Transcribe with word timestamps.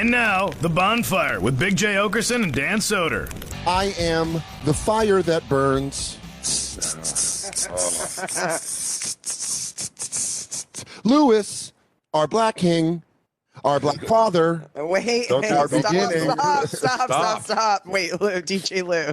And 0.00 0.10
now, 0.10 0.48
The 0.62 0.68
Bonfire 0.70 1.40
with 1.40 1.58
Big 1.58 1.76
Jay 1.76 1.96
Oakerson 1.96 2.44
and 2.44 2.54
Dan 2.54 2.78
Soder. 2.78 3.30
I 3.66 3.92
am 3.98 4.42
the 4.64 4.72
fire 4.72 5.20
that 5.20 5.46
burns. 5.46 6.16
Lewis, 11.04 11.74
our 12.14 12.26
black 12.26 12.56
king, 12.56 13.02
our 13.64 13.80
black 13.80 14.04
father. 14.06 14.64
Wait, 14.74 15.28
Don't 15.28 15.42
wait, 15.42 15.48
start 15.48 15.70
stop, 15.70 15.92
stop, 15.92 16.66
stop, 16.68 17.00
stop, 17.10 17.42
stop. 17.42 17.86
Wait, 17.86 18.20
Lou, 18.20 18.40
DJ 18.42 18.82
Lou, 18.82 19.12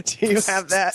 do 0.02 0.26
you 0.26 0.40
have 0.42 0.68
that? 0.68 0.94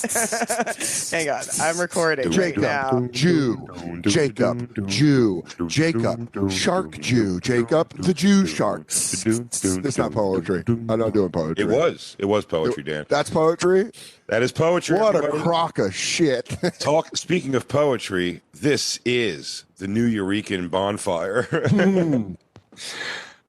Hang 1.11 1.29
on, 1.29 1.43
I'm 1.61 1.79
recording 1.79 2.31
right 2.31 2.57
now. 2.57 3.07
Jacob, 3.11 3.11
Jew, 3.11 3.68
Jacob, 4.01 4.87
Jew, 4.87 5.43
Jacob, 5.68 6.51
Shark 6.51 7.00
Jew, 7.00 7.39
Jacob, 7.39 7.89
the 7.97 8.13
Jew 8.13 8.45
shark. 8.45 8.85
It's 8.88 9.97
not 9.97 10.11
poetry. 10.11 10.64
I'm 10.67 11.00
not 11.00 11.14
doing 11.14 11.31
poetry. 11.31 11.64
It 11.64 11.67
was. 11.67 12.15
It 12.20 12.25
was 12.25 12.45
poetry, 12.45 12.83
Dan. 12.83 13.06
That's 13.09 13.29
poetry. 13.29 13.92
That 14.28 14.42
is 14.42 14.51
poetry. 14.51 14.97
What 14.97 15.15
a 15.15 15.29
crock 15.29 15.79
of 15.79 15.93
shit. 15.93 16.57
Talk. 16.79 17.15
Speaking 17.15 17.56
of 17.56 17.67
poetry, 17.67 18.42
this 18.54 19.00
is 19.06 19.65
the 19.78 19.87
new 19.87 20.09
Eurekan 20.09 20.70
bonfire. 20.70 21.43
Hmm. 21.43 22.33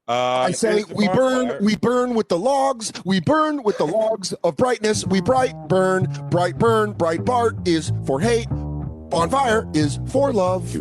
Uh, 0.07 0.11
I 0.47 0.51
say 0.51 0.83
we 0.95 1.07
burn, 1.07 1.47
bonfire. 1.47 1.61
we 1.61 1.75
burn 1.75 2.13
with 2.15 2.29
the 2.29 2.37
logs, 2.37 2.91
we 3.05 3.19
burn 3.19 3.63
with 3.63 3.77
the 3.77 3.85
logs 3.85 4.33
of 4.43 4.55
brightness, 4.57 5.05
we 5.05 5.21
bright 5.21 5.55
burn, 5.67 6.05
bright 6.29 6.57
burn, 6.57 6.93
bright 6.93 7.25
Bart 7.25 7.55
is 7.67 7.91
for 8.05 8.19
hate, 8.19 8.47
bonfire 8.49 9.67
is 9.73 9.99
for 10.07 10.31
love. 10.31 10.75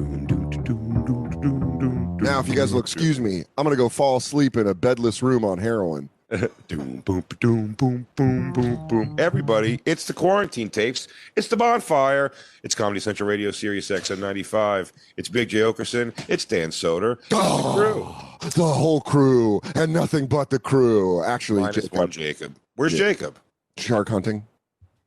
Now, 2.25 2.41
if 2.41 2.49
you 2.49 2.55
guys 2.55 2.73
will 2.73 2.81
excuse 2.81 3.21
me, 3.21 3.45
I'm 3.59 3.65
gonna 3.65 3.77
go 3.77 3.89
fall 3.91 4.17
asleep 4.17 4.57
in 4.57 4.67
a 4.67 4.75
bedless 4.75 5.23
room 5.23 5.45
on 5.45 5.59
heroin. 5.59 6.09
Doom, 6.69 7.01
boom, 7.05 7.25
boom, 7.41 7.73
boom, 7.75 8.07
boom, 8.15 8.53
boom, 8.53 8.89
boom. 8.89 9.17
Everybody, 9.19 9.81
it's 9.85 10.07
the 10.07 10.13
quarantine 10.13 10.69
tapes. 10.69 11.07
It's 11.37 11.49
the 11.49 11.57
bonfire. 11.57 12.33
It's 12.63 12.75
Comedy 12.75 12.99
Central 13.01 13.29
Radio 13.29 13.51
Sirius 13.51 13.89
XM 13.89 14.19
95. 14.19 14.93
It's 15.17 15.29
Big 15.29 15.49
Jay 15.51 15.59
Oakerson. 15.61 16.13
It's 16.29 16.45
Dan 16.45 16.71
Soder. 16.71 17.19
Oh, 17.31 18.37
the 18.41 18.65
whole 18.65 19.01
crew 19.01 19.61
and 19.75 19.93
nothing 19.93 20.27
but 20.27 20.51
the 20.51 20.59
crew. 20.59 21.23
Actually, 21.23 21.63
Minus 21.63 21.77
Jacob, 21.85 21.93
one 21.99 22.11
Jacob. 22.11 22.57
Where's 22.77 22.93
Yeah. 22.93 22.99
Jacob? 23.11 23.39
shark 23.77 24.09
hunting. 24.09 24.47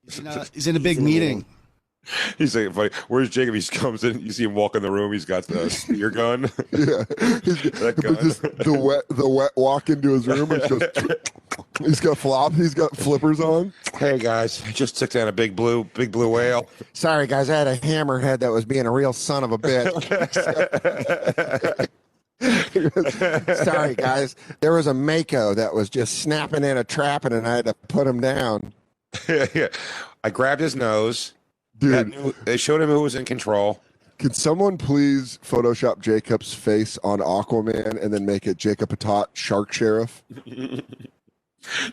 He's 0.06 0.20
in 0.20 0.28
a, 0.28 0.46
he's 0.54 0.68
in 0.68 0.76
a 0.76 0.80
big 0.80 1.02
meeting. 1.02 1.46
He's 2.38 2.56
like, 2.56 2.74
funny. 2.74 2.90
Where's 3.08 3.30
Jacob? 3.30 3.56
He 3.56 3.62
comes 3.64 4.04
in. 4.04 4.20
You 4.22 4.32
see 4.32 4.44
him 4.44 4.54
walk 4.56 4.76
in 4.76 4.82
the 4.84 4.92
room. 4.92 5.12
He's 5.14 5.26
got 5.26 5.46
the 5.48 5.70
spear 5.70 6.10
gun. 6.10 6.44
Yeah, 6.72 7.04
he's, 7.44 7.62
That 7.80 7.96
gun. 8.02 8.16
just 8.16 8.42
the 8.42 8.74
wet, 8.74 9.04
the 9.10 9.28
wet 9.28 9.52
walk 9.56 9.90
into 9.90 10.14
his 10.14 10.28
room. 10.28 10.50
Just, 10.50 11.32
he's 11.80 12.00
got 12.00 12.18
flop. 12.18 12.54
He's 12.54 12.74
got 12.74 12.96
flippers 12.96 13.40
on. 13.40 13.74
hey 13.96 14.18
guys, 14.18 14.62
I 14.66 14.72
just 14.72 14.98
took 14.98 15.10
down 15.10 15.28
a 15.28 15.32
big 15.32 15.56
blue, 15.56 15.84
big 15.94 16.12
blue 16.12 16.30
whale. 16.30 16.70
Sorry, 16.94 17.28
guys, 17.28 17.50
I 17.50 17.58
had 17.58 17.68
a 17.68 17.78
hammerhead 17.78 18.40
that 18.40 18.52
was 18.52 18.66
being 18.66 18.86
a 18.86 18.92
real 18.92 19.14
son 19.14 19.44
of 19.44 19.52
a 19.52 19.58
bitch. 19.58 20.04
Sorry, 23.66 23.96
guys. 23.96 24.36
There 24.60 24.74
was 24.74 24.88
a 24.88 24.94
mako 24.94 25.54
that 25.56 25.74
was 25.74 25.90
just 25.90 26.20
snapping 26.20 26.64
in 26.64 26.78
a 26.78 26.84
trap, 26.84 27.26
and 27.26 27.48
I 27.48 27.56
had 27.58 27.66
to 27.66 27.74
put 27.74 28.08
him 28.08 28.22
down. 28.22 28.74
yeah. 29.28 29.68
I 30.24 30.30
grabbed 30.30 30.62
his 30.62 30.76
nose. 30.76 31.34
Dude, 31.80 32.10
knew- 32.10 32.36
they 32.46 32.58
showed 32.58 32.82
him 32.82 32.90
who 32.90 33.02
was 33.02 33.16
in 33.16 33.26
control. 33.26 33.82
can 34.18 34.34
someone 34.34 34.78
please 34.78 35.38
Photoshop 35.44 36.00
Jacob's 36.00 36.54
face 36.54 36.98
on 37.04 37.20
Aquaman 37.20 38.02
and 38.04 38.14
then 38.14 38.26
make 38.26 38.48
it 38.48 38.58
Jacob 38.58 38.90
Patat, 38.90 39.28
Shark 39.34 39.72
Sheriff? 39.74 40.24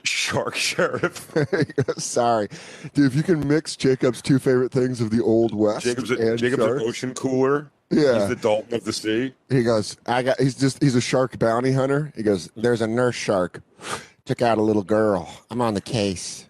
Shark 0.04 0.54
Sheriff. 0.54 1.32
Sorry, 1.98 2.48
dude. 2.92 3.06
If 3.06 3.14
you 3.16 3.22
can 3.22 3.46
mix 3.46 3.74
Jacob's 3.76 4.22
two 4.22 4.38
favorite 4.38 4.70
things 4.70 5.00
of 5.00 5.10
the 5.10 5.22
Old 5.22 5.52
West 5.54 5.84
Jacob's, 5.84 6.10
and 6.10 6.20
a, 6.20 6.36
Jacob's 6.36 6.62
an 6.62 6.80
ocean 6.80 7.14
cooler. 7.14 7.70
yeah, 7.90 8.20
He's 8.20 8.28
the 8.28 8.36
Dalton 8.36 8.74
of 8.74 8.84
the 8.84 8.92
sea. 8.92 9.34
He 9.48 9.62
goes, 9.64 9.96
I 10.06 10.22
got. 10.22 10.38
He's 10.40 10.54
just. 10.54 10.80
He's 10.82 10.94
a 10.94 11.00
shark 11.00 11.38
bounty 11.40 11.72
hunter. 11.72 12.12
He 12.14 12.22
goes. 12.22 12.48
There's 12.54 12.82
a 12.82 12.86
nurse 12.86 13.16
shark. 13.16 13.62
Took 14.26 14.42
out 14.42 14.58
a 14.58 14.62
little 14.62 14.84
girl. 14.84 15.28
I'm 15.50 15.60
on 15.60 15.74
the 15.74 15.80
case. 15.80 16.46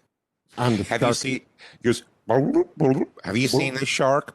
I'm 0.59 0.76
the 0.76 0.84
Have 0.84 1.00
you 1.00 1.06
shark. 1.06 1.16
seen? 1.16 1.41
He 1.80 1.84
goes. 1.84 2.03
Have 2.28 3.36
you 3.36 3.48
seen 3.48 3.74
this 3.74 3.88
shark? 3.88 4.34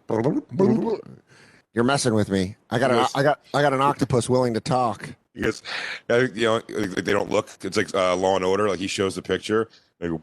You're 1.73 1.83
messing 1.83 2.13
with 2.13 2.29
me. 2.29 2.55
I 2.69 2.79
got. 2.79 2.91
An, 2.91 3.05
I 3.15 3.23
got. 3.23 3.39
I 3.53 3.61
got 3.61 3.73
an 3.73 3.81
octopus 3.81 4.29
willing 4.29 4.53
to 4.55 4.59
talk. 4.59 5.09
Uh, 6.09 6.27
You 6.33 6.45
know, 6.45 6.59
they 6.59 7.13
don't 7.13 7.29
look. 7.29 7.49
It's 7.61 7.77
like 7.77 7.93
uh, 7.93 8.15
Law 8.15 8.35
and 8.35 8.43
Order. 8.45 8.67
Like 8.67 8.79
he 8.79 8.87
shows 8.87 9.15
the 9.15 9.21
picture. 9.21 9.69
They 9.99 10.07
go. 10.07 10.21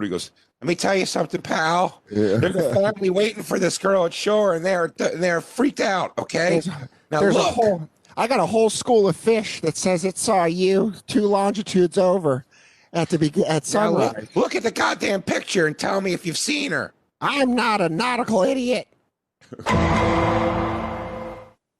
He 0.00 0.08
goes. 0.08 0.30
Let 0.60 0.68
me 0.68 0.74
tell 0.76 0.94
you 0.94 1.04
something, 1.04 1.42
pal. 1.42 2.00
Yeah. 2.10 2.36
There's 2.38 2.56
a 2.56 2.72
family 2.74 3.10
waiting 3.10 3.42
for 3.42 3.58
this 3.58 3.76
girl 3.76 4.06
at 4.06 4.14
shore, 4.14 4.54
and 4.54 4.64
they're 4.64 4.92
they're 4.96 5.40
freaked 5.40 5.80
out. 5.80 6.16
Okay. 6.18 6.50
There's, 6.50 6.66
Now 7.10 7.20
there's 7.20 7.36
a 7.36 7.42
whole. 7.42 7.88
I 8.16 8.26
got 8.28 8.38
a 8.40 8.46
whole 8.46 8.70
school 8.70 9.08
of 9.08 9.16
fish 9.16 9.60
that 9.62 9.76
says 9.76 10.04
it 10.04 10.16
saw 10.16 10.44
you 10.44 10.94
two 11.08 11.22
longitudes 11.26 11.98
over 11.98 12.44
at 12.92 13.08
the 13.08 13.18
be- 13.18 13.44
at 13.44 13.66
sunrise. 13.66 14.14
look, 14.14 14.36
look 14.36 14.54
at 14.54 14.62
the 14.62 14.70
goddamn 14.70 15.20
picture 15.20 15.66
and 15.66 15.76
tell 15.76 16.00
me 16.00 16.12
if 16.12 16.24
you've 16.24 16.38
seen 16.38 16.70
her. 16.70 16.94
I'm 17.24 17.54
not 17.54 17.80
a 17.80 17.88
nautical 17.88 18.42
idiot. 18.42 18.86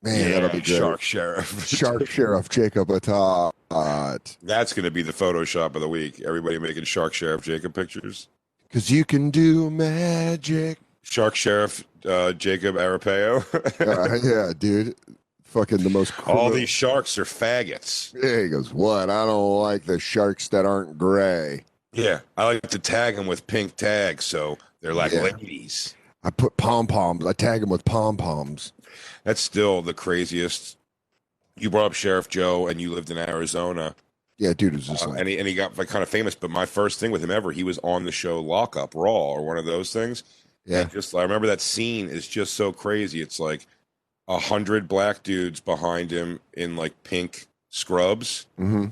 Man, 0.02 0.30
that'll 0.30 0.48
be 0.48 0.60
good. 0.60 0.78
Shark 0.78 1.02
Sheriff. 1.02 1.66
Shark 1.68 2.06
Sheriff 2.08 2.48
Jacob 2.48 2.88
Atat. 2.88 3.52
That's 4.42 4.72
going 4.72 4.84
to 4.84 4.90
be 4.90 5.02
the 5.02 5.12
Photoshop 5.12 5.74
of 5.74 5.82
the 5.82 5.88
week. 5.88 6.22
Everybody 6.22 6.58
making 6.58 6.84
Shark 6.84 7.12
Sheriff 7.12 7.42
Jacob 7.42 7.74
pictures. 7.74 8.28
Cause 8.72 8.90
you 8.90 9.04
can 9.04 9.30
do 9.30 9.70
magic. 9.70 10.78
Shark 11.02 11.36
Sheriff 11.36 11.84
uh, 12.06 12.32
Jacob 12.32 12.76
Arpaio. 12.76 13.44
Uh, 13.84 14.16
yeah, 14.22 14.52
dude. 14.56 14.96
Fucking 15.42 15.78
the 15.78 15.90
most. 15.90 16.12
All 16.26 16.50
these 16.50 16.70
sharks 16.70 17.18
are 17.18 17.24
faggots. 17.24 18.14
Yeah, 18.14 18.42
he 18.44 18.48
goes, 18.48 18.72
What? 18.72 19.10
I 19.10 19.26
don't 19.26 19.60
like 19.60 19.84
the 19.84 20.00
sharks 20.00 20.48
that 20.48 20.64
aren't 20.64 20.96
gray. 20.98 21.64
Yeah, 21.92 22.20
I 22.36 22.46
like 22.46 22.62
to 22.70 22.78
tag 22.78 23.14
them 23.16 23.26
with 23.26 23.46
pink 23.46 23.76
tags, 23.76 24.24
so 24.24 24.58
they're 24.84 24.94
like 24.94 25.12
Yeah. 25.12 25.22
ladies. 25.22 25.94
I 26.22 26.30
put 26.30 26.56
pom 26.58 26.86
poms. 26.86 27.24
I 27.26 27.32
tag 27.32 27.62
them 27.62 27.70
with 27.70 27.84
pom 27.84 28.16
poms. 28.18 28.72
That's 29.24 29.40
still 29.40 29.80
the 29.82 29.94
craziest. 29.94 30.76
You 31.56 31.70
brought 31.70 31.86
up 31.86 31.94
Sheriff 31.94 32.28
Joe, 32.28 32.66
and 32.66 32.80
you 32.80 32.92
lived 32.92 33.10
in 33.10 33.16
Arizona, 33.18 33.94
Yeah, 34.38 34.52
dude, 34.52 34.74
it's 34.74 34.86
just 34.86 35.04
uh, 35.06 35.10
like, 35.10 35.20
and 35.20 35.28
he 35.28 35.38
and 35.38 35.48
he 35.48 35.54
got 35.54 35.78
like, 35.78 35.88
kind 35.88 36.02
of 36.02 36.08
famous. 36.08 36.34
But 36.34 36.50
my 36.50 36.66
first 36.66 37.00
thing 37.00 37.10
with 37.10 37.22
him 37.24 37.30
ever, 37.30 37.50
he 37.52 37.62
was 37.62 37.78
on 37.82 38.04
the 38.04 38.12
show 38.12 38.40
Lockup 38.40 38.94
Raw 38.94 39.10
or 39.32 39.46
one 39.46 39.56
of 39.58 39.64
those 39.64 39.92
things. 39.92 40.22
yeah. 40.66 40.80
And 40.82 40.90
just 40.90 41.14
I 41.14 41.22
remember 41.22 41.46
that 41.46 41.60
scene 41.60 42.08
is 42.08 42.26
just 42.28 42.54
so 42.54 42.72
crazy. 42.72 43.20
It's 43.22 43.38
like 43.40 43.66
a 44.28 44.38
hundred 44.38 44.88
black 44.88 45.22
dudes 45.22 45.60
behind 45.60 46.10
him 46.10 46.40
in 46.54 46.76
like 46.76 47.02
pink 47.04 47.46
scrubs, 47.70 48.46
hmm 48.56 48.86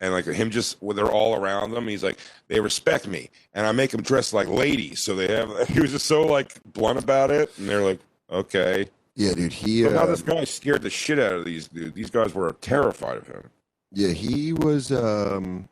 and 0.00 0.12
like 0.12 0.26
him 0.26 0.50
just 0.50 0.80
well, 0.82 0.94
they're 0.94 1.10
all 1.10 1.34
around 1.36 1.70
them. 1.72 1.88
He's 1.88 2.04
like, 2.04 2.18
they 2.48 2.60
respect 2.60 3.06
me, 3.06 3.30
and 3.54 3.66
I 3.66 3.72
make 3.72 3.90
them 3.90 4.02
dress 4.02 4.32
like 4.32 4.48
ladies. 4.48 5.00
So 5.00 5.14
they 5.14 5.28
have. 5.28 5.68
He 5.68 5.80
was 5.80 5.92
just 5.92 6.06
so 6.06 6.22
like 6.26 6.62
blunt 6.72 6.98
about 6.98 7.30
it, 7.30 7.50
and 7.58 7.68
they're 7.68 7.82
like, 7.82 8.00
okay. 8.30 8.88
Yeah, 9.14 9.32
dude. 9.32 9.52
He, 9.52 9.82
But 9.82 9.92
now 9.92 10.02
uh, 10.02 10.06
this 10.06 10.20
guy 10.22 10.44
scared 10.44 10.82
the 10.82 10.90
shit 10.90 11.18
out 11.18 11.32
of 11.32 11.44
these 11.46 11.68
dudes. 11.68 11.94
These 11.94 12.10
guys 12.10 12.34
were 12.34 12.52
terrified 12.60 13.16
of 13.16 13.26
him. 13.26 13.48
yeah, 13.92 14.10
he 14.12 14.52
was, 14.52 14.92
um, 14.92 15.68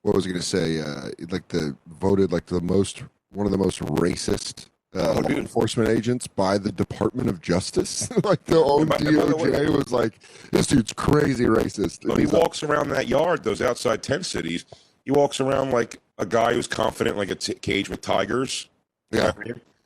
what 0.00 0.14
was 0.14 0.24
I 0.24 0.30
going 0.30 0.40
to 0.40 0.46
say? 0.46 0.80
Uh, 0.80 1.10
like 1.30 1.46
the 1.48 1.76
voted 1.86 2.32
like 2.32 2.46
the 2.46 2.62
most, 2.62 3.02
one 3.30 3.44
of 3.44 3.52
the 3.52 3.58
most 3.58 3.80
racist 3.80 4.68
uh, 4.98 5.22
enforcement 5.28 5.88
agents 5.88 6.26
by 6.26 6.58
the 6.58 6.72
Department 6.72 7.28
of 7.28 7.40
Justice. 7.40 8.10
like 8.24 8.44
the 8.44 8.56
old 8.56 8.88
by- 8.88 8.98
by 8.98 9.04
the 9.04 9.36
way- 9.36 9.50
DOJ 9.50 9.76
was 9.76 9.92
like, 9.92 10.18
this 10.50 10.66
dude's 10.66 10.92
crazy 10.92 11.44
racist. 11.44 12.06
But 12.06 12.18
he 12.18 12.26
like, 12.26 12.42
walks 12.42 12.62
around 12.62 12.88
that 12.90 13.08
yard, 13.08 13.44
those 13.44 13.62
outside 13.62 14.02
tent 14.02 14.26
cities. 14.26 14.64
He 15.04 15.10
walks 15.12 15.40
around 15.40 15.70
like 15.70 16.00
a 16.18 16.26
guy 16.26 16.52
who's 16.52 16.66
confident, 16.66 17.16
like 17.16 17.30
a 17.30 17.34
t- 17.36 17.54
cage 17.54 17.88
with 17.88 18.00
tigers. 18.02 18.68
yeah, 19.10 19.32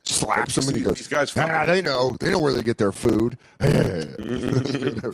slaps 0.05 0.57
him 0.57 0.67
and 0.67 0.75
he 0.75 0.83
goes, 0.83 0.95
These 0.97 1.07
guys, 1.07 1.35
Ah, 1.37 1.65
they 1.65 1.81
know. 1.81 2.15
They 2.19 2.31
know 2.31 2.39
where 2.39 2.53
they 2.53 2.63
get 2.63 2.77
their 2.77 2.91
food. 2.91 3.37
Whenever 3.59 5.05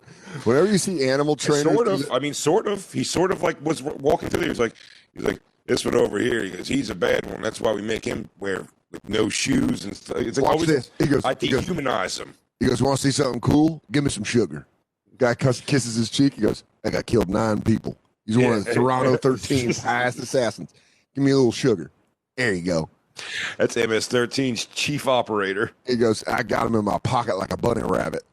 you 0.71 0.77
see 0.77 1.07
animal 1.07 1.35
trainers, 1.35 1.73
sort 1.73 1.87
of. 1.87 2.11
I 2.11 2.19
mean, 2.19 2.33
sort 2.33 2.67
of. 2.67 2.91
He 2.91 3.03
sort 3.03 3.31
of 3.31 3.43
like 3.43 3.63
was 3.63 3.81
walking 3.83 4.29
through 4.29 4.39
there. 4.39 4.47
He 4.47 4.49
was 4.49 4.59
like, 4.59 4.73
he's 5.13 5.23
like 5.23 5.39
this 5.67 5.85
one 5.85 5.95
over 5.95 6.17
here. 6.19 6.43
He 6.43 6.51
goes, 6.51 6.67
he's 6.67 6.89
a 6.89 6.95
bad 6.95 7.25
one. 7.27 7.41
That's 7.41 7.61
why 7.61 7.71
we 7.73 7.81
make 7.81 8.05
him 8.05 8.29
wear 8.39 8.65
like, 8.91 9.09
no 9.09 9.29
shoes 9.29 9.85
and 9.85 9.95
stuff. 9.95 10.17
It's 10.17 10.37
like 10.37 10.45
watch 10.45 10.53
always, 10.53 10.67
this. 10.67 10.91
He 10.97 11.07
goes, 11.07 11.25
I 11.25 11.35
he 11.39 11.49
goes, 11.49 11.65
dehumanize 11.65 12.19
him. 12.19 12.33
he 12.59 12.67
goes, 12.67 12.81
want 12.81 12.97
to 12.97 13.03
see 13.03 13.11
something 13.11 13.41
cool? 13.41 13.81
Give 13.91 14.03
me 14.03 14.09
some 14.09 14.23
sugar. 14.23 14.65
Guy 15.17 15.35
kisses 15.35 15.95
his 15.95 16.09
cheek. 16.09 16.35
He 16.35 16.41
goes, 16.41 16.63
I 16.83 16.89
got 16.89 17.05
killed 17.05 17.29
nine 17.29 17.61
people. 17.61 17.97
He's 18.25 18.37
one 18.37 18.53
of 18.53 18.65
the 18.65 18.73
Toronto 18.73 19.15
13's 19.17 19.81
highest 19.83 20.19
assassins. 20.19 20.73
Give 21.15 21.23
me 21.23 21.31
a 21.31 21.35
little 21.35 21.51
sugar. 21.51 21.91
There 22.37 22.53
you 22.53 22.61
go. 22.61 22.89
That's 23.57 23.75
MS-13's 23.75 24.65
chief 24.67 25.07
operator. 25.07 25.71
He 25.85 25.97
goes, 25.97 26.23
I 26.23 26.43
got 26.43 26.67
him 26.67 26.75
in 26.75 26.85
my 26.85 26.99
pocket 26.99 27.37
like 27.37 27.51
a 27.51 27.57
bunny 27.57 27.81
rabbit. 27.83 28.23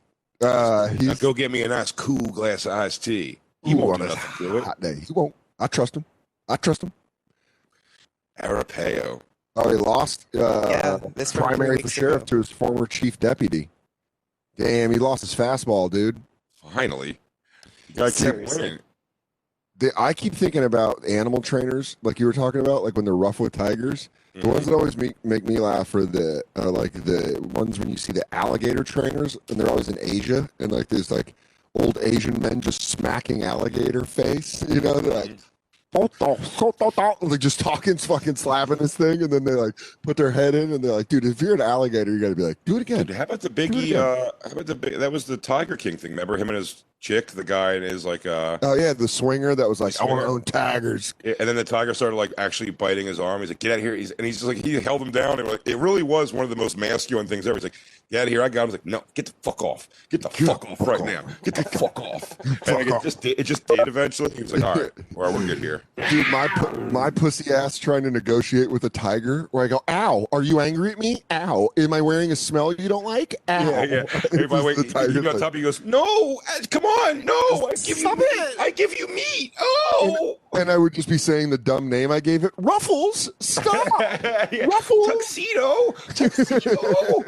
Uh, 0.40 0.88
he's 0.88 1.18
go 1.18 1.32
get 1.32 1.50
me 1.50 1.62
a 1.62 1.68
nice 1.68 1.90
cool 1.90 2.18
glass 2.18 2.66
of 2.66 2.72
iced 2.72 3.02
tea. 3.04 3.38
He 3.64 3.72
Ooh, 3.72 3.78
won't 3.78 4.02
on 4.02 4.08
do 4.08 4.14
nothing 4.14 4.46
to 4.46 4.58
it. 4.58 4.64
hot 4.64 4.80
day. 4.80 4.94
He 5.06 5.12
won't. 5.12 5.34
I 5.58 5.66
trust 5.66 5.96
him. 5.96 6.04
I 6.48 6.56
trust 6.56 6.82
him. 6.82 6.92
Arpaio. 8.40 9.20
Oh, 9.56 9.68
he 9.70 9.76
lost 9.76 10.26
uh, 10.34 10.66
Yeah, 10.68 10.98
this 11.14 11.32
primary 11.32 11.80
for 11.80 11.88
sheriff 11.88 12.16
ago. 12.22 12.24
to 12.26 12.36
his 12.38 12.50
former 12.50 12.86
chief 12.86 13.18
deputy. 13.18 13.68
Damn, 14.56 14.90
he 14.90 14.98
lost 14.98 15.22
his 15.22 15.34
fastball, 15.34 15.90
dude. 15.90 16.20
Finally. 16.72 17.18
The 17.88 17.92
guy 17.94 18.04
kept 18.04 18.16
Seriously. 18.16 18.62
winning. 18.62 18.78
The, 19.78 19.92
I 19.96 20.14
keep 20.14 20.34
thinking 20.34 20.64
about 20.64 21.04
animal 21.06 21.42
trainers, 21.42 21.96
like 22.02 22.18
you 22.18 22.26
were 22.26 22.32
talking 22.32 22.60
about, 22.62 22.82
like 22.82 22.96
when 22.96 23.04
they're 23.04 23.16
rough 23.16 23.40
with 23.40 23.52
tigers. 23.52 24.08
The 24.34 24.40
Mm-hmm. 24.40 24.50
ones 24.50 24.66
that 24.66 24.74
always 24.74 24.96
make, 24.98 25.24
make 25.24 25.44
me 25.44 25.58
laugh 25.58 25.94
are 25.94 26.04
the 26.04 26.42
uh, 26.56 26.70
like 26.70 26.92
the 26.92 27.40
ones 27.54 27.78
when 27.78 27.88
you 27.88 27.96
see 27.96 28.12
the 28.12 28.22
alligator 28.34 28.84
trainers, 28.84 29.38
and 29.48 29.58
they're 29.58 29.68
always 29.70 29.88
in 29.88 29.96
Asia, 29.98 30.46
and 30.58 30.70
like 30.72 30.88
there's 30.88 31.10
like 31.10 31.34
old 31.74 31.96
Asian 32.02 32.38
men 32.42 32.60
just 32.60 32.82
smacking 32.82 33.44
alligator 33.44 34.04
face. 34.04 34.62
You 34.68 34.82
know, 34.82 35.00
they're 35.00 35.14
like. 35.14 35.38
Like 37.22 37.40
just 37.40 37.60
talking, 37.60 37.96
fucking 37.96 38.36
slapping 38.36 38.76
this 38.76 38.96
thing, 38.96 39.22
and 39.22 39.32
then 39.32 39.44
they 39.44 39.52
like 39.52 39.74
put 40.02 40.16
their 40.16 40.30
head 40.30 40.54
in, 40.54 40.72
and 40.72 40.82
they're 40.82 40.92
like, 40.92 41.08
"Dude, 41.08 41.24
if 41.24 41.40
you're 41.40 41.54
an 41.54 41.60
alligator, 41.60 42.12
you 42.12 42.20
got 42.20 42.28
to 42.28 42.36
be 42.36 42.42
like, 42.42 42.62
do 42.64 42.76
it 42.76 42.82
again." 42.82 43.06
Dude, 43.06 43.16
how 43.16 43.24
about 43.24 43.40
the 43.40 43.48
Biggie? 43.48 43.94
Uh, 43.94 44.30
how 44.44 44.52
about 44.52 44.66
the 44.66 44.74
big? 44.74 44.98
That 44.98 45.12
was 45.12 45.24
the 45.24 45.36
Tiger 45.36 45.76
King 45.76 45.96
thing. 45.96 46.12
Remember 46.12 46.36
him 46.36 46.48
and 46.48 46.56
his 46.56 46.84
chick, 47.00 47.28
the 47.28 47.44
guy 47.44 47.74
and 47.74 47.84
his 47.84 48.04
like. 48.04 48.26
uh 48.26 48.58
Oh 48.62 48.74
yeah, 48.74 48.92
the 48.92 49.08
swinger 49.08 49.54
that 49.54 49.68
was 49.68 49.80
like, 49.80 49.94
The 49.94 50.02
"I 50.02 50.04
want 50.06 50.20
to 50.22 50.26
own 50.26 50.42
tigers." 50.42 51.14
And 51.24 51.36
then 51.48 51.56
the 51.56 51.64
tiger 51.64 51.94
started 51.94 52.16
like 52.16 52.32
actually 52.38 52.70
biting 52.70 53.06
his 53.06 53.20
arm. 53.20 53.40
He's 53.40 53.50
like, 53.50 53.58
"Get 53.58 53.72
out 53.72 53.78
of 53.78 53.84
here!" 53.84 53.94
He's, 53.94 54.10
and 54.12 54.26
he's 54.26 54.36
just 54.36 54.46
like, 54.46 54.58
he 54.64 54.74
held 54.80 55.02
him 55.02 55.10
down. 55.10 55.38
And 55.38 55.48
like, 55.48 55.60
it 55.66 55.76
really 55.76 56.02
was 56.02 56.32
one 56.32 56.44
of 56.44 56.50
the 56.50 56.56
most 56.56 56.76
masculine 56.76 57.26
things 57.26 57.46
ever. 57.46 57.56
He's 57.56 57.64
like, 57.64 57.74
"Get 58.10 58.20
out 58.20 58.22
of 58.24 58.28
here!" 58.30 58.42
I 58.42 58.48
got 58.48 58.62
him. 58.62 58.66
Was 58.68 58.74
like, 58.74 58.86
"No, 58.86 59.04
get 59.14 59.26
the 59.26 59.34
fuck 59.42 59.62
off! 59.62 59.88
Get 60.10 60.22
the 60.22 60.30
fuck 60.30 60.64
off 60.70 60.80
right 60.86 61.04
now! 61.04 61.22
Get 61.42 61.54
the 61.54 61.64
fuck 61.64 62.00
off!" 62.00 62.36
And 62.66 62.76
like, 62.76 62.86
it 62.86 63.02
just 63.02 63.20
did, 63.20 63.38
it 63.38 63.44
just 63.44 63.66
did 63.66 63.86
eventually. 63.86 64.34
He 64.34 64.42
was 64.42 64.52
like, 64.52 64.62
"All 64.64 64.74
right, 64.74 64.90
well, 65.14 65.32
we're 65.32 65.46
good 65.46 65.58
here." 65.58 65.82
Dude, 66.10 66.26
my 66.28 66.48
my 66.90 67.10
pussy 67.10 67.52
ass 67.52 67.78
trying 67.78 68.02
to 68.04 68.10
negotiate 68.10 68.70
with 68.70 68.84
a 68.84 68.90
tiger, 68.90 69.48
where 69.50 69.64
I 69.64 69.68
go, 69.68 69.82
"Ow, 69.88 70.26
are 70.32 70.42
you 70.42 70.60
angry 70.60 70.90
at 70.92 70.98
me? 70.98 71.22
Ow, 71.30 71.70
am 71.76 71.92
I 71.92 72.00
wearing 72.00 72.32
a 72.32 72.36
smell 72.36 72.72
you 72.72 72.88
don't 72.88 73.04
like? 73.04 73.34
Ow." 73.48 73.70
Yeah, 73.70 73.84
yeah. 73.84 74.20
Hey, 74.30 74.46
by 74.46 74.58
the 74.58 74.64
way, 74.64 74.74
The 74.74 74.84
tiger's 74.84 75.14
he 75.14 75.20
got 75.20 75.38
top. 75.38 75.54
He 75.54 75.62
goes, 75.62 75.80
"No, 75.82 76.02
uh, 76.48 76.62
come 76.70 76.85
on, 76.86 77.24
no! 77.24 77.66
I 77.66 77.70
give 77.70 77.98
Stop 77.98 78.18
you 78.18 78.24
meat. 78.24 78.52
it." 78.52 78.60
I 78.60 78.70
give 78.70 78.98
you 78.98 79.08
meat. 79.08 79.52
Oh, 79.60 80.38
and 80.54 80.70
I 80.70 80.76
would 80.76 80.94
just 80.94 81.08
be 81.08 81.18
saying 81.18 81.50
the 81.50 81.58
dumb 81.58 81.88
name 81.88 82.10
I 82.10 82.20
gave 82.20 82.44
it. 82.44 82.52
Ruffles, 82.56 83.30
stop! 83.40 83.86
Yeah. 84.52 84.66
Ruffles. 84.66 85.08
tuxedo, 85.08 85.92
tuxedo." 86.14 87.24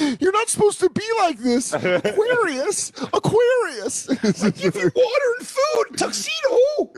You're 0.20 0.32
not 0.32 0.48
supposed 0.48 0.80
to 0.80 0.90
be 0.90 1.04
like 1.18 1.38
this, 1.38 1.72
Aquarius, 1.72 2.92
Aquarius. 3.12 4.08
I 4.42 4.50
give 4.50 4.74
you 4.76 4.90
water 4.94 5.34
and 5.38 5.46
food, 5.46 5.96
tuxedo. 5.96 6.90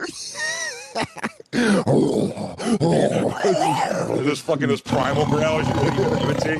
those 4.23 4.39
fucking 4.39 4.67
those 4.67 4.81
primal 4.81 5.25
growls 5.25 5.67
you 5.67 5.73
couldn't 5.73 6.21
imitate. 6.21 6.59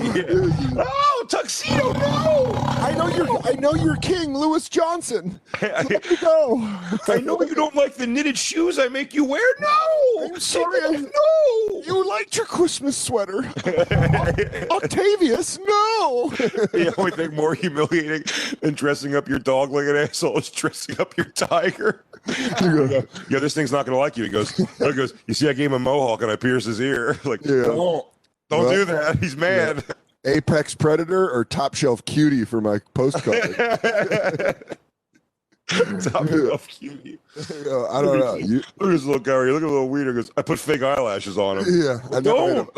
Yeah. 0.76 0.84
Oh, 0.88 1.26
tuxedo, 1.30 1.94
no! 1.94 2.52
I 2.56 2.94
know 2.98 3.08
you're. 3.08 3.48
I 3.48 3.54
know 3.54 3.74
you're 3.76 3.96
King 3.98 4.36
Lewis 4.38 4.70
Johnson. 4.70 5.33
Let 5.62 5.90
me 6.10 6.18
go. 6.18 6.58
I 7.08 7.20
know 7.20 7.42
you 7.42 7.56
don't 7.56 7.76
like 7.76 7.96
the 7.96 8.08
knitted 8.08 8.38
shoes 8.38 8.80
I 8.80 8.88
make 8.88 9.14
you 9.14 9.24
wear. 9.24 9.42
No, 9.60 10.26
I'm 10.26 10.40
sorry, 10.40 10.80
I- 10.84 10.90
no. 10.92 11.82
You 11.86 12.08
liked 12.08 12.36
your 12.38 12.46
Christmas 12.46 12.96
sweater, 12.98 13.40
Octavius. 14.72 15.58
No. 15.60 16.30
the 16.38 16.94
only 16.98 17.12
thing 17.12 17.34
more 17.36 17.54
humiliating 17.54 18.24
than 18.62 18.74
dressing 18.74 19.16
up 19.16 19.28
your 19.28 19.40
dog 19.40 19.72
like 19.72 19.86
an 19.88 19.96
asshole 19.96 20.38
is 20.38 20.50
dressing 20.50 21.00
up 21.00 21.16
your 21.18 21.26
tiger. 21.28 22.04
You 22.28 22.88
go, 22.88 23.04
yeah, 23.30 23.40
this 23.40 23.54
thing's 23.54 23.72
not 23.72 23.86
gonna 23.86 23.98
like 23.98 24.16
you. 24.18 24.24
He 24.24 24.30
goes, 24.30 24.52
he 24.56 24.66
goes. 24.94 25.14
You 25.28 25.34
see, 25.34 25.50
I 25.50 25.54
gave 25.54 25.68
him 25.72 25.74
a 25.74 25.80
mohawk 25.80 26.22
and 26.22 26.32
I 26.32 26.36
pierced 26.36 26.68
his 26.68 26.80
ear. 26.80 27.18
Like, 27.26 27.42
Yeah. 27.46 27.64
don't, 27.64 28.06
don't 28.50 28.64
Well, 28.66 28.72
do 28.72 28.86
that. 28.86 29.20
He's 29.20 29.36
mad. 29.36 29.84
Apex 30.26 30.74
Predator 30.76 31.30
or 31.30 31.44
Top 31.44 31.76
Shelf 31.76 32.06
Cutie 32.06 32.46
for 32.46 32.62
my 32.62 32.80
postcard. 32.94 33.56
Top 36.02 36.30
of 36.30 36.68
cutie. 36.68 37.20
Uh, 37.38 37.88
I 37.90 38.02
don't 38.02 38.20
know. 38.20 38.36
You, 38.36 38.58
Look 38.80 38.90
at 38.90 38.92
this 38.92 39.04
little 39.06 39.20
guy. 39.20 39.38
Look 39.38 39.64
at 39.64 39.70
little 39.70 39.90
weeder. 39.90 40.14
Goes, 40.14 40.32
I 40.38 40.42
put 40.42 40.60
fake 40.60 40.82
eyelashes 40.84 41.38
on 41.38 41.60
him. 41.60 41.66
yeah, 41.70 42.00
I. 42.12 42.20
Don't. 42.22 42.70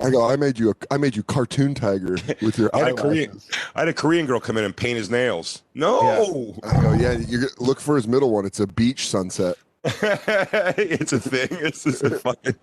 I 0.00 0.10
go. 0.10 0.28
I 0.28 0.36
made 0.36 0.58
you. 0.58 0.70
A, 0.70 0.74
I 0.94 0.98
made 0.98 1.16
you 1.16 1.22
cartoon 1.22 1.74
tiger 1.74 2.16
with 2.42 2.58
your 2.58 2.70
I 2.74 2.78
had 2.80 2.88
a 2.88 2.94
Korean. 2.94 3.30
eyelashes. 3.30 3.50
I 3.74 3.78
had 3.80 3.88
a 3.88 3.94
Korean 3.94 4.26
girl 4.26 4.40
come 4.40 4.56
in 4.58 4.64
and 4.64 4.76
paint 4.76 4.98
his 4.98 5.08
nails. 5.10 5.62
No, 5.74 6.54
I 6.62 6.80
go. 6.82 6.92
Yeah, 6.94 7.12
you 7.12 7.46
look 7.58 7.80
for 7.80 7.96
his 7.96 8.06
middle 8.06 8.30
one. 8.30 8.44
It's 8.46 8.60
a 8.60 8.66
beach 8.66 9.08
sunset. 9.08 9.56
it's 9.84 11.12
a 11.12 11.20
thing. 11.20 11.46
It's 11.60 11.84
just 11.84 12.02
a 12.02 12.10
fucking 12.18 12.56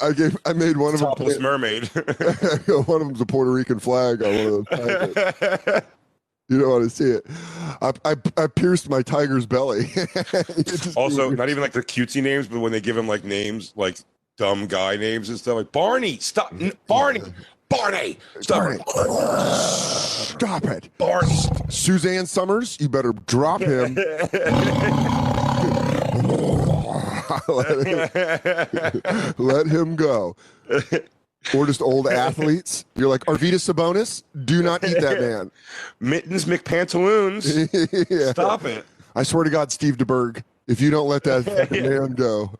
I 0.00 0.10
gave. 0.12 0.36
I 0.44 0.52
made 0.52 0.76
one 0.76 0.92
of 0.92 1.00
them. 1.00 1.08
topless 1.10 1.38
mermaid. 1.38 1.84
one 1.86 3.00
of 3.02 3.06
them's 3.06 3.20
a 3.20 3.26
Puerto 3.26 3.52
Rican 3.52 3.78
flag 3.78 4.20
on 4.22 4.34
one 4.34 4.66
of 4.70 5.14
those. 5.14 5.82
You 6.48 6.58
don't 6.60 6.70
want 6.70 6.84
to 6.84 6.90
see 6.90 7.10
it. 7.10 7.26
I, 7.80 7.92
I, 8.04 8.16
I 8.36 8.46
pierced 8.48 8.90
my 8.90 9.02
tiger's 9.02 9.46
belly. 9.46 9.86
Also, 10.96 11.30
not 11.30 11.48
even 11.48 11.62
like 11.62 11.72
the 11.72 11.82
cutesy 11.82 12.22
names, 12.22 12.46
but 12.46 12.60
when 12.60 12.70
they 12.70 12.80
give 12.80 12.96
him 12.96 13.08
like 13.08 13.24
names, 13.24 13.72
like 13.76 13.98
dumb 14.36 14.66
guy 14.66 14.96
names 14.96 15.28
and 15.28 15.38
stuff, 15.38 15.56
like 15.56 15.72
Barney, 15.72 16.18
stop, 16.18 16.54
Barney, 16.86 17.22
Barney, 17.68 18.18
stop, 18.40 18.62
Barney. 18.62 18.82
Stop 19.56 20.64
it. 20.66 20.90
Barney. 20.98 21.34
Suzanne 21.68 22.26
Somers, 22.26 22.78
you 22.80 22.88
better 22.88 23.12
drop 23.26 23.60
him. 23.60 23.94
let, 27.48 27.86
him 27.86 29.02
let 29.38 29.66
him 29.66 29.96
go. 29.96 30.36
Or 31.54 31.66
just 31.66 31.82
old 31.82 32.08
athletes. 32.08 32.84
You're 32.96 33.08
like, 33.08 33.24
Arvydas 33.26 33.70
Sabonis, 33.70 34.22
do 34.44 34.62
not 34.62 34.82
eat 34.84 35.00
that 35.00 35.20
man. 35.20 35.50
Mittens 36.00 36.44
McPantaloons. 36.46 37.44
Yeah. 38.10 38.30
Stop 38.30 38.64
it. 38.64 38.84
I 39.14 39.22
swear 39.22 39.44
to 39.44 39.50
God, 39.50 39.70
Steve 39.70 39.96
DeBerg, 39.96 40.42
if 40.66 40.80
you 40.80 40.90
don't 40.90 41.08
let 41.08 41.22
that 41.24 41.44
fucking 41.44 41.82
man 41.88 42.12
go. 42.12 42.50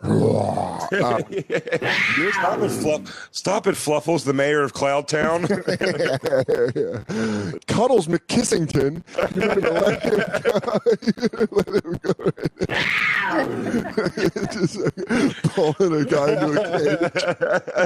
Stop 0.02 0.90
it, 1.30 2.70
Fluff. 2.70 3.28
Stop 3.32 3.66
it, 3.66 3.74
Fluffles, 3.74 4.24
the 4.24 4.32
mayor 4.32 4.62
of 4.62 4.72
Cloudtown. 4.72 5.46
Cuddles 7.66 8.06
McKissington. 8.08 9.02
You're 9.36 9.54
gonna 9.56 9.80
let 9.80 10.02
him 10.02 10.20
go. 10.40 10.80
You're 11.16 11.28
gonna 11.28 11.48
let 11.52 11.84
him 11.84 11.98
go. 12.02 12.12
Just 14.52 14.76
like, 14.78 14.96
pulling 15.52 15.94
a 16.00 16.04
guy 16.06 16.32
into 16.32 16.50
a 16.56 16.58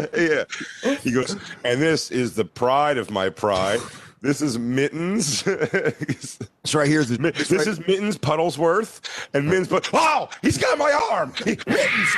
cage. 0.06 0.46
yeah. 0.84 0.94
He 1.00 1.10
goes, 1.10 1.34
and 1.64 1.82
this 1.82 2.12
is 2.12 2.36
the 2.36 2.44
pride 2.44 2.96
of 2.96 3.10
my 3.10 3.28
pride. 3.28 3.80
This 4.24 4.40
is 4.40 4.58
Mittens. 4.58 5.42
this 5.42 6.38
right 6.74 6.88
here. 6.88 7.00
Is 7.00 7.10
the, 7.10 7.28
it's 7.28 7.50
right- 7.52 7.66
is 7.66 7.78
Mittens 7.80 8.16
Puddlesworth. 8.16 9.28
And 9.34 9.44
Mittens, 9.44 9.68
but 9.68 9.90
oh, 9.92 10.30
he's 10.40 10.56
got 10.56 10.78
my 10.78 10.90
arm. 11.12 11.34
He- 11.44 11.58
Mittens, 11.66 12.16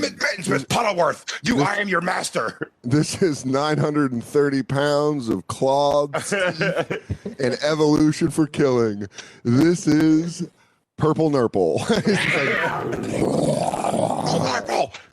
Mittens, 0.00 0.48
Mittens 0.48 0.64
Puddleworth. 0.64 1.38
You, 1.44 1.62
I 1.62 1.76
am 1.76 1.88
your 1.88 2.00
master. 2.00 2.72
This 2.82 3.22
is 3.22 3.46
930 3.46 4.62
pounds 4.64 5.28
of 5.28 5.46
cloths 5.46 6.32
and 7.38 7.56
evolution 7.62 8.32
for 8.32 8.48
killing. 8.48 9.06
This 9.44 9.86
is 9.86 10.48
Purple 10.96 11.30
Nurple. 11.30 11.80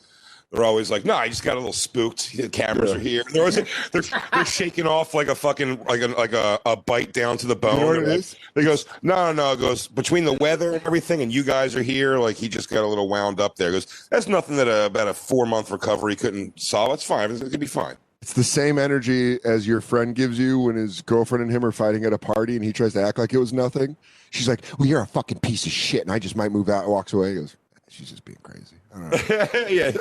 they're 0.51 0.65
always 0.65 0.91
like, 0.91 1.05
"No, 1.05 1.15
I 1.15 1.29
just 1.29 1.43
got 1.43 1.55
a 1.55 1.59
little 1.59 1.73
spooked. 1.73 2.37
The 2.37 2.49
cameras 2.49 2.93
are 2.93 2.99
here." 2.99 3.23
They're 3.33 3.43
always 3.43 3.55
they're, 3.91 4.03
they're 4.33 4.45
shaking 4.45 4.87
off 4.87 5.13
like 5.13 5.29
a 5.29 5.35
fucking 5.35 5.83
like 5.85 6.01
a 6.01 6.07
like 6.09 6.33
a, 6.33 6.59
a 6.65 6.75
bite 6.77 7.13
down 7.13 7.37
to 7.39 7.47
the 7.47 7.55
bone. 7.55 7.79
know 7.81 7.87
what 7.87 7.97
And, 7.97 8.07
it 8.07 8.09
like, 8.09 8.19
is? 8.19 8.35
They 8.55 8.63
goes, 8.63 8.85
"No, 9.03 9.15
no, 9.15 9.33
no." 9.33 9.53
It 9.53 9.61
goes 9.61 9.87
between 9.87 10.25
the 10.25 10.33
weather 10.33 10.73
and 10.75 10.85
everything, 10.85 11.21
and 11.23 11.33
you 11.33 11.43
guys 11.43 11.75
are 11.75 11.83
here. 11.83 12.19
Like 12.19 12.37
he 12.37 12.49
just 12.49 12.69
got 12.69 12.83
a 12.83 12.87
little 12.87 13.09
wound 13.09 13.41
up 13.41 13.57
there. 13.57 13.69
He 13.69 13.75
goes, 13.75 14.07
"That's 14.11 14.27
nothing 14.27 14.57
that 14.57 14.67
a, 14.67 14.85
about 14.87 15.07
a 15.09 15.13
four 15.15 15.45
month 15.47 15.71
recovery 15.71 16.15
couldn't 16.15 16.59
solve. 16.59 16.93
It's 16.93 17.05
fine. 17.05 17.31
It 17.31 17.39
could 17.51 17.59
be 17.61 17.67
fine." 17.67 17.97
It's 18.23 18.31
the 18.31 18.43
same 18.45 18.79
energy 18.79 19.37
as 19.43 19.67
your 19.67 19.81
friend 19.81 20.15
gives 20.15 20.39
you 20.39 20.57
when 20.57 20.77
his 20.77 21.01
girlfriend 21.01 21.43
and 21.43 21.51
him 21.51 21.65
are 21.65 21.73
fighting 21.73 22.05
at 22.05 22.13
a 22.13 22.17
party 22.17 22.55
and 22.55 22.63
he 22.63 22.71
tries 22.71 22.93
to 22.93 23.03
act 23.03 23.17
like 23.17 23.33
it 23.33 23.37
was 23.37 23.51
nothing. 23.51 23.97
She's 24.29 24.47
like, 24.47 24.61
Well, 24.79 24.87
you're 24.87 25.01
a 25.01 25.07
fucking 25.07 25.39
piece 25.41 25.65
of 25.65 25.73
shit. 25.73 26.03
And 26.03 26.09
I 26.09 26.19
just 26.19 26.37
might 26.37 26.49
move 26.49 26.69
out. 26.69 26.87
Walks 26.87 27.11
away. 27.11 27.31
He 27.31 27.35
goes, 27.35 27.57
She's 27.89 28.09
just 28.09 28.23
being 28.23 28.37
crazy. 28.41 28.77
I 28.95 28.97
don't 28.97 29.09
know. 29.11 29.67
yeah. 29.67 29.91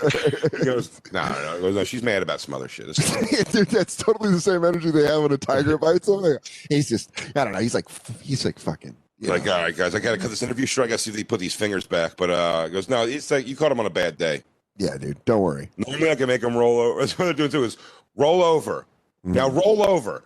He 0.56 0.64
goes, 0.64 1.00
"No, 1.12 1.26
no, 1.28 1.34
no." 1.34 1.54
He 1.56 1.60
goes, 1.62 1.74
"No, 1.74 1.84
she's 1.84 2.02
mad 2.04 2.22
about 2.22 2.40
some 2.40 2.54
other 2.54 2.68
shit." 2.68 2.88
It's 2.90 3.10
fine." 3.10 3.24
Dude, 3.50 3.68
that's 3.68 3.96
totally 3.96 4.30
the 4.30 4.40
same 4.40 4.64
energy 4.64 4.92
they 4.92 5.04
have 5.06 5.22
when 5.22 5.32
a 5.32 5.36
tiger 5.36 5.76
bites 5.76 6.06
them. 6.06 6.20
Like, 6.20 6.46
He's 6.68 6.88
just, 6.88 7.10
I 7.34 7.42
don't 7.42 7.54
know. 7.54 7.58
He's 7.58 7.74
like, 7.74 7.86
he's 8.20 8.44
like 8.44 8.58
fucking. 8.58 8.94
you 9.18 9.30
like, 9.30 9.44
know. 9.44 9.52
all 9.54 9.62
right, 9.62 9.76
guys, 9.76 9.94
I 9.94 9.98
gotta 9.98 10.18
cut 10.18 10.30
this 10.30 10.42
interview 10.42 10.64
short. 10.66 10.86
I 10.86 10.88
gotta 10.90 10.98
see 10.98 11.10
if 11.10 11.16
they 11.16 11.24
put 11.24 11.40
these 11.40 11.54
fingers 11.54 11.86
back. 11.86 12.16
But 12.16 12.30
uh, 12.30 12.66
he 12.66 12.70
goes, 12.70 12.88
no, 12.88 13.04
it's 13.04 13.30
like 13.32 13.48
you 13.48 13.56
caught 13.56 13.72
him 13.72 13.80
on 13.80 13.86
a 13.86 13.90
bad 13.90 14.16
day. 14.16 14.44
Yeah, 14.78 14.96
dude. 14.96 15.22
Don't 15.24 15.42
worry. 15.42 15.68
Normally, 15.76 16.10
I 16.10 16.14
can 16.14 16.28
make 16.28 16.42
him 16.42 16.56
roll 16.56 16.80
over. 16.80 17.00
That's 17.00 17.18
what 17.18 17.26
they're 17.26 17.34
doing 17.34 17.50
too. 17.50 17.64
Is 17.64 17.76
roll 18.16 18.42
over. 18.42 18.86
Mm-hmm. 19.24 19.34
Now 19.34 19.48
roll 19.50 19.82
over. 19.82 20.24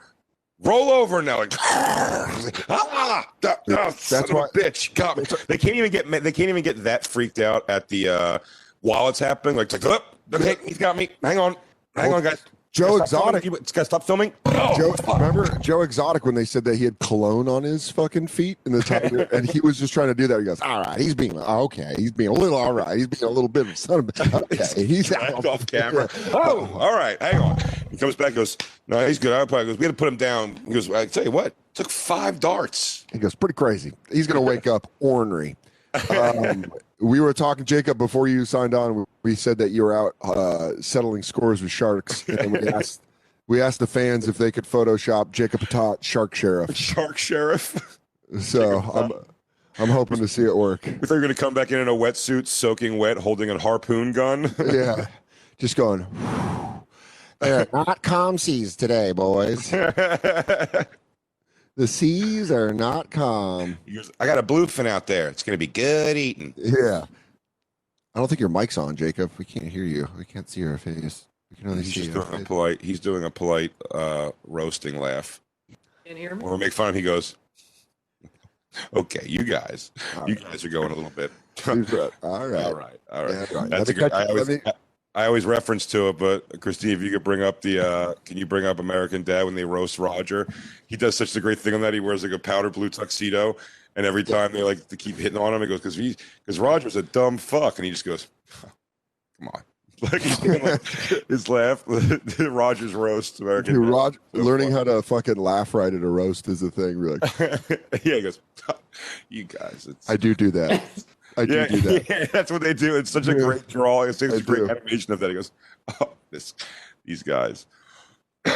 Roll 0.60 0.90
over 0.90 1.20
now. 1.20 1.40
Like, 1.40 1.52
ah, 1.60 3.26
that, 3.42 3.60
oh, 3.68 3.90
son 3.90 4.20
That's 4.22 4.30
a 4.30 4.34
why- 4.34 4.48
bitch. 4.54 4.94
God, 4.94 5.16
they 5.48 5.58
can't 5.58 5.76
even 5.76 5.90
get. 5.92 6.10
They 6.10 6.32
can't 6.32 6.48
even 6.48 6.62
get 6.62 6.82
that 6.84 7.06
freaked 7.06 7.38
out 7.38 7.68
at 7.68 7.88
the 7.88 8.08
uh, 8.08 8.38
while 8.80 9.08
it's 9.08 9.18
happening. 9.18 9.56
Like, 9.56 9.70
like, 9.72 9.84
oh, 9.84 10.02
okay, 10.32 10.56
he's 10.64 10.78
got 10.78 10.96
me. 10.96 11.10
Hang 11.22 11.38
on, 11.38 11.56
hang 11.94 12.12
on, 12.14 12.22
guys. 12.22 12.42
Joe 12.72 12.86
filming. 13.06 13.36
Exotic- 13.36 13.44
You 13.44 13.50
gotta 13.52 13.84
stop 13.86 14.04
filming. 14.04 14.32
Oh, 14.46 14.74
Joe, 14.76 14.94
remember 15.14 15.46
Joe 15.60 15.80
Exotic 15.82 16.26
when 16.26 16.34
they 16.34 16.44
said 16.44 16.64
that 16.64 16.76
he 16.76 16.84
had 16.84 16.98
cologne 16.98 17.48
on 17.48 17.62
his 17.62 17.90
fucking 17.90 18.26
feet 18.26 18.58
in 18.66 18.72
the 18.72 18.82
time, 18.82 19.26
and 19.32 19.48
he 19.50 19.60
was 19.60 19.78
just 19.78 19.94
trying 19.94 20.08
to 20.08 20.14
do 20.14 20.26
that. 20.26 20.38
He 20.38 20.44
goes, 20.44 20.60
"All 20.60 20.80
right, 20.82 20.98
he's 21.00 21.14
being 21.14 21.38
oh, 21.38 21.62
okay, 21.64 21.94
he's 21.98 22.12
being 22.12 22.28
a 22.30 22.34
little 22.34 22.56
all 22.58 22.72
right, 22.74 22.96
he's 22.96 23.06
being 23.06 23.24
a 23.24 23.32
little 23.32 23.48
bit 23.48 23.62
of 23.66 23.72
a 23.72 23.76
son 23.76 24.00
of 24.00 24.08
a 24.08 24.44
okay, 24.52 24.86
he's 24.86 25.10
off 25.12 25.66
camera. 25.66 26.08
Oh, 26.34 26.68
all 26.74 26.94
right. 26.94 27.20
Hang 27.20 27.40
on. 27.40 27.58
He 27.96 28.00
comes 28.00 28.14
back. 28.14 28.34
Goes, 28.34 28.58
no, 28.86 29.06
he's 29.06 29.18
good. 29.18 29.32
I 29.32 29.46
probably 29.46 29.66
goes. 29.66 29.78
We 29.78 29.86
had 29.86 29.92
to 29.92 29.96
put 29.96 30.06
him 30.06 30.18
down. 30.18 30.56
He 30.66 30.74
goes. 30.74 30.90
I 30.90 31.06
tell 31.06 31.24
you 31.24 31.30
what. 31.30 31.54
Took 31.72 31.88
five 31.88 32.40
darts. 32.40 33.06
He 33.10 33.18
goes, 33.18 33.34
pretty 33.34 33.54
crazy. 33.54 33.94
He's 34.12 34.26
gonna 34.26 34.42
wake 34.42 34.66
up 34.66 34.90
ornery. 35.00 35.56
Um, 36.10 36.70
we 37.00 37.20
were 37.20 37.32
talking, 37.32 37.64
Jacob, 37.64 37.96
before 37.96 38.28
you 38.28 38.44
signed 38.44 38.74
on. 38.74 39.06
We 39.22 39.34
said 39.34 39.56
that 39.56 39.70
you 39.70 39.82
were 39.82 39.96
out 39.96 40.14
uh, 40.20 40.72
settling 40.78 41.22
scores 41.22 41.62
with 41.62 41.70
sharks, 41.70 42.28
and 42.28 42.52
we 42.52 42.58
asked 42.68 43.00
we 43.46 43.62
asked 43.62 43.78
the 43.78 43.86
fans 43.86 44.28
if 44.28 44.36
they 44.36 44.52
could 44.52 44.64
Photoshop 44.64 45.32
Jacob 45.32 45.60
Patat 45.60 46.02
shark 46.02 46.34
sheriff. 46.34 46.76
Shark 46.76 47.16
sheriff. 47.16 47.98
So 48.38 48.80
I'm 48.80 49.10
I'm 49.78 49.88
hoping 49.88 50.18
to 50.18 50.28
see 50.28 50.42
it 50.42 50.54
work. 50.54 50.84
We 50.84 50.92
thought 50.92 51.14
you 51.14 51.14
were 51.14 51.20
going 51.22 51.34
to 51.34 51.40
come 51.40 51.54
back 51.54 51.72
in 51.72 51.78
in 51.78 51.88
a 51.88 51.92
wetsuit, 51.92 52.46
soaking 52.46 52.98
wet, 52.98 53.16
holding 53.16 53.48
a 53.48 53.58
harpoon 53.58 54.12
gun. 54.12 54.54
yeah, 54.70 55.06
just 55.56 55.76
going. 55.76 56.04
They're 57.40 57.66
not 57.72 58.02
calm 58.02 58.38
seas 58.38 58.76
today, 58.76 59.12
boys. 59.12 59.72
The 61.78 61.86
seas 61.86 62.50
are 62.50 62.72
not 62.72 63.10
calm. 63.10 63.76
I 64.18 64.24
got 64.24 64.38
a 64.38 64.42
bluefin 64.42 64.86
out 64.86 65.06
there. 65.06 65.28
It's 65.28 65.42
going 65.42 65.52
to 65.52 65.58
be 65.58 65.66
good 65.66 66.16
eating. 66.16 66.54
Yeah. 66.56 67.04
I 68.14 68.18
don't 68.18 68.28
think 68.28 68.40
your 68.40 68.48
mic's 68.48 68.78
on, 68.78 68.96
Jacob. 68.96 69.30
We 69.36 69.44
can't 69.44 69.66
hear 69.66 69.84
you. 69.84 70.08
We 70.16 70.24
can't 70.24 70.48
see 70.48 70.60
your 70.60 70.78
face. 70.78 71.26
We 71.50 71.58
can 71.58 71.68
only 71.68 71.82
He's 71.82 71.92
see 71.92 72.00
just 72.04 72.14
your 72.14 72.24
doing 72.24 72.40
a 72.40 72.44
polite. 72.46 72.80
He's 72.80 72.98
doing 72.98 73.24
a 73.24 73.30
polite 73.30 73.72
uh, 73.90 74.30
roasting 74.46 74.98
laugh. 74.98 75.42
Can't 76.06 76.16
hear 76.16 76.34
me? 76.34 76.42
When 76.44 76.52
we 76.54 76.58
make 76.60 76.72
fun 76.72 76.88
of 76.88 76.94
him, 76.94 77.00
he 77.00 77.04
goes, 77.04 77.36
"Okay, 78.96 79.26
you 79.26 79.44
guys, 79.44 79.90
you 80.26 80.34
guys 80.36 80.64
are 80.64 80.70
going 80.70 80.92
a 80.92 80.94
little 80.94 81.10
bit." 81.10 81.30
All 82.22 82.48
right. 82.48 82.64
All 82.64 82.74
right, 82.74 83.00
all 83.12 83.24
right. 83.26 83.34
Yeah, 83.34 83.46
all 83.54 83.60
right. 83.62 83.70
That's 83.70 83.90
a 83.90 83.92
good. 83.92 84.10
catch- 84.12 84.12
I 84.14 84.24
always, 84.24 84.48
let 84.48 84.64
me- 84.64 84.72
I 85.16 85.24
always 85.24 85.46
reference 85.46 85.86
to 85.86 86.10
it, 86.10 86.18
but 86.18 86.60
Christine, 86.60 86.90
if 86.90 87.00
you 87.00 87.10
could 87.10 87.24
bring 87.24 87.42
up 87.42 87.62
the, 87.62 87.80
uh, 87.80 88.14
can 88.26 88.36
you 88.36 88.44
bring 88.44 88.66
up 88.66 88.78
American 88.78 89.22
Dad 89.22 89.44
when 89.44 89.54
they 89.54 89.64
roast 89.64 89.98
Roger? 89.98 90.46
He 90.88 90.96
does 90.96 91.16
such 91.16 91.34
a 91.34 91.40
great 91.40 91.58
thing 91.58 91.72
on 91.72 91.80
that. 91.80 91.94
He 91.94 92.00
wears 92.00 92.22
like 92.22 92.32
a 92.32 92.38
powder 92.38 92.68
blue 92.68 92.90
tuxedo, 92.90 93.56
and 93.96 94.04
every 94.04 94.22
time 94.22 94.52
they 94.52 94.62
like 94.62 94.88
to 94.88 94.96
keep 94.96 95.16
hitting 95.16 95.38
on 95.38 95.54
him, 95.54 95.62
he 95.62 95.68
goes, 95.68 95.80
"Because 95.80 95.96
he, 95.96 96.16
because 96.44 96.60
Roger's 96.60 96.96
a 96.96 97.02
dumb 97.02 97.38
fuck," 97.38 97.78
and 97.78 97.86
he 97.86 97.90
just 97.90 98.04
goes, 98.04 98.28
"Come 98.60 99.48
on." 99.54 99.62
Like 100.02 100.20
his 101.28 101.48
laugh, 101.48 101.82
Roger's 102.38 102.94
roast 102.94 103.40
American. 103.40 103.76
Dude, 103.76 103.88
So 104.34 104.42
learning 104.42 104.70
how 104.70 104.84
to 104.84 105.00
fucking 105.00 105.36
laugh 105.36 105.72
right 105.72 105.92
at 105.92 106.02
a 106.02 106.06
roast 106.06 106.48
is 106.48 106.62
a 106.62 106.70
thing. 106.70 107.00
We're 107.00 107.18
yeah, 107.40 108.16
he 108.16 108.20
goes, 108.20 108.40
"You 109.30 109.44
guys, 109.44 109.86
it's 109.88 110.10
I 110.10 110.18
do 110.18 110.34
do 110.34 110.50
that. 110.50 110.82
I 111.36 111.44
do 111.44 111.54
yeah, 111.54 111.66
do 111.66 111.80
that. 111.82 112.08
yeah, 112.08 112.24
that's 112.32 112.50
what 112.50 112.62
they 112.62 112.74
do. 112.74 112.96
It's 112.96 113.10
such 113.10 113.28
a 113.28 113.32
Yeah. 113.32 113.38
great 113.44 113.68
draw. 113.68 114.02
It's 114.02 114.18
such 114.18 114.32
I 114.32 114.36
a 114.36 114.40
great 114.40 114.58
do. 114.66 114.70
animation 114.70 115.12
of 115.12 115.20
that. 115.20 115.28
He 115.28 115.34
goes, 115.34 115.52
"Oh, 116.00 116.10
this, 116.30 116.54
these 117.04 117.22
guys." 117.22 117.66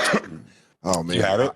Oh 0.82 1.02
man, 1.02 1.16
You 1.16 1.22
have 1.22 1.40
it? 1.40 1.52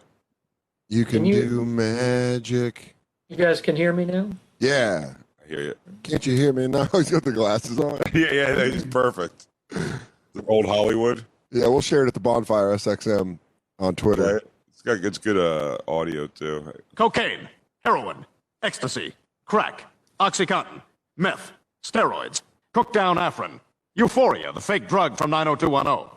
You 0.90 1.04
can, 1.07 1.12
Can 1.19 1.25
you- 1.25 1.49
do 1.49 1.64
magic. 1.64 2.95
You 3.31 3.37
guys 3.37 3.62
can 3.62 3.75
hear 3.75 3.93
me 3.95 4.04
now? 4.04 4.28
Yeah. 4.59 5.14
I 5.43 5.49
hear 5.49 5.61
you. 5.62 5.75
Can't 6.02 6.26
you 6.26 6.37
hear 6.37 6.52
me 6.52 6.66
now? 6.66 6.85
He's 6.93 7.11
got 7.11 7.25
the 7.25 7.33
glasses 7.33 7.78
on. 7.81 8.00
Yeah, 8.12 8.31
yeah, 8.33 8.54
it's 8.59 8.85
perfect. 8.85 9.47
The 9.71 10.45
old 10.47 10.66
Hollywood. 10.66 11.25
Yeah, 11.50 11.69
we'll 11.69 11.81
share 11.81 12.04
it 12.04 12.09
at 12.09 12.14
the 12.14 12.21
bonfire 12.21 12.69
SXM 12.75 13.38
on 13.78 13.95
Twitter. 13.95 14.35
Right? 14.35 14.43
It's 14.69 14.83
got 14.83 15.02
it's 15.02 15.16
good 15.19 15.38
uh, 15.38 15.78
audio 15.88 16.26
too. 16.26 16.71
Cocaine, 16.97 17.49
heroin, 17.83 18.26
ecstasy, 18.62 19.14
crack, 19.47 19.85
oxycontin, 20.21 20.83
meth, 21.16 21.52
steroids, 21.85 22.42
cooked 22.73 22.92
down 22.92 23.16
Afrin, 23.16 23.61
euphoria, 23.94 24.52
the 24.52 24.61
fake 24.61 24.88
drug 24.88 25.16
from 25.16 25.30
90210. 25.30 26.11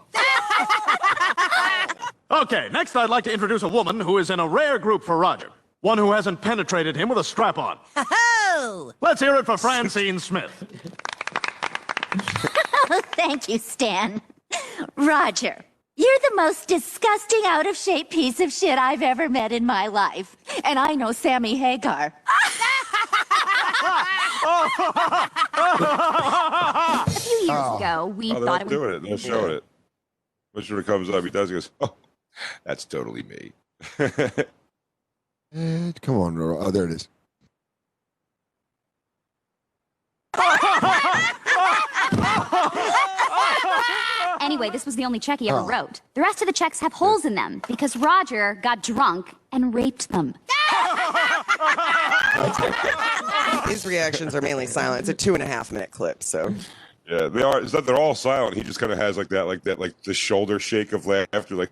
okay, 2.42 2.70
next 2.72 2.96
I'd 2.96 3.10
like 3.10 3.24
to 3.26 3.34
introduce 3.34 3.64
a 3.64 3.68
woman 3.68 4.00
who 4.00 4.18
is 4.18 4.30
in 4.30 4.40
a 4.40 4.48
rare 4.48 4.80
group 4.80 5.04
for 5.04 5.18
Roger. 5.18 5.50
One 5.82 5.98
who 5.98 6.12
hasn't 6.12 6.42
penetrated 6.42 6.96
him 6.96 7.10
with 7.10 7.20
a 7.20 7.24
strap 7.24 7.58
on. 7.58 7.78
Oh, 7.96 8.92
Let's 9.02 9.22
hear 9.22 9.36
it 9.36 9.46
for 9.46 9.58
Francine 9.58 10.20
Smith. 10.20 10.52
thank 13.14 13.48
you, 13.48 13.60
Stan. 13.60 14.22
Roger, 14.96 15.64
you're 15.96 16.20
the 16.30 16.36
most 16.36 16.68
disgusting, 16.68 17.42
out 17.46 17.68
of 17.68 17.78
shape 17.78 18.10
piece 18.10 18.40
of 18.40 18.52
shit 18.52 18.80
I've 18.80 19.04
ever 19.04 19.30
met 19.30 19.52
in 19.52 19.66
my 19.66 19.88
life. 19.88 20.36
And 20.64 20.80
I 20.80 20.96
know 20.96 21.12
Sammy 21.12 21.56
Hagar. 21.58 22.14
A 25.60 27.10
few 27.10 27.38
years 27.38 27.76
ago, 27.76 28.14
we 28.16 28.32
Oh, 28.32 28.36
they're 28.36 28.46
thought 28.46 28.62
it 28.64 28.70
doing 28.70 28.82
would. 28.92 28.96
it. 29.06 29.10
They're 29.10 29.18
showing 29.18 29.52
it. 29.54 29.64
Which 30.54 30.70
when 30.70 30.80
it 30.80 30.86
comes 30.86 31.10
up, 31.10 31.24
he 31.24 31.30
does. 31.30 31.50
He 31.50 31.56
goes, 31.56 31.70
"Oh, 31.82 31.94
that's 32.64 32.86
totally 32.86 33.24
me." 33.24 33.52
Eh, 35.56 35.94
come 36.02 36.18
on, 36.18 36.36
Ro- 36.38 36.60
oh, 36.60 36.72
there 36.72 36.84
it 36.84 36.92
is. 36.92 37.08
Anyway, 44.58 44.72
this 44.72 44.88
was 44.88 44.96
the 44.96 45.06
only 45.06 45.20
check 45.20 45.38
he 45.40 45.50
ever 45.50 45.60
Oh. 45.60 45.68
wrote. 45.68 46.02
The 46.16 46.22
rest 46.22 46.42
of 46.42 46.48
the 46.48 46.54
checks 46.54 46.80
have 46.80 46.92
holes 46.92 47.26
in 47.26 47.36
them 47.36 47.62
because 47.68 47.96
Roger 47.96 48.56
got 48.64 48.82
drunk 48.82 49.36
and 49.52 49.72
raped 49.72 50.10
them. 50.10 50.34
His 53.68 53.86
reactions 53.86 54.34
are 54.34 54.42
mainly 54.42 54.66
silent. 54.66 55.02
It's 55.02 55.10
a 55.10 55.14
two 55.14 55.36
and 55.36 55.44
a 55.44 55.46
half 55.46 55.72
minute 55.72 55.92
clip, 55.92 56.24
so 56.24 56.56
yeah, 57.08 57.28
they 57.28 57.44
are. 57.44 57.62
It's 57.62 57.72
not. 57.74 57.86
They're 57.86 57.96
all 57.98 58.16
silent. 58.16 58.56
He 58.58 58.64
just 58.64 58.80
kind 58.80 58.92
of 58.92 58.98
has 58.98 59.16
like 59.16 59.30
that, 59.30 59.46
like 59.46 59.62
that, 59.64 59.78
like 59.80 59.94
the 60.04 60.14
shoulder 60.16 60.58
shake 60.60 60.92
of 60.92 61.06
laughter. 61.06 61.54
Like 61.56 61.70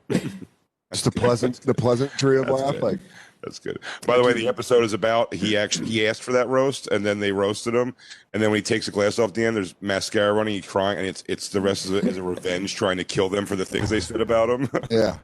Just 0.93 1.05
the 1.05 1.11
pleasant, 1.11 1.61
the 1.61 1.73
pleasantry 1.73 2.37
of 2.37 2.45
That's 2.45 2.61
laugh. 2.61 2.73
good. 2.73 2.83
Like, 2.83 2.99
That's 3.45 3.59
good. 3.59 3.79
By 4.07 4.17
the 4.17 4.23
way, 4.23 4.33
the 4.33 4.47
episode 4.47 4.83
is 4.83 4.91
about 4.93 5.33
he 5.33 5.55
actually 5.55 5.87
he 5.87 6.05
asked 6.07 6.23
for 6.23 6.31
that 6.33 6.47
roast, 6.47 6.87
and 6.87 7.05
then 7.05 7.19
they 7.19 7.31
roasted 7.31 7.75
him, 7.75 7.95
and 8.33 8.41
then 8.41 8.49
when 8.49 8.57
he 8.57 8.63
takes 8.63 8.87
a 8.87 8.91
glass 8.91 9.19
off 9.19 9.33
the 9.33 9.45
end, 9.45 9.55
there's 9.55 9.75
mascara 9.81 10.33
running, 10.33 10.55
he's 10.55 10.65
crying, 10.67 10.97
and 10.97 11.07
it's 11.07 11.23
it's 11.27 11.49
the 11.49 11.61
rest 11.61 11.85
of 11.85 11.93
it 11.95 12.05
is 12.05 12.17
a 12.17 12.23
revenge 12.23 12.75
trying 12.75 12.97
to 12.97 13.03
kill 13.03 13.29
them 13.29 13.45
for 13.45 13.55
the 13.55 13.65
things 13.65 13.89
they 13.89 13.99
said 13.99 14.19
about 14.19 14.49
him. 14.49 14.69
yeah. 14.89 15.19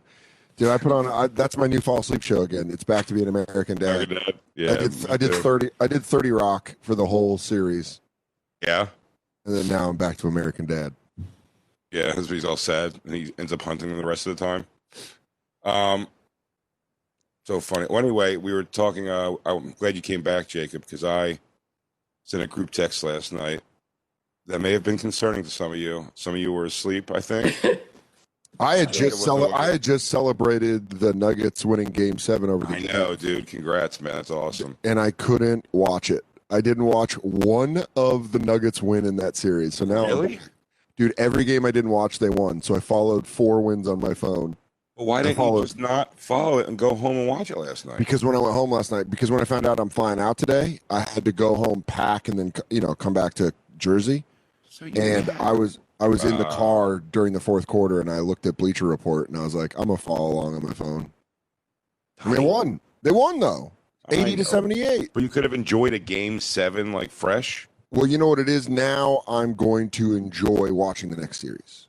Dude, 0.58 0.70
I 0.70 0.78
put 0.78 0.92
on. 0.92 1.08
I, 1.08 1.28
that's 1.28 1.58
my 1.58 1.66
new 1.66 1.82
fall 1.82 2.00
asleep 2.00 2.22
show 2.22 2.42
again. 2.42 2.70
It's 2.72 2.84
back 2.84 3.08
to 3.08 3.13
being 3.16 3.28
American 3.28 3.78
Dad. 3.78 4.12
yeah, 4.54 4.74
I 4.74 4.75
did. 4.75 5.10
I 5.10 5.18
did 5.18 5.34
thirty. 5.34 5.70
I 5.80 5.88
did 5.88 6.04
thirty 6.06 6.32
Rock 6.32 6.75
for 6.82 6.94
the 6.94 7.06
whole 7.08 7.38
series, 7.40 8.01
Yeah, 8.62 8.88
and 9.46 9.56
then 9.56 9.68
now 9.68 9.90
I'm 9.90 9.98
back 9.98 10.18
to 10.18 10.28
American 10.28 10.68
Dad. 10.68 10.94
yeah. 11.90 12.13
He's 12.13 12.46
all 12.46 12.58
sad, 12.58 13.00
and 13.06 13.16
he 13.16 13.34
ends 13.40 13.51
up 13.51 13.62
hunting 13.63 13.90
them 13.90 13.98
the 13.98 14.06
rest 14.06 14.28
of 14.28 14.38
the 14.38 14.46
time. 14.46 14.66
Um, 15.63 16.08
so 17.44 17.60
funny. 17.60 17.88
Well, 17.90 18.00
anyway, 18.00 18.36
we 18.38 18.54
were 18.54 18.64
talking. 18.64 19.10
Uh, 19.10 19.34
I'm 19.46 19.72
glad 19.80 19.96
you 19.96 20.02
came 20.02 20.22
back, 20.22 20.48
Jacob, 20.48 20.82
because 20.82 21.04
I 21.04 21.40
sent 22.24 22.44
a 22.44 22.48
group 22.48 22.70
text 22.72 23.04
last 23.04 23.34
night 23.34 23.62
that 24.48 24.60
may 24.60 24.72
have 24.74 24.84
been 24.84 24.98
concerning 24.98 25.44
to 25.44 25.50
some 25.50 25.72
of 25.72 25.78
you. 25.78 26.08
Some 26.16 26.34
of 26.34 26.40
you 26.40 26.52
were 26.52 26.66
asleep, 26.66 27.12
I 27.12 27.20
think. 27.20 27.56
I 28.60 28.78
had 28.78 28.90
it 28.90 28.94
just 28.94 29.24
cele-. 29.24 29.54
I 29.56 29.72
had 29.72 29.82
just 29.82 30.08
celebrated 30.10 30.90
the 30.90 31.14
Nuggets 31.14 31.66
winning 31.66 31.90
Game 31.90 32.18
Seven 32.20 32.50
over 32.50 32.66
the 32.66 32.76
I 32.76 32.80
know, 32.80 33.16
dude. 33.16 33.48
Congrats, 33.48 34.02
man. 34.02 34.14
That's 34.16 34.30
awesome. 34.32 34.78
and 34.84 35.00
I 35.00 35.12
couldn't 35.12 35.66
watch 35.72 36.12
it. 36.12 36.24
I 36.52 36.60
didn't 36.62 36.84
watch 36.84 37.14
one 37.14 37.86
of 37.96 38.34
the 38.34 38.40
Nuggets 38.40 38.82
win 38.84 39.06
in 39.06 39.16
that 39.16 39.36
series. 39.38 39.76
So 39.76 39.86
now, 39.86 40.06
Really? 40.06 40.40
dude, 40.98 41.14
every 41.18 41.46
game 41.46 41.66
I 41.66 41.72
didn't 41.72 41.92
watch, 41.92 42.20
they 42.20 42.30
won. 42.30 42.62
So 42.62 42.76
I 42.76 42.82
followed 42.82 43.26
four 43.26 43.62
wins 43.62 43.88
on 43.88 44.00
my 44.02 44.14
phone 44.14 44.58
Well, 45.01 45.08
why 45.08 45.24
didn't 45.24 45.38
followed- 45.38 45.62
you 45.62 45.65
just 45.65 45.79
not 45.79 46.13
follow 46.20 46.60
it 46.60 46.67
and 46.67 46.77
go 46.77 46.93
home 46.93 47.17
and 47.17 47.27
watch 47.27 47.50
it 47.50 47.58
last 47.58 47.88
night? 47.88 47.98
because 47.98 48.24
when 48.24 48.36
I 48.36 48.39
went 48.39 48.53
home 48.53 48.72
last 48.72 48.91
night, 48.91 49.10
because 49.10 49.31
when 49.31 49.41
I 49.41 49.46
found 49.46 49.65
out 49.65 49.79
I'm 49.79 49.89
flying 49.89 50.20
out 50.20 50.38
today, 50.38 50.79
I 50.91 51.00
had 51.00 51.25
to 51.25 51.31
go 51.31 51.55
home, 51.55 51.84
pack, 51.88 52.27
and 52.27 52.38
then 52.38 52.53
you 52.70 52.81
know 52.81 52.93
come 52.93 53.12
back 53.13 53.34
to 53.36 53.51
Jersey. 53.79 54.25
So 54.70 54.86
you- 54.86 55.01
And 55.01 55.27
I 55.39 55.53
was 55.53 55.79
I 56.00 56.08
was 56.08 56.24
in 56.24 56.38
the 56.38 56.46
car 56.46 57.00
during 57.12 57.34
the 57.34 57.39
fourth 57.39 57.65
quarter, 57.65 58.00
and 58.00 58.12
I 58.12 58.20
looked 58.20 58.46
at 58.46 58.58
Bleacher 58.58 58.86
Report, 58.86 59.27
and 59.29 59.38
I 59.38 59.41
was 59.43 59.55
like, 59.55 59.74
I'm 59.75 59.86
gonna 59.88 59.98
follow 59.98 60.34
along 60.34 60.53
on 60.55 60.63
my 60.67 60.74
phone. 60.74 61.12
And 62.24 62.34
they 62.36 62.39
won. 62.39 62.79
They 63.01 63.12
won 63.12 63.39
though, 63.39 63.72
eighty 64.10 64.36
to 64.36 64.46
seventy 64.46 64.84
eight. 64.84 65.10
But 65.13 65.24
you 65.24 65.29
could 65.29 65.43
have 65.43 65.53
enjoyed 65.53 65.93
a 65.93 66.00
game 66.00 66.39
seven 66.39 66.91
like 66.91 67.10
fresh. 67.10 67.67
Well, 67.89 68.05
you 68.05 68.20
know 68.20 68.27
what 68.27 68.38
it 68.39 68.48
is 68.50 68.70
now. 68.70 69.24
I'm 69.27 69.55
going 69.55 69.89
to 69.91 70.15
enjoy 70.15 70.72
watching 70.74 71.10
the 71.10 71.17
next 71.17 71.39
series. 71.39 71.88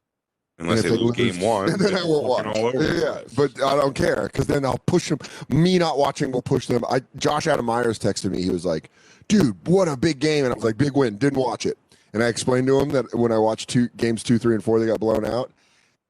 Unless 0.62 0.82
they 0.82 0.88
if 0.88 1.00
lose 1.00 1.16
game 1.16 1.40
one, 1.40 1.68
and 1.72 1.78
then 1.80 1.94
I 1.96 2.04
won't 2.04 2.24
watch. 2.24 2.74
Yeah, 2.74 3.20
but 3.36 3.62
I 3.62 3.76
don't 3.76 3.94
care 3.94 4.24
because 4.24 4.46
then 4.46 4.64
I'll 4.64 4.78
push 4.86 5.08
them. 5.08 5.18
Me 5.48 5.78
not 5.78 5.98
watching 5.98 6.32
will 6.32 6.42
push 6.42 6.66
them. 6.66 6.84
I 6.90 7.02
Josh 7.16 7.46
Adam 7.46 7.66
Meyers 7.66 7.98
texted 7.98 8.30
me. 8.30 8.42
He 8.42 8.50
was 8.50 8.64
like, 8.64 8.90
"Dude, 9.28 9.56
what 9.68 9.88
a 9.88 9.96
big 9.96 10.18
game!" 10.18 10.44
And 10.44 10.52
I 10.52 10.56
was 10.56 10.64
like, 10.64 10.76
"Big 10.78 10.96
win." 10.96 11.16
Didn't 11.18 11.38
watch 11.38 11.66
it, 11.66 11.78
and 12.12 12.22
I 12.22 12.28
explained 12.28 12.66
to 12.68 12.80
him 12.80 12.90
that 12.90 13.14
when 13.14 13.32
I 13.32 13.38
watched 13.38 13.68
two 13.68 13.88
games, 13.96 14.22
two, 14.22 14.38
three, 14.38 14.54
and 14.54 14.62
four, 14.64 14.78
they 14.80 14.86
got 14.86 15.00
blown 15.00 15.24
out, 15.24 15.50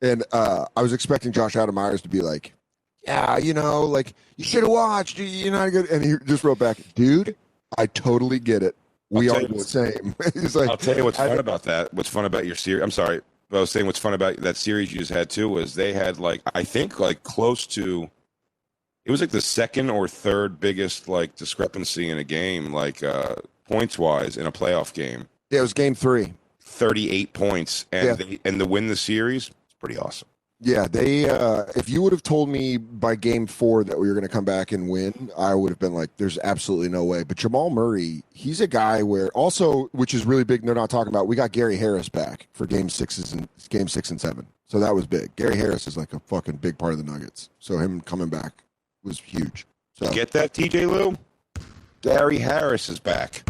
and 0.00 0.25
uh, 0.32 0.66
I 0.76 0.82
was 0.82 0.92
expecting 0.92 1.32
Josh 1.32 1.56
Adam 1.56 1.75
Meyers 1.75 2.02
to 2.02 2.09
be 2.09 2.21
like, 2.21 2.52
"Yeah, 3.04 3.38
you 3.38 3.54
know, 3.54 3.82
like 3.85 4.14
you 4.37 4.44
should 4.44 4.62
have 4.62 4.71
watched. 4.73 5.18
you- 5.18 5.25
You're 5.25 5.52
not 5.52 5.71
good." 5.71 5.90
And 5.90 6.04
he 6.04 6.14
just 6.26 6.44
wrote 6.44 6.59
back, 6.59 6.78
"Dude, 6.94 7.37
I 7.78 7.87
totally 7.87 8.38
get 8.38 8.62
it. 8.62 8.76
We 9.11 9.28
are 9.28 9.40
the 9.47 9.61
same." 9.61 10.14
He's 10.35 10.56
like, 10.56 10.71
I'll 10.71 10.76
tell 10.78 10.97
you 10.97 11.04
what's 11.04 11.18
fun 11.18 11.38
about 11.38 11.64
that. 11.64 11.92
What's 11.92 12.09
fun 12.09 12.25
about 12.25 12.47
your 12.47 12.54
series? 12.56 12.82
I'm 12.82 12.90
sorry, 12.90 13.21
but 13.52 13.59
I 13.59 13.61
was 13.61 13.71
saying 13.71 13.85
what's 13.85 13.99
fun 13.99 14.14
about 14.14 14.38
that 14.38 14.56
series 14.56 14.92
you 14.94 15.00
just 15.00 15.11
had 15.12 15.28
too 15.28 15.47
was 15.47 15.75
they 15.75 15.92
had 15.92 16.18
like 16.18 16.40
I 16.54 16.64
think 16.64 16.99
like 16.99 17.23
close 17.23 17.66
to. 17.68 18.11
It 19.04 19.11
was 19.11 19.21
like 19.21 19.30
the 19.30 19.42
second 19.42 19.90
or 19.90 20.09
third 20.09 20.59
biggest 20.59 21.06
like 21.06 21.37
discrepancy 21.37 22.09
in 22.09 22.16
a 22.16 22.25
game, 22.25 22.73
like 22.73 23.02
uh 23.02 23.35
points 23.68 23.99
wise 23.99 24.38
in 24.38 24.47
a 24.47 24.52
playoff 24.52 24.94
game. 24.94 25.28
"Yeah, 25.50 25.59
it 25.59 25.62
was 25.62 25.75
game 25.75 25.94
three." 25.94 26.32
38 26.64 27.35
points, 27.35 27.85
and 27.92 28.06
Yeah. 28.06 28.14
they, 28.14 28.40
and 28.47 28.59
to 28.59 28.64
win 28.64 28.87
the 28.87 28.97
series, 28.97 29.49
it's 29.49 29.75
pretty 29.78 29.99
awesome. 29.99 30.28
Yeah, 30.64 30.87
they. 30.87 31.28
Uh, 31.28 31.64
if 31.75 31.88
you 31.88 32.00
would 32.02 32.12
have 32.12 32.23
told 32.23 32.49
me 32.49 32.76
by 32.76 33.16
game 33.16 33.49
four 33.49 33.83
that 33.83 33.99
we 33.99 34.07
were 34.07 34.14
going 34.14 34.23
to 34.23 34.28
come 34.28 34.45
back 34.45 34.71
and 34.71 34.88
win, 34.88 35.28
I 35.37 35.54
would 35.57 35.71
have 35.71 35.81
been 35.81 35.92
like, 35.92 36.16
"There's 36.19 36.38
absolutely 36.45 36.88
no 36.88 37.02
way." 37.02 37.25
But 37.25 37.37
Jamal 37.37 37.69
Murray, 37.71 38.23
he's 38.33 38.61
a 38.61 38.69
guy 38.69 39.02
where 39.02 39.28
also, 39.31 39.88
which 39.92 40.14
is 40.14 40.25
really 40.25 40.45
big. 40.45 40.64
They're 40.64 40.75
not 40.76 40.88
talking 40.88 41.12
about. 41.12 41.26
We 41.26 41.35
got 41.35 41.50
Gary 41.50 41.76
Harris 41.76 42.09
back 42.09 42.47
for 42.52 42.66
game 42.66 42.88
sixes 42.88 43.33
and 43.33 43.49
game 43.71 43.88
six 43.88 44.11
and 44.11 44.21
seven, 44.21 44.47
so 44.69 44.78
that 44.78 44.95
was 44.95 45.04
big. 45.04 45.35
Gary 45.35 45.57
Harris 45.57 45.88
is 45.88 45.97
like 45.97 46.12
a 46.12 46.21
fucking 46.21 46.59
big 46.59 46.78
part 46.78 46.92
of 46.92 47.04
the 47.04 47.11
Nuggets, 47.11 47.50
so 47.59 47.76
him 47.78 48.00
coming 48.00 48.28
back 48.28 48.62
was 49.02 49.19
huge. 49.19 49.66
So 49.95 50.12
Get 50.12 50.31
that, 50.31 50.54
TJ 50.54 50.88
Lou? 50.88 51.16
Gary 52.02 52.38
Harris 52.38 52.88
is 52.88 53.00
back. 53.00 53.42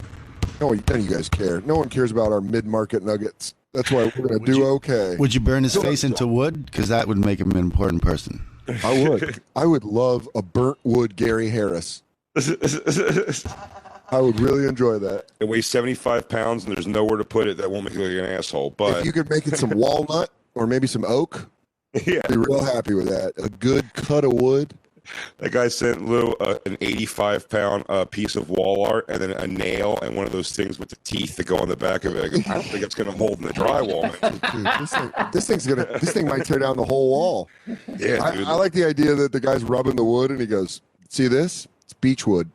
no 0.60 0.68
one, 0.68 0.82
none 0.88 0.98
of 1.00 1.04
you 1.04 1.10
guys 1.14 1.28
care. 1.28 1.60
No 1.60 1.76
one 1.76 1.90
cares 1.90 2.10
about 2.10 2.32
our 2.32 2.40
mid-market 2.40 3.02
Nuggets. 3.02 3.54
That's 3.74 3.90
why 3.90 4.04
we're 4.04 4.10
going 4.10 4.28
to 4.28 4.34
Would 4.34 4.44
do 4.44 4.56
you- 4.58 4.66
okay. 4.66 5.16
Would 5.16 5.34
you 5.34 5.40
burn 5.40 5.64
his 5.64 5.76
face 5.76 6.04
into 6.04 6.26
wood? 6.26 6.66
Because 6.66 6.88
that 6.88 7.08
would 7.08 7.18
make 7.18 7.40
him 7.40 7.50
an 7.50 7.56
important 7.56 8.02
person. 8.02 8.44
I 8.84 9.08
would. 9.08 9.40
I 9.56 9.66
would 9.66 9.84
love 9.84 10.28
a 10.34 10.42
burnt 10.42 10.78
wood 10.84 11.16
Gary 11.16 11.48
Harris. 11.50 12.02
I 12.36 14.20
would 14.20 14.38
really 14.40 14.66
enjoy 14.68 14.98
that. 15.00 15.26
It 15.40 15.48
weighs 15.48 15.66
75 15.66 16.28
pounds, 16.28 16.64
and 16.64 16.74
there's 16.74 16.86
nowhere 16.86 17.16
to 17.16 17.24
put 17.24 17.48
it 17.48 17.56
that 17.56 17.70
won't 17.70 17.84
make 17.84 17.94
you 17.94 18.00
look 18.00 18.12
like 18.12 18.28
an 18.30 18.36
asshole. 18.38 18.68
if 18.68 18.76
But 18.76 19.04
you 19.04 19.12
could 19.12 19.28
make 19.30 19.46
it 19.46 19.56
some 19.56 19.70
walnut 19.70 20.30
or 20.54 20.66
maybe 20.66 20.86
some 20.86 21.04
oak, 21.06 21.50
yeah, 22.06 22.20
I'd 22.24 22.30
be 22.30 22.36
real 22.36 22.62
happy 22.64 22.94
with 22.94 23.08
that. 23.08 23.32
A 23.42 23.48
good 23.48 23.92
cut 23.94 24.24
of 24.24 24.32
wood. 24.34 24.74
That 25.38 25.52
guy 25.52 25.68
sent 25.68 26.06
Lou 26.06 26.32
uh, 26.34 26.58
an 26.66 26.76
85 26.80 27.48
pound 27.48 27.84
uh, 27.88 28.04
piece 28.04 28.36
of 28.36 28.48
wall 28.48 28.86
art 28.86 29.06
and 29.08 29.20
then 29.20 29.32
a 29.32 29.46
nail 29.46 29.98
and 30.02 30.16
one 30.16 30.26
of 30.26 30.32
those 30.32 30.52
things 30.52 30.78
with 30.78 30.88
the 30.88 30.96
teeth 31.04 31.36
that 31.36 31.46
go 31.46 31.58
on 31.58 31.68
the 31.68 31.76
back 31.76 32.04
of 32.04 32.16
it. 32.16 32.24
I, 32.48 32.54
don't 32.54 32.62
think 32.64 32.84
it's 32.84 32.94
going 32.94 33.10
to 33.10 33.16
hold 33.16 33.40
in 33.40 33.46
the 33.46 33.52
drywall. 33.52 34.10
Dude, 34.52 34.66
this, 34.80 34.92
thing, 34.92 35.12
this 35.32 35.46
thing's 35.46 35.66
gonna. 35.66 35.98
This 35.98 36.12
thing 36.12 36.26
might 36.26 36.44
tear 36.44 36.58
down 36.58 36.76
the 36.76 36.84
whole 36.84 37.10
wall. 37.10 37.48
Yeah, 37.96 38.22
I. 38.22 38.42
I 38.42 38.54
like 38.54 38.72
the 38.72 38.84
idea 38.84 39.14
that 39.14 39.32
the 39.32 39.40
guy's 39.40 39.64
rubbing 39.64 39.96
the 39.96 40.04
wood 40.04 40.30
and 40.30 40.40
he 40.40 40.46
goes, 40.46 40.80
"See 41.08 41.28
this? 41.28 41.66
It's 41.82 41.92
beech 41.92 42.26
wood, 42.26 42.50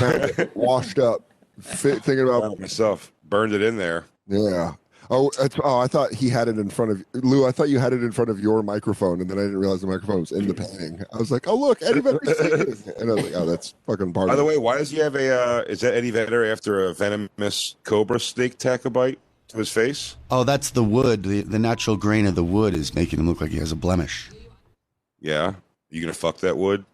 washed 0.54 0.98
up." 0.98 1.22
Fit, 1.60 2.02
thinking 2.02 2.26
about 2.26 2.58
myself 2.58 3.12
burned 3.24 3.52
it 3.52 3.62
in 3.62 3.76
there. 3.76 4.04
yeah. 4.26 4.74
Oh, 5.10 5.30
it's, 5.40 5.56
oh! 5.62 5.78
I 5.78 5.86
thought 5.88 6.12
he 6.12 6.28
had 6.28 6.48
it 6.48 6.58
in 6.58 6.70
front 6.70 6.90
of 6.92 7.04
Lou. 7.12 7.46
I 7.46 7.52
thought 7.52 7.68
you 7.68 7.78
had 7.78 7.92
it 7.92 8.02
in 8.02 8.12
front 8.12 8.30
of 8.30 8.40
your 8.40 8.62
microphone, 8.62 9.20
and 9.20 9.28
then 9.28 9.38
I 9.38 9.42
didn't 9.42 9.58
realize 9.58 9.80
the 9.80 9.86
microphone 9.86 10.20
was 10.20 10.32
in 10.32 10.46
the 10.46 10.54
painting. 10.54 11.02
I 11.12 11.18
was 11.18 11.30
like, 11.30 11.46
"Oh, 11.48 11.56
look, 11.56 11.82
Eddie 11.82 12.00
Vedder's 12.00 12.38
singing," 12.38 12.94
and 12.98 13.10
I 13.10 13.14
was 13.14 13.24
like, 13.24 13.34
"Oh, 13.34 13.46
that's 13.46 13.74
fucking 13.86 14.12
part." 14.12 14.28
By 14.28 14.36
the 14.36 14.44
way, 14.44 14.56
why 14.56 14.78
does 14.78 14.90
he 14.90 14.98
have 14.98 15.14
a? 15.14 15.34
Uh, 15.34 15.62
is 15.62 15.80
that 15.80 15.94
Eddie 15.94 16.10
Vedder 16.12 16.44
after 16.50 16.86
a 16.86 16.94
venomous 16.94 17.76
cobra 17.84 18.20
snake 18.20 18.58
tacobite 18.58 19.18
to 19.48 19.58
his 19.58 19.70
face? 19.70 20.16
Oh, 20.30 20.44
that's 20.44 20.70
the 20.70 20.84
wood. 20.84 21.24
The, 21.24 21.42
the 21.42 21.58
natural 21.58 21.96
grain 21.96 22.26
of 22.26 22.34
the 22.34 22.44
wood 22.44 22.74
is 22.74 22.94
making 22.94 23.18
him 23.18 23.26
look 23.28 23.40
like 23.40 23.50
he 23.50 23.58
has 23.58 23.72
a 23.72 23.76
blemish. 23.76 24.30
Yeah, 25.20 25.54
you 25.90 26.00
gonna 26.00 26.14
fuck 26.14 26.38
that 26.38 26.56
wood? 26.56 26.84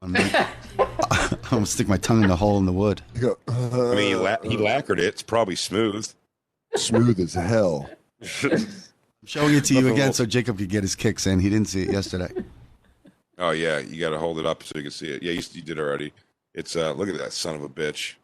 I'm 0.00 0.12
gonna, 0.14 0.48
I'm 1.10 1.38
gonna 1.50 1.66
stick 1.66 1.86
my 1.86 1.96
tongue 1.98 2.22
in 2.22 2.28
the 2.28 2.36
hole 2.36 2.58
in 2.58 2.66
the 2.66 2.72
wood. 2.72 3.02
I 3.46 3.94
mean, 3.94 3.98
he, 3.98 4.14
la- 4.16 4.42
he 4.42 4.56
lacquered 4.56 4.98
it. 4.98 5.04
It's 5.04 5.22
probably 5.22 5.54
smooth. 5.54 6.10
Smooth 6.76 7.20
as 7.20 7.34
hell. 7.34 7.88
I'm 8.44 8.66
showing 9.24 9.54
it 9.54 9.64
to 9.66 9.74
you 9.74 9.92
again 9.92 10.12
so 10.12 10.26
Jacob 10.26 10.58
could 10.58 10.68
get 10.68 10.82
his 10.82 10.94
kicks 10.94 11.26
in. 11.26 11.40
He 11.40 11.50
didn't 11.50 11.68
see 11.68 11.82
it 11.82 11.92
yesterday. 11.92 12.32
Oh 13.38 13.50
yeah, 13.50 13.78
you 13.78 13.98
got 13.98 14.10
to 14.10 14.18
hold 14.18 14.38
it 14.38 14.46
up 14.46 14.62
so 14.62 14.72
you 14.76 14.82
can 14.82 14.90
see 14.90 15.08
it. 15.08 15.22
Yeah, 15.22 15.32
you, 15.32 15.42
you 15.52 15.62
did 15.62 15.78
already. 15.78 16.12
It's 16.54 16.76
uh, 16.76 16.92
look 16.92 17.08
at 17.08 17.18
that 17.18 17.32
son 17.32 17.54
of 17.54 17.62
a 17.62 17.68
bitch. 17.68 18.14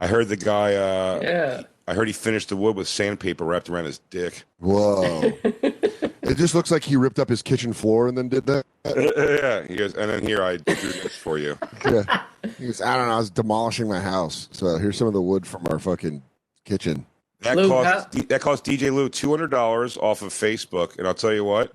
I 0.00 0.06
heard 0.06 0.28
the 0.28 0.36
guy. 0.36 0.74
Uh, 0.74 1.20
Yeah. 1.22 1.62
I 1.88 1.94
heard 1.94 2.08
he 2.08 2.12
finished 2.12 2.48
the 2.48 2.56
wood 2.56 2.74
with 2.74 2.88
sandpaper 2.88 3.44
wrapped 3.44 3.68
around 3.68 3.84
his 3.84 4.00
dick. 4.10 4.42
Whoa. 4.58 5.32
it 5.44 6.36
just 6.36 6.52
looks 6.52 6.72
like 6.72 6.82
he 6.82 6.96
ripped 6.96 7.20
up 7.20 7.28
his 7.28 7.42
kitchen 7.42 7.72
floor 7.72 8.08
and 8.08 8.18
then 8.18 8.28
did 8.28 8.44
that. 8.46 8.66
yeah, 8.84 9.62
he 9.68 9.76
goes, 9.76 9.94
and 9.94 10.10
then 10.10 10.26
here 10.26 10.42
I 10.42 10.56
do 10.56 10.74
this 10.74 11.14
for 11.16 11.38
you. 11.38 11.56
Yeah. 11.84 12.22
He 12.58 12.66
goes, 12.66 12.82
I 12.82 12.96
don't 12.96 13.06
know, 13.06 13.14
I 13.14 13.18
was 13.18 13.30
demolishing 13.30 13.88
my 13.88 14.00
house. 14.00 14.48
So 14.50 14.78
here's 14.78 14.98
some 14.98 15.06
of 15.06 15.12
the 15.12 15.22
wood 15.22 15.46
from 15.46 15.64
our 15.70 15.78
fucking 15.78 16.22
kitchen. 16.66 17.06
That 17.40 17.56
Lou, 17.56 17.68
cost 17.68 18.28
that 18.28 18.40
cost 18.40 18.64
DJ 18.64 18.92
Lou 18.92 19.08
two 19.08 19.30
hundred 19.30 19.50
dollars 19.50 19.96
off 19.96 20.22
of 20.22 20.28
Facebook, 20.28 20.98
and 20.98 21.06
I'll 21.06 21.14
tell 21.14 21.32
you 21.32 21.44
what, 21.44 21.72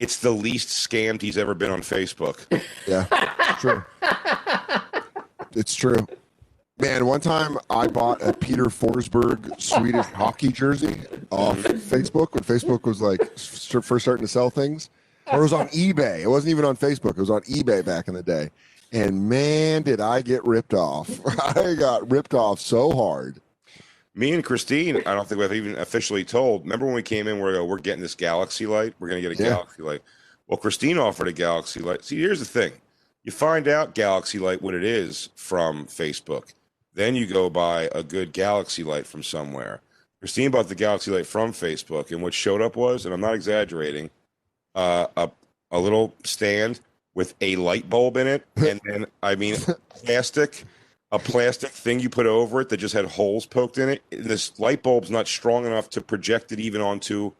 it's 0.00 0.18
the 0.18 0.30
least 0.30 0.68
scammed 0.68 1.22
he's 1.22 1.38
ever 1.38 1.54
been 1.54 1.70
on 1.70 1.82
Facebook. 1.82 2.46
Yeah. 2.86 3.06
It's 3.10 3.60
true. 3.60 3.84
It's 5.56 5.74
true. 5.74 6.04
Man, 6.78 7.06
one 7.06 7.20
time 7.20 7.56
I 7.70 7.86
bought 7.86 8.20
a 8.20 8.32
Peter 8.32 8.64
Forsberg 8.64 9.60
Swedish 9.60 10.06
hockey 10.06 10.48
jersey 10.48 11.00
off 11.30 11.58
mm-hmm. 11.58 11.76
Facebook 11.76 12.32
when 12.34 12.42
Facebook 12.42 12.82
was 12.82 13.00
like 13.00 13.20
first 13.38 14.04
starting 14.04 14.26
to 14.26 14.28
sell 14.28 14.50
things. 14.50 14.90
Or 15.28 15.38
it 15.38 15.42
was 15.42 15.52
on 15.52 15.68
eBay. 15.68 16.20
It 16.20 16.26
wasn't 16.26 16.50
even 16.50 16.64
on 16.64 16.76
Facebook. 16.76 17.10
It 17.10 17.18
was 17.18 17.30
on 17.30 17.42
eBay 17.42 17.84
back 17.84 18.08
in 18.08 18.14
the 18.14 18.22
day. 18.24 18.50
And 18.90 19.28
man, 19.28 19.82
did 19.82 20.00
I 20.00 20.20
get 20.20 20.44
ripped 20.44 20.74
off. 20.74 21.08
I 21.56 21.74
got 21.74 22.10
ripped 22.10 22.34
off 22.34 22.60
so 22.60 22.90
hard. 22.90 23.40
Me 24.14 24.32
and 24.32 24.44
Christine, 24.44 24.98
I 24.98 25.14
don't 25.14 25.28
think 25.28 25.40
we've 25.40 25.52
even 25.52 25.76
officially 25.76 26.24
told. 26.24 26.62
Remember 26.62 26.86
when 26.86 26.94
we 26.94 27.02
came 27.02 27.26
in, 27.26 27.40
we're 27.40 27.62
we're 27.64 27.78
getting 27.78 28.02
this 28.02 28.14
Galaxy 28.14 28.66
light. 28.66 28.94
We're 28.98 29.08
gonna 29.08 29.20
get 29.20 29.32
a 29.38 29.42
Yeah. 29.42 29.50
Galaxy 29.50 29.82
light. 29.82 30.02
Well, 30.46 30.56
Christine 30.56 30.98
offered 30.98 31.26
a 31.28 31.32
Galaxy 31.32 31.80
light. 31.80 32.04
See, 32.04 32.20
here's 32.20 32.38
the 32.38 32.44
thing: 32.44 32.72
you 33.24 33.32
find 33.32 33.66
out 33.66 33.94
Galaxy 33.94 34.38
light 34.38 34.62
what 34.62 34.74
it 34.74 34.84
is 34.84 35.30
from 35.34 35.86
Facebook. 35.86 36.54
Then 36.94 37.16
you 37.16 37.26
go 37.26 37.50
buy 37.50 37.88
a 37.92 38.04
good 38.04 38.32
Galaxy 38.32 38.84
light 38.84 39.06
from 39.06 39.24
somewhere. 39.24 39.80
Christine 40.20 40.52
bought 40.52 40.68
the 40.68 40.74
Galaxy 40.76 41.10
light 41.10 41.26
from 41.26 41.52
Facebook, 41.52 42.12
and 42.12 42.22
what 42.22 42.32
showed 42.34 42.62
up 42.62 42.76
was, 42.76 43.04
and 43.04 43.12
I'm 43.12 43.20
not 43.20 43.34
exaggerating, 43.34 44.10
uh, 44.76 45.08
a 45.16 45.30
a 45.72 45.78
little 45.80 46.14
stand 46.22 46.78
with 47.14 47.34
a 47.40 47.56
light 47.56 47.90
bulb 47.90 48.16
in 48.16 48.28
it, 48.28 48.46
and 48.56 48.80
then 48.84 49.06
I 49.24 49.34
mean 49.34 49.56
plastic, 49.88 50.64
a 51.14 51.18
plastic 51.18 51.70
thing 51.70 52.00
you 52.00 52.08
put 52.10 52.26
over 52.26 52.60
it 52.60 52.68
that 52.70 52.78
just 52.78 52.94
had 52.94 53.04
holes 53.04 53.46
poked 53.46 53.78
in 53.78 53.88
it. 53.88 54.02
This 54.10 54.58
light 54.58 54.82
bulb's 54.82 55.10
not 55.10 55.28
strong 55.28 55.64
enough 55.64 55.88
to 55.90 56.00
project 56.00 56.50
it 56.52 56.58
even 56.60 56.80
onto 56.80 57.32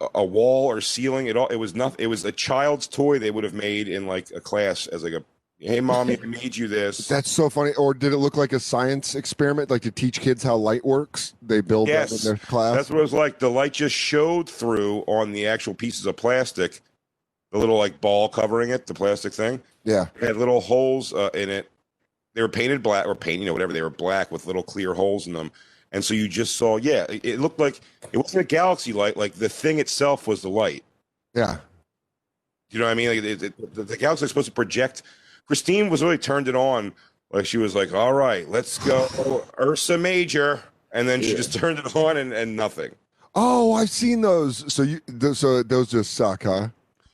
a, 0.00 0.06
a 0.16 0.24
wall 0.24 0.70
or 0.70 0.80
ceiling. 0.80 1.26
It 1.26 1.36
all 1.36 1.48
it 1.48 1.56
was 1.56 1.74
nothing. 1.74 2.02
It 2.02 2.06
was 2.08 2.24
a 2.24 2.32
child's 2.32 2.86
toy 2.86 3.18
they 3.18 3.30
would 3.30 3.44
have 3.44 3.54
made 3.54 3.88
in 3.88 4.06
like 4.06 4.30
a 4.30 4.40
class 4.40 4.86
as 4.86 5.04
like 5.04 5.12
a, 5.12 5.22
hey 5.58 5.80
mommy, 5.80 6.16
I 6.22 6.26
made 6.26 6.56
you 6.56 6.66
this. 6.68 7.06
That's 7.08 7.30
so 7.30 7.50
funny. 7.50 7.74
Or 7.74 7.92
did 7.92 8.12
it 8.12 8.18
look 8.18 8.36
like 8.36 8.52
a 8.52 8.60
science 8.60 9.14
experiment, 9.14 9.70
like 9.70 9.82
to 9.82 9.90
teach 9.90 10.20
kids 10.20 10.42
how 10.42 10.56
light 10.56 10.84
works? 10.84 11.34
They 11.42 11.60
build 11.60 11.88
that 11.88 12.10
Yes. 12.10 12.24
in 12.24 12.28
their 12.30 12.38
class. 12.46 12.76
That's 12.76 12.90
what 12.90 12.98
it 12.98 13.02
was 13.02 13.12
like. 13.12 13.38
The 13.40 13.50
light 13.50 13.74
just 13.74 13.94
showed 13.94 14.48
through 14.48 15.00
on 15.06 15.32
the 15.32 15.46
actual 15.46 15.74
pieces 15.74 16.06
of 16.06 16.16
plastic, 16.16 16.80
the 17.52 17.58
little 17.58 17.76
like 17.78 18.00
ball 18.00 18.28
covering 18.28 18.70
it, 18.70 18.86
the 18.86 18.94
plastic 18.94 19.32
thing. 19.34 19.60
yeah. 19.84 20.06
It 20.20 20.28
had 20.28 20.36
little 20.36 20.60
holes 20.60 21.12
uh, 21.12 21.28
in 21.34 21.50
it. 21.50 21.70
They 22.34 22.42
were 22.42 22.48
painted 22.48 22.82
black 22.82 23.06
or 23.06 23.14
painted, 23.14 23.40
you 23.40 23.46
know, 23.46 23.52
whatever. 23.52 23.72
They 23.72 23.82
were 23.82 23.90
black 23.90 24.30
with 24.30 24.46
little 24.46 24.62
clear 24.62 24.92
holes 24.94 25.26
in 25.26 25.32
them. 25.32 25.50
And 25.92 26.04
so 26.04 26.12
you 26.14 26.28
just 26.28 26.56
saw, 26.56 26.76
yeah, 26.76 27.06
it, 27.08 27.24
it 27.24 27.40
looked 27.40 27.60
like 27.60 27.80
it 28.12 28.16
wasn't 28.16 28.40
a 28.40 28.44
galaxy 28.46 28.92
light. 28.92 29.16
Like 29.16 29.34
the 29.34 29.48
thing 29.48 29.78
itself 29.78 30.26
was 30.26 30.42
the 30.42 30.48
light. 30.48 30.82
Yeah. 31.34 31.58
You 32.70 32.80
know 32.80 32.86
what 32.86 32.90
I 32.90 32.94
mean? 32.94 33.08
Like 33.08 33.18
it, 33.18 33.42
it, 33.44 33.74
the, 33.74 33.84
the 33.84 33.96
galaxy 33.96 34.24
is 34.24 34.30
supposed 34.30 34.46
to 34.46 34.52
project. 34.52 35.02
Christine 35.46 35.90
was 35.90 36.02
really 36.02 36.18
turned 36.18 36.48
it 36.48 36.56
on. 36.56 36.92
Like 37.30 37.46
she 37.46 37.58
was 37.58 37.76
like, 37.76 37.92
all 37.94 38.12
right, 38.12 38.48
let's 38.48 38.78
go 38.78 39.44
Ursa 39.60 39.96
Major. 39.96 40.62
And 40.90 41.08
then 41.08 41.22
she 41.22 41.34
just 41.34 41.52
turned 41.54 41.78
it 41.78 41.94
on 41.94 42.16
and, 42.16 42.32
and 42.32 42.56
nothing. 42.56 42.92
Oh, 43.36 43.72
I've 43.74 43.90
seen 43.90 44.20
those. 44.20 44.72
So 44.72 44.82
you, 44.82 45.00
th- 45.20 45.36
so 45.36 45.62
those 45.62 45.90
just 45.90 46.14
suck, 46.14 46.44
huh? 46.44 46.68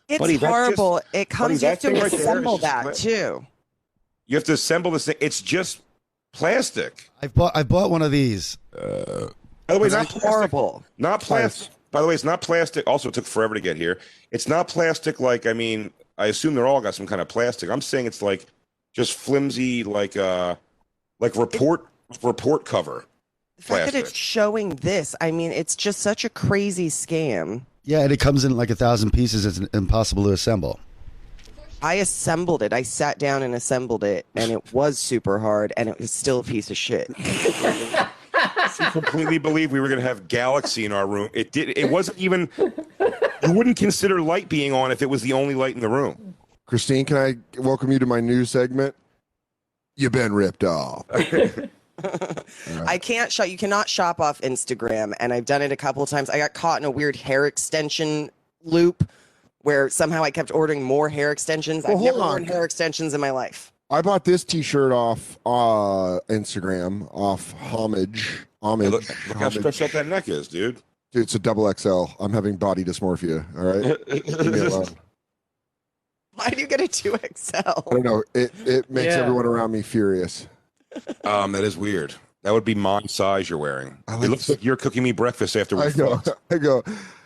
It's 0.08 0.18
Buddy, 0.18 0.36
horrible. 0.36 1.00
just- 1.00 1.14
it 1.14 1.28
comes. 1.30 1.60
buddy, 1.60 1.64
you 1.64 1.68
have 1.68 1.78
to 1.80 1.88
right 1.88 1.96
there 1.96 2.06
is 2.06 2.12
assemble 2.14 2.58
just 2.58 2.62
that 2.84 2.94
too. 2.94 3.46
You 4.30 4.36
have 4.36 4.44
to 4.44 4.52
assemble 4.52 4.92
this 4.92 5.06
thing. 5.06 5.16
It's 5.18 5.42
just 5.42 5.82
plastic. 6.32 7.10
I 7.20 7.26
bought 7.26 7.50
I 7.56 7.64
bought 7.64 7.90
one 7.90 8.00
of 8.00 8.12
these. 8.12 8.58
By 8.70 8.78
the 8.78 9.78
way, 9.80 9.88
not 9.88 10.06
plastic. 10.06 10.22
Horrible. 10.22 10.84
Not 10.98 11.20
plastic. 11.20 11.72
By 11.90 12.00
the 12.00 12.06
way, 12.06 12.14
it's 12.14 12.22
not 12.22 12.40
plastic. 12.40 12.86
Also, 12.86 13.08
it 13.08 13.14
took 13.14 13.26
forever 13.26 13.54
to 13.54 13.60
get 13.60 13.76
here. 13.76 13.98
It's 14.30 14.46
not 14.46 14.68
plastic. 14.68 15.18
Like 15.18 15.46
I 15.46 15.52
mean, 15.52 15.92
I 16.16 16.26
assume 16.26 16.54
they're 16.54 16.68
all 16.68 16.80
got 16.80 16.94
some 16.94 17.08
kind 17.08 17.20
of 17.20 17.26
plastic. 17.26 17.70
I'm 17.70 17.80
saying 17.80 18.06
it's 18.06 18.22
like 18.22 18.46
just 18.94 19.14
flimsy, 19.14 19.82
like 19.82 20.16
uh, 20.16 20.54
like 21.18 21.34
report 21.34 21.88
report 22.22 22.64
cover. 22.64 23.06
The 23.56 23.62
fact 23.64 23.92
that 23.92 23.98
it's 23.98 24.14
showing 24.14 24.76
this, 24.76 25.16
I 25.20 25.32
mean, 25.32 25.50
it's 25.50 25.74
just 25.74 25.98
such 25.98 26.24
a 26.24 26.30
crazy 26.30 26.88
scam. 26.88 27.62
Yeah, 27.82 28.02
and 28.02 28.12
it 28.12 28.20
comes 28.20 28.44
in 28.44 28.56
like 28.56 28.70
a 28.70 28.76
thousand 28.76 29.10
pieces. 29.10 29.44
It's 29.44 29.58
impossible 29.74 30.22
to 30.22 30.30
assemble. 30.30 30.78
I 31.82 31.94
assembled 31.94 32.62
it. 32.62 32.72
I 32.72 32.82
sat 32.82 33.18
down 33.18 33.42
and 33.42 33.54
assembled 33.54 34.04
it, 34.04 34.26
and 34.34 34.52
it 34.52 34.72
was 34.72 34.98
super 34.98 35.38
hard, 35.38 35.72
and 35.76 35.88
it 35.88 35.98
was 35.98 36.10
still 36.10 36.40
a 36.40 36.44
piece 36.44 36.70
of 36.70 36.76
shit. 36.76 37.10
completely 38.92 39.38
believed 39.38 39.72
we 39.72 39.80
were 39.80 39.88
going 39.88 40.00
to 40.00 40.06
have 40.06 40.28
galaxy 40.28 40.84
in 40.84 40.92
our 40.92 41.06
room. 41.06 41.28
It 41.32 41.52
did. 41.52 41.76
It 41.76 41.90
wasn't 41.90 42.18
even. 42.18 42.48
You 43.42 43.52
wouldn't 43.52 43.76
consider 43.76 44.20
light 44.20 44.48
being 44.48 44.72
on 44.72 44.92
if 44.92 45.02
it 45.02 45.06
was 45.06 45.22
the 45.22 45.32
only 45.32 45.54
light 45.54 45.74
in 45.74 45.80
the 45.80 45.88
room. 45.88 46.34
Christine, 46.66 47.04
can 47.04 47.16
I 47.16 47.36
welcome 47.58 47.90
you 47.90 47.98
to 47.98 48.06
my 48.06 48.20
new 48.20 48.44
segment? 48.44 48.94
You've 49.96 50.12
been 50.12 50.32
ripped 50.32 50.64
off. 50.64 51.04
I 52.86 52.98
can't 52.98 53.32
shop. 53.32 53.48
You 53.48 53.56
cannot 53.56 53.88
shop 53.88 54.20
off 54.20 54.40
Instagram, 54.40 55.12
and 55.20 55.32
I've 55.32 55.44
done 55.44 55.62
it 55.62 55.72
a 55.72 55.76
couple 55.76 56.02
of 56.02 56.08
times. 56.08 56.30
I 56.30 56.38
got 56.38 56.54
caught 56.54 56.80
in 56.80 56.84
a 56.84 56.90
weird 56.90 57.16
hair 57.16 57.46
extension 57.46 58.30
loop 58.62 59.10
where 59.62 59.88
somehow 59.88 60.22
I 60.22 60.30
kept 60.30 60.50
ordering 60.52 60.82
more 60.82 61.08
hair 61.08 61.32
extensions. 61.32 61.84
Well, 61.84 61.96
I've 61.96 62.02
never 62.02 62.12
hold 62.18 62.22
on. 62.22 62.30
worn 62.30 62.44
hair 62.44 62.64
extensions 62.64 63.14
in 63.14 63.20
my 63.20 63.30
life. 63.30 63.72
I 63.90 64.02
bought 64.02 64.24
this 64.24 64.44
T-shirt 64.44 64.92
off 64.92 65.36
uh, 65.44 66.20
Instagram, 66.28 67.08
off 67.12 67.52
Homage. 67.54 68.46
Homage. 68.62 68.86
Hey, 68.86 68.90
look, 68.90 69.08
look 69.28 69.36
how 69.36 69.46
Homage. 69.46 69.58
stretched 69.58 69.82
out 69.82 69.90
that 69.92 70.06
neck 70.06 70.28
is, 70.28 70.46
dude. 70.48 70.76
Dude, 71.12 71.22
it's 71.24 71.34
a 71.34 71.38
double 71.40 71.72
XL. 71.72 72.04
I'm 72.20 72.32
having 72.32 72.56
body 72.56 72.84
dysmorphia. 72.84 73.44
All 73.58 73.64
right. 73.64 74.08
Leave 74.08 74.52
me 74.52 74.58
alone. 74.60 74.86
Why 76.34 76.48
do 76.50 76.60
you 76.60 76.66
get 76.68 76.80
a 76.80 76.86
two 76.88 77.16
XL? 77.34 77.56
I 77.56 77.72
XL? 77.72 77.90
don't 77.90 78.02
know. 78.04 78.22
It 78.34 78.52
it 78.66 78.90
makes 78.90 79.06
Yeah. 79.14 79.22
everyone 79.22 79.44
around 79.44 79.72
me 79.72 79.82
furious. 79.82 80.46
um, 81.24 81.52
that 81.52 81.64
is 81.64 81.76
weird. 81.76 82.14
That 82.42 82.52
would 82.52 82.64
be 82.64 82.74
my 82.74 83.00
size 83.06 83.50
you're 83.50 83.58
wearing. 83.58 83.98
I 84.08 84.14
it 84.24 84.30
looks 84.30 84.46
to- 84.46 84.52
like 84.52 84.64
you're 84.64 84.76
cooking 84.76 85.02
me 85.02 85.12
breakfast 85.12 85.56
after 85.56 85.76
we 85.76 85.82
I 85.82 85.90
go, 85.90 86.16
fucked. 86.18 86.40
I 86.52 86.58
go, 86.58 86.82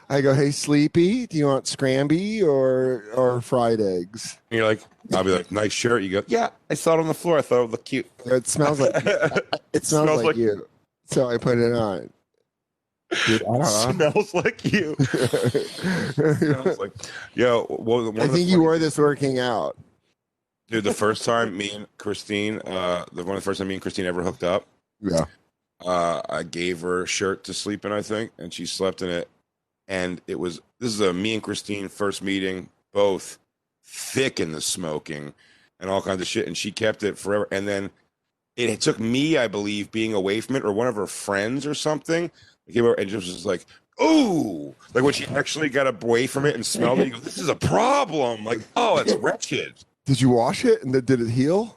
I 0.08 0.20
go. 0.20 0.34
Hey, 0.34 0.50
Sleepy, 0.50 1.26
do 1.26 1.36
you 1.36 1.46
want 1.46 1.64
scramby 1.64 2.42
or 2.42 3.04
or 3.14 3.40
fried 3.40 3.80
eggs? 3.80 4.38
And 4.50 4.58
you're 4.58 4.66
like, 4.66 4.80
I'll 5.12 5.24
be 5.24 5.30
like, 5.30 5.50
nice 5.50 5.72
shirt. 5.72 6.02
You 6.02 6.10
go, 6.20 6.22
yeah. 6.28 6.50
I 6.70 6.74
saw 6.74 6.94
it 6.94 7.00
on 7.00 7.08
the 7.08 7.14
floor. 7.14 7.38
I 7.38 7.42
thought 7.42 7.64
it 7.64 7.70
looked 7.70 7.84
cute. 7.86 8.10
It 8.26 8.46
smells 8.46 8.80
like 8.80 8.92
it 9.72 9.84
smells, 9.84 9.88
Smells 9.88 10.08
like, 10.18 10.24
like- 10.26 10.36
you. 10.36 10.66
So 11.06 11.28
I 11.28 11.38
put 11.38 11.58
it 11.58 11.72
on. 11.74 12.10
Dude, 13.26 13.42
I 13.42 13.44
don't 13.46 13.58
know. 13.60 13.92
Smells 14.12 14.34
like 14.34 14.64
you. 14.72 14.96
Smells 16.14 16.78
like, 16.78 16.92
yo, 17.34 17.66
well, 17.68 18.08
I 18.20 18.26
think 18.28 18.48
you 18.48 18.60
wore 18.60 18.78
this 18.78 18.98
working 18.98 19.38
out. 19.38 19.76
dude. 20.68 20.84
The 20.84 20.92
first 20.94 21.24
time 21.24 21.56
me 21.56 21.70
and 21.72 21.86
Christine, 21.98 22.58
uh, 22.60 23.04
the 23.12 23.22
one 23.22 23.36
of 23.36 23.42
the 23.42 23.44
first 23.44 23.58
time 23.58 23.68
me 23.68 23.74
and 23.74 23.82
Christine 23.82 24.06
ever 24.06 24.22
hooked 24.22 24.42
up, 24.42 24.66
Yeah. 25.00 25.26
uh, 25.84 26.22
I 26.28 26.42
gave 26.42 26.80
her 26.80 27.02
a 27.04 27.06
shirt 27.06 27.44
to 27.44 27.54
sleep 27.54 27.84
in, 27.84 27.92
I 27.92 28.02
think, 28.02 28.32
and 28.38 28.52
she 28.52 28.66
slept 28.66 29.02
in 29.02 29.10
it. 29.10 29.28
And 29.86 30.20
it 30.26 30.38
was 30.38 30.60
this 30.78 30.92
is 30.92 31.00
a 31.00 31.12
me 31.12 31.34
and 31.34 31.42
Christine 31.42 31.88
first 31.88 32.22
meeting, 32.22 32.68
both 32.92 33.38
thick 33.82 34.40
in 34.40 34.52
the 34.52 34.60
smoking 34.60 35.34
and 35.80 35.90
all 35.90 36.02
kinds 36.02 36.20
of 36.20 36.26
shit. 36.26 36.46
And 36.46 36.56
she 36.56 36.72
kept 36.72 37.02
it 37.02 37.18
forever. 37.18 37.48
And 37.50 37.68
then 37.68 37.90
it 38.56 38.80
took 38.80 38.98
me, 38.98 39.36
I 39.36 39.48
believe, 39.48 39.90
being 39.90 40.14
away 40.14 40.40
from 40.40 40.56
it, 40.56 40.64
or 40.64 40.72
one 40.72 40.86
of 40.86 40.96
her 40.96 41.06
friends 41.06 41.66
or 41.66 41.74
something, 41.74 42.30
came 42.72 42.84
over 42.84 42.94
and 42.94 43.10
just 43.10 43.26
was 43.26 43.44
like, 43.44 43.66
"Ooh!" 44.00 44.74
Like 44.94 45.04
when 45.04 45.12
she 45.12 45.26
actually 45.26 45.68
got 45.68 45.86
away 45.86 46.26
from 46.26 46.46
it 46.46 46.54
and 46.54 46.64
smelled 46.64 47.00
it, 47.00 47.08
you 47.08 47.12
go, 47.14 47.18
"This 47.18 47.38
is 47.38 47.48
a 47.48 47.56
problem." 47.56 48.44
Like, 48.44 48.60
oh, 48.76 48.98
it's 48.98 49.14
wretched. 49.14 49.74
Did 50.06 50.20
you 50.20 50.30
wash 50.30 50.64
it 50.64 50.82
and 50.82 50.94
then 50.94 51.04
did 51.04 51.20
it 51.20 51.30
heal? 51.30 51.76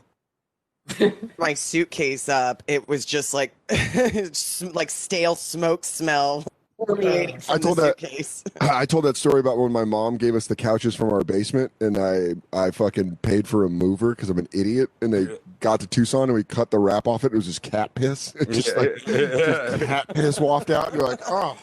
My 1.38 1.54
suitcase 1.54 2.30
up. 2.30 2.64
It 2.68 2.88
was 2.88 3.06
just 3.06 3.34
like 3.34 3.54
like 4.74 4.90
stale 4.90 5.36
smoke 5.36 5.84
smell. 5.84 6.44
Permeating 6.86 7.42
I 7.50 7.58
told 7.58 7.78
that- 7.78 8.00
suitcase. 8.00 8.44
I 8.62 8.86
told 8.86 9.06
that 9.06 9.18
story 9.18 9.40
about 9.40 9.58
when 9.58 9.72
my 9.72 9.86
mom 9.86 10.18
gave 10.18 10.36
us 10.36 10.48
the 10.48 10.56
couches 10.56 10.96
from 10.96 11.12
our 11.12 11.24
basement, 11.24 11.72
and 11.80 11.98
I 11.98 12.36
I 12.54 12.72
fucking 12.72 13.18
paid 13.22 13.48
for 13.48 13.66
a 13.66 13.70
mover 13.70 14.16
because 14.16 14.30
I'm 14.30 14.38
an 14.40 14.48
idiot. 14.54 14.90
And 15.02 15.14
they 15.14 15.28
got 15.60 15.80
to 15.82 15.88
Tucson, 15.88 16.24
and 16.24 16.34
we 16.34 16.44
cut 16.44 16.72
the 16.72 16.80
wrap 16.80 17.08
off 17.08 17.24
it. 17.24 17.34
It 17.34 17.36
was 17.36 17.46
just 17.46 17.62
cat 17.62 17.94
piss, 17.96 18.34
It 18.40 18.50
just 18.52 18.76
like 18.78 18.96
just 19.06 19.84
cat 19.86 20.08
piss 20.14 20.40
waft 20.40 20.70
out. 20.70 20.90
And 20.92 20.98
you're 21.00 21.08
like, 21.08 21.22
oh. 21.28 21.58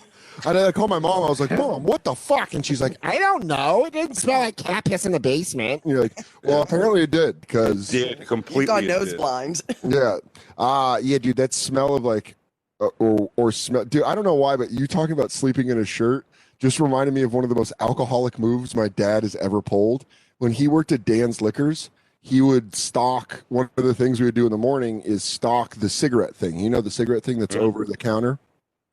And 0.45 0.57
then 0.59 0.67
I 0.67 0.73
called 0.73 0.91
my 0.91 0.99
mom. 0.99 1.23
I 1.23 1.29
was 1.29 1.39
like, 1.39 1.53
Mom, 1.53 1.85
what 1.85 2.03
the 2.03 2.13
fuck? 2.13 2.55
And 2.55 2.67
she's 2.67 2.81
like, 2.81 2.97
I 3.05 3.21
don't 3.21 3.45
know. 3.45 3.85
It 3.85 3.93
didn't 3.93 4.17
smell 4.17 4.41
like 4.41 4.57
cat 4.57 4.85
piss 4.85 5.07
in 5.07 5.13
the 5.13 5.21
basement. 5.21 5.85
And 5.85 5.93
you're 5.93 6.03
like, 6.03 6.19
Well, 6.43 6.61
apparently 6.63 7.03
it 7.03 7.13
did 7.13 7.41
because 7.41 7.89
Did 7.89 8.19
You 8.19 8.27
completely 8.27 8.67
got 8.67 8.83
it 8.83 8.89
nose 8.89 9.11
did. 9.11 9.17
blind. 9.17 9.63
yeah, 9.85 10.17
uh 10.59 10.99
yeah, 11.01 11.19
dude. 11.19 11.37
That 11.37 11.55
smell 11.55 11.95
of 11.95 12.03
like, 12.05 12.31
uh, 12.31 12.35
or 12.99 13.31
or 13.37 13.53
smell, 13.53 13.85
dude. 13.85 14.03
I 14.05 14.15
don't 14.15 14.25
know 14.25 14.35
why, 14.35 14.57
but 14.57 14.71
you 14.71 14.87
talking 14.87 15.13
about 15.13 15.31
sleeping 15.31 15.69
in 15.69 15.79
a 15.79 15.85
shirt 15.85 16.27
just 16.59 16.81
reminded 16.81 17.15
me 17.15 17.23
of 17.23 17.35
one 17.35 17.45
of 17.45 17.51
the 17.51 17.57
most 17.57 17.73
alcoholic 17.81 18.39
moves 18.39 18.75
my 18.75 18.89
dad 18.89 19.23
has 19.23 19.37
ever 19.37 19.61
pulled. 19.61 20.07
When 20.39 20.53
he 20.53 20.69
worked 20.69 20.93
at 20.93 21.05
Dan's 21.05 21.41
Liquors, 21.41 21.91
he 22.21 22.41
would 22.41 22.75
stock. 22.75 23.43
One 23.49 23.69
of 23.77 23.85
the 23.85 23.95
things 23.95 24.21
we 24.21 24.27
would 24.27 24.35
do 24.35 24.47
in 24.47 24.53
the 24.53 24.59
morning 24.59 25.01
is 25.03 25.23
stock 25.23 25.77
the 25.77 25.89
cigarette 25.89 26.35
thing. 26.35 26.59
You 26.59 26.71
know, 26.71 26.81
the 26.81 26.91
cigarette 26.91 27.23
thing 27.23 27.39
that's 27.39 27.57
Mhm. 27.57 27.61
over 27.61 27.85
the 27.85 27.97
counter. 27.97 28.39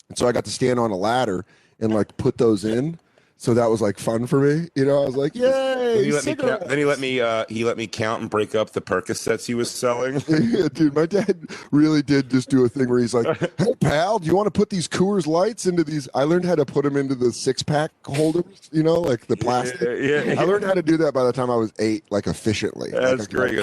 And 0.10 0.18
so 0.18 0.28
I 0.28 0.32
got 0.32 0.44
to 0.46 0.52
stand 0.52 0.80
on 0.80 0.92
a 0.92 0.98
ladder 0.98 1.46
and 1.80 1.94
like 1.94 2.18
put 2.18 2.38
those 2.38 2.66
in. 2.66 3.00
So 3.42 3.56
that 3.56 3.72
was 3.72 3.82
like 3.82 3.98
fun 3.98 4.28
for 4.28 4.40
me. 4.40 4.70
You 4.76 4.86
know, 4.86 5.02
I 5.02 5.06
was 5.08 5.16
like, 5.16 5.34
Then 5.34 5.80
yay! 5.80 6.06
he 6.06 6.12
let 6.12 6.28
me. 6.28 6.36
Count, 6.36 6.68
then 6.68 6.78
he 6.78 6.86
let 6.86 7.00
me. 7.00 7.22
Uh, 7.22 7.44
he 7.50 7.66
let 7.66 7.76
me 7.76 7.88
count 7.88 8.22
and 8.22 8.30
break 8.30 8.54
up 8.54 8.70
the 8.70 8.82
Percocets 8.82 9.48
he 9.48 9.56
was 9.56 9.72
selling. 9.72 10.22
yeah, 10.28 10.68
dude, 10.72 10.94
my 10.94 11.08
dad 11.08 11.48
really 11.72 12.04
did 12.04 12.30
just 12.30 12.52
do 12.52 12.64
a 12.66 12.70
thing 12.70 12.88
where 12.88 13.00
he's 13.00 13.16
like, 13.16 13.26
"Hey, 13.58 13.74
pal, 13.80 14.20
do 14.20 14.28
you 14.28 14.36
want 14.36 14.46
to 14.46 14.52
put 14.52 14.70
these 14.70 14.88
Coors 14.88 15.26
Lights 15.26 15.66
into 15.66 15.84
these?" 15.84 16.08
I 16.14 16.22
learned 16.22 16.46
how 16.46 16.54
to 16.54 16.66
put 16.66 16.84
them 16.84 16.96
into 16.96 17.16
the 17.16 17.34
six 17.34 17.64
pack 17.64 17.90
holders, 18.06 18.70
you 18.72 18.84
know, 18.84 19.02
like 19.02 19.26
the 19.26 19.38
plastic. 19.38 19.82
Yeah, 19.82 20.22
yeah, 20.22 20.40
I 20.40 20.44
learned 20.44 20.64
how 20.66 20.76
to 20.76 20.84
do 20.84 20.96
that 20.98 21.16
by 21.16 21.24
the 21.24 21.34
time 21.34 21.50
I 21.50 21.56
was 21.56 21.74
eight, 21.80 22.04
like 22.12 22.28
efficiently. 22.28 22.92
That's 22.92 23.26
could- 23.26 23.36
great. 23.36 23.60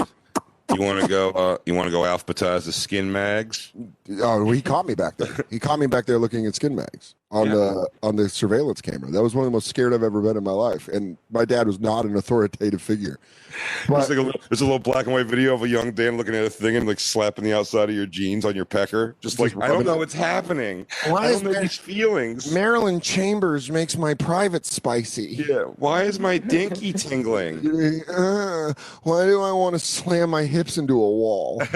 You 0.75 0.83
want 0.83 1.01
to 1.01 1.09
go? 1.09 1.31
Uh, 1.31 1.59
you 1.67 1.75
want 1.75 1.87
to 1.87 1.93
go 1.93 2.01
alphabetize 2.01 2.65
the 2.65 2.73
skin 2.73 3.11
mags? 3.11 3.73
Oh, 4.21 4.51
he 4.51 4.61
caught 4.61 4.87
me 4.87 4.95
back 4.95 5.17
there. 5.17 5.47
He 5.51 5.59
caught 5.59 5.79
me 5.79 5.87
back 5.87 6.05
there 6.07 6.19
looking 6.19 6.47
at 6.47 6.57
skin 6.57 6.75
mags 6.75 7.15
on 7.31 7.47
Yeah. 7.49 7.55
the 7.55 7.89
on 8.03 8.17
the 8.17 8.29
surveillance 8.29 8.81
camera. 8.81 9.11
That 9.11 9.23
was 9.23 9.35
one 9.35 9.45
of 9.45 9.51
the 9.53 9.55
most 9.55 9.67
scared 9.67 9.93
I've 9.93 10.03
ever 10.03 10.21
been 10.23 10.37
in 10.37 10.45
my 10.45 10.53
life. 10.53 10.89
And 10.89 11.19
my 11.31 11.45
dad 11.45 11.67
was 11.67 11.79
not 11.79 12.07
an 12.07 12.17
authoritative 12.17 12.81
figure. 12.81 13.19
There's, 13.89 14.09
like 14.09 14.19
a, 14.19 14.23
little- 14.23 14.41
there's 14.49 14.61
a 14.61 14.65
little 14.65 14.79
black 14.79 15.05
and 15.07 15.13
white 15.15 15.27
video 15.27 15.53
of 15.53 15.63
a 15.63 15.69
young 15.69 15.91
Dan 15.93 16.17
looking 16.17 16.35
at 16.35 16.45
a 16.45 16.51
thing 16.51 16.77
and 16.77 16.87
like 16.87 17.01
slapping 17.01 17.45
the 17.45 17.53
outside 17.53 17.89
of 17.91 17.95
your 17.95 18.07
jeans 18.07 18.45
on 18.45 18.55
your 18.55 18.65
pecker. 18.65 19.17
Just 19.21 19.39
like, 19.41 19.55
I 19.61 19.69
don't 19.69 19.85
know 19.85 19.95
it. 19.95 19.99
what's 19.99 20.15
happening. 20.15 20.87
Why 21.09 21.25
I 21.25 21.27
is 21.29 21.37
don't 21.37 21.45
know 21.45 21.53
Mar- 21.53 21.63
these 21.63 21.77
feelings. 21.77 22.53
Marilyn 22.53 23.01
Chambers 23.01 23.71
makes 23.71 23.97
my 23.97 24.15
private 24.15 24.65
spicy. 24.65 25.45
yeah. 25.49 25.63
Why 25.77 26.03
is 26.05 26.19
my 26.21 26.39
dinky 26.39 26.93
tingling? 26.93 27.59
Uh, 28.09 28.73
why 29.03 29.25
do 29.27 29.41
I 29.43 29.53
want 29.53 29.75
to 29.75 29.79
slam 29.79 30.31
my 30.31 30.45
hips 30.45 30.79
into 30.79 30.95
a 30.95 30.97
wall? 31.11 31.63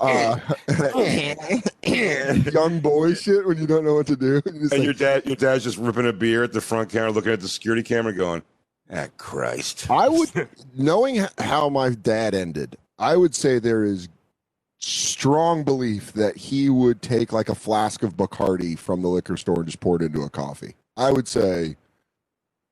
Uh, 0.00 0.38
young 1.82 2.78
boy 2.80 3.14
shit 3.14 3.44
when 3.46 3.58
you 3.58 3.66
don't 3.66 3.84
know 3.84 3.94
what 3.94 4.06
to 4.06 4.16
do. 4.16 4.40
And 4.72 4.72
like, 4.72 4.82
your 4.82 4.92
dad, 4.94 5.26
your 5.26 5.36
dad's 5.36 5.64
just 5.64 5.78
ripping 5.78 6.06
a 6.06 6.12
beer 6.12 6.42
at 6.44 6.52
the 6.52 6.60
front 6.60 6.90
counter, 6.90 7.10
looking 7.10 7.32
at 7.32 7.40
the 7.40 7.48
security 7.48 7.82
camera, 7.82 8.12
going, 8.12 8.42
"Ah, 8.92 9.06
Christ." 9.16 9.90
I 9.90 10.08
would, 10.08 10.30
knowing 10.76 11.26
how 11.38 11.68
my 11.68 11.90
dad 11.90 12.34
ended, 12.34 12.76
I 12.98 13.16
would 13.16 13.34
say 13.34 13.58
there 13.58 13.84
is 13.84 14.08
strong 14.80 15.64
belief 15.64 16.12
that 16.12 16.36
he 16.36 16.70
would 16.70 17.02
take 17.02 17.32
like 17.32 17.48
a 17.48 17.54
flask 17.54 18.02
of 18.02 18.16
Bacardi 18.16 18.78
from 18.78 19.02
the 19.02 19.08
liquor 19.08 19.36
store 19.36 19.56
and 19.56 19.66
just 19.66 19.80
pour 19.80 19.96
it 19.96 20.02
into 20.02 20.22
a 20.22 20.30
coffee. 20.30 20.74
I 20.96 21.10
would 21.12 21.26
say 21.28 21.76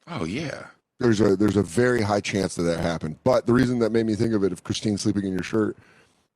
Oh 0.07 0.25
yeah. 0.25 0.66
there's 1.01 1.20
a 1.20 1.37
there's 1.37 1.57
a 1.57 1.62
very 1.62 2.01
high 2.03 2.20
chance 2.20 2.55
that 2.57 2.62
that 2.62 2.81
happened. 2.81 3.16
But 3.25 3.46
the 3.46 3.53
reason 3.53 3.81
that 3.81 3.90
made 3.90 4.07
me 4.07 4.14
think 4.14 4.35
of 4.35 4.44
it, 4.44 4.53
if 4.53 4.62
Christine 4.62 4.96
sleeping 4.99 5.25
in 5.25 5.33
your 5.33 5.42
shirt, 5.42 5.77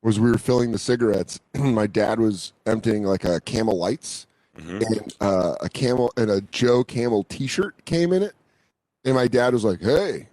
was 0.01 0.19
we 0.19 0.29
were 0.29 0.37
filling 0.37 0.71
the 0.71 0.77
cigarettes. 0.79 1.39
my 1.55 1.87
dad 1.87 2.19
was 2.19 2.51
emptying 2.65 3.03
like 3.03 3.23
a 3.23 3.39
Camel 3.41 3.77
Lights, 3.77 4.27
Mhm. 4.59 4.81
and 4.85 5.15
uh, 5.21 5.55
a 5.61 5.69
Camel 5.69 6.11
and 6.17 6.29
a 6.29 6.41
Joe 6.41 6.83
Camel 6.83 7.23
T-shirt 7.25 7.85
came 7.85 8.11
in 8.11 8.21
it, 8.23 8.33
and 9.05 9.15
my 9.15 9.27
dad 9.27 9.53
was 9.53 9.63
like, 9.63 9.81
"Hey." 9.81 10.27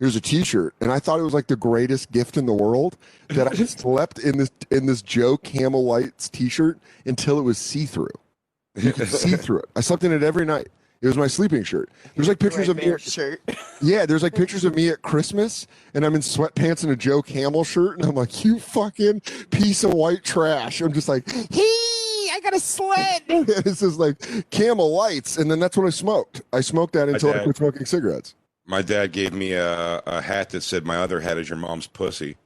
Here's 0.00 0.16
a 0.16 0.20
T-shirt, 0.20 0.74
and 0.80 0.90
I 0.90 0.98
thought 0.98 1.20
it 1.20 1.22
was 1.22 1.32
like 1.34 1.46
the 1.46 1.54
greatest 1.54 2.10
gift 2.10 2.36
in 2.36 2.44
the 2.46 2.52
world. 2.52 2.96
That 3.28 3.46
I 3.46 3.54
just 3.54 3.78
slept 3.82 4.18
in 4.18 4.36
this 4.36 4.50
in 4.72 4.86
this 4.86 5.00
Joe 5.00 5.36
Camel 5.36 5.84
Lights 5.84 6.28
T-shirt 6.28 6.78
until 7.06 7.38
it 7.38 7.42
was 7.42 7.56
see 7.56 7.84
through. 7.86 8.08
You 8.74 8.92
could 8.92 9.06
see 9.10 9.36
through 9.36 9.58
it. 9.60 9.66
I 9.76 9.80
slept 9.80 10.02
in 10.02 10.10
it 10.10 10.24
every 10.24 10.44
night. 10.44 10.68
It 11.02 11.06
was 11.06 11.16
my 11.16 11.28
sleeping 11.28 11.62
shirt. 11.62 11.88
There's 12.16 12.26
like 12.26 12.40
pictures 12.40 12.68
of 12.68 12.78
me. 12.78 12.84
Bear 12.86 12.98
shirt. 12.98 13.40
Yeah, 13.80 14.06
there's 14.06 14.22
like 14.24 14.34
pictures 14.34 14.64
of 14.64 14.74
me 14.74 14.88
at 14.88 15.02
Christmas, 15.02 15.66
and 15.94 16.04
I'm 16.04 16.14
in 16.16 16.20
sweatpants 16.20 16.82
and 16.82 16.90
a 16.92 16.96
Joe 16.96 17.22
Camel 17.22 17.62
shirt, 17.62 17.98
and 17.98 18.08
I'm 18.08 18.14
like, 18.16 18.44
"You 18.44 18.58
fucking 18.58 19.20
piece 19.50 19.84
of 19.84 19.92
white 19.92 20.24
trash." 20.24 20.80
I'm 20.80 20.92
just 20.92 21.08
like, 21.08 21.28
"Hey, 21.30 21.76
I 22.32 22.40
got 22.40 22.54
a 22.54 22.60
sled." 22.60 23.22
this 23.64 23.82
is 23.82 23.98
like 23.98 24.16
Camel 24.50 24.92
lights, 24.94 25.36
and 25.36 25.50
then 25.50 25.60
that's 25.60 25.76
what 25.76 25.86
I 25.86 25.90
smoked. 25.90 26.42
I 26.52 26.60
smoked 26.60 26.94
that 26.94 27.08
until 27.08 27.30
I 27.30 27.34
dad- 27.34 27.42
quit 27.44 27.56
smoking 27.58 27.86
cigarettes. 27.86 28.34
My 28.66 28.80
dad 28.80 29.12
gave 29.12 29.32
me 29.32 29.52
a, 29.52 30.02
a 30.06 30.20
hat 30.22 30.50
that 30.50 30.62
said, 30.62 30.84
"My 30.86 30.96
other 30.96 31.20
hat 31.20 31.36
is 31.38 31.48
your 31.48 31.58
mom's 31.58 31.86
pussy." 31.86 32.36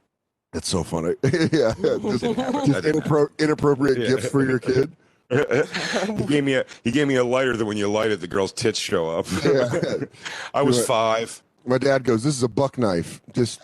That's 0.53 0.67
so 0.69 0.83
funny. 0.83 1.13
yeah, 1.23 1.29
just, 1.31 1.81
just 2.23 2.23
inappro- 2.23 3.29
inappropriate 3.37 3.97
Yeah. 3.99 4.07
gifts 4.07 4.29
for 4.29 4.43
your 4.43 4.59
kid. 4.59 4.91
he 5.29 6.23
gave 6.25 6.43
me 6.43 6.53
a 6.55 6.65
he 6.83 6.91
gave 6.91 7.07
me 7.07 7.15
a 7.15 7.23
lighter 7.23 7.55
that 7.57 7.65
when 7.65 7.77
you 7.77 7.89
light 7.91 8.11
it, 8.11 8.21
the 8.21 8.27
girl's 8.27 8.53
tits 8.53 8.79
show 8.79 9.09
up. 9.09 9.25
Yeah. 9.43 10.05
I 10.53 10.61
was 10.61 10.83
five. 10.85 11.43
My 11.65 11.77
dad 11.77 12.03
goes, 12.05 12.23
"This 12.23 12.35
is 12.35 12.43
a 12.43 12.47
buck 12.47 12.77
knife. 12.77 13.21
Just 13.33 13.59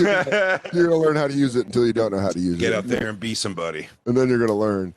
you're 0.00 0.24
gonna 0.72 0.96
learn 0.96 1.16
how 1.16 1.28
to 1.28 1.34
use 1.34 1.54
it 1.54 1.66
until 1.66 1.86
you 1.86 1.92
don't 1.92 2.12
know 2.12 2.18
how 2.18 2.30
to 2.30 2.38
use 2.40 2.56
Get 2.56 2.68
it, 2.68 2.70
Get 2.70 2.78
out 2.78 2.86
there 2.88 3.08
and 3.10 3.20
be 3.20 3.34
somebody. 3.34 3.88
and 4.06 4.16
then 4.16 4.28
you're 4.28 4.38
gonna 4.38 4.58
learn." 4.58 4.94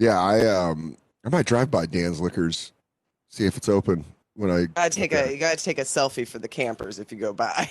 Yeah, 0.00 0.18
I 0.18 0.46
um, 0.46 0.96
I 1.26 1.28
might 1.28 1.44
drive 1.44 1.70
by 1.70 1.84
Dan's 1.84 2.22
Liquors, 2.22 2.72
see 3.28 3.44
if 3.44 3.58
it's 3.58 3.68
open 3.68 4.06
when 4.34 4.50
I. 4.50 4.64
Gotta 4.64 4.88
take 4.88 5.12
a 5.12 5.30
you 5.30 5.36
gotta 5.36 5.62
take 5.62 5.78
a 5.78 5.82
selfie 5.82 6.26
for 6.26 6.38
the 6.38 6.48
campers 6.48 6.98
if 6.98 7.12
you 7.12 7.18
go 7.18 7.34
by. 7.34 7.70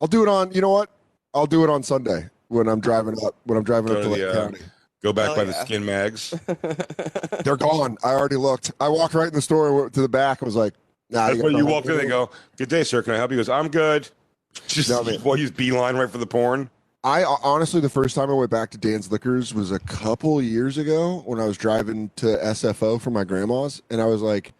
I'll 0.00 0.08
do 0.08 0.22
it 0.22 0.28
on. 0.28 0.50
You 0.52 0.62
know 0.62 0.70
what? 0.70 0.90
I'll 1.32 1.46
do 1.46 1.62
it 1.62 1.70
on 1.70 1.84
Sunday 1.84 2.28
when 2.48 2.66
I'm 2.66 2.80
driving 2.80 3.14
up. 3.24 3.36
When 3.44 3.56
I'm 3.56 3.62
driving 3.62 3.92
Go 3.92 3.94
up 3.94 4.02
to 4.02 4.08
to 4.08 4.08
Lake 4.10 4.20
the, 4.20 4.30
uh, 4.30 4.34
County. 4.34 4.58
Go 5.00 5.12
back 5.12 5.26
Hell 5.26 5.36
by 5.36 5.44
the 5.44 5.52
skin 5.52 5.84
mags. 5.84 6.30
They're 7.44 7.56
gone. 7.56 7.96
I 8.02 8.14
already 8.14 8.36
looked. 8.36 8.72
I 8.80 8.88
walked 8.88 9.14
right 9.14 9.28
in 9.28 9.34
the 9.34 9.40
store 9.40 9.82
went 9.82 9.94
to 9.94 10.02
the 10.02 10.08
back 10.08 10.42
and 10.42 10.46
was 10.46 10.56
like, 10.56 10.74
"Nah." 11.08 11.28
That's 11.28 11.40
when 11.40 11.56
you 11.56 11.66
walk 11.66 11.86
in, 11.86 11.96
they 11.96 12.06
go, 12.06 12.30
"Good 12.56 12.68
day, 12.68 12.82
sir. 12.82 13.00
Can 13.00 13.14
I 13.14 13.16
help 13.16 13.30
you?" 13.30 13.36
He 13.36 13.38
goes, 13.38 13.48
"I'm 13.48 13.68
good." 13.68 14.08
Just 14.66 14.90
No, 14.90 15.04
man. 15.04 15.22
well, 15.22 15.36
use 15.36 15.52
beeline 15.52 15.94
right 15.94 16.10
for 16.10 16.18
the 16.18 16.26
porn. 16.26 16.68
I 17.02 17.24
honestly, 17.24 17.80
the 17.80 17.88
first 17.88 18.14
time 18.14 18.28
I 18.30 18.34
went 18.34 18.50
back 18.50 18.70
to 18.72 18.78
Dan's 18.78 19.10
Liquors 19.10 19.54
was 19.54 19.72
a 19.72 19.78
couple 19.78 20.42
years 20.42 20.76
ago 20.76 21.22
when 21.24 21.40
I 21.40 21.46
was 21.46 21.56
driving 21.56 22.10
to 22.16 22.26
SFO 22.26 23.00
for 23.00 23.10
my 23.10 23.24
grandma's, 23.24 23.80
and 23.90 24.02
I 24.02 24.04
was 24.04 24.20
like, 24.20 24.52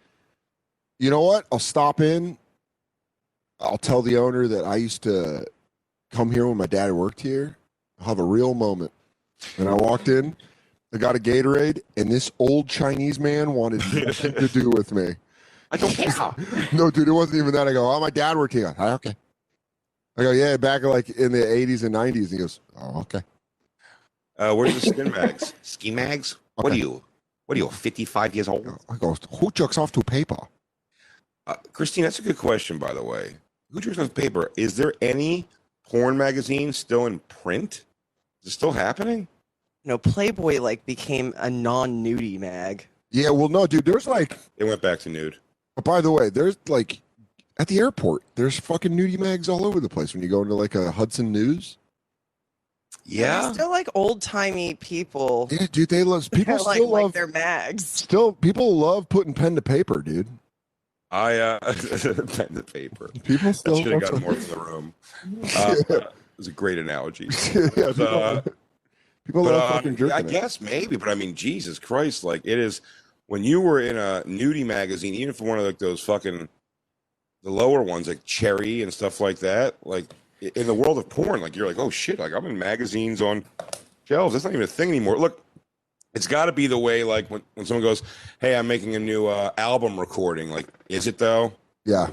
you 0.97 1.11
know 1.11 1.21
what? 1.21 1.45
I'll 1.51 1.59
stop 1.59 2.01
in. 2.01 2.37
I'll 3.59 3.77
tell 3.77 4.01
the 4.01 4.17
owner 4.17 4.47
that 4.47 4.65
I 4.65 4.77
used 4.77 5.03
to 5.03 5.45
come 6.11 6.31
here 6.31 6.47
when 6.47 6.57
my 6.57 6.65
dad 6.65 6.91
worked 6.91 7.21
here. 7.21 7.57
I'll 7.99 8.07
have 8.07 8.19
a 8.19 8.23
real 8.23 8.55
moment. 8.55 8.91
And 9.59 9.69
I 9.69 9.73
walked 9.73 10.07
in, 10.07 10.35
I 10.93 10.97
got 10.97 11.15
a 11.15 11.19
Gatorade, 11.19 11.81
and 11.95 12.11
this 12.11 12.31
old 12.39 12.67
Chinese 12.67 13.19
man 13.19 13.53
wanted 13.53 13.81
nothing 13.93 14.33
to 14.33 14.47
do 14.47 14.71
with 14.71 14.91
me. 14.91 15.15
I 15.71 15.77
don't 15.77 15.93
care. 15.93 16.67
No, 16.73 16.89
dude, 16.89 17.07
it 17.07 17.11
wasn't 17.11 17.37
even 17.37 17.53
that. 17.53 17.67
I 17.67 17.73
go, 17.73 17.89
oh, 17.89 17.99
my 17.99 18.09
dad 18.09 18.35
worked 18.35 18.53
here. 18.53 18.75
"Ah, 18.79 18.93
okay. 18.93 19.15
I 20.17 20.23
go, 20.23 20.31
yeah, 20.31 20.57
back 20.57 20.83
like 20.83 21.09
in 21.09 21.31
the 21.31 21.39
80s 21.39 21.83
and 21.83 21.95
90s. 21.95 22.15
And 22.15 22.27
he 22.29 22.37
goes, 22.37 22.59
oh, 22.79 23.01
okay. 23.01 23.21
Uh, 24.37 24.53
where's 24.53 24.73
the 24.73 24.81
skin 24.81 25.11
mags? 25.11 25.53
Ski 25.61 25.91
mags? 25.91 26.37
What 26.55 26.73
are 26.73 26.75
you? 26.75 27.03
What 27.45 27.57
are 27.57 27.59
you? 27.59 27.69
Fifty-five 27.69 28.33
years 28.33 28.47
old? 28.47 28.67
I 28.89 28.95
go, 28.95 29.15
who 29.39 29.51
jerks 29.51 29.77
off 29.77 29.91
to 29.91 30.01
paper? 30.01 30.37
Uh, 31.45 31.55
Christine, 31.73 32.05
that's 32.05 32.19
a 32.19 32.21
good 32.21 32.37
question, 32.37 32.77
by 32.77 32.93
the 32.93 33.03
way. 33.03 33.35
Who 33.71 33.81
jerks 33.81 33.99
off 33.99 34.13
paper? 34.13 34.51
Is 34.57 34.77
there 34.77 34.93
any 35.01 35.47
porn 35.87 36.17
magazine 36.17 36.73
still 36.73 37.05
in 37.05 37.19
print? 37.19 37.83
Is 38.41 38.47
it 38.47 38.51
still 38.51 38.71
happening? 38.71 39.27
You 39.83 39.89
know, 39.89 39.97
Playboy 39.97 40.59
like 40.59 40.85
became 40.85 41.33
a 41.37 41.49
non-nudie 41.49 42.39
mag. 42.39 42.87
Yeah, 43.11 43.29
well, 43.31 43.49
no, 43.49 43.67
dude, 43.67 43.85
there's 43.85 44.07
like, 44.07 44.37
It 44.57 44.63
went 44.63 44.81
back 44.81 44.99
to 44.99 45.09
nude. 45.09 45.37
But 45.75 45.83
by 45.83 46.01
the 46.01 46.11
way, 46.11 46.29
there's 46.29 46.57
like, 46.67 47.01
at 47.61 47.67
the 47.67 47.77
airport, 47.77 48.23
there's 48.33 48.59
fucking 48.59 48.91
nudie 48.91 49.19
mags 49.19 49.47
all 49.47 49.65
over 49.65 49.79
the 49.79 49.87
place 49.87 50.15
when 50.15 50.23
you 50.23 50.29
go 50.29 50.41
into 50.41 50.55
like 50.55 50.73
a 50.73 50.89
Hudson 50.91 51.31
News. 51.31 51.77
Yeah. 53.05 53.51
Still 53.53 53.69
like 53.69 53.87
old 53.93 54.19
timey 54.23 54.73
people. 54.73 55.47
Yeah, 55.51 55.67
dude, 55.71 55.89
they 55.89 56.03
love, 56.03 56.27
people 56.33 56.55
like, 56.65 56.77
still 56.77 56.89
like 56.89 57.03
love, 57.03 57.13
their 57.13 57.27
mags. 57.27 57.85
still, 57.85 58.33
people 58.33 58.75
love 58.77 59.07
putting 59.09 59.35
pen 59.35 59.53
to 59.55 59.61
paper, 59.61 60.01
dude. 60.01 60.27
I 61.11 61.37
uh 61.37 61.59
pen 62.33 62.55
to 62.55 62.63
paper. 62.63 63.09
People 63.23 63.53
still 63.53 63.77
should 63.83 63.91
have 63.91 64.01
gotten 64.01 64.21
more 64.21 64.33
from 64.33 64.59
the 64.59 64.65
room. 64.65 64.93
Uh, 65.55 65.75
it 65.89 66.07
was 66.37 66.47
a 66.47 66.51
great 66.51 66.79
analogy. 66.79 67.25
yeah, 67.53 67.67
people, 67.69 68.07
Uh, 68.07 68.41
people 69.25 69.43
But, 69.43 69.51
love 69.51 69.61
uh, 69.71 69.73
fucking 69.73 69.97
jerking 69.97 70.15
I 70.15 70.19
it. 70.21 70.27
guess 70.29 70.59
maybe, 70.59 70.95
but 70.95 71.09
I 71.09 71.13
mean, 71.15 71.35
Jesus 71.35 71.77
Christ, 71.77 72.23
like 72.23 72.41
it 72.43 72.57
is 72.57 72.81
when 73.27 73.43
you 73.43 73.61
were 73.61 73.79
in 73.79 73.97
a 73.97 74.23
nudie 74.25 74.65
magazine, 74.65 75.13
even 75.13 75.33
for 75.35 75.43
one 75.43 75.59
of 75.59 75.65
like 75.65 75.77
those 75.77 76.01
fucking 76.01 76.49
the 77.43 77.51
lower 77.51 77.81
ones 77.81 78.07
like 78.07 78.23
Cherry 78.25 78.81
and 78.83 78.93
stuff 78.93 79.19
like 79.19 79.39
that, 79.39 79.75
like 79.83 80.05
in 80.41 80.67
the 80.67 80.73
world 80.73 80.97
of 80.97 81.09
porn, 81.09 81.41
like 81.41 81.55
you're 81.55 81.67
like, 81.67 81.79
oh 81.79 81.89
shit, 81.89 82.19
like 82.19 82.33
I'm 82.33 82.45
in 82.45 82.57
magazines 82.57 83.21
on 83.21 83.43
shelves. 84.05 84.33
That's 84.33 84.45
not 84.45 84.53
even 84.53 84.63
a 84.63 84.67
thing 84.67 84.89
anymore. 84.89 85.17
Look, 85.17 85.43
it's 86.13 86.27
got 86.27 86.45
to 86.45 86.51
be 86.51 86.67
the 86.67 86.77
way 86.77 87.03
like 87.03 87.29
when, 87.29 87.41
when 87.55 87.65
someone 87.65 87.83
goes, 87.83 88.03
hey, 88.39 88.55
I'm 88.55 88.67
making 88.67 88.95
a 88.95 88.99
new 88.99 89.27
uh, 89.27 89.51
album 89.57 89.99
recording. 89.99 90.49
Like, 90.49 90.67
is 90.89 91.07
it 91.07 91.17
though? 91.17 91.53
Yeah. 91.85 92.07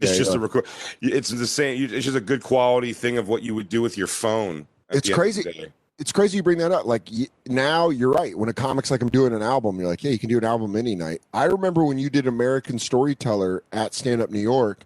It's 0.00 0.12
Yeah, 0.12 0.18
just 0.18 0.30
yeah. 0.30 0.36
a 0.36 0.40
record. 0.40 0.66
It's 1.02 1.30
the 1.30 1.46
same. 1.46 1.82
It's 1.92 2.04
just 2.04 2.16
a 2.16 2.20
good 2.22 2.42
quality 2.42 2.92
thing 2.92 3.18
of 3.18 3.28
what 3.28 3.42
you 3.42 3.54
would 3.54 3.68
do 3.68 3.82
with 3.82 3.98
your 3.98 4.06
phone. 4.06 4.66
It's 4.90 5.06
the 5.08 5.12
end 5.12 5.28
of 5.28 5.34
the 5.34 5.42
crazy. 5.42 5.72
It's 6.00 6.12
crazy 6.12 6.38
you 6.38 6.42
bring 6.42 6.58
that 6.58 6.72
up. 6.72 6.86
Like 6.86 7.08
y- 7.12 7.28
now, 7.46 7.90
you're 7.90 8.10
right. 8.10 8.36
When 8.36 8.48
a 8.48 8.54
comic's 8.54 8.90
like 8.90 9.02
I'm 9.02 9.10
doing 9.10 9.34
an 9.34 9.42
album, 9.42 9.78
you're 9.78 9.86
like, 9.86 10.02
yeah, 10.02 10.10
you 10.10 10.18
can 10.18 10.30
do 10.30 10.38
an 10.38 10.44
album 10.44 10.74
any 10.74 10.96
night. 10.96 11.20
I 11.32 11.44
remember 11.44 11.84
when 11.84 11.98
you 11.98 12.08
did 12.08 12.26
American 12.26 12.78
Storyteller 12.78 13.62
at 13.72 13.94
Stand 13.94 14.22
Up 14.22 14.30
New 14.30 14.40
York. 14.40 14.84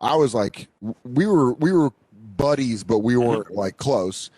I 0.00 0.14
was 0.14 0.34
like, 0.34 0.68
we 1.04 1.26
were 1.26 1.54
we 1.54 1.72
were 1.72 1.90
buddies, 2.36 2.84
but 2.84 2.98
we 2.98 3.14
mm-hmm. 3.14 3.28
weren't 3.28 3.50
like 3.52 3.78
close. 3.78 4.30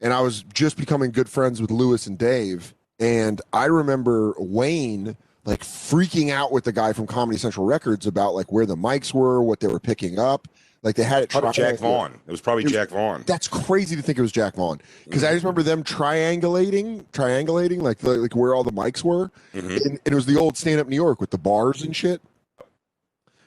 And 0.00 0.12
I 0.12 0.20
was 0.20 0.42
just 0.54 0.76
becoming 0.76 1.10
good 1.10 1.28
friends 1.28 1.60
with 1.60 1.70
Lewis 1.70 2.06
and 2.06 2.16
Dave. 2.16 2.74
And 2.98 3.40
I 3.52 3.66
remember 3.66 4.34
Wayne 4.38 5.16
like 5.44 5.62
freaking 5.62 6.30
out 6.30 6.50
with 6.50 6.64
the 6.64 6.72
guy 6.72 6.92
from 6.92 7.06
Comedy 7.06 7.38
Central 7.38 7.66
Records 7.66 8.06
about 8.06 8.34
like 8.34 8.52
where 8.52 8.66
the 8.66 8.76
mics 8.76 9.12
were, 9.12 9.42
what 9.42 9.60
they 9.60 9.66
were 9.66 9.80
picking 9.80 10.18
up. 10.18 10.48
Like 10.82 10.94
they 10.94 11.02
had 11.02 11.24
it. 11.24 11.30
Probably 11.30 11.50
Jack. 11.52 11.78
Vaughn. 11.78 12.20
It 12.26 12.30
was 12.30 12.40
probably 12.40 12.64
It- 12.64 12.68
Jack 12.70 12.90
Vaughn. 12.90 13.24
That's 13.26 13.48
crazy 13.48 13.96
to 13.96 14.02
think 14.02 14.16
it 14.18 14.22
was 14.22 14.30
Jack 14.32 14.54
Vaughn 14.54 14.80
because 15.04 15.24
I 15.24 15.32
just 15.32 15.44
remember 15.44 15.62
them 15.64 15.82
triangulating, 15.82 17.04
triangulating 17.12 17.82
like 17.82 18.02
like 18.02 18.36
where 18.36 18.54
all 18.54 18.62
the 18.64 18.70
mics 18.72 19.02
were, 19.02 19.30
Mhm. 19.54 19.76
and, 19.76 19.86
and 19.86 20.00
it 20.06 20.14
was 20.14 20.26
the 20.26 20.36
old 20.38 20.56
stand 20.56 20.80
up 20.80 20.86
New 20.88 20.96
York 20.96 21.20
with 21.20 21.30
the 21.30 21.38
bars 21.38 21.82
and 21.82 21.94
shit. 21.96 22.20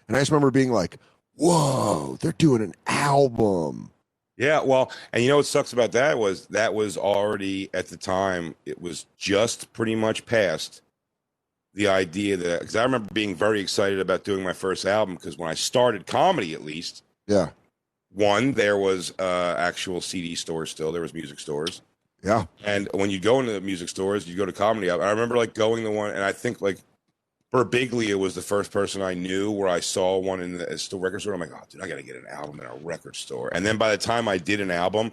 And 0.07 0.17
I 0.17 0.19
just 0.19 0.29
remember 0.31 0.51
being 0.51 0.71
like, 0.73 0.97
"Whoa, 1.35 2.17
they're 2.19 2.33
doing 2.33 2.61
an 2.61 2.73
album." 2.87 3.91
Yeah, 4.37 4.61
well, 4.61 4.91
and 5.13 5.23
you 5.23 5.29
know 5.29 5.37
what 5.37 5.45
sucks 5.45 5.71
about 5.71 5.91
that 5.93 6.17
was 6.17 6.47
that 6.47 6.73
was 6.73 6.97
already 6.97 7.69
at 7.73 7.87
the 7.87 7.97
time 7.97 8.55
it 8.65 8.81
was 8.81 9.05
just 9.17 9.71
pretty 9.71 9.95
much 9.95 10.25
past 10.25 10.81
the 11.73 11.87
idea 11.87 12.35
that 12.35 12.59
because 12.59 12.75
I 12.75 12.83
remember 12.83 13.07
being 13.13 13.35
very 13.35 13.61
excited 13.61 13.99
about 14.01 14.25
doing 14.25 14.43
my 14.43 14.51
first 14.51 14.85
album 14.85 15.15
because 15.15 15.37
when 15.37 15.49
I 15.49 15.53
started 15.53 16.05
comedy 16.07 16.53
at 16.53 16.63
least 16.65 17.03
Yeah, 17.27 17.49
one 18.13 18.51
there 18.53 18.77
was 18.77 19.13
uh 19.19 19.55
actual 19.57 20.01
CD 20.01 20.35
stores 20.35 20.71
still 20.71 20.91
there 20.91 21.01
was 21.01 21.13
music 21.13 21.39
stores 21.39 21.81
yeah, 22.23 22.45
and 22.65 22.89
when 22.93 23.09
you 23.09 23.19
go 23.19 23.39
into 23.39 23.53
the 23.53 23.61
music 23.61 23.89
stores 23.89 24.27
you 24.27 24.35
go 24.35 24.45
to 24.45 24.51
comedy 24.51 24.89
I 24.89 25.09
remember 25.09 25.37
like 25.37 25.53
going 25.53 25.83
to 25.83 25.91
one 25.91 26.11
and 26.11 26.23
I 26.23 26.31
think 26.31 26.61
like 26.61 26.79
Birbiglia 27.53 28.15
was 28.15 28.33
the 28.33 28.41
first 28.41 28.71
person 28.71 29.01
I 29.01 29.13
knew 29.13 29.51
where 29.51 29.67
I 29.67 29.81
saw 29.81 30.17
one 30.17 30.41
in 30.41 30.57
the 30.57 30.77
store 30.77 31.01
record 31.01 31.19
store. 31.19 31.33
I'm 31.33 31.41
like, 31.41 31.51
oh, 31.53 31.59
dude, 31.69 31.81
I 31.81 31.87
got 31.89 31.97
to 31.97 32.03
get 32.03 32.15
an 32.15 32.25
album 32.29 32.61
in 32.61 32.65
a 32.65 32.75
record 32.75 33.17
store. 33.17 33.49
And 33.53 33.65
then 33.65 33.77
by 33.77 33.91
the 33.91 33.97
time 33.97 34.29
I 34.29 34.37
did 34.37 34.61
an 34.61 34.71
album, 34.71 35.11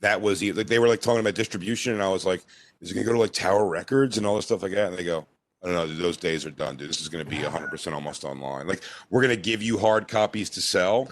that 0.00 0.20
was 0.20 0.42
like 0.42 0.66
they 0.66 0.78
were 0.78 0.88
like 0.88 1.00
talking 1.00 1.20
about 1.20 1.34
distribution, 1.34 1.92
and 1.92 2.02
I 2.02 2.08
was 2.08 2.26
like, 2.26 2.42
is 2.80 2.90
it 2.90 2.94
gonna 2.94 3.06
go 3.06 3.12
to 3.12 3.18
like 3.18 3.32
Tower 3.32 3.66
Records 3.66 4.18
and 4.18 4.26
all 4.26 4.36
this 4.36 4.46
stuff 4.46 4.62
like 4.62 4.72
that? 4.72 4.88
And 4.88 4.98
they 4.98 5.04
go, 5.04 5.26
I 5.62 5.66
don't 5.66 5.74
know, 5.74 5.86
dude, 5.86 5.98
those 5.98 6.16
days 6.16 6.44
are 6.46 6.50
done, 6.50 6.76
dude. 6.76 6.88
This 6.88 7.00
is 7.00 7.08
gonna 7.08 7.24
be 7.24 7.42
100 7.42 7.68
percent 7.68 7.94
almost 7.94 8.24
online. 8.24 8.66
Like 8.66 8.82
we're 9.10 9.22
gonna 9.22 9.36
give 9.36 9.62
you 9.62 9.78
hard 9.78 10.08
copies 10.08 10.50
to 10.50 10.60
sell. 10.60 11.08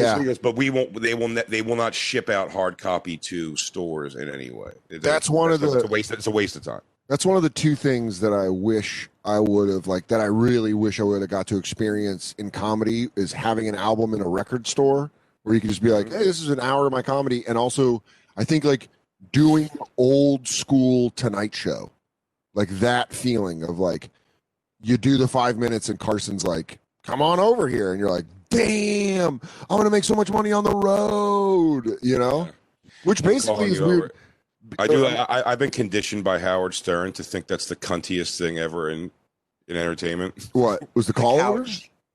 Yeah. 0.00 0.34
But 0.42 0.56
we 0.56 0.70
won't. 0.70 1.00
They 1.00 1.14
will. 1.14 1.28
Ne- 1.28 1.44
they 1.48 1.62
will 1.62 1.76
not 1.76 1.94
ship 1.94 2.28
out 2.28 2.50
hard 2.50 2.78
copy 2.78 3.16
to 3.18 3.56
stores 3.56 4.14
in 4.14 4.28
any 4.28 4.50
way. 4.50 4.72
That's 4.88 5.28
one 5.28 5.52
of 5.52 5.60
the- 5.60 5.72
It's 5.72 5.84
a 5.84 5.88
waste. 5.88 6.10
It's 6.10 6.26
a 6.26 6.30
waste 6.30 6.56
of 6.56 6.62
time. 6.62 6.80
That's 7.08 7.26
one 7.26 7.36
of 7.36 7.42
the 7.42 7.50
two 7.50 7.74
things 7.74 8.20
that 8.20 8.32
I 8.32 8.48
wish 8.48 9.08
I 9.24 9.38
would 9.38 9.68
have 9.68 9.86
like 9.86 10.06
that 10.08 10.20
I 10.20 10.26
really 10.26 10.72
wish 10.72 10.98
I 10.98 11.02
would 11.02 11.20
have 11.20 11.30
got 11.30 11.46
to 11.48 11.58
experience 11.58 12.34
in 12.38 12.50
comedy 12.50 13.08
is 13.16 13.32
having 13.32 13.68
an 13.68 13.74
album 13.74 14.14
in 14.14 14.20
a 14.20 14.28
record 14.28 14.66
store 14.66 15.10
where 15.42 15.54
you 15.54 15.60
could 15.60 15.70
just 15.70 15.82
be 15.82 15.90
like, 15.90 16.06
mm-hmm. 16.06 16.18
hey, 16.18 16.24
this 16.24 16.40
is 16.40 16.48
an 16.48 16.60
hour 16.60 16.86
of 16.86 16.92
my 16.92 17.02
comedy. 17.02 17.44
And 17.46 17.58
also 17.58 18.02
I 18.36 18.44
think 18.44 18.64
like 18.64 18.88
doing 19.30 19.68
old 19.96 20.48
school 20.48 21.10
Tonight 21.10 21.54
Show, 21.54 21.90
like 22.54 22.68
that 22.80 23.12
feeling 23.12 23.62
of 23.62 23.78
like 23.78 24.08
you 24.80 24.96
do 24.96 25.16
the 25.16 25.28
five 25.28 25.58
minutes 25.58 25.88
and 25.88 25.98
Carson's 25.98 26.46
like, 26.46 26.78
come 27.02 27.20
on 27.20 27.40
over 27.40 27.68
here. 27.68 27.90
And 27.92 28.00
you're 28.00 28.10
like, 28.10 28.26
damn, 28.56 29.40
I'm 29.70 29.76
going 29.76 29.84
to 29.84 29.90
make 29.90 30.04
so 30.04 30.14
much 30.14 30.30
money 30.30 30.52
on 30.52 30.64
the 30.64 30.74
road, 30.74 31.98
you 32.02 32.18
know? 32.18 32.48
Which 33.04 33.22
basically 33.22 33.72
is 33.72 33.80
weird. 33.80 34.02
over. 34.04 34.10
I 34.78 34.86
do. 34.86 35.06
I, 35.06 35.22
I- 35.40 35.52
I've 35.52 35.58
been 35.58 35.70
conditioned 35.70 36.22
by 36.24 36.38
Howard 36.38 36.74
Stern 36.74 37.12
to 37.14 37.24
think 37.24 37.46
that's 37.46 37.66
the 37.66 37.76
cuntiest 37.76 38.38
thing 38.38 38.58
ever 38.58 38.90
in 38.90 39.10
in 39.68 39.76
entertainment? 39.76 40.48
What 40.52 40.82
was 40.94 41.06
the 41.06 41.12
call 41.12 41.40
order? 41.40 41.70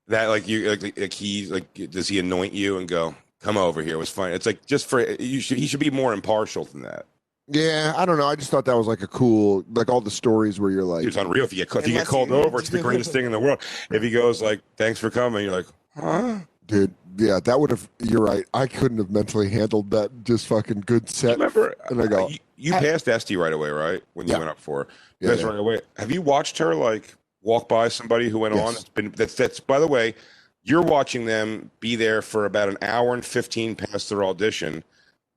That 0.08 0.26
like 0.26 0.48
you 0.48 0.70
like, 0.70 0.98
like 0.98 1.12
he 1.12 1.46
like 1.46 1.72
does 1.90 2.08
he 2.08 2.18
anoint 2.18 2.54
you 2.54 2.78
and 2.78 2.88
go 2.88 3.14
come 3.40 3.58
over 3.58 3.82
here? 3.82 3.94
It 3.94 3.98
was 3.98 4.08
fine. 4.10 4.32
It's 4.32 4.46
like 4.46 4.64
just 4.64 4.86
for 4.88 5.00
you 5.20 5.40
should 5.40 5.58
he 5.58 5.66
should 5.66 5.80
be 5.80 5.90
more 5.90 6.14
impartial 6.14 6.64
than 6.64 6.82
that. 6.82 7.04
Yeah, 7.50 7.92
I 7.96 8.04
don't 8.06 8.18
know. 8.18 8.26
I 8.26 8.34
just 8.36 8.50
thought 8.50 8.64
that 8.66 8.76
was 8.76 8.86
like 8.86 9.02
a 9.02 9.06
cool, 9.06 9.64
like 9.72 9.88
all 9.90 10.00
the 10.02 10.10
stories 10.10 10.58
where 10.60 10.70
you're 10.70 10.84
like, 10.84 11.06
It's 11.06 11.16
unreal 11.16 11.44
if 11.44 11.52
you 11.52 11.64
get 11.64 11.76
if 11.76 11.86
you 11.88 11.94
get 11.94 12.06
called 12.06 12.30
you- 12.30 12.36
over. 12.36 12.58
It's 12.58 12.70
the 12.70 12.80
greatest 12.80 13.12
thing 13.12 13.24
in 13.26 13.32
the 13.32 13.40
world. 13.40 13.60
If 13.90 14.02
he 14.02 14.10
goes 14.10 14.40
like 14.42 14.60
thanks 14.76 14.98
for 14.98 15.10
coming, 15.10 15.44
you're 15.44 15.52
like 15.52 15.66
huh. 16.00 16.38
dude, 16.66 16.94
yeah, 17.16 17.40
that 17.44 17.58
would 17.58 17.70
have. 17.70 17.88
You're 18.00 18.22
right. 18.24 18.44
I 18.54 18.66
couldn't 18.66 18.98
have 18.98 19.10
mentally 19.10 19.48
handled 19.48 19.90
that. 19.90 20.24
Just 20.24 20.46
fucking 20.46 20.82
good 20.86 21.08
set. 21.10 21.32
Remember, 21.32 21.74
And 21.90 22.00
I 22.02 22.06
go, 22.06 22.26
uh, 22.26 22.28
you, 22.28 22.38
you 22.56 22.72
passed 22.72 23.08
Estee 23.08 23.36
right 23.36 23.52
away, 23.52 23.70
right? 23.70 24.02
When 24.14 24.26
you 24.26 24.32
Yeah. 24.34 24.38
went 24.38 24.50
up 24.50 24.58
for 24.60 24.84
her. 24.84 24.88
Yeah, 25.20 25.32
yeah. 25.34 25.44
right 25.44 25.58
away. 25.58 25.80
Have 25.96 26.12
you 26.12 26.22
watched 26.22 26.58
her 26.58 26.74
like 26.74 27.14
walk 27.42 27.68
by 27.68 27.88
somebody 27.88 28.28
who 28.28 28.38
went 28.38 28.54
on? 28.54 28.60
Yes. 28.60 28.74
That's 28.74 28.88
been 28.90 29.10
that's 29.12 29.34
that's 29.34 29.60
by 29.60 29.80
the 29.80 29.86
way, 29.88 30.14
you're 30.62 30.82
watching 30.82 31.24
them 31.24 31.70
be 31.80 31.96
there 31.96 32.22
for 32.22 32.44
about 32.44 32.68
an 32.68 32.78
hour 32.82 33.14
and 33.14 33.24
fifteen 33.24 33.74
past 33.74 34.08
their 34.10 34.22
audition, 34.22 34.84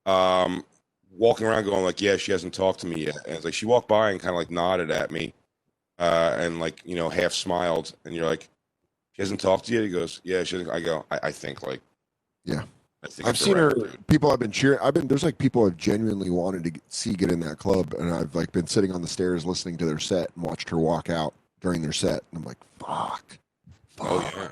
um, 0.06 0.64
walking 1.10 1.46
around 1.46 1.64
going 1.64 1.84
like, 1.84 2.00
"Yeah, 2.00 2.16
she 2.16 2.30
hasn't 2.32 2.54
talked 2.54 2.80
to 2.80 2.86
me 2.86 3.06
yet." 3.06 3.16
And 3.26 3.34
it's 3.36 3.44
like 3.44 3.54
she 3.54 3.66
walked 3.66 3.88
by 3.88 4.10
and 4.10 4.20
kind 4.20 4.30
of 4.30 4.36
like 4.36 4.50
nodded 4.50 4.90
at 4.90 5.10
me, 5.10 5.34
uh, 5.98 6.36
and 6.38 6.60
like 6.60 6.80
you 6.84 6.94
know 6.94 7.08
half 7.08 7.32
smiled, 7.32 7.94
and 8.04 8.14
you're 8.14 8.26
like, 8.26 8.48
"She 9.12 9.22
hasn't 9.22 9.40
talked 9.40 9.66
to 9.66 9.72
you?" 9.74 9.82
He 9.82 9.90
goes, 9.90 10.20
"Yeah, 10.24 10.44
she." 10.44 10.64
I 10.70 10.80
go, 10.80 11.04
"I, 11.10 11.20
I 11.24 11.32
think 11.32 11.62
like, 11.62 11.80
Yeah. 12.44 12.62
I 13.04 13.08
think 13.08 13.28
I've 13.28 13.38
seen 13.38 13.56
her. 13.56 13.70
dude." 13.70 14.06
People 14.06 14.30
have 14.30 14.38
been 14.40 14.52
cheering. 14.52 14.78
I've 14.82 14.94
been 14.94 15.08
there's 15.08 15.24
like 15.24 15.38
people 15.38 15.66
I've 15.66 15.76
genuinely 15.76 16.30
wanted 16.30 16.64
to 16.64 16.70
get, 16.70 16.82
see 16.92 17.14
get 17.14 17.30
in 17.30 17.40
that 17.40 17.58
club, 17.58 17.94
and 17.98 18.12
I've 18.12 18.34
like 18.34 18.52
been 18.52 18.66
sitting 18.66 18.92
on 18.92 19.02
the 19.02 19.08
stairs 19.08 19.44
listening 19.44 19.76
to 19.78 19.86
their 19.86 19.98
set 19.98 20.30
and 20.36 20.44
watched 20.44 20.68
her 20.70 20.78
walk 20.78 21.10
out 21.10 21.34
during 21.60 21.82
their 21.82 21.92
set, 21.92 22.22
and 22.30 22.38
I'm 22.38 22.44
like, 22.44 22.58
fuck, 22.78 23.38
fuck. 23.90 24.06
Oh 24.10 24.32
yeah. 24.36 24.48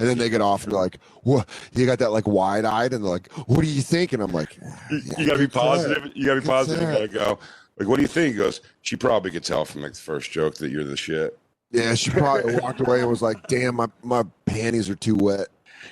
And 0.00 0.08
then 0.08 0.18
they 0.18 0.28
get 0.28 0.40
off 0.40 0.64
and 0.64 0.72
they're 0.72 0.80
like, 0.80 0.98
"What?" 1.22 1.48
You 1.72 1.86
got 1.86 2.00
that 2.00 2.10
like 2.10 2.26
wide 2.26 2.64
eyed, 2.64 2.92
and 2.92 3.04
they're 3.04 3.10
like, 3.12 3.30
"What 3.46 3.60
do 3.62 3.68
you 3.68 3.80
think?" 3.80 4.12
And 4.12 4.22
I'm 4.22 4.32
like, 4.32 4.56
You, 4.90 5.00
"Yeah, 5.04 5.20
you 5.20 5.26
gotta 5.26 5.38
be 5.38 5.46
positive. 5.46 6.10
You 6.14 6.26
gotta 6.26 6.40
be 6.40 6.46
positive. 6.46 6.82
You 6.82 6.94
gotta 6.94 7.08
go. 7.08 7.38
Like, 7.78 7.88
what 7.88 7.96
do 7.96 8.02
you 8.02 8.08
think? 8.08 8.32
He 8.34 8.38
goes, 8.38 8.60
she 8.82 8.96
probably 8.96 9.30
could 9.30 9.44
tell 9.44 9.64
from 9.64 9.82
like 9.82 9.92
the 9.92 9.98
first 9.98 10.30
joke 10.30 10.54
that 10.56 10.70
you're 10.70 10.84
the 10.84 10.96
shit. 10.96 11.38
Yeah, 11.74 11.94
she 11.94 12.10
probably 12.10 12.56
walked 12.56 12.80
away 12.80 13.00
and 13.00 13.08
was 13.08 13.22
like, 13.22 13.46
"Damn, 13.48 13.74
my 13.76 13.88
my 14.02 14.22
panties 14.46 14.88
are 14.88 14.94
too 14.94 15.14
wet." 15.16 15.48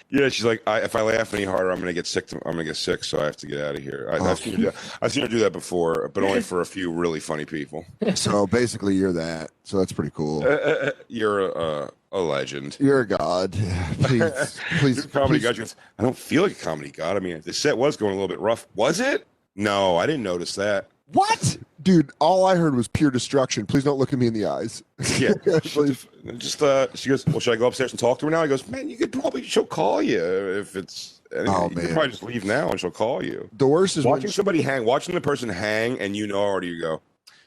Yeah, 0.09 0.29
she's 0.29 0.45
like, 0.45 0.63
I, 0.67 0.81
if 0.81 0.95
I 0.95 1.01
laugh 1.03 1.33
any 1.35 1.45
harder, 1.45 1.71
I'm 1.71 1.79
gonna 1.81 1.93
get 1.93 2.07
sick. 2.07 2.27
To, 2.29 2.37
I'm 2.47 2.53
gonna 2.53 2.65
get 2.65 2.77
sick, 2.77 3.03
so 3.03 3.19
I 3.21 3.25
have 3.25 3.37
to 3.39 3.47
get 3.47 3.61
out 3.61 3.77
of 3.77 3.83
here. 3.83 4.09
I, 4.13 4.19
Oh. 4.19 4.25
I've, 4.27 4.39
seen 4.39 4.55
her 4.55 4.71
do, 4.71 4.73
I've 5.01 5.13
seen 5.13 5.23
her 5.23 5.29
do 5.29 5.39
that 5.41 5.53
before, 5.53 6.11
but 6.13 6.23
only 6.23 6.41
for 6.43 6.61
a 6.61 6.67
few 6.67 6.93
really 6.93 7.19
funny 7.21 7.45
people. 7.47 7.85
So 8.15 8.47
basically, 8.47 8.95
you're 8.95 9.13
that. 9.13 9.51
So 9.65 9.79
that's 9.79 9.93
pretty 9.93 10.11
cool. 10.15 10.45
Uh, 10.45 10.49
uh, 10.49 10.79
uh, 10.87 10.91
you're 11.09 11.49
a, 11.51 11.91
a 12.13 12.21
legend. 12.21 12.77
You're 12.79 13.01
a 13.01 13.07
god. 13.09 13.53
Please, 14.03 14.61
please, 14.81 15.07
comedy 15.07 15.39
please. 15.39 15.43
god. 15.45 15.57
Goes, 15.57 15.77
I 15.99 16.03
don't 16.03 16.17
feel 16.17 16.43
like 16.43 16.53
a 16.53 16.57
comedy 16.63 16.91
god. 16.91 17.17
I 17.17 17.21
mean, 17.21 17.41
the 17.41 17.53
set 17.53 17.77
was 17.79 17.97
going 17.97 18.13
a 18.13 18.15
little 18.15 18.29
bit 18.29 18.41
rough. 18.41 18.67
Was 18.75 19.01
it? 19.01 19.27
No, 19.57 19.97
I 19.97 20.07
didn't 20.07 20.23
notice 20.23 20.55
that. 20.57 20.89
What? 21.13 21.59
Dude, 21.83 22.11
all 22.21 22.47
I 22.47 22.55
heard 22.57 22.75
was 22.77 22.87
pure 22.89 23.11
destruction. 23.11 23.67
Please 23.67 23.83
don't 23.85 23.99
look 23.99 24.13
at 24.13 24.19
me 24.19 24.29
in 24.29 24.35
the 24.35 24.47
eyes. 24.47 24.83
Yeah. 25.19 25.33
Please. 25.63 26.07
Just 26.39 26.63
uh, 26.63 26.87
she 26.95 27.09
goes, 27.09 27.27
well, 27.27 27.41
should 27.41 27.55
I 27.55 27.57
go 27.57 27.67
upstairs 27.67 27.91
and 27.93 27.99
talk 27.99 28.19
to 28.21 28.27
her 28.27 28.31
now? 28.31 28.43
He 28.43 28.49
goes, 28.49 28.67
man, 28.69 28.89
you 28.89 28.97
could 28.97 29.13
probably 29.13 29.43
she'll 29.43 29.67
call 29.67 30.01
you 30.01 30.21
if 30.23 30.77
it's. 30.77 31.21
Oh, 31.35 31.65
you 31.71 31.75
could 31.77 31.85
man. 31.85 31.93
probably 31.95 32.11
just 32.11 32.23
leave 32.23 32.45
now 32.45 32.71
and 32.71 32.79
she'll 32.79 32.91
call 32.91 33.25
you. 33.25 33.49
The 33.57 33.67
worst 33.67 33.97
is 33.97 34.05
when 34.05 34.13
Watching 34.13 34.31
somebody 34.31 34.63
hang, 34.63 34.85
watching 34.85 35.15
the 35.15 35.21
person 35.21 35.49
hang, 35.49 35.99
and 35.99 36.15
you 36.17 36.27
know 36.27 36.39
already. 36.39 36.69
You 36.69 36.81
go. 36.81 37.01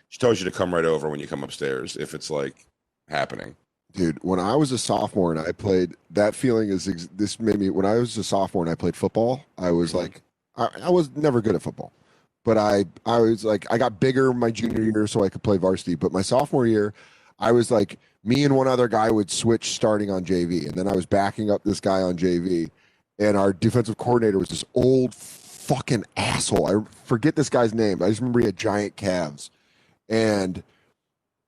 She 0.10 0.20
tells 0.20 0.40
you 0.40 0.46
to 0.46 0.52
come 0.52 0.74
right 0.74 0.86
over 0.86 1.08
when 1.10 1.20
you 1.20 1.28
come 1.28 1.44
upstairs 1.44 1.96
if 1.96 2.14
it's 2.14 2.30
like 2.30 2.66
happening. 3.10 3.56
dude 3.94 4.18
when 4.24 4.40
i 4.40 4.56
was 4.56 4.72
a 4.72 4.78
sophomore 4.78 5.32
and 5.32 5.40
i 5.40 5.52
played 5.52 5.96
that 6.10 6.34
feeling 6.34 6.70
is 6.70 6.88
ex- 6.88 7.08
this 7.16 7.40
made 7.40 7.60
me 7.60 7.70
when 7.70 7.86
i 7.86 7.94
was 7.96 8.18
a 8.18 8.24
sophomore 8.24 8.64
and 8.64 8.72
i 8.72 8.76
played 8.76 8.96
football 8.96 9.44
i 9.60 9.70
was 9.72 9.90
Mm-hmm. 9.94 10.00
like 10.00 10.22
I, 10.58 10.70
I 10.88 10.90
was 10.90 11.10
never 11.16 11.40
good 11.42 11.54
at 11.56 11.62
football 11.62 11.92
but 12.46 12.58
i 12.58 12.86
i 13.06 13.20
was 13.20 13.44
like 13.44 13.66
i 13.72 13.78
got 13.78 14.00
bigger 14.00 14.34
my 14.34 14.50
junior 14.50 14.82
year 14.82 15.08
so 15.08 15.26
i 15.26 15.30
could 15.30 15.44
play 15.44 15.58
varsity 15.58 15.96
but 15.96 16.14
my 16.14 16.22
sophomore 16.22 16.66
year 16.66 16.94
i 17.40 17.52
was 17.52 17.70
like 17.72 18.00
me 18.24 18.46
and 18.46 18.56
one 18.56 18.70
other 18.70 18.88
guy 18.88 19.12
would 19.12 19.30
switch 19.30 19.72
starting 19.72 20.10
on 20.10 20.24
jv 20.24 20.66
and 20.66 20.76
then 20.76 20.88
i 20.88 20.94
was 20.94 21.06
backing 21.06 21.52
up 21.52 21.64
this 21.66 21.82
guy 21.82 22.02
on 22.02 22.16
jv 22.18 22.70
and 23.20 23.36
our 23.38 23.52
defensive 23.52 23.98
coordinator 23.98 24.40
was 24.40 24.50
this 24.50 24.66
old 24.74 25.16
fucking 25.16 26.06
asshole. 26.18 26.68
I 26.68 26.84
forget 27.06 27.38
this 27.38 27.50
guy's 27.50 27.74
name. 27.74 28.04
I 28.04 28.10
just 28.10 28.20
remember 28.20 28.42
he 28.42 28.46
had 28.46 28.58
giant 28.58 28.96
calves. 28.96 29.52
And 30.10 30.64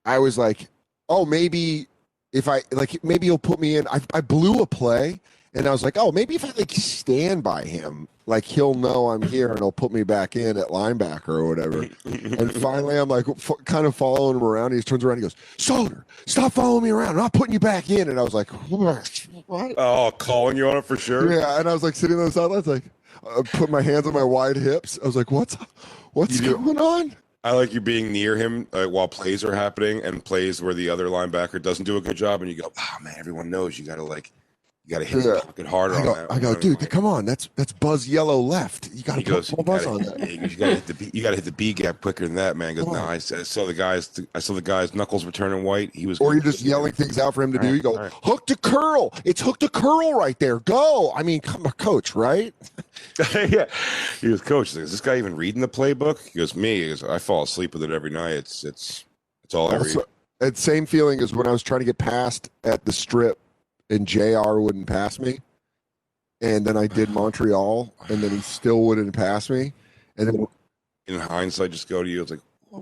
i 0.04 0.18
was 0.18 0.38
like 0.38 0.68
oh 1.08 1.24
maybe 1.24 1.86
if 2.32 2.48
I 2.48 2.62
like 2.70 3.02
maybe 3.04 3.26
he'll 3.26 3.38
put 3.38 3.60
me 3.60 3.76
in. 3.76 3.86
I, 3.88 4.00
I 4.14 4.20
blew 4.20 4.60
a 4.62 4.66
play 4.66 5.20
and 5.54 5.66
I 5.66 5.70
was 5.70 5.82
like, 5.82 5.96
oh, 5.96 6.12
maybe 6.12 6.34
if 6.34 6.44
I 6.44 6.52
like 6.56 6.70
stand 6.72 7.42
by 7.42 7.64
him, 7.64 8.08
like 8.28 8.44
he'll 8.44 8.74
know 8.74 9.08
I'm 9.10 9.22
here 9.22 9.48
and 9.48 9.58
he'll 9.58 9.72
put 9.72 9.90
me 9.90 10.02
back 10.02 10.36
in 10.36 10.56
at 10.58 10.68
linebacker 10.68 11.28
or 11.28 11.48
whatever. 11.48 11.82
and 12.04 12.52
finally, 12.54 12.96
I'm 12.98 13.08
like 13.08 13.26
f- 13.28 13.50
kind 13.64 13.86
of 13.86 13.96
following 13.96 14.36
him 14.36 14.44
around. 14.44 14.72
He 14.72 14.82
turns 14.82 15.02
around 15.02 15.22
and 15.22 15.24
he 15.24 15.28
goes, 15.30 15.36
Soder, 15.56 16.04
stop 16.26 16.52
following 16.52 16.84
me 16.84 16.90
around. 16.90 17.10
I'm 17.10 17.16
not 17.16 17.32
putting 17.32 17.54
you 17.54 17.58
back 17.60 17.88
in. 17.90 18.10
And 18.10 18.20
I 18.20 18.22
was 18.22 18.34
like, 18.34 18.50
what? 18.70 19.26
Oh, 19.78 20.12
calling 20.18 20.56
you 20.56 20.68
on 20.68 20.76
it 20.76 20.84
for 20.84 20.96
sure. 20.96 21.32
Yeah. 21.32 21.58
And 21.58 21.68
I 21.68 21.72
was 21.72 21.82
like 21.82 21.94
sitting 21.96 22.18
on 22.18 22.26
the 22.26 22.30
sidelines, 22.30 22.66
like, 22.66 22.84
I 23.26 23.40
put 23.54 23.70
my 23.70 23.82
hands 23.82 24.06
on 24.06 24.12
my 24.12 24.22
wide 24.22 24.56
hips. 24.56 24.98
I 25.02 25.06
was 25.06 25.16
like, 25.16 25.30
what's 25.30 25.54
what's 26.12 26.38
You 26.40 26.50
do- 26.50 26.58
going 26.58 26.78
on? 26.78 27.16
I 27.44 27.52
like 27.52 27.72
you 27.72 27.80
being 27.80 28.12
near 28.12 28.36
him 28.36 28.66
uh, 28.72 28.86
while 28.86 29.08
plays 29.08 29.42
are 29.44 29.54
happening 29.54 30.02
and 30.02 30.22
plays 30.24 30.60
where 30.60 30.74
the 30.74 30.90
other 30.90 31.06
linebacker 31.06 31.62
doesn't 31.62 31.84
do 31.84 31.96
a 31.96 32.00
good 32.00 32.16
job, 32.16 32.42
and 32.42 32.50
you 32.50 32.60
go, 32.60 32.72
"Oh 32.76 32.96
man, 33.00 33.14
everyone 33.16 33.48
knows 33.48 33.78
you 33.78 33.84
got 33.86 33.94
to 33.94 34.02
like, 34.02 34.32
you 34.88 34.94
got 34.94 35.00
to 35.00 35.04
hit 35.04 35.22
Yeah. 35.24 35.32
the 35.34 35.40
pocket 35.40 35.66
harder 35.66 35.94
I 35.94 35.98
on 35.98 36.04
go, 36.04 36.14
that." 36.14 36.32
I 36.32 36.38
go, 36.38 36.50
one." 36.52 36.60
dude, 36.60 36.90
come 36.90 37.04
on. 37.04 37.26
That's 37.26 37.50
that's 37.56 37.72
Buzz 37.72 38.08
Yellow 38.08 38.40
left. 38.40 38.88
You 38.94 39.02
got 39.02 39.22
to 39.22 39.22
put 39.22 39.52
more 39.56 39.64
buzz 39.64 39.84
gotta, 39.84 39.90
on 39.96 40.02
that. 40.02 40.18
yeah, 40.18 40.26
he 40.26 40.36
goes, 40.38 40.50
you 40.52 40.56
gotta 40.56 40.74
hit 40.76 40.86
the 40.86 40.94
B, 40.94 41.10
you 41.12 41.22
gotta 41.22 41.36
hit 41.36 41.44
the 41.44 41.52
B 41.52 41.72
gap 41.74 42.00
quicker 42.00 42.24
than 42.24 42.34
that, 42.36 42.56
man. 42.56 42.70
He 42.70 42.74
goes, 42.76 42.84
Come 42.84 42.94
no, 42.94 43.00
on. 43.00 43.08
I, 43.10 43.14
I 43.14 43.18
saw 43.18 43.66
the 43.66 43.74
guys, 43.74 44.18
I 44.34 44.38
saw 44.38 44.54
the 44.54 44.62
guys 44.62 44.94
knuckles 44.94 45.26
were 45.26 45.30
turning 45.32 45.62
white. 45.62 45.94
He 45.94 46.06
was, 46.06 46.18
Or 46.20 46.32
you're 46.32 46.42
just 46.42 46.62
yelling 46.62 46.92
things 46.92 47.18
out 47.18 47.34
for 47.34 47.42
him 47.42 47.52
to 47.52 47.58
do. 47.58 47.74
You 47.74 47.82
go, 47.82 47.96
All 47.96 48.02
right. 48.04 48.12
hook 48.22 48.46
to 48.46 48.56
curl. 48.56 49.12
It's 49.26 49.42
hook 49.42 49.58
to 49.58 49.68
curl 49.68 50.14
right 50.14 50.38
there. 50.38 50.60
Go. 50.60 51.12
I 51.14 51.22
mean, 51.22 51.40
come 51.40 51.66
on, 51.66 51.72
coach, 51.72 52.14
right? 52.14 52.54
yeah. 53.34 53.66
He 54.20 54.28
was 54.28 54.40
Coach, 54.40 54.74
is 54.74 54.90
this 54.90 55.00
guy 55.00 55.18
even 55.18 55.36
reading 55.36 55.60
the 55.60 55.68
playbook? 55.68 56.26
He 56.28 56.38
goes, 56.38 56.56
Me. 56.56 56.82
He 56.82 56.88
goes, 56.88 57.04
I 57.04 57.18
fall 57.18 57.42
asleep 57.42 57.74
with 57.74 57.82
it 57.82 57.90
every 57.90 58.10
night. 58.10 58.32
It's 58.32 58.64
it's 58.64 59.04
it's 59.44 59.54
all 59.54 59.68
I 59.68 59.74
read. 59.76 59.80
Also, 59.96 60.04
that 60.40 60.56
same 60.56 60.86
feeling 60.86 61.20
as 61.20 61.34
when 61.34 61.46
I 61.46 61.50
was 61.50 61.62
trying 61.62 61.80
to 61.80 61.84
get 61.86 61.98
past 61.98 62.48
at 62.64 62.84
the 62.84 62.92
strip 62.92 63.38
and 63.90 64.06
JR 64.06 64.58
wouldn't 64.60 64.86
pass 64.86 65.18
me. 65.18 65.38
And 66.40 66.64
then 66.64 66.76
I 66.76 66.86
did 66.86 67.10
Montreal 67.10 67.92
and 68.08 68.22
then 68.22 68.30
he 68.30 68.40
still 68.40 68.82
wouldn't 68.82 69.14
pass 69.14 69.50
me. 69.50 69.72
And 70.16 70.28
then, 70.28 70.46
In 71.06 71.18
hindsight, 71.18 71.72
just 71.72 71.88
go 71.88 72.02
to 72.02 72.08
you. 72.08 72.22
It's 72.22 72.30
like, 72.30 72.40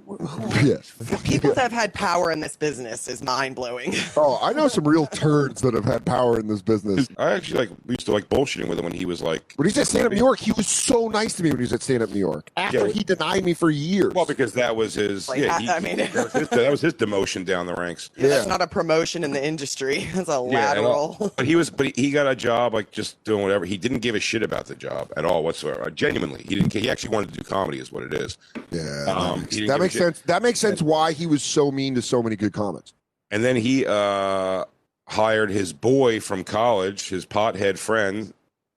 yeah. 0.64 0.76
The 0.98 1.20
people 1.24 1.54
that 1.54 1.62
have 1.62 1.72
had 1.72 1.94
power 1.94 2.32
in 2.32 2.40
this 2.40 2.56
business 2.56 3.06
is 3.08 3.22
mind 3.22 3.54
blowing. 3.54 3.94
Oh, 4.18 4.38
I 4.42 4.52
know 4.54 4.66
some 4.68 4.86
real 4.88 5.06
turds 5.06 5.60
that 5.60 5.74
have 5.74 5.84
had 5.84 6.04
power 6.06 6.40
in 6.40 6.46
this 6.48 6.62
business. 6.62 7.06
I 7.18 7.32
actually 7.32 7.66
like 7.66 7.70
used 7.88 8.06
to 8.06 8.12
like 8.12 8.28
bullshitting 8.30 8.66
with 8.66 8.78
him 8.78 8.84
when 8.84 8.94
he 8.94 9.04
was 9.04 9.20
like 9.20 9.52
When 9.56 9.68
he's 9.68 9.76
at 9.76 9.86
Stand 9.86 10.06
Up 10.06 10.12
New 10.12 10.18
York, 10.18 10.38
he 10.38 10.52
was 10.52 10.66
so 10.66 11.08
nice 11.08 11.34
to 11.34 11.42
me 11.42 11.50
when 11.50 11.58
he 11.58 11.62
was 11.64 11.72
at 11.74 11.82
Stand 11.82 12.02
Up 12.02 12.08
New 12.10 12.18
York. 12.18 12.50
After 12.56 12.86
Yeah. 12.86 12.92
he 12.92 13.04
denied 13.04 13.44
me 13.44 13.52
for 13.52 13.68
years. 13.70 14.14
Well, 14.14 14.24
because 14.24 14.54
that 14.54 14.74
was 14.74 14.94
his. 14.94 15.28
Like, 15.28 15.40
yeah, 15.40 15.56
I- 15.56 15.60
he- 15.60 15.68
I 15.70 15.80
mean- 15.80 15.98
that, 15.98 16.14
was 16.14 16.32
his, 16.32 16.48
that 16.48 16.70
was 16.70 16.80
his 16.80 16.94
demotion 16.94 17.44
down 17.44 17.66
the 17.66 17.74
ranks. 17.74 18.10
Yeah. 18.16 18.28
That's 18.28 18.46
not 18.48 18.62
a 18.62 18.66
promotion 18.66 19.22
in 19.22 19.32
the 19.32 19.44
industry. 19.44 20.08
That's 20.14 20.28
a 20.28 20.32
Yeah, 20.50 20.72
lateral. 20.72 21.32
but 21.36 21.44
he 21.46 21.54
was, 21.56 21.68
but 21.70 21.94
he 21.96 22.10
got 22.10 22.26
a 22.26 22.34
job 22.34 22.72
like 22.74 22.90
just 22.90 23.22
doing 23.24 23.42
whatever. 23.42 23.64
He 23.66 23.76
didn't 23.76 23.98
give 24.00 24.14
a 24.14 24.20
shit 24.20 24.42
about 24.42 24.66
the 24.66 24.74
job 24.76 25.12
at 25.16 25.24
all 25.26 25.44
whatsoever. 25.44 25.90
Genuinely, 25.90 26.42
he 26.48 26.54
didn't. 26.54 26.72
He 26.72 26.88
actually 26.90 27.10
wanted 27.10 27.32
to 27.34 27.38
do 27.40 27.44
comedy, 27.44 27.78
is 27.78 27.92
what 27.92 28.02
it 28.02 28.14
is. 28.14 28.38
Yeah, 28.70 29.04
Um, 29.06 29.40
he 29.50 29.60
didn't 29.60 29.75
that 29.76 29.82
makes 29.82 29.94
sense. 29.94 30.20
That 30.22 30.42
makes 30.42 30.60
sense. 30.60 30.82
Why 30.82 31.12
he 31.12 31.26
was 31.26 31.42
so 31.42 31.70
mean 31.70 31.94
to 31.94 32.02
so 32.02 32.22
many 32.22 32.36
good 32.36 32.52
comics. 32.52 32.92
And 33.30 33.44
then 33.44 33.56
he 33.56 33.84
uh, 33.86 34.64
hired 35.08 35.50
his 35.50 35.72
boy 35.72 36.20
from 36.20 36.44
college, 36.44 37.08
his 37.08 37.26
pothead 37.26 37.78
friend, 37.78 38.32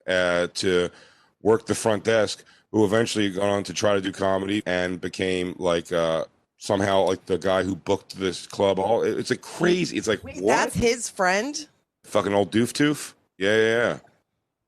uh, 0.07 0.47
to 0.55 0.89
work 1.41 1.65
the 1.65 1.75
front 1.75 2.03
desk. 2.03 2.43
Who 2.71 2.85
eventually 2.85 3.31
got 3.31 3.49
on 3.49 3.63
to 3.63 3.73
try 3.73 3.95
to 3.95 4.01
do 4.01 4.11
comedy 4.11 4.61
and 4.63 5.01
became 5.01 5.55
like 5.57 5.91
uh, 5.91 6.25
somehow 6.57 7.07
like 7.07 7.25
the 7.25 7.39
guy 7.39 7.63
who 7.63 7.75
booked 7.75 8.19
this 8.19 8.45
club. 8.45 8.77
All 8.77 9.01
it's 9.01 9.31
like 9.31 9.41
crazy. 9.41 9.97
It's 9.97 10.07
like 10.07 10.23
Wait, 10.23 10.35
what? 10.35 10.55
that's 10.55 10.75
his 10.75 11.09
friend? 11.09 11.67
Fucking 12.03 12.31
old 12.31 12.51
doof 12.51 12.71
toof. 12.73 13.15
Yeah, 13.39 13.55
yeah, 13.55 13.75
yeah. 13.75 13.99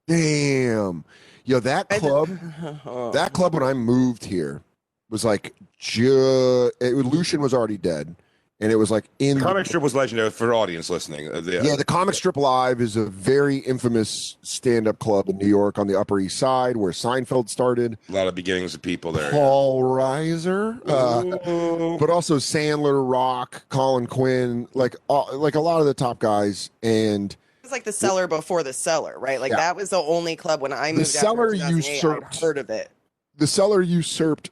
Damn, 0.07 1.05
yo, 1.45 1.59
that 1.59 1.89
club, 1.89 2.29
Oh. 2.86 3.11
that 3.11 3.34
club 3.34 3.53
when 3.53 3.63
I 3.63 3.73
moved 3.73 4.25
here 4.25 4.63
was 5.12 5.24
like, 5.24 5.53
ju- 5.78 6.72
it, 6.82 6.93
Lucien 6.95 7.41
was 7.41 7.53
already 7.53 7.78
dead, 7.78 8.16
and 8.59 8.72
it 8.72 8.76
was 8.78 8.89
like 8.89 9.05
in 9.20 9.38
the 9.39 9.43
Comic 9.43 9.66
strip 9.68 9.84
was 9.84 9.93
legendary 9.93 10.30
for 10.32 10.53
audience 10.53 10.89
listening. 10.89 11.30
Uh, 11.32 11.41
the- 11.41 11.62
yeah, 11.64 11.76
the 11.76 11.84
Comic 11.84 12.16
Strip 12.16 12.38
Live 12.38 12.80
is 12.82 12.95
a 12.95 13.05
very 13.05 13.57
infamous 13.57 14.38
stand-up 14.41 14.99
club 14.99 15.28
in 15.30 15.38
New 15.38 15.47
York 15.47 15.78
on 15.78 15.88
the 15.88 15.99
Upper 15.99 16.20
East 16.20 16.38
Side, 16.39 16.78
where 16.78 16.91
Seinfeld 16.93 17.49
started. 17.49 17.97
a 18.09 18.12
lot 18.14 18.28
of 18.28 18.36
beginnings 18.36 18.74
of 18.74 18.82
people 18.82 19.12
there. 19.12 19.30
Paul 19.32 19.84
Reiser, 19.84 20.80
uh, 20.88 21.97
but 21.97 22.09
also 22.09 22.38
Sandler, 22.38 23.07
Rock, 23.07 23.64
Colin 23.70 24.07
Quinn, 24.07 24.68
like 24.74 24.95
uh, 25.09 25.36
like 25.38 25.55
a 25.55 25.59
lot 25.62 25.82
of 25.82 25.86
the 25.86 25.93
top 25.93 26.20
guys. 26.20 26.70
And 26.82 27.32
It 27.34 27.38
was 27.64 27.72
like 27.74 27.84
the 27.84 27.91
cellar 27.91 28.28
before 28.28 28.64
the 28.64 28.74
cellar, 28.74 29.20
right? 29.20 29.41
Like 29.41 29.49
Yeah. 29.51 29.57
that 29.57 29.76
was 29.76 29.89
the 29.89 29.97
only 29.99 30.36
club 30.38 30.62
when 30.62 30.72
I 30.72 30.91
moved. 30.93 30.95
The 30.95 30.99
moved. 30.99 31.07
Cellar 31.09 31.47
out 31.47 31.57
here 31.57 31.68
in 31.68 31.82
2008, 31.82 31.89
I'd 31.89 31.93
usurped- 31.95 32.39
heard 32.41 32.57
of 32.57 32.70
it. 32.70 32.91
the 33.38 33.47
Cellar 33.47 33.82
usurped 33.82 34.51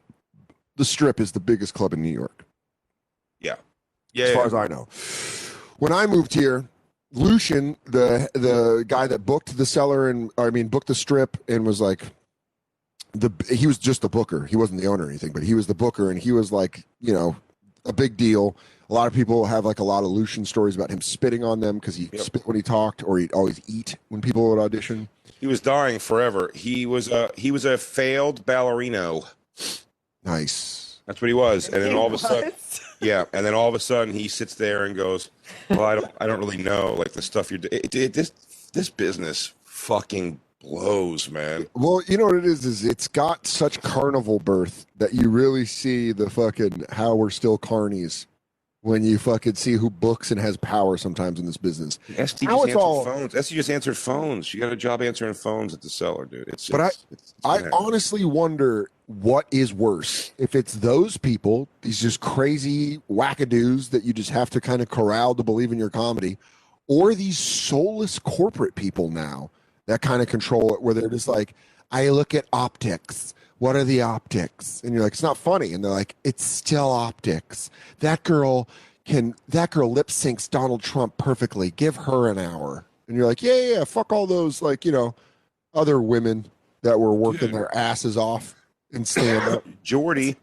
the 0.79 0.85
Strip 0.85 1.19
is 1.19 1.31
the 1.33 1.39
biggest 1.39 1.73
club 1.75 1.93
in 1.93 2.01
New 2.01 2.09
York. 2.23 2.45
yeah, 3.39 3.55
yeah. 4.13 4.23
as 4.23 4.29
yeah. 4.31 4.35
far 4.35 4.45
as 4.45 4.53
I 4.53 4.67
know. 4.67 4.87
When 5.77 5.91
I 5.93 6.07
moved 6.07 6.33
here, 6.33 6.67
Lucien, 7.11 7.75
the 7.85 8.29
the 8.33 8.83
guy 8.87 9.05
that 9.07 9.25
booked 9.25 9.57
the 9.57 9.65
cellar 9.65 10.09
and 10.09 10.31
I 10.37 10.49
mean 10.49 10.67
booked 10.69 10.87
the 10.87 10.95
strip 10.95 11.37
and 11.47 11.65
was 11.65 11.79
like 11.81 12.03
the 13.13 13.29
he 13.49 13.67
was 13.67 13.77
just 13.77 14.01
the 14.01 14.09
booker. 14.09 14.45
He 14.45 14.55
wasn't 14.55 14.81
the 14.81 14.87
owner 14.87 15.05
or 15.05 15.09
anything, 15.09 15.31
but 15.31 15.43
he 15.43 15.53
was 15.53 15.67
the 15.67 15.73
booker 15.75 16.09
and 16.11 16.19
he 16.19 16.31
was 16.31 16.51
like, 16.51 16.83
you 16.99 17.13
know, 17.13 17.35
a 17.85 17.93
big 17.93 18.17
deal. 18.17 18.55
A 18.89 18.93
lot 18.93 19.07
of 19.07 19.13
people 19.13 19.45
have 19.45 19.65
like 19.65 19.79
a 19.79 19.83
lot 19.83 20.03
of 20.03 20.09
Lucien 20.09 20.45
stories 20.45 20.75
about 20.75 20.89
him 20.91 21.01
spitting 21.01 21.43
on 21.43 21.59
them 21.59 21.77
because 21.79 21.95
he 21.95 22.09
Yep. 22.11 22.21
spit 22.21 22.47
when 22.47 22.55
he 22.55 22.61
talked 22.63 23.03
or 23.03 23.19
he'd 23.19 23.33
always 23.33 23.61
eat 23.67 23.95
when 24.09 24.19
people 24.21 24.49
would 24.49 24.59
audition. 24.59 25.09
he 25.39 25.45
was 25.47 25.61
dying 25.61 25.99
forever. 25.99 26.51
He 26.55 26.85
was 26.85 27.07
a 27.09 27.31
he 27.37 27.51
was 27.51 27.65
a 27.65 27.77
failed 27.77 28.45
ballerino. 28.45 29.27
Nice. 30.23 30.99
That's 31.05 31.21
what 31.21 31.27
he 31.27 31.33
was. 31.33 31.67
And 31.69 31.81
then 31.81 31.95
all 31.95 32.07
of 32.07 32.13
a 32.13 32.17
sudden, 32.17 32.51
yeah. 33.01 33.25
And 33.33 33.45
then 33.45 33.53
all 33.53 33.67
of 33.67 33.73
a 33.75 33.79
sudden, 33.79 34.13
he 34.13 34.27
sits 34.27 34.53
there 34.55 34.85
and 34.85 34.95
goes, 34.95 35.29
"Well, 35.69 35.83
I 35.83 35.95
don't, 35.95 36.11
I 36.21 36.27
don't 36.27 36.39
really 36.39 36.57
know 36.57 36.93
like 36.93 37.13
the 37.13 37.21
stuff 37.21 37.49
you're. 37.49 37.57
do- 37.57 37.69
It, 37.71 37.95
it, 37.95 38.13
this 38.13 38.29
this 38.73 38.89
business 38.89 39.53
fucking 39.63 40.39
blows, 40.61 41.31
man. 41.31 41.65
Well, 41.73 42.01
you 42.07 42.17
know 42.17 42.25
what 42.25 42.35
it 42.35 42.45
is 42.45 42.63
is 42.65 42.85
it's 42.85 43.07
got 43.07 43.47
such 43.47 43.81
carnival 43.81 44.39
birth 44.39 44.85
that 44.97 45.13
you 45.15 45.29
really 45.29 45.65
see 45.65 46.11
the 46.11 46.29
fucking 46.29 46.83
how 46.91 47.15
we're 47.15 47.31
still 47.31 47.57
carnies 47.57 48.27
when 48.81 49.03
you 49.03 49.17
fucking 49.17 49.55
see 49.55 49.73
who 49.73 49.89
books 49.89 50.29
and 50.31 50.39
has 50.39 50.57
power 50.57 50.95
sometimes 50.97 51.39
in 51.39 51.45
this 51.47 51.57
business. 51.57 51.97
SD 52.09 52.45
How 52.45 52.57
just 52.57 52.67
it's 52.67 52.75
answered 52.75 52.77
all- 52.77 53.03
phones. 53.05 53.33
SD 53.33 53.49
just 53.55 53.69
answered 53.71 53.97
phones. 53.97 54.45
She 54.45 54.59
got 54.59 54.71
a 54.71 54.75
job 54.75 55.01
answering 55.01 55.33
phones 55.33 55.73
at 55.73 55.81
the 55.81 55.89
cellar, 55.89 56.25
dude. 56.25 56.47
It's 56.49 56.69
But 56.69 56.81
I- 56.81 56.87
it's, 56.87 57.05
it's, 57.09 57.33
it's 57.37 57.45
I 57.45 57.63
honestly 57.73 58.25
wonder 58.25 58.89
what 59.09 59.47
is 59.49 59.73
worse 59.73 60.31
if 60.37 60.53
it's 60.53 60.75
those 60.75 61.17
people, 61.17 61.67
these 61.81 61.99
just 61.99 62.19
crazy 62.19 63.01
wackadoos 63.09 63.89
that 63.89 64.03
you 64.03 64.13
just 64.13 64.29
have 64.29 64.51
to 64.51 64.61
kind 64.61 64.83
of 64.83 64.89
corral 64.89 65.33
to 65.33 65.41
believe 65.41 65.71
in 65.71 65.79
your 65.79 65.89
comedy, 65.89 66.37
or 66.87 67.15
these 67.15 67.37
soulless 67.37 68.19
corporate 68.19 68.75
people 68.75 69.09
now 69.09 69.49
that 69.87 70.03
kind 70.03 70.21
of 70.21 70.27
control 70.27 70.75
it, 70.75 70.81
where 70.83 70.93
they're 70.93 71.09
just 71.09 71.27
like, 71.27 71.55
I 71.91 72.09
look 72.09 72.35
at 72.35 72.45
optics. 72.53 73.33
What 73.57 73.75
are 73.75 73.83
the 73.83 74.03
optics? 74.03 74.79
And 74.83 74.93
you're 74.93 75.01
like, 75.01 75.13
it's 75.13 75.23
not 75.23 75.37
funny. 75.37 75.73
And 75.73 75.83
they're 75.83 75.91
like, 75.91 76.15
it's 76.23 76.43
still 76.43 76.91
optics. 76.91 77.71
That 77.99 78.23
girl 78.23 78.69
can, 79.05 79.33
that 79.47 79.71
girl 79.71 79.91
lip 79.91 80.09
syncs 80.09 80.47
Donald 80.47 80.83
Trump 80.83 81.17
perfectly. 81.17 81.71
Give 81.71 81.95
her 81.95 82.29
an 82.29 82.37
hour. 82.37 82.85
And 83.07 83.17
you're 83.17 83.25
like, 83.25 83.41
yeah, 83.41 83.59
yeah, 83.59 83.83
fuck 83.85 84.13
all 84.13 84.27
those, 84.27 84.61
like, 84.61 84.85
you 84.85 84.91
know, 84.91 85.15
other 85.73 85.99
women 85.99 86.45
that 86.83 86.99
were 86.99 87.13
working 87.13 87.47
Dude. 87.47 87.55
their 87.55 87.75
asses 87.75 88.15
off 88.15 88.55
and 88.93 89.07
stand 89.07 89.47
up. 89.53 89.63
Jordy, 89.83 90.35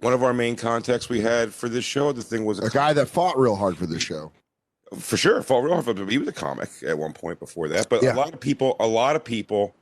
one 0.00 0.12
of 0.12 0.22
our 0.22 0.32
main 0.34 0.56
contacts 0.56 1.08
we 1.08 1.20
had 1.20 1.52
for 1.54 1.68
this 1.68 1.84
show, 1.84 2.12
the 2.12 2.22
thing 2.22 2.44
was 2.44 2.58
A 2.58 2.70
guy 2.70 2.92
that 2.92 3.08
fought 3.08 3.38
real 3.38 3.56
hard 3.56 3.76
for 3.76 3.86
this 3.86 4.02
show. 4.02 4.32
for 4.98 5.16
sure 5.16 5.42
fall 5.42 5.62
real 5.62 5.74
hard. 5.80 5.96
but 5.96 6.08
He 6.10 6.18
was 6.18 6.28
a 6.28 6.32
comic 6.32 6.68
at 6.86 6.96
one 6.98 7.12
point 7.12 7.38
before 7.40 7.68
that, 7.68 7.88
but 7.88 8.02
Yeah. 8.02 8.14
a 8.14 8.16
lot 8.16 8.32
of 8.32 8.40
people, 8.40 8.76
a 8.78 8.86
lot 8.86 9.16
of 9.16 9.24
people 9.24 9.74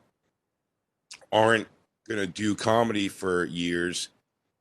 aren't 1.33 1.69
gonna 2.09 2.27
do 2.27 2.55
comedy 2.55 3.09
for 3.09 3.45
years, 3.45 4.09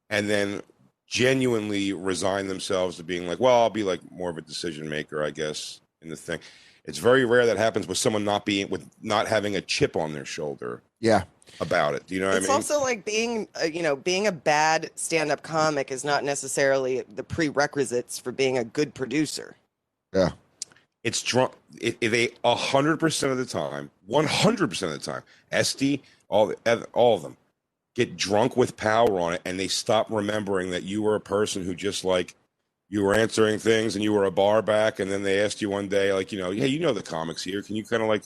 and 0.10 0.30
then 0.30 0.62
genuinely 1.08 1.94
resign 1.94 2.48
themselves 2.48 2.98
to 2.98 3.04
being 3.04 3.28
like, 3.28 3.40
well, 3.40 3.62
I'll 3.62 3.70
be 3.70 3.84
like 3.84 4.00
more 4.12 4.30
of 4.30 4.38
a 4.38 4.42
decision 4.42 4.90
maker, 4.90 5.24
I 5.24 5.30
guess, 5.30 5.80
in 6.02 6.10
the 6.10 6.16
thing. 6.16 6.40
It's 6.86 6.98
very 6.98 7.24
rare 7.26 7.46
that 7.46 7.58
happens 7.58 7.88
with 7.88 7.98
someone 7.98 8.24
not 8.26 8.46
being 8.46 8.70
with 8.70 8.90
not 9.02 9.28
having 9.28 9.56
a 9.56 9.62
chip 9.62 9.96
on 9.96 10.14
their 10.14 10.26
shoulder 10.26 10.82
Yeah. 11.00 11.24
About 11.60 11.96
it. 11.96 12.06
Do 12.08 12.16
you 12.16 12.22
know 12.22 12.28
what 12.30 12.38
it's 12.38 12.48
I 12.48 12.50
mean? 12.50 12.56
also 12.56 12.82
like 12.82 13.06
being, 13.06 13.48
uh, 13.62 13.66
you 13.66 13.84
know, 13.84 13.96
being 13.96 14.28
a 14.28 14.32
bad 14.32 14.90
stand-up 14.96 15.44
comic 15.44 15.92
is 15.92 16.04
not 16.04 16.24
necessarily 16.24 17.02
the 17.02 17.24
prerequisites 17.24 18.20
for 18.20 18.32
being 18.32 18.58
a 18.58 18.64
good 18.64 18.94
producer. 18.94 19.56
Yeah. 20.14 20.32
it's 21.04 21.22
drunk. 21.22 21.54
It, 21.80 21.98
it, 22.02 22.10
they 22.10 22.30
a 22.44 22.56
hundred 22.56 23.00
percent 23.00 23.32
of 23.32 23.38
the 23.38 23.46
time, 23.46 23.90
one 24.06 24.26
hundred 24.26 24.70
percent 24.70 24.94
of 24.94 25.00
the 25.00 25.06
time, 25.12 25.24
SD, 25.52 26.02
all 26.30 26.48
the, 26.48 26.88
all 26.94 27.16
of 27.16 27.22
them, 27.22 27.38
get 27.96 28.16
drunk 28.18 28.56
with 28.58 28.78
power 28.78 29.20
on 29.20 29.34
it, 29.34 29.42
and 29.46 29.60
they 29.60 29.68
stop 29.68 30.08
remembering 30.10 30.72
that 30.72 30.84
you 30.84 31.02
were 31.02 31.16
a 31.16 31.22
person 31.22 31.64
who 31.64 31.76
just 31.76 32.04
like 32.06 32.36
you 32.90 33.04
were 33.04 33.16
answering 33.16 33.58
things 33.60 33.96
and 33.96 34.04
you 34.04 34.14
were 34.14 34.26
a 34.26 34.32
bar 34.32 34.62
back, 34.62 35.00
and 35.00 35.12
then 35.12 35.24
they 35.24 35.42
asked 35.42 35.62
you 35.62 35.70
one 35.70 35.88
day, 35.88 36.14
like 36.14 36.32
you 36.32 36.40
know, 36.40 36.52
hey, 36.52 36.68
you 36.68 36.80
know 36.80 36.94
the 36.94 37.02
comics 37.02 37.44
here, 37.44 37.62
can 37.62 37.76
you 37.76 37.84
kind 37.84 38.02
of 38.04 38.10
like 38.10 38.24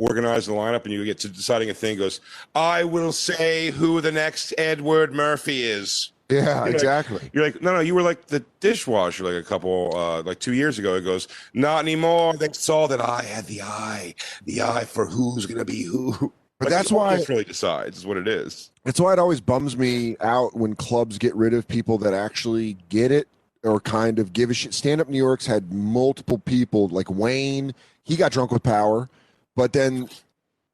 organize 0.00 0.46
the 0.46 0.52
lineup, 0.52 0.84
and 0.84 0.92
you 0.92 1.04
get 1.04 1.18
to 1.18 1.28
deciding 1.28 1.68
a 1.70 1.74
thing, 1.74 1.98
goes, 1.98 2.20
I 2.54 2.84
will 2.84 3.12
say 3.12 3.70
who 3.70 4.00
the 4.00 4.10
next 4.10 4.54
Edward 4.58 5.12
Murphy 5.14 5.62
is. 5.62 6.12
Yeah, 6.30 6.62
like- 6.62 6.74
exactly. 6.74 7.28
You're 7.32 7.44
like, 7.44 7.60
no, 7.60 7.74
no, 7.74 7.80
you 7.80 7.94
were 7.94 8.02
like 8.02 8.26
the 8.28 8.44
dishwasher 8.60 9.24
like 9.24 9.34
a 9.34 9.46
couple, 9.46 9.92
uh, 9.96 10.22
like 10.22 10.38
two 10.38 10.54
years 10.54 10.78
ago. 10.78 10.94
It 10.94 11.02
goes, 11.02 11.28
not 11.54 11.80
anymore. 11.80 12.34
They 12.34 12.48
saw 12.52 12.86
that 12.86 13.00
I 13.00 13.22
had 13.22 13.46
the 13.46 13.62
eye, 13.62 14.14
the 14.46 14.62
eye 14.62 14.84
for 14.84 15.06
who's 15.06 15.44
going 15.46 15.58
to 15.58 15.64
be 15.64 15.82
who. 15.82 16.32
But 16.60 16.66
Like, 16.66 16.68
that's 16.70 16.92
why- 16.92 17.06
audience 17.12 17.28
really 17.28 17.44
decides 17.44 17.98
is 17.98 18.06
what 18.06 18.16
it 18.16 18.28
is. 18.28 18.70
That's 18.84 19.00
why 19.00 19.12
it 19.12 19.18
always 19.18 19.40
bums 19.40 19.76
me 19.76 20.16
out 20.20 20.56
when 20.56 20.74
clubs 20.76 21.18
get 21.18 21.34
rid 21.34 21.52
of 21.52 21.66
people 21.68 21.98
that 21.98 22.14
actually 22.14 22.76
get 22.88 23.10
it 23.12 23.28
or 23.64 23.80
kind 23.80 24.18
of 24.18 24.32
give 24.32 24.50
a 24.50 24.54
shit. 24.54 24.72
Stand 24.72 25.00
Up 25.00 25.08
New 25.08 25.18
York's 25.18 25.46
had 25.46 25.72
multiple 25.72 26.38
people 26.38 26.88
like 26.88 27.10
Wayne. 27.10 27.74
He 28.04 28.14
got 28.16 28.30
drunk 28.32 28.52
with 28.52 28.62
power, 28.62 29.08
but 29.56 29.72
then, 29.72 30.08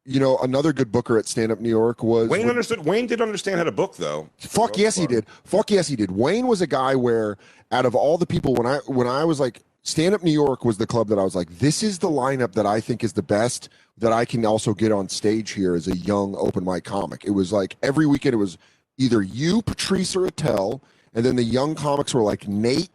you 0.05 0.21
know, 0.21 0.39
another 0.39 0.73
good 0.73 0.93
booker 0.93 1.19
at 1.19 1.27
Stand 1.27 1.53
Up 1.53 1.61
New 1.61 1.69
York 1.69 2.03
was 2.03 2.29
Wayne 2.29 2.49
understood. 2.49 2.85
Wayne 2.85 3.07
did 3.07 3.21
understand 3.21 3.59
how 3.59 3.65
to 3.65 3.73
book, 3.73 3.97
though. 3.97 4.29
Fuck 4.39 4.79
yes, 4.79 4.97
he 4.97 5.07
did. 5.07 5.27
Fuck 5.45 5.71
yes, 5.71 5.89
he 5.89 5.97
did. 5.97 6.11
Wayne 6.11 6.47
was 6.47 6.61
a 6.61 6.67
guy 6.67 6.95
where, 6.95 7.37
out 7.73 7.87
of 7.87 7.95
all 7.95 8.19
the 8.19 8.27
people, 8.27 8.55
when 8.55 8.67
I 8.67 8.79
when 8.87 9.07
I 9.07 9.25
was 9.25 9.41
like, 9.41 9.63
Stand 9.83 10.15
Up 10.15 10.23
New 10.23 10.33
York 10.33 10.65
was 10.65 10.79
the 10.79 10.87
club 10.87 11.09
that 11.09 11.19
I 11.19 11.23
was 11.23 11.37
like, 11.37 11.59
this 11.59 11.83
is 11.83 11.99
the 11.99 12.09
lineup 12.09 12.53
that 12.53 12.67
I 12.67 12.81
think 12.81 13.05
is 13.05 13.13
the 13.13 13.23
best 13.23 13.69
that 13.99 14.13
I 14.13 14.25
can 14.25 14.45
also 14.45 14.75
get 14.75 14.93
on 14.93 15.09
stage 15.09 15.53
here 15.53 15.75
as 15.75 15.87
a 15.87 15.97
young 15.97 16.35
open 16.37 16.65
mic 16.65 16.85
comic. 16.85 17.25
It 17.25 17.31
was 17.31 17.53
like 17.53 17.77
every 17.83 18.07
weekend 18.07 18.35
it 18.35 18.39
was 18.39 18.59
either 18.99 19.23
you, 19.23 19.63
Patrice, 19.63 20.17
or 20.17 20.27
Attell, 20.27 20.83
and 21.15 21.25
then 21.25 21.37
the 21.37 21.45
young 21.45 21.75
comics 21.75 22.13
were 22.15 22.23
like 22.23 22.49
Nate 22.49 22.91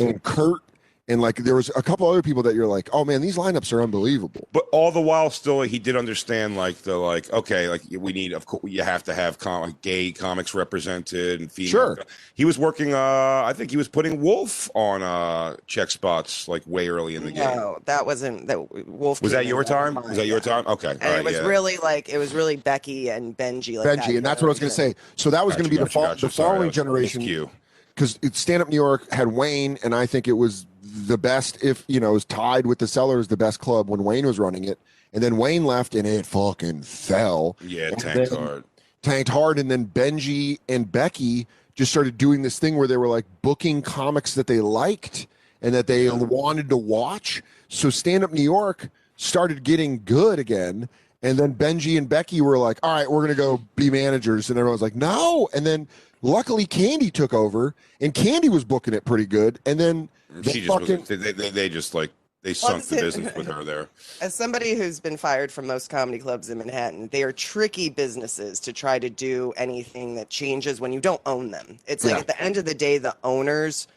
and 0.00 0.22
Kurt, 0.22 0.60
and 1.06 1.20
like 1.20 1.36
there 1.36 1.54
was 1.54 1.70
a 1.76 1.82
couple 1.82 2.08
other 2.08 2.22
people 2.22 2.42
that 2.44 2.54
you're 2.54 2.66
like, 2.66 2.88
oh 2.92 3.04
man, 3.04 3.20
these 3.20 3.36
lineups 3.36 3.72
are 3.72 3.82
unbelievable. 3.82 4.48
But 4.52 4.64
all 4.72 4.90
the 4.90 5.00
while, 5.00 5.28
still, 5.28 5.60
he 5.62 5.78
did 5.78 5.96
understand, 5.96 6.56
like 6.56 6.78
the 6.78 6.96
like, 6.96 7.30
okay, 7.32 7.68
like 7.68 7.82
we 7.98 8.12
need, 8.12 8.32
of 8.32 8.46
course, 8.46 8.64
you 8.66 8.82
have 8.82 9.02
to 9.04 9.14
have 9.14 9.38
com- 9.38 9.62
like, 9.62 9.82
gay 9.82 10.12
comics 10.12 10.54
represented 10.54 11.40
and 11.42 11.52
female. 11.52 11.70
Sure. 11.70 11.98
He 12.34 12.44
was 12.46 12.58
working. 12.58 12.94
uh 12.94 13.42
I 13.44 13.52
think 13.54 13.70
he 13.70 13.76
was 13.76 13.88
putting 13.88 14.20
Wolf 14.22 14.70
on 14.74 15.02
uh 15.02 15.56
check 15.66 15.90
spots 15.90 16.48
like 16.48 16.62
way 16.66 16.88
early 16.88 17.16
in 17.16 17.24
the 17.24 17.32
game. 17.32 17.44
No, 17.56 17.78
that 17.84 18.06
wasn't 18.06 18.46
that. 18.46 18.88
Wolf 18.88 19.20
Was 19.20 19.32
that 19.32 19.44
your 19.46 19.62
time? 19.64 19.96
Was 19.96 20.16
that 20.16 20.26
your 20.26 20.40
time? 20.40 20.66
Okay. 20.66 20.90
And 20.92 21.02
all 21.02 21.10
right, 21.10 21.18
it 21.18 21.24
was 21.24 21.34
yeah. 21.34 21.46
really 21.46 21.76
like 21.78 22.08
it 22.08 22.16
was 22.18 22.32
really 22.34 22.56
Becky 22.56 23.10
and 23.10 23.36
Benji. 23.36 23.76
Like 23.78 23.98
Benji, 23.98 24.16
and 24.16 24.24
that's 24.24 24.40
what 24.40 24.48
I 24.48 24.52
was 24.52 24.58
going 24.58 24.70
to 24.70 24.74
say. 24.74 24.94
So 25.16 25.28
that 25.30 25.44
was 25.44 25.54
going 25.54 25.64
to 25.64 25.70
be 25.70 25.76
Gotcha, 25.76 25.84
the, 25.84 25.90
fol- 25.90 26.02
gotcha, 26.04 26.20
the 26.22 26.26
gotcha. 26.28 26.34
Sorry, 26.34 26.46
following 26.46 26.60
that 26.62 26.66
was- 26.68 27.12
generation. 27.12 27.50
because 27.94 28.18
Stand 28.32 28.62
Up 28.62 28.68
New 28.70 28.76
York 28.76 29.10
had 29.12 29.28
Wayne, 29.28 29.78
and 29.84 29.94
I 29.94 30.06
think 30.06 30.26
it 30.28 30.32
was 30.32 30.66
the 31.06 31.18
best. 31.18 31.62
If 31.62 31.84
you 31.88 32.00
know, 32.00 32.12
was 32.12 32.24
tied 32.24 32.66
with 32.66 32.78
the 32.78 32.86
Sellers, 32.86 33.28
the 33.28 33.36
best 33.36 33.60
club 33.60 33.88
when 33.88 34.04
Wayne 34.04 34.26
was 34.26 34.38
running 34.38 34.64
it. 34.64 34.78
And 35.12 35.22
then 35.22 35.36
Wayne 35.36 35.64
left, 35.64 35.94
and 35.94 36.06
it 36.08 36.26
fucking 36.26 36.82
fell, 36.82 37.56
Yeah, 37.60 37.88
And 37.88 37.98
tanked 37.98 38.32
hard. 38.32 38.64
tanked 39.02 39.28
hard. 39.28 39.58
And 39.60 39.70
then 39.70 39.86
Benji 39.86 40.58
and 40.68 40.90
Becky 40.90 41.46
just 41.76 41.92
started 41.92 42.18
doing 42.18 42.42
this 42.42 42.58
thing 42.58 42.76
where 42.76 42.88
they 42.88 42.96
were 42.96 43.06
like 43.08 43.24
booking 43.42 43.80
comics 43.82 44.34
that 44.34 44.46
they 44.48 44.60
liked 44.60 45.26
and 45.62 45.72
that 45.74 45.86
they 45.86 46.08
wanted 46.10 46.68
to 46.70 46.76
watch. 46.76 47.42
So 47.68 47.90
Stand 47.90 48.24
Up 48.24 48.32
New 48.32 48.42
York 48.42 48.88
started 49.16 49.62
getting 49.62 50.02
good 50.04 50.38
again. 50.40 50.88
And 51.22 51.38
then 51.38 51.54
Benji 51.54 51.96
and 51.96 52.08
Becky 52.08 52.40
were 52.40 52.58
like, 52.58 52.78
all 52.82 52.92
right, 52.94 53.10
we're 53.10 53.20
going 53.24 53.34
to 53.36 53.40
go 53.40 53.60
be 53.76 53.90
managers. 53.90 54.50
And 54.50 54.58
everyone's 54.58 54.82
like, 54.82 54.94
no. 54.96 55.48
And 55.54 55.64
then 55.64 55.88
luckily 56.22 56.66
Candy 56.66 57.10
took 57.10 57.32
over 57.32 57.74
and 58.00 58.12
Candy 58.12 58.48
was 58.48 58.64
booking 58.64 58.94
it 58.94 59.04
pretty 59.04 59.26
good. 59.26 59.58
And 59.64 59.78
then 59.80 60.08
She 60.42 60.60
just 60.60 60.68
fucking, 60.68 61.00
was, 61.00 61.08
they, 61.08 61.32
they, 61.32 61.50
they 61.50 61.68
just 61.68 61.94
like 61.94 62.10
they 62.42 62.52
sunk 62.52 62.84
the 62.84 62.96
Listen. 62.96 63.22
business 63.22 63.36
with 63.36 63.46
her 63.46 63.64
there. 63.64 63.88
As 64.20 64.34
somebody 64.34 64.74
who's 64.74 65.00
been 65.00 65.16
fired 65.16 65.50
from 65.50 65.66
most 65.66 65.88
comedy 65.88 66.18
clubs 66.18 66.50
in 66.50 66.58
Manhattan, 66.58 67.08
they 67.08 67.22
are 67.22 67.32
tricky 67.32 67.88
businesses 67.88 68.60
to 68.60 68.72
try 68.72 68.98
to 68.98 69.08
do 69.08 69.52
anything 69.56 70.14
that 70.16 70.28
changes 70.28 70.80
when 70.80 70.92
you 70.92 71.00
don't 71.00 71.22
own 71.24 71.50
them. 71.50 71.78
It's 71.86 72.04
like 72.04 72.12
Yeah. 72.14 72.18
at 72.20 72.26
the 72.26 72.40
end 72.40 72.56
of 72.58 72.66
the 72.66 72.74
day, 72.74 72.98
the 72.98 73.16
owners 73.24 73.88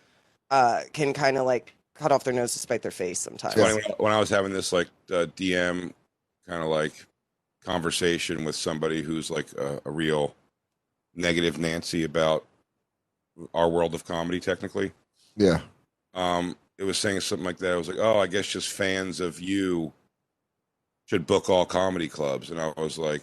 uh, 0.49 0.81
can 0.93 1.11
kind 1.13 1.37
of 1.37 1.45
like 1.45 1.73
cut 1.93 2.11
off 2.13 2.23
their 2.23 2.33
nose 2.33 2.53
to 2.53 2.59
spite 2.59 2.81
their 2.83 2.91
face 2.91 3.19
sometimes. 3.19 3.55
It's 3.55 3.63
funny, 3.63 3.81
when, 3.85 3.95
when 3.97 4.13
I 4.13 4.19
was 4.19 4.29
having 4.29 4.53
this 4.53 4.71
like 4.71 4.87
uh, 5.11 5.25
DM 5.35 5.91
kind 6.47 6.63
of 6.63 6.69
like 6.69 6.93
conversation 7.65 8.45
with 8.45 8.55
somebody 8.55 9.01
who's 9.01 9.29
like 9.29 9.51
a, 9.53 9.81
a 9.83 9.91
real 9.91 10.35
negative 11.15 11.57
Nancy 11.57 12.05
about 12.05 12.45
our 13.53 13.67
world 13.67 13.93
of 13.93 14.05
comedy, 14.05 14.39
technically. 14.39 14.93
Yeah. 15.35 15.59
Um, 16.17 16.57
it 16.77 16.83
was 16.83 16.97
saying 16.97 17.21
something 17.21 17.45
like 17.45 17.59
that. 17.59 17.71
I 17.73 17.77
was 17.77 17.87
like, 17.87 17.99
oh, 17.99 18.19
I 18.19 18.27
guess 18.27 18.47
just 18.47 18.69
fans 18.69 19.19
of 19.19 19.39
you 19.39 19.93
should 21.05 21.25
book 21.25 21.49
all 21.49 21.65
comedy 21.65 22.09
clubs. 22.09 22.49
And 22.51 22.59
I 22.59 22.73
was 22.75 22.97
like, 22.97 23.21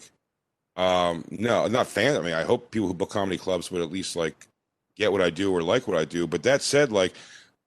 um, 0.75 1.23
no, 1.29 1.67
not 1.67 1.87
fans. 1.87 2.17
I 2.17 2.21
mean, 2.21 2.33
I 2.33 2.43
hope 2.43 2.71
people 2.71 2.87
who 2.87 2.93
book 2.93 3.11
comedy 3.11 3.37
clubs 3.37 3.69
would 3.69 3.81
at 3.81 3.91
least 3.91 4.15
like 4.15 4.47
get 4.95 5.11
what 5.11 5.21
I 5.21 5.29
do 5.29 5.53
or 5.53 5.61
like 5.61 5.87
what 5.87 5.97
I 5.97 6.05
do. 6.05 6.25
But 6.25 6.43
that 6.43 6.61
said, 6.61 6.91
like, 6.91 7.13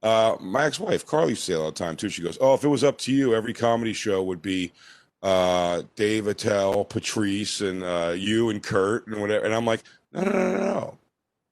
uh, 0.02 0.36
my 0.40 0.64
ex-wife 0.64 1.06
Carly 1.06 1.30
used 1.30 1.46
to 1.46 1.52
say 1.52 1.58
all 1.58 1.66
the 1.66 1.72
time 1.72 1.96
too. 1.96 2.08
She 2.08 2.22
goes, 2.22 2.38
"Oh, 2.40 2.54
if 2.54 2.64
it 2.64 2.68
was 2.68 2.84
up 2.84 2.98
to 2.98 3.12
you, 3.12 3.34
every 3.34 3.52
comedy 3.52 3.92
show 3.92 4.22
would 4.22 4.42
be 4.42 4.72
uh, 5.22 5.82
Dave 5.96 6.26
Attell, 6.28 6.84
Patrice, 6.84 7.60
and 7.60 7.82
uh, 7.82 8.14
you 8.16 8.50
and 8.50 8.62
Kurt 8.62 9.06
and 9.08 9.20
whatever." 9.20 9.44
And 9.44 9.54
I'm 9.54 9.64
like, 9.64 9.82
"No, 10.12 10.22
no, 10.22 10.30
no, 10.30 10.52
no, 10.52 10.58
no. 10.58 10.98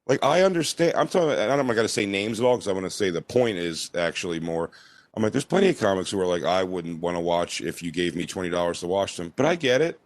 Like, 0.06 0.24
I 0.24 0.42
understand. 0.42 0.94
I'm 0.96 1.08
talking. 1.08 1.30
I'm 1.30 1.66
not 1.66 1.74
going 1.74 1.76
to 1.78 1.88
say 1.88 2.06
names 2.06 2.38
at 2.38 2.46
all 2.46 2.56
because 2.56 2.68
I 2.68 2.72
want 2.72 2.84
to 2.84 2.90
say 2.90 3.10
the 3.10 3.22
point 3.22 3.58
is 3.58 3.90
actually 3.96 4.40
more. 4.40 4.70
I'm 5.14 5.22
like, 5.22 5.32
there's 5.32 5.44
plenty 5.44 5.70
of 5.70 5.80
comics 5.80 6.10
who 6.10 6.20
are 6.20 6.26
like, 6.26 6.44
I 6.44 6.62
wouldn't 6.62 7.00
want 7.00 7.16
to 7.16 7.20
watch 7.20 7.60
if 7.60 7.82
you 7.82 7.90
gave 7.90 8.14
me 8.14 8.26
twenty 8.26 8.50
dollars 8.50 8.80
to 8.80 8.86
watch 8.86 9.16
them, 9.16 9.32
but 9.36 9.46
I 9.46 9.56
get 9.56 9.80
it. 9.80 9.98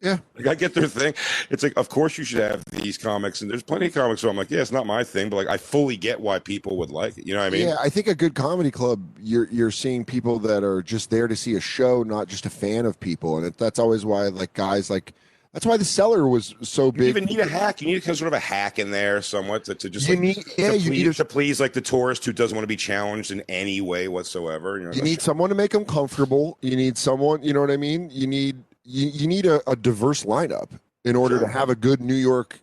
Yeah. 0.00 0.18
Like 0.36 0.46
I 0.46 0.54
get 0.54 0.74
their 0.74 0.86
thing. 0.86 1.12
It's 1.50 1.64
like, 1.64 1.72
of 1.76 1.88
course 1.88 2.16
you 2.18 2.24
should 2.24 2.40
have 2.40 2.62
these 2.70 2.96
comics, 2.96 3.40
and 3.40 3.50
there's 3.50 3.64
plenty 3.64 3.86
of 3.86 3.94
comics 3.94 4.22
where 4.22 4.30
I'm 4.30 4.36
like, 4.36 4.50
yeah, 4.50 4.60
it's 4.60 4.70
not 4.70 4.86
my 4.86 5.02
thing, 5.02 5.28
but 5.28 5.36
like 5.36 5.48
I 5.48 5.56
fully 5.56 5.96
get 5.96 6.20
why 6.20 6.38
people 6.38 6.76
would 6.76 6.90
like 6.90 7.18
it. 7.18 7.26
You 7.26 7.34
know 7.34 7.40
what 7.40 7.46
I 7.46 7.50
mean? 7.50 7.68
yeah, 7.68 7.76
I 7.80 7.88
think 7.88 8.06
a 8.06 8.14
good 8.14 8.34
comedy 8.34 8.70
club, 8.70 9.02
you're 9.18 9.48
you're 9.50 9.72
seeing 9.72 10.04
people 10.04 10.38
that 10.40 10.62
are 10.62 10.82
just 10.82 11.10
there 11.10 11.26
to 11.26 11.34
see 11.34 11.56
a 11.56 11.60
show, 11.60 12.04
not 12.04 12.28
just 12.28 12.46
a 12.46 12.50
fan 12.50 12.86
of 12.86 13.00
people, 13.00 13.38
and 13.38 13.46
it, 13.46 13.58
that's 13.58 13.80
always 13.80 14.04
why 14.04 14.28
like 14.28 14.52
guys 14.52 14.88
like 14.88 15.14
that's 15.52 15.64
why 15.66 15.76
the 15.76 15.84
cellar 15.84 16.28
was 16.28 16.54
so 16.62 16.92
big. 16.92 17.02
You 17.02 17.08
even 17.08 17.24
need 17.24 17.40
a 17.40 17.46
hack. 17.48 17.80
You 17.80 17.88
need 17.88 17.96
of 18.08 18.16
sort 18.16 18.28
of 18.28 18.32
a 18.34 18.38
hack 18.38 18.78
in 18.78 18.90
there, 18.90 19.22
somewhat, 19.22 19.64
to, 19.64 19.74
to 19.74 19.88
just 19.90 20.06
You 20.08 20.14
like, 20.14 20.20
need- 20.20 20.44
yeah, 20.58 20.72
you 20.72 20.90
please, 20.90 20.90
need 20.90 21.06
a- 21.08 21.14
to 21.14 21.24
please 21.24 21.60
like 21.60 21.72
the 21.72 21.80
tourist 21.80 22.24
who 22.24 22.32
doesn't 22.32 22.54
want 22.54 22.62
to 22.64 22.68
be 22.68 22.76
challenged 22.76 23.30
in 23.30 23.42
any 23.48 23.80
way 23.80 24.08
whatsoever. 24.08 24.78
You, 24.78 24.84
know, 24.86 24.92
you 24.92 25.02
need 25.02 25.22
someone 25.22 25.48
to 25.48 25.54
make 25.54 25.70
them 25.72 25.84
comfortable. 25.84 26.58
You 26.60 26.76
need 26.76 26.98
someone, 26.98 27.42
you 27.42 27.52
know 27.52 27.60
what 27.60 27.70
I 27.70 27.76
mean? 27.76 28.10
You 28.12 28.26
need 28.26 28.62
you, 28.84 29.08
you 29.08 29.26
need 29.26 29.46
a, 29.46 29.60
a 29.70 29.76
diverse 29.76 30.24
lineup 30.24 30.70
in 31.04 31.14
order 31.16 31.38
to 31.38 31.46
have 31.46 31.68
a 31.70 31.74
good 31.74 32.00
New 32.00 32.14
York 32.14 32.58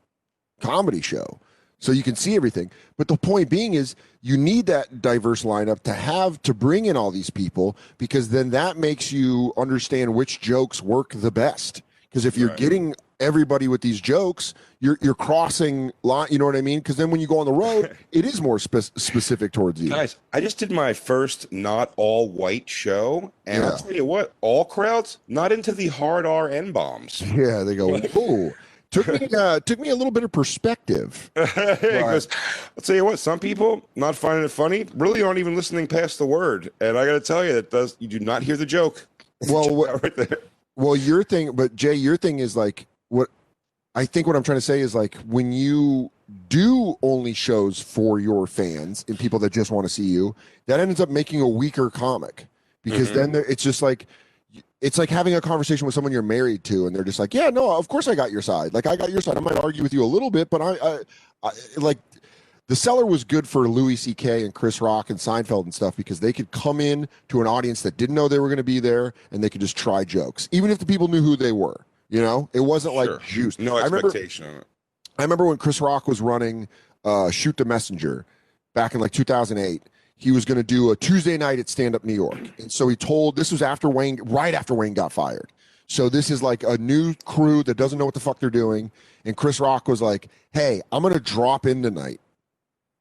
comedy 0.59 1.01
show. 1.01 1.39
So 1.79 1.91
you 1.91 2.03
can 2.03 2.15
see 2.15 2.35
everything. 2.35 2.71
But 2.97 3.07
the 3.09 3.17
point 3.17 3.49
being 3.49 3.73
is 3.75 3.95
you 4.21 4.37
need 4.37 4.65
that 4.67 5.01
diverse 5.01 5.43
lineup 5.43 5.81
to 5.81 5.93
have 5.93 6.41
to 6.43 6.53
bring 6.53 6.85
in 6.85 6.97
all 6.97 7.11
these 7.11 7.29
people 7.29 7.75
because 7.97 8.29
then 8.29 8.49
that 8.51 8.77
makes 8.77 9.11
you 9.11 9.53
understand 9.57 10.15
which 10.15 10.39
jokes 10.41 10.81
work 10.81 11.11
the 11.13 11.31
best. 11.31 11.81
Because 12.15 12.25
if 12.25 12.37
you're 12.37 12.47
Right. 12.47 12.57
getting 12.57 12.95
everybody 13.19 13.67
with 13.67 13.81
these 13.81 13.99
jokes, 13.99 14.53
you're 14.79 14.97
you're 15.01 15.13
crossing 15.13 15.91
line, 16.01 16.29
you 16.31 16.39
know 16.39 16.45
what 16.45 16.55
I 16.55 16.61
mean? 16.61 16.79
Because 16.79 16.95
then 16.95 17.11
when 17.11 17.19
you 17.19 17.27
go 17.27 17.39
on 17.39 17.45
the 17.45 17.51
road, 17.51 17.97
it 18.13 18.23
is 18.23 18.41
more 18.41 18.57
spe- 18.57 18.97
specific 18.97 19.51
towards 19.51 19.81
you. 19.81 19.89
Guys, 19.89 20.15
I 20.31 20.39
just 20.39 20.57
did 20.57 20.71
my 20.71 20.93
first 20.93 21.51
not 21.51 21.91
all 21.97 22.29
white 22.29 22.69
show, 22.69 23.33
and 23.45 23.63
Yeah. 23.63 23.69
I'll 23.71 23.77
tell 23.77 23.91
you 23.91 24.05
what, 24.05 24.31
all 24.39 24.63
crowds 24.63 25.17
not 25.27 25.51
into 25.51 25.73
the 25.73 25.87
hard 25.87 26.25
R 26.25 26.47
N 26.47 26.71
bombs. 26.71 27.21
Yeah, 27.35 27.63
they 27.63 27.75
go, 27.75 27.97
"Whoa." 28.13 28.53
Took 28.91 29.07
me 29.19 29.27
uh, 29.37 29.59
took 29.59 29.77
me 29.81 29.89
a 29.89 29.95
little 29.95 30.11
bit 30.11 30.23
of 30.23 30.31
perspective. 30.31 31.31
Because 31.33 32.29
I'll 32.77 32.81
tell 32.81 32.95
you 32.95 33.03
what, 33.03 33.19
some 33.19 33.39
people 33.39 33.89
not 33.97 34.15
finding 34.15 34.45
it 34.45 34.51
funny 34.51 34.85
really 34.95 35.21
aren't 35.21 35.39
even 35.39 35.53
listening 35.53 35.85
past 35.87 36.17
the 36.17 36.25
word, 36.25 36.71
and 36.79 36.97
I 36.97 37.05
got 37.05 37.11
to 37.13 37.19
tell 37.19 37.43
you 37.43 37.51
that 37.55 37.71
does 37.71 37.97
you 37.99 38.07
do 38.07 38.21
not 38.21 38.41
hear 38.43 38.55
the 38.55 38.65
joke. 38.65 39.05
Well, 39.49 39.75
what, 39.75 40.01
right 40.01 40.15
there. 40.15 40.37
Well, 40.75 40.95
your 40.95 41.23
thing, 41.23 41.51
but 41.53 41.75
Jay, 41.75 41.93
your 41.93 42.17
thing 42.17 42.39
is 42.39 42.55
like 42.55 42.87
what 43.09 43.29
I 43.93 44.05
think. 44.05 44.27
What 44.27 44.35
I'm 44.35 44.43
trying 44.43 44.57
to 44.57 44.61
say 44.61 44.81
is 44.81 44.93
like 44.93 45.15
when 45.21 45.51
you 45.51 46.11
do 46.49 46.95
only 47.01 47.33
shows 47.33 47.79
for 47.79 48.19
your 48.19 48.47
fans 48.47 49.05
and 49.07 49.17
people 49.17 49.39
that 49.39 49.53
just 49.53 49.71
want 49.71 49.85
to 49.85 49.89
see 49.89 50.03
you, 50.03 50.35
that 50.65 50.79
ends 50.79 50.99
up 50.99 51.09
making 51.09 51.41
a 51.41 51.47
weaker 51.47 51.89
comic 51.89 52.47
because 52.83 53.09
mm-hmm. 53.09 53.31
then 53.31 53.45
it's 53.47 53.63
just 53.63 53.81
like 53.81 54.07
it's 54.81 54.97
like 54.97 55.09
having 55.09 55.35
a 55.35 55.41
conversation 55.41 55.85
with 55.85 55.95
someone 55.95 56.11
you're 56.11 56.21
married 56.21 56.63
to, 56.65 56.87
and 56.87 56.95
they're 56.95 57.03
just 57.03 57.19
like, 57.19 57.33
"Yeah, 57.33 57.49
no, 57.49 57.75
of 57.77 57.87
course 57.87 58.07
I 58.07 58.15
got 58.15 58.31
your 58.31 58.41
side. 58.41 58.73
Like 58.73 58.85
I 58.85 58.95
got 58.95 59.09
your 59.11 59.21
side. 59.21 59.37
I 59.37 59.39
might 59.39 59.57
argue 59.57 59.83
with 59.83 59.93
you 59.93 60.03
a 60.03 60.05
little 60.05 60.29
bit, 60.29 60.49
but 60.49 60.61
I, 60.61 60.73
I, 60.73 60.99
I 61.43 61.51
like." 61.77 61.97
The 62.67 62.75
Cellar 62.75 63.05
was 63.05 63.23
good 63.23 63.47
for 63.47 63.67
Louis 63.67 63.95
C.K. 63.95 64.43
and 64.43 64.53
Chris 64.53 64.81
Rock 64.81 65.09
and 65.11 65.19
Seinfeld 65.19 65.65
and 65.65 65.73
stuff 65.73 65.95
because 65.95 66.19
they 66.19 66.33
could 66.33 66.49
come 66.51 66.81
in 66.81 67.07
to 67.29 67.41
an 67.41 67.47
audience 67.47 67.83
that 67.83 67.97
didn't 67.97 68.15
know 68.15 68.27
they 68.27 68.39
were 68.39 68.47
going 68.49 68.57
to 68.57 68.63
be 68.63 68.79
there 68.79 69.13
and 69.31 69.43
they 69.43 69.49
could 69.51 69.61
just 69.61 69.77
try 69.77 70.03
jokes, 70.03 70.49
even 70.51 70.71
if 70.71 70.79
the 70.79 70.85
people 70.85 71.07
knew 71.07 71.21
who 71.21 71.35
they 71.35 71.51
were. 71.51 71.85
You 72.09 72.21
know, 72.21 72.49
it 72.53 72.61
wasn't 72.61 72.95
Sure. 72.95 73.15
like 73.15 73.21
juice. 73.23 73.59
No 73.59 73.77
I 73.77 73.85
remember, 73.85 74.07
expectation. 74.07 74.63
I 75.19 75.23
remember 75.23 75.45
when 75.45 75.57
Chris 75.57 75.81
Rock 75.81 76.07
was 76.07 76.21
running 76.21 76.67
uh, 77.03 77.29
Shoot 77.31 77.57
the 77.57 77.65
Messenger 77.65 78.25
back 78.73 78.95
in 78.95 79.01
like 79.01 79.11
2008. 79.11 79.83
He 80.17 80.31
was 80.31 80.45
going 80.45 80.57
to 80.57 80.63
do 80.63 80.91
a 80.91 80.95
Tuesday 80.95 81.37
night 81.37 81.59
at 81.59 81.69
Stand 81.69 81.95
Up 81.95 82.03
New 82.03 82.13
York. 82.13 82.37
And 82.57 82.71
so 82.71 82.87
he 82.87 82.95
told 82.95 83.35
this 83.35 83.51
was 83.51 83.61
after 83.61 83.89
Wayne, 83.89 84.19
right 84.23 84.53
after 84.53 84.73
Wayne 84.73 84.93
got 84.93 85.11
fired. 85.11 85.51
So 85.87 86.09
this 86.09 86.31
is 86.31 86.41
like 86.41 86.63
a 86.63 86.77
new 86.77 87.13
crew 87.25 87.63
that 87.63 87.75
doesn't 87.77 87.99
know 87.99 88.05
what 88.05 88.13
the 88.15 88.19
fuck 88.21 88.39
they're 88.39 88.49
doing. 88.49 88.91
And 89.25 89.37
Chris 89.37 89.59
Rock 89.59 89.87
was 89.87 90.01
like, 90.01 90.29
hey, 90.53 90.81
I'm 90.91 91.01
going 91.03 91.13
to 91.13 91.19
drop 91.19 91.65
in 91.65 91.83
tonight. 91.83 92.21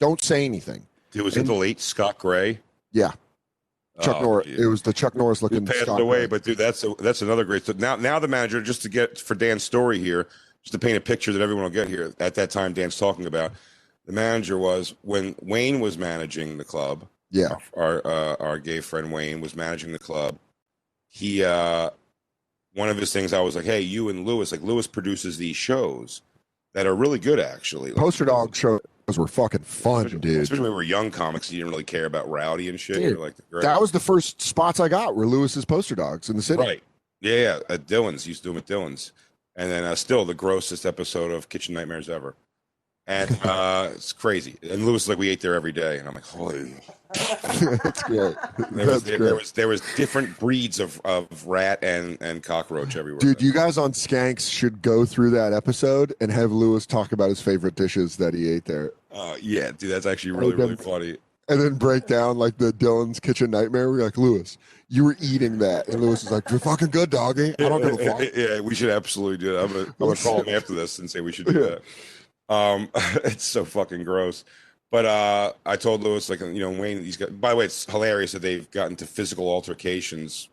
Don't 0.04 0.22
say 0.22 0.44
anything. 0.44 0.86
It 1.14 1.22
was 1.22 1.36
it 1.36 1.46
the 1.46 1.54
late 1.54 1.80
Scott 1.80 2.18
Gray. 2.18 2.58
Yeah. 2.92 3.12
Chuck 4.02 4.16
Oh, 4.18 4.22
Norris. 4.22 4.46
yeah. 4.48 4.64
It 4.64 4.66
was 4.66 4.82
the 4.82 4.92
Chuck 4.92 5.14
Norris 5.14 5.40
Who 5.40 5.46
looking 5.46 5.64
passed 5.64 5.80
Scott 5.82 6.00
away, 6.00 6.18
Gray. 6.18 6.26
but 6.26 6.42
dude, 6.44 6.58
that's 6.58 6.84
a, 6.84 6.94
that's 6.98 7.22
another 7.22 7.44
great. 7.44 7.64
So 7.64 7.72
now, 7.78 7.96
now 7.96 8.18
the 8.18 8.28
manager, 8.28 8.60
just 8.60 8.82
to 8.82 8.88
get 8.90 9.18
for 9.18 9.34
Dan's 9.34 9.62
story 9.62 9.98
here, 9.98 10.28
just 10.62 10.72
to 10.72 10.78
paint 10.78 10.98
a 10.98 11.00
picture 11.00 11.32
that 11.32 11.40
everyone 11.40 11.62
will 11.64 11.70
get 11.70 11.88
here. 11.88 12.12
At 12.20 12.34
that 12.34 12.50
time, 12.50 12.72
Dan's 12.74 12.98
talking 12.98 13.24
about 13.24 13.52
the 14.04 14.12
manager 14.12 14.58
was 14.58 14.94
when 15.02 15.34
Wayne 15.40 15.80
was 15.80 15.96
managing 15.96 16.58
the 16.58 16.64
club. 16.64 17.06
Yeah. 17.30 17.54
our 17.76 18.06
uh, 18.06 18.36
our 18.40 18.58
gay 18.58 18.80
friend 18.80 19.10
Wayne 19.10 19.40
was 19.40 19.56
managing 19.56 19.92
the 19.92 19.98
club. 19.98 20.36
He 21.08 21.42
uh, 21.44 21.90
one 22.74 22.88
of 22.90 22.96
his 22.98 23.12
things 23.12 23.32
I 23.32 23.40
was 23.40 23.56
like, 23.56 23.64
hey, 23.64 23.80
you 23.80 24.08
and 24.08 24.26
Lewis, 24.26 24.52
like 24.52 24.60
Lewis 24.62 24.86
produces 24.86 25.38
these 25.38 25.56
shows 25.56 26.20
that 26.74 26.86
are 26.86 26.94
really 26.94 27.18
good 27.18 27.40
actually. 27.40 27.90
Like, 27.92 28.00
Poster 28.00 28.24
dog 28.24 28.52
shows 29.08 29.18
were 29.18 29.26
fucking 29.26 29.62
fun, 29.62 30.06
especially, 30.06 30.18
dude. 30.20 30.42
Especially 30.42 30.62
when 30.62 30.70
we 30.72 30.76
were 30.76 30.82
young 30.82 31.10
comics, 31.10 31.50
you 31.50 31.58
didn't 31.58 31.70
really 31.70 31.84
care 31.84 32.06
about 32.06 32.28
rowdy 32.28 32.68
and 32.68 32.78
shit. 32.78 32.96
Dude, 32.96 33.18
like. 33.18 33.34
That 33.50 33.80
was 33.80 33.92
the 33.92 34.00
first 34.00 34.40
spots 34.40 34.80
I 34.80 34.88
got 34.88 35.14
were 35.14 35.26
Lewis's 35.26 35.64
poster 35.64 35.94
dogs 35.94 36.30
in 36.30 36.36
the 36.36 36.42
city. 36.42 36.62
Right. 36.62 36.82
Yeah, 37.20 37.36
yeah. 37.36 37.58
At 37.68 37.86
Dillon's, 37.86 38.26
used 38.26 38.42
to 38.42 38.48
do 38.48 38.52
them 38.52 38.58
at 38.58 38.66
Dillon's, 38.66 39.12
and 39.56 39.70
then 39.70 39.84
uh, 39.84 39.94
still 39.94 40.24
the 40.24 40.34
grossest 40.34 40.84
episode 40.84 41.30
of 41.30 41.48
Kitchen 41.48 41.74
Nightmares 41.74 42.08
ever. 42.08 42.34
And 43.06 43.38
uh, 43.44 43.90
it's 43.94 44.12
crazy. 44.12 44.56
And 44.62 44.86
Lewis 44.86 45.02
is 45.02 45.08
like, 45.08 45.18
we 45.18 45.28
ate 45.28 45.40
there 45.40 45.54
every 45.54 45.72
day, 45.72 45.98
and 45.98 46.08
I'm 46.08 46.14
like, 46.14 46.24
holy. 46.24 46.72
That's 47.14 48.02
great. 48.04 48.34
There 48.72 48.86
was, 48.86 48.86
That's 48.86 49.02
there, 49.04 49.18
great. 49.18 49.34
was 49.34 49.52
there 49.52 49.68
was 49.68 49.82
different 49.94 50.38
breeds 50.38 50.80
of, 50.80 51.00
of 51.04 51.46
rat 51.46 51.78
and, 51.82 52.20
and 52.20 52.42
cockroach 52.42 52.96
everywhere. 52.96 53.20
Dude, 53.20 53.40
you 53.40 53.52
guys 53.52 53.78
on 53.78 53.92
Skanks 53.92 54.50
should 54.50 54.82
go 54.82 55.04
through 55.04 55.30
that 55.30 55.52
episode 55.52 56.12
and 56.20 56.32
have 56.32 56.50
Lewis 56.50 56.86
talk 56.86 57.12
about 57.12 57.28
his 57.28 57.40
favorite 57.40 57.76
dishes 57.76 58.16
that 58.16 58.34
he 58.34 58.48
ate 58.50 58.64
there. 58.64 58.92
Uh, 59.12 59.36
yeah, 59.40 59.70
dude, 59.70 59.90
that's 59.90 60.06
actually 60.06 60.32
really 60.32 60.54
really 60.54 60.76
funny. 60.76 61.16
And 61.48 61.60
then 61.60 61.74
break 61.74 62.06
down 62.06 62.38
like 62.38 62.56
the 62.56 62.72
Dillon's 62.72 63.20
kitchen 63.20 63.50
nightmare. 63.50 63.90
We're 63.90 64.02
like, 64.02 64.16
Lewis, 64.16 64.56
you 64.88 65.04
were 65.04 65.16
eating 65.20 65.58
that. 65.58 65.86
And 65.88 66.00
Lewis 66.00 66.24
is 66.24 66.32
like, 66.32 66.48
You're 66.50 66.58
fucking 66.58 66.88
good, 66.88 67.10
doggy. 67.10 67.54
I 67.58 67.68
don't 67.68 67.82
give 67.82 68.00
a 68.00 68.04
fuck. 68.04 68.34
yeah, 68.34 68.60
we 68.60 68.74
should 68.74 68.90
absolutely 68.90 69.36
do 69.38 69.52
that. 69.52 69.64
I'm 69.64 69.72
gonna, 69.72 69.84
I'm 69.84 69.94
gonna 69.98 70.16
call 70.16 70.42
him 70.42 70.54
after 70.54 70.74
this 70.74 70.98
and 70.98 71.08
say 71.10 71.20
we 71.20 71.32
should 71.32 71.46
do 71.46 71.52
that. 71.52 71.82
Um, 72.48 72.90
it's 73.24 73.44
so 73.44 73.64
fucking 73.64 74.04
gross. 74.04 74.44
But 74.90 75.06
uh, 75.06 75.52
I 75.66 75.76
told 75.76 76.02
Lewis, 76.02 76.30
like, 76.30 76.40
you 76.40 76.60
know, 76.60 76.70
Wayne, 76.70 77.02
he's 77.02 77.16
got. 77.16 77.40
By 77.40 77.50
the 77.50 77.56
way, 77.56 77.64
it's 77.64 77.84
hilarious 77.90 78.32
that 78.32 78.42
they've 78.42 78.70
gotten 78.70 78.96
to 78.96 79.06
physical 79.06 79.50
altercations 79.50 80.48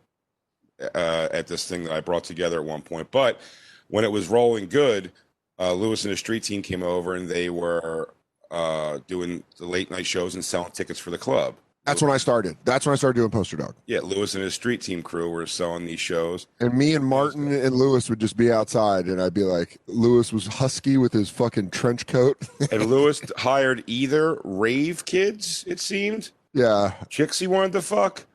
uh, 0.94 1.28
at 1.30 1.46
this 1.46 1.68
thing 1.68 1.84
that 1.84 1.92
I 1.92 2.00
brought 2.00 2.24
together 2.24 2.58
at 2.58 2.64
one 2.64 2.82
point. 2.82 3.10
But 3.10 3.40
when 3.88 4.04
it 4.04 4.10
was 4.10 4.28
rolling 4.28 4.68
good, 4.68 5.12
uh, 5.58 5.72
Lewis 5.74 6.04
and 6.04 6.10
his 6.10 6.18
street 6.18 6.42
team 6.42 6.62
came 6.62 6.82
over 6.82 7.14
and 7.14 7.28
they 7.28 7.50
were 7.50 8.12
uh, 8.50 8.98
doing 9.06 9.44
the 9.58 9.66
late 9.66 9.90
night 9.90 10.06
shows 10.06 10.34
and 10.34 10.44
selling 10.44 10.72
tickets 10.72 10.98
for 10.98 11.10
the 11.10 11.18
club. 11.18 11.54
That's 11.84 12.00
when 12.00 12.10
I 12.12 12.16
started. 12.16 12.56
That's 12.64 12.86
when 12.86 12.92
I 12.92 12.96
started 12.96 13.18
doing 13.18 13.30
poster 13.30 13.56
dog. 13.56 13.74
Yeah, 13.86 14.00
Lewis 14.00 14.34
and 14.34 14.44
his 14.44 14.54
street 14.54 14.80
team 14.82 15.02
crew 15.02 15.28
were 15.30 15.46
selling 15.46 15.84
these 15.86 15.98
shows. 16.00 16.46
And 16.60 16.74
me 16.74 16.94
and 16.94 17.04
Martin 17.04 17.52
and 17.52 17.74
Lewis 17.74 18.08
would 18.08 18.20
just 18.20 18.36
be 18.36 18.52
outside, 18.52 19.06
and 19.06 19.20
I'd 19.20 19.34
be 19.34 19.42
like, 19.42 19.78
Lewis 19.88 20.32
was 20.32 20.46
husky 20.46 20.96
with 20.96 21.12
his 21.12 21.28
fucking 21.28 21.70
trench 21.70 22.06
coat. 22.06 22.38
and 22.70 22.86
Lewis 22.86 23.20
hired 23.36 23.82
either 23.88 24.40
rave 24.44 25.04
kids, 25.04 25.64
it 25.66 25.80
seemed, 25.80 26.30
yeah, 26.54 26.94
chicks 27.08 27.38
he 27.40 27.46
wanted 27.48 27.72
to 27.72 27.82
fuck. 27.82 28.26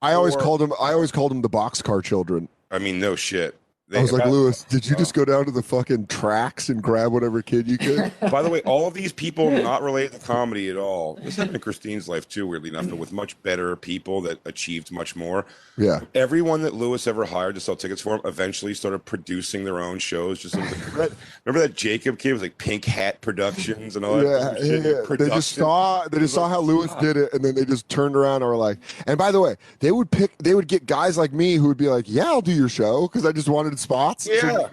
I 0.00 0.12
always 0.12 0.36
Or- 0.36 0.40
called 0.40 0.62
him. 0.62 0.72
I 0.80 0.92
always 0.92 1.10
called 1.12 1.32
him 1.32 1.42
the 1.42 1.50
boxcar 1.50 2.02
children. 2.04 2.48
I 2.70 2.78
mean, 2.78 2.98
no 3.00 3.16
shit. 3.16 3.56
They- 3.92 3.98
I 3.98 4.02
was 4.02 4.12
like, 4.12 4.26
Lewis, 4.26 4.64
did 4.64 4.86
you 4.86 4.96
just 4.96 5.14
go 5.14 5.24
down 5.24 5.44
to 5.44 5.50
the 5.50 5.62
fucking 5.62 6.06
tracks 6.06 6.68
and 6.68 6.82
grab 6.82 7.12
whatever 7.12 7.42
kid 7.42 7.68
you 7.68 7.78
could? 7.78 8.10
By 8.30 8.42
the 8.42 8.48
way, 8.50 8.62
all 8.62 8.86
of 8.86 8.94
these 8.94 9.12
people 9.12 9.50
not 9.50 9.82
related 9.82 10.12
to 10.20 10.26
comedy 10.26 10.68
at 10.70 10.76
all. 10.76 11.14
This 11.22 11.36
happened 11.36 11.56
in 11.56 11.60
Christine's 11.60 12.08
life 12.08 12.28
too, 12.28 12.46
weirdly 12.46 12.70
enough, 12.70 12.88
but 12.88 12.96
with 12.96 13.12
much 13.12 13.40
better 13.42 13.76
people 13.76 14.20
that 14.22 14.40
achieved 14.44 14.90
much 14.90 15.14
more. 15.14 15.44
Yeah. 15.76 16.00
Everyone 16.14 16.62
that 16.62 16.74
Lewis 16.74 17.06
ever 17.06 17.24
hired 17.24 17.54
to 17.54 17.60
sell 17.60 17.76
tickets 17.76 18.00
for 18.02 18.14
him 18.16 18.20
eventually 18.24 18.74
started 18.74 19.04
producing 19.04 19.64
their 19.64 19.78
own 19.78 19.98
shows. 19.98 20.40
Just 20.40 20.56
like, 20.56 20.70
remember, 20.86 21.08
that, 21.08 21.16
remember 21.44 21.66
that 21.68 21.76
Jacob 21.76 22.18
kid 22.18 22.32
was 22.32 22.42
like 22.42 22.58
Pink 22.58 22.84
Hat 22.84 23.20
Productions 23.20 23.96
and 23.96 24.04
all 24.04 24.16
that. 24.16 24.58
Yeah, 24.62 24.74
yeah. 24.74 25.16
They 25.16 25.28
just 25.28 25.52
saw 25.52 26.06
they 26.08 26.18
just 26.18 26.34
saw 26.34 26.48
how 26.48 26.60
Lewis 26.60 26.92
did 27.00 27.16
it, 27.16 27.32
and 27.32 27.44
then 27.44 27.54
they 27.54 27.64
just 27.64 27.88
turned 27.88 28.16
around 28.16 28.36
and 28.42 28.46
were 28.46 28.56
like, 28.56 28.78
and 29.06 29.18
by 29.18 29.30
the 29.30 29.40
way, 29.40 29.56
they 29.80 29.92
would 29.92 30.10
pick, 30.10 30.30
they 30.38 30.54
would 30.54 30.68
get 30.68 30.86
guys 30.86 31.16
like 31.18 31.32
me 31.32 31.54
who 31.56 31.68
would 31.68 31.76
be 31.76 31.88
like, 31.88 32.04
yeah, 32.08 32.24
I'll 32.26 32.40
do 32.40 32.52
your 32.52 32.68
show 32.68 33.08
because 33.08 33.26
I 33.26 33.32
just 33.32 33.48
wanted 33.48 33.70
spots. 33.82 34.26
Yeah. 34.30 34.40
just 34.40 34.72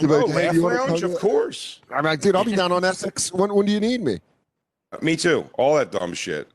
they'd 0.00 0.10
Oh, 0.10 0.18
like, 0.18 0.26
hey, 0.28 0.46
Laugh 0.46 0.54
you 0.54 0.62
Lounge, 0.62 1.02
of 1.02 1.12
to- 1.12 1.18
course. 1.18 1.80
I'm 1.94 2.04
like, 2.04 2.20
dude, 2.20 2.36
I'll 2.36 2.44
be 2.44 2.54
down 2.56 2.72
on 2.72 2.84
Essex. 2.84 3.32
When 3.32 3.54
when 3.54 3.66
do 3.66 3.72
you 3.72 3.80
need 3.80 4.02
me? 4.02 4.18
Me 5.02 5.16
too. 5.16 5.48
All 5.54 5.76
that 5.76 5.92
dumb 5.92 6.12
shit. 6.14 6.48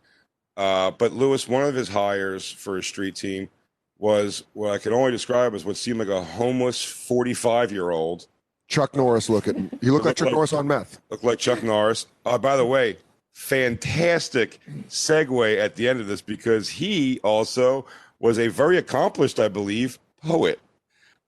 Uh, 0.57 0.91
but 0.91 1.11
Lewis, 1.13 1.47
one 1.47 1.63
of 1.63 1.73
his 1.75 1.89
hires 1.89 2.49
for 2.51 2.75
his 2.77 2.85
street 2.85 3.15
team 3.15 3.49
was 3.97 4.43
what 4.53 4.71
I 4.71 4.77
can 4.77 4.93
only 4.93 5.11
describe 5.11 5.53
as 5.53 5.63
what 5.65 5.77
seemed 5.77 5.99
like 5.99 6.07
a 6.09 6.21
homeless 6.21 6.83
45 6.83 7.71
year 7.71 7.91
old. 7.91 8.27
Chuck 8.67 8.95
Norris 8.95 9.29
looking. 9.29 9.69
You 9.81 9.93
look 9.93 10.05
like 10.05 10.15
Chuck 10.17 10.31
Norris 10.31 10.51
on 10.53 10.67
meth. 10.67 10.99
Looked 11.09 11.23
like 11.23 11.39
Chuck 11.39 11.61
Norris. 11.63 12.07
Uh, 12.25 12.37
by 12.37 12.57
the 12.57 12.65
way, 12.65 12.97
fantastic 13.33 14.59
segue 14.89 15.57
at 15.59 15.75
the 15.75 15.87
end 15.87 15.99
of 15.99 16.07
this 16.07 16.21
because 16.21 16.67
he 16.69 17.19
also 17.23 17.85
was 18.19 18.39
a 18.39 18.47
very 18.47 18.77
accomplished, 18.77 19.39
I 19.39 19.47
believe, 19.49 19.99
poet. 20.23 20.59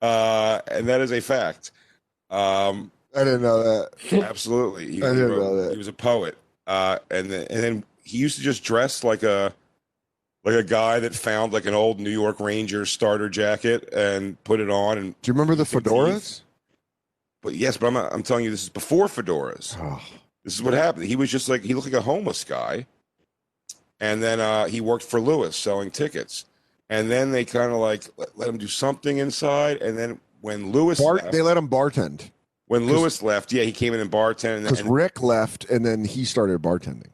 Uh, 0.01 0.59
and 0.69 0.87
that 0.87 1.01
is 1.01 1.11
a 1.11 1.21
fact. 1.21 1.71
Um, 2.29 2.91
I 3.15 3.23
didn't 3.23 3.41
know 3.41 3.63
that. 3.63 3.89
Absolutely, 4.23 4.91
he, 4.91 4.97
I 5.03 5.09
didn't 5.09 5.29
wrote- 5.31 5.39
know 5.39 5.61
that. 5.63 5.71
He 5.71 5.77
was 5.77 5.87
a 5.87 5.93
poet, 5.93 6.37
uh, 6.67 6.99
and 7.09 7.29
then, 7.31 7.47
and 7.49 7.63
then 7.63 7.83
he 8.03 8.17
used 8.17 8.37
to 8.37 8.43
just 8.43 8.63
dress 8.63 9.03
like 9.03 9.23
a 9.23 9.53
like 10.43 10.55
a 10.55 10.63
guy 10.63 10.99
that 10.99 11.13
found 11.13 11.51
like 11.51 11.65
an 11.65 11.73
old 11.73 11.99
New 11.99 12.09
York 12.11 12.39
Rangers 12.39 12.89
starter 12.91 13.27
jacket 13.27 13.89
and 13.93 14.41
put 14.45 14.59
it 14.61 14.69
on. 14.69 14.97
And 14.97 15.21
Do 15.21 15.29
you 15.29 15.33
remember 15.33 15.55
the 15.55 15.63
fedoras? 15.65 16.41
but 17.41 17.53
yes, 17.55 17.75
but 17.77 17.87
I'm 17.87 17.93
not, 17.95 18.13
I'm 18.13 18.23
telling 18.23 18.45
you, 18.45 18.51
this 18.51 18.63
is 18.63 18.69
before 18.69 19.07
fedoras. 19.07 19.75
Oh, 19.79 20.01
This 20.45 20.53
is 20.55 20.63
what 20.63 20.73
happened. 20.73 21.05
He 21.05 21.15
was 21.17 21.29
just 21.29 21.49
like 21.49 21.63
he 21.63 21.73
looked 21.73 21.87
like 21.87 21.93
a 21.95 22.01
homeless 22.01 22.43
guy, 22.43 22.85
and 23.99 24.21
then 24.23 24.39
uh, 24.39 24.67
he 24.67 24.79
worked 24.79 25.03
for 25.03 25.19
Lewis 25.19 25.55
selling 25.57 25.91
tickets, 25.91 26.45
and 26.89 27.09
then 27.11 27.31
they 27.31 27.45
kind 27.45 27.71
of 27.71 27.77
like 27.77 28.03
let, 28.17 28.37
let 28.37 28.49
him 28.49 28.57
do 28.57 28.67
something 28.67 29.17
inside, 29.17 29.81
and 29.81 29.97
then 29.97 30.19
when 30.41 30.71
Lewis 30.71 30.99
Bart, 30.99 31.23
left, 31.23 31.31
they 31.31 31.41
let 31.41 31.57
him 31.57 31.67
bartend 31.69 32.29
when 32.67 32.85
Lewis 32.85 33.23
left, 33.23 33.53
yeah, 33.53 33.63
he 33.63 33.71
came 33.71 33.93
in 33.93 33.99
and 33.99 34.11
bartended, 34.11 34.57
and, 34.57 34.63
because 34.63 34.83
Rick 34.83 35.21
left, 35.21 35.65
and 35.69 35.85
then 35.85 36.03
he 36.03 36.25
started 36.25 36.61
bartending. 36.61 37.11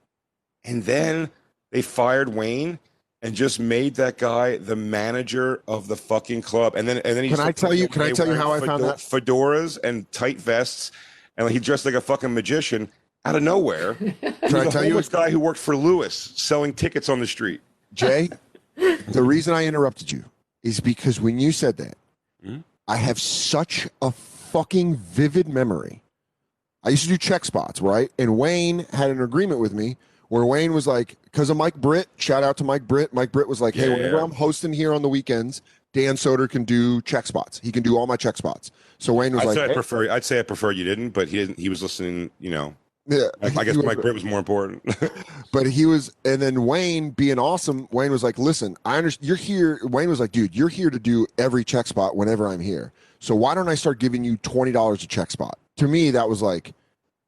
And 0.64 0.84
then 0.84 1.30
they 1.72 1.82
fired 1.82 2.30
Wayne 2.30 2.80
and 3.22 3.36
just 3.36 3.60
made 3.60 3.96
that 3.96 4.18
guy 4.18 4.58
the 4.58 4.76
manager 4.76 5.62
of 5.68 5.88
the 5.88 5.96
fucking 5.96 6.42
club. 6.42 6.76
And 6.76 6.88
then 6.88 6.98
and 6.98 7.16
then 7.16 7.24
he 7.24 7.30
Can 7.30 7.40
I 7.40 7.52
tell 7.52 7.74
you- 7.74 7.88
can 7.88 8.02
I 8.02 8.12
tell 8.12 8.26
you 8.26 8.34
wearing 8.34 8.42
how 8.42 8.52
I 8.54 8.66
found 8.66 8.84
that? 8.84 8.98
Fedoras 8.98 9.78
and 9.84 10.12
tight 10.12 10.42
vests, 10.42 10.92
and 11.38 11.50
he 11.50 11.60
dressed 11.60 11.86
like 11.86 11.94
a 11.94 12.02
fucking 12.02 12.34
magician 12.34 12.90
out 13.26 13.36
of 13.36 13.44
nowhere. 13.44 13.94
He 13.94 14.12
Can 14.22 14.36
was 14.42 14.54
I 14.54 14.66
a 14.66 14.72
tell 14.72 14.84
you? 14.84 14.90
homeless 14.92 15.10
guy 15.10 15.30
who 15.30 15.40
worked 15.40 15.60
for 15.60 15.76
Lewis 15.78 16.34
selling 16.36 16.74
tickets 16.74 17.10
on 17.10 17.20
the 17.20 17.28
street. 17.28 17.62
Jay, 17.94 18.30
the 18.76 19.24
reason 19.24 19.54
I 19.54 19.66
interrupted 19.66 20.12
you 20.12 20.24
is 20.64 20.80
because 20.80 21.20
when 21.22 21.40
you 21.40 21.52
said 21.52 21.78
that, 21.78 21.96
Hmm? 22.46 22.58
I 22.88 22.98
have 22.98 23.20
such 23.20 23.88
a 24.02 24.12
fucking 24.12 24.98
vivid 24.98 25.48
memory. 25.48 26.02
I 26.84 26.90
used 26.90 27.04
to 27.04 27.10
do 27.10 27.18
check 27.18 27.46
spots, 27.46 27.80
right? 27.82 28.12
And 28.20 28.38
Wayne 28.38 28.86
had 28.92 29.10
an 29.10 29.22
agreement 29.22 29.62
with 29.62 29.74
me 29.74 29.96
where 30.28 30.46
Wayne 30.46 30.74
was 30.74 30.86
like, 30.86 31.16
because 31.24 31.50
of 31.50 31.56
Mike 31.56 31.76
Britt, 31.76 32.10
shout 32.18 32.44
out 32.44 32.58
to 32.58 32.64
Mike 32.66 32.86
Britt. 32.86 33.14
Mike 33.14 33.32
Britt 33.32 33.48
was 33.48 33.62
like, 33.62 33.74
hey, 33.76 33.88
Yeah, 33.88 33.96
whenever 33.96 34.18
yeah. 34.18 34.24
I'm 34.24 34.32
hosting 34.34 34.74
here 34.74 34.94
on 34.94 35.02
the 35.02 35.08
weekends, 35.08 35.62
Dan 35.94 36.16
Soder 36.16 36.50
can 36.50 36.66
do 36.66 37.02
check 37.04 37.26
spots. 37.28 37.62
He 37.64 37.72
can 37.72 37.84
do 37.84 37.96
all 37.98 38.06
my 38.08 38.18
check 38.18 38.36
spots. 38.36 38.72
So 38.98 39.14
Wayne 39.14 39.34
was 39.34 39.44
I'd 39.44 39.48
like, 39.48 39.56
say 39.56 39.64
I 39.64 39.68
hey- 39.68 39.74
prefer. 39.74 40.10
I'd 40.12 40.26
say 40.26 40.40
I 40.40 40.42
prefer 40.42 40.72
you 40.72 40.84
didn't, 40.84 41.12
but 41.12 41.30
he 41.30 41.38
didn't. 41.38 41.60
He 41.60 41.70
was 41.70 41.82
listening. 41.82 42.32
You 42.40 42.50
know, 42.50 42.76
yeah, 43.08 43.28
I, 43.42 43.48
I 43.48 43.64
guess 43.64 43.76
was- 43.76 43.86
Mike 43.86 44.02
Britt 44.02 44.14
was 44.14 44.24
more 44.24 44.40
important. 44.40 44.84
But 45.52 45.68
he 45.68 45.86
was, 45.86 46.12
and 46.26 46.42
then 46.42 46.66
Wayne 46.66 47.12
being 47.12 47.38
awesome, 47.38 47.88
Wayne 47.92 48.10
was 48.10 48.24
like, 48.24 48.40
"Listen, 48.40 48.76
I 48.86 48.98
understand. 48.98 49.28
You're 49.28 49.38
here." 49.38 49.80
Wayne 49.84 50.10
was 50.10 50.20
like, 50.20 50.32
"Dude, 50.32 50.56
you're 50.56 50.68
here 50.68 50.90
to 50.90 50.98
do 50.98 51.28
every 51.38 51.64
check 51.64 51.86
spot 51.86 52.16
whenever 52.16 52.48
I'm 52.48 52.60
here. 52.60 52.92
So 53.20 53.36
why 53.36 53.54
don't 53.54 53.70
I 53.70 53.76
start 53.76 54.00
giving 54.00 54.24
you 54.24 54.38
twenty 54.38 54.72
dollars 54.72 55.04
a 55.04 55.08
check 55.08 55.30
spot?" 55.30 55.60
To 55.78 55.88
me, 55.88 56.10
that 56.10 56.28
was 56.28 56.42
like 56.42 56.74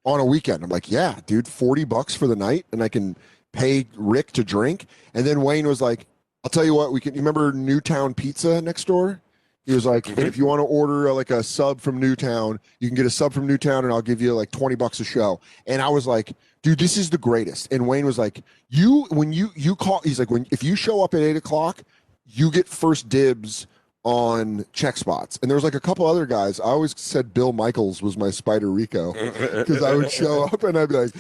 on 0.06 0.20
a 0.20 0.26
weekend. 0.26 0.64
I'm 0.64 0.72
like, 0.72 0.90
"Yeah, 0.90 1.20
dude, 1.28 1.48
forty 1.48 1.84
bucks 1.84 2.16
for 2.16 2.26
the 2.26 2.36
night, 2.36 2.66
and 2.72 2.82
I 2.82 2.90
can 2.90 3.16
pay 3.52 3.86
Rick 3.96 4.32
to 4.32 4.44
drink." 4.44 4.88
And 5.14 5.24
then 5.24 5.42
Wayne 5.42 5.68
was 5.68 5.82
like, 5.82 6.08
"I'll 6.44 6.50
tell 6.50 6.66
you 6.66 6.74
what, 6.74 6.92
we 6.92 7.00
can. 7.00 7.14
You 7.14 7.20
remember 7.22 7.52
Newtown 7.54 8.16
Pizza 8.16 8.60
next 8.60 8.88
door?" 8.88 9.22
He 9.66 9.74
was 9.74 9.86
like, 9.86 10.04
Mhm. 10.06 10.20
"If 10.26 10.38
you 10.38 10.46
want 10.46 10.60
to 10.60 10.64
order 10.64 11.10
uh, 11.10 11.14
like 11.14 11.32
a 11.32 11.42
sub 11.44 11.82
from 11.82 12.00
Newtown, 12.00 12.60
you 12.80 12.88
can 12.88 12.96
get 12.96 13.06
a 13.06 13.10
sub 13.10 13.34
from 13.34 13.48
Newtown, 13.48 13.84
and 13.84 13.92
I'll 13.94 14.02
give 14.02 14.22
you 14.22 14.34
like 14.34 14.52
twenty 14.52 14.76
bucks 14.76 15.00
a 15.00 15.04
show." 15.04 15.40
And 15.66 15.82
I 15.82 15.90
was 15.90 16.06
like, 16.06 16.34
dude, 16.62 16.80
this 16.80 16.98
is 16.98 17.10
the 17.10 17.18
greatest. 17.18 17.72
And 17.72 17.88
Wayne 17.88 18.06
was 18.06 18.18
like, 18.18 18.42
you 18.70 19.06
when 19.10 19.34
you 19.34 19.50
you 19.56 19.76
call, 19.76 20.02
he's 20.04 20.20
like, 20.20 20.30
when 20.32 20.46
if 20.52 20.64
you 20.64 20.76
show 20.76 21.04
up 21.04 21.14
at 21.14 21.22
eight 21.22 21.36
o'clock, 21.36 21.84
you 22.28 22.52
get 22.52 22.68
first 22.68 23.10
dibs 23.10 23.68
on 24.04 24.64
check 24.72 24.98
spots. 24.98 25.40
And 25.42 25.50
there 25.50 25.56
was 25.56 25.64
like 25.64 25.74
a 25.74 25.80
couple 25.80 26.06
other 26.06 26.28
guys. 26.28 26.60
I 26.60 26.66
always 26.66 26.94
said 26.96 27.34
Bill 27.34 27.54
Michaels 27.54 28.04
was 28.04 28.18
my 28.18 28.30
Spider 28.30 28.70
Rico 28.72 29.14
because 29.52 29.82
I 29.82 29.96
would 29.96 30.12
show 30.12 30.44
up 30.46 30.64
and 30.64 30.78
I'd 30.78 30.90
be 30.90 30.96
like, 30.96 31.12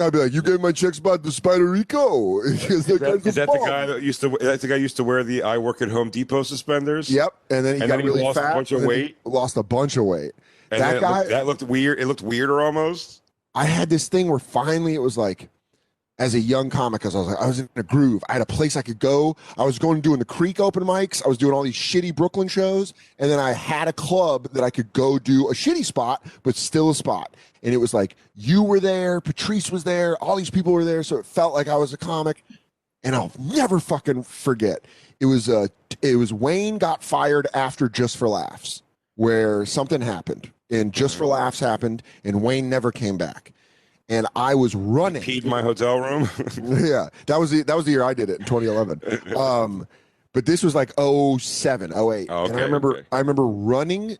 I'd 0.00 0.12
be 0.12 0.18
like, 0.18 0.32
you 0.32 0.42
gave 0.42 0.60
my 0.60 0.72
check 0.72 0.94
spot 0.94 1.22
to 1.24 1.30
Spider 1.32 1.70
Rico. 1.70 2.42
that 2.42 2.70
Is 2.70 2.86
that, 2.86 3.00
guy's 3.00 3.26
is 3.26 3.36
a 3.36 3.40
that 3.40 3.46
the 3.52 3.58
guy 3.66 3.86
that 3.86 4.02
used 4.02 4.20
to? 4.22 4.36
That's 4.40 4.62
the 4.62 4.68
guy 4.68 4.76
used 4.76 4.96
to 4.96 5.04
wear 5.04 5.22
the 5.24 5.42
"I 5.42 5.58
work 5.58 5.82
at 5.82 5.88
Home 5.90 6.10
Depot" 6.10 6.42
suspenders. 6.42 7.10
Yep. 7.10 7.34
And 7.50 7.64
then 7.64 7.76
he 7.76 7.80
And 7.82 7.88
got 7.88 7.96
then 7.96 8.00
he 8.00 8.06
really 8.06 8.22
lost 8.22 8.38
a 8.38 8.42
fat. 8.42 8.54
bunch 8.54 8.72
of 8.72 8.80
he 8.82 8.86
weight. 8.86 9.16
Lost 9.24 9.56
a 9.56 9.62
bunch 9.62 9.96
of 9.96 10.04
weight. 10.04 10.32
And 10.70 10.80
that 10.80 11.00
guy. 11.00 11.18
looked, 11.18 11.30
that 11.30 11.46
looked 11.46 11.62
weird. 11.62 11.98
It 12.00 12.06
looked 12.06 12.22
weirder 12.22 12.60
almost. 12.60 13.22
I 13.54 13.64
had 13.64 13.90
this 13.90 14.08
thing 14.08 14.28
where 14.30 14.38
finally 14.38 14.94
it 14.94 15.00
was 15.00 15.18
like, 15.18 15.48
as 16.20 16.34
a 16.34 16.38
young 16.38 16.68
comic, 16.68 17.00
because 17.00 17.16
I 17.16 17.18
was 17.18 17.28
like, 17.28 17.38
I 17.38 17.46
was 17.46 17.60
in 17.60 17.68
a 17.76 17.82
groove. 17.82 18.22
I 18.28 18.34
had 18.34 18.42
a 18.42 18.46
place 18.46 18.76
I 18.76 18.82
could 18.82 18.98
go. 18.98 19.36
I 19.56 19.64
was 19.64 19.78
going 19.78 20.02
doing 20.02 20.18
the 20.18 20.26
Creek 20.26 20.60
open 20.60 20.84
mics. 20.84 21.24
I 21.24 21.28
was 21.28 21.38
doing 21.38 21.54
all 21.54 21.62
these 21.62 21.74
shitty 21.74 22.14
Brooklyn 22.14 22.46
shows, 22.46 22.92
and 23.18 23.30
then 23.30 23.38
I 23.38 23.52
had 23.52 23.88
a 23.88 23.92
club 23.92 24.50
that 24.52 24.62
I 24.62 24.68
could 24.68 24.92
go 24.92 25.18
do 25.18 25.48
a 25.48 25.54
shitty 25.54 25.84
spot, 25.84 26.22
but 26.42 26.54
still 26.54 26.90
a 26.90 26.94
spot. 26.94 27.34
And 27.62 27.72
it 27.72 27.78
was 27.78 27.94
like 27.94 28.16
you 28.36 28.62
were 28.62 28.80
there, 28.80 29.22
Patrice 29.22 29.72
was 29.72 29.82
there, 29.84 30.16
all 30.22 30.36
these 30.36 30.50
people 30.50 30.74
were 30.74 30.84
there, 30.84 31.02
so 31.02 31.16
it 31.16 31.24
felt 31.24 31.54
like 31.54 31.68
I 31.68 31.76
was 31.76 31.94
a 31.94 31.98
comic. 31.98 32.44
And 33.02 33.16
I'll 33.16 33.32
never 33.38 33.80
fucking 33.80 34.24
forget. 34.24 34.84
It 35.20 35.26
was 35.26 35.48
uh, 35.48 35.68
it 36.02 36.16
was 36.16 36.34
Wayne 36.34 36.76
got 36.76 37.02
fired 37.02 37.46
after 37.54 37.88
Just 37.88 38.18
for 38.18 38.28
Laughs, 38.28 38.82
where 39.14 39.64
something 39.64 40.02
happened, 40.02 40.50
and 40.70 40.92
Just 40.92 41.16
for 41.16 41.24
Laughs 41.24 41.60
happened, 41.60 42.02
and 42.24 42.42
Wayne 42.42 42.68
never 42.68 42.92
came 42.92 43.16
back. 43.16 43.52
And 44.10 44.26
I 44.36 44.54
was 44.54 44.74
running. 44.74 45.22
Peed 45.22 45.44
in 45.44 45.48
my 45.48 45.62
hotel 45.62 46.00
room. 46.00 46.28
yeah, 46.84 47.08
that 47.26 47.38
was 47.38 47.50
the 47.52 47.62
that 47.62 47.76
was 47.76 47.86
the 47.86 47.92
year 47.92 48.02
I 48.02 48.12
did 48.12 48.28
it 48.28 48.40
in 48.40 48.46
2011. 48.46 49.36
Um, 49.36 49.86
but 50.32 50.46
this 50.46 50.62
was 50.62 50.74
like 50.74 50.92
07, 50.98 51.92
08. 51.92 52.28
Oh, 52.30 52.44
and 52.44 52.56
I 52.56 52.62
remember 52.62 52.98
okay. 52.98 53.06
I 53.10 53.18
remember 53.18 53.46
running. 53.46 54.18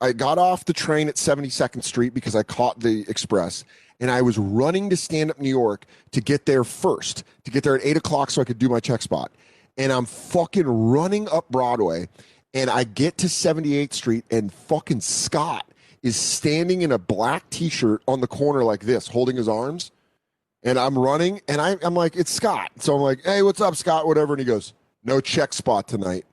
I 0.00 0.12
got 0.12 0.36
off 0.38 0.64
the 0.66 0.74
train 0.74 1.08
at 1.08 1.14
72nd 1.14 1.82
Street 1.82 2.12
because 2.12 2.36
I 2.36 2.42
caught 2.42 2.80
the 2.80 3.06
express, 3.08 3.64
and 4.00 4.10
I 4.10 4.20
was 4.20 4.36
running 4.36 4.90
to 4.90 4.96
stand 4.96 5.30
up 5.30 5.40
New 5.40 5.48
York 5.48 5.86
to 6.10 6.20
get 6.20 6.44
there 6.44 6.64
first, 6.64 7.24
to 7.44 7.50
get 7.50 7.62
there 7.62 7.76
at 7.76 7.84
eight 7.84 7.96
o'clock 7.96 8.30
so 8.30 8.42
I 8.42 8.44
could 8.44 8.58
do 8.58 8.68
my 8.68 8.80
check 8.80 9.00
spot. 9.00 9.32
And 9.78 9.92
I'm 9.92 10.04
fucking 10.04 10.66
running 10.66 11.28
up 11.30 11.48
Broadway, 11.50 12.08
and 12.52 12.68
I 12.68 12.84
get 12.84 13.18
to 13.18 13.26
78th 13.26 13.94
Street, 13.94 14.24
and 14.30 14.52
fucking 14.52 15.00
Scott 15.00 15.65
is 16.06 16.16
standing 16.16 16.82
in 16.82 16.92
a 16.92 16.98
black 16.98 17.48
T-shirt 17.50 18.02
on 18.06 18.20
the 18.20 18.26
corner 18.26 18.62
like 18.62 18.80
this, 18.80 19.08
holding 19.08 19.36
his 19.36 19.48
arms 19.48 19.90
and 20.66 20.80
I'm 20.80 20.98
running, 20.98 21.40
and 21.46 21.60
I, 21.60 21.76
I'm 21.80 21.94
like, 21.94 22.16
it's 22.16 22.32
Scott. 22.32 22.72
So 22.78 22.96
I'm 22.96 23.00
like, 23.00 23.24
hey, 23.24 23.42
what's 23.42 23.60
up, 23.60 23.76
Scott? 23.76 24.06
Whatever. 24.06 24.32
And 24.34 24.40
he 24.40 24.44
goes, 24.44 24.72
no 25.04 25.20
check 25.20 25.52
spot 25.52 25.86
tonight. 25.86 26.24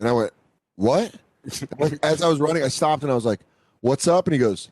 And 0.00 0.08
I 0.08 0.12
went, 0.12 0.32
what? 0.74 1.14
As 2.02 2.20
I 2.20 2.28
was 2.28 2.40
running, 2.40 2.64
I 2.64 2.68
stopped 2.68 3.04
and 3.04 3.12
I 3.12 3.14
was 3.14 3.24
like, 3.24 3.40
what's 3.80 4.08
up? 4.08 4.26
And 4.26 4.34
he 4.34 4.40
goes, 4.40 4.70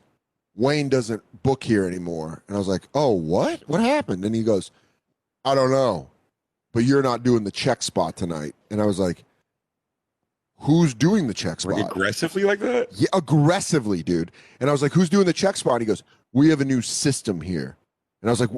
Wayne 0.53 0.89
doesn't 0.89 1.23
book 1.43 1.63
here 1.63 1.85
anymore. 1.85 2.43
And 2.47 2.55
I 2.55 2.59
was 2.59 2.67
like, 2.67 2.89
oh, 2.93 3.11
what? 3.11 3.63
What 3.67 3.79
happened? 3.79 4.25
And 4.25 4.35
he 4.35 4.43
goes, 4.43 4.69
I 5.45 5.55
don't 5.55 5.71
know, 5.71 6.09
but 6.73 6.83
you're 6.83 7.01
not 7.01 7.23
doing 7.23 7.45
the 7.45 7.51
check 7.51 7.81
spot 7.81 8.17
tonight. 8.17 8.53
And 8.69 8.81
I 8.81 8.85
was 8.85 8.99
like, 8.99 9.23
who's 10.59 10.93
doing 10.93 11.27
the 11.27 11.33
check 11.33 11.59
spot? 11.61 11.75
like 11.75 11.91
aggressively 11.91 12.43
like 12.43 12.59
that. 12.59 12.89
Yeah, 12.93 13.07
aggressively, 13.13 14.03
dude. 14.03 14.31
And 14.59 14.69
I 14.69 14.73
was 14.73 14.81
like, 14.81 14.93
"Who's 14.93 15.09
doing 15.09 15.25
the 15.25 15.33
check 15.33 15.57
spot?" 15.57 15.73
And 15.75 15.81
he 15.81 15.85
goes, 15.87 16.03
"We 16.33 16.49
have 16.49 16.61
a 16.61 16.65
new 16.65 16.81
system 16.81 17.41
here." 17.41 17.77
And 18.21 18.29
I 18.29 18.31
was 18.31 18.39
like, 18.41 18.49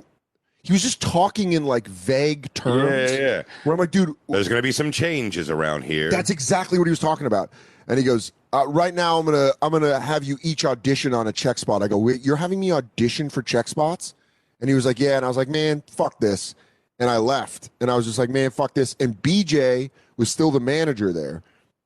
he 0.63 0.73
was 0.73 0.81
just 0.81 1.01
talking 1.01 1.53
in 1.53 1.65
like 1.65 1.87
vague 1.87 2.53
terms. 2.53 3.11
Yeah, 3.11 3.17
yeah. 3.19 3.43
Where 3.63 3.73
I'm 3.73 3.79
like, 3.79 3.91
dude, 3.91 4.13
There's 4.29 4.47
going 4.47 4.59
to 4.59 4.63
be 4.63 4.71
some 4.71 4.91
changes 4.91 5.49
around 5.49 5.83
here. 5.83 6.09
that's 6.11 6.29
exactly 6.29 6.77
what 6.77 6.85
he 6.85 6.91
was 6.91 6.99
talking 6.99 7.25
about. 7.27 7.51
and 7.87 7.97
he 7.97 8.03
goes, 8.05 8.31
uh, 8.53 8.65
"Right 8.67 8.93
now, 8.93 9.17
I'm 9.19 9.25
gonna 9.25 9.51
I'm 9.61 9.71
gonna 9.71 9.99
have 9.99 10.23
you 10.23 10.37
each 10.43 10.65
audition 10.65 11.13
on 11.13 11.27
a 11.27 11.31
check 11.31 11.57
spot." 11.57 11.81
I 11.83 11.87
go, 11.87 11.97
Wait, 11.97 12.21
"You're 12.21 12.35
having 12.37 12.59
me 12.59 12.71
audition 12.71 13.29
for 13.29 13.41
check 13.41 13.67
spots?" 13.67 14.13
And 14.59 14.69
he 14.69 14.75
was 14.75 14.85
like, 14.85 14.99
"Yeah." 14.99 15.17
And 15.17 15.25
I 15.25 15.27
was 15.27 15.37
like, 15.37 15.49
"Man, 15.49 15.83
fuck 15.89 16.19
this." 16.19 16.55
And 16.99 17.09
I 17.09 17.17
left, 17.17 17.71
and 17.81 17.89
I 17.89 17.95
was 17.95 18.05
just 18.05 18.19
like, 18.19 18.29
"Man, 18.29 18.51
fuck 18.51 18.75
this." 18.75 18.95
And 18.99 19.19
BJ 19.23 19.89
was 20.17 20.29
still 20.29 20.51
the 20.51 20.59
manager 20.59 21.11
there, 21.11 21.41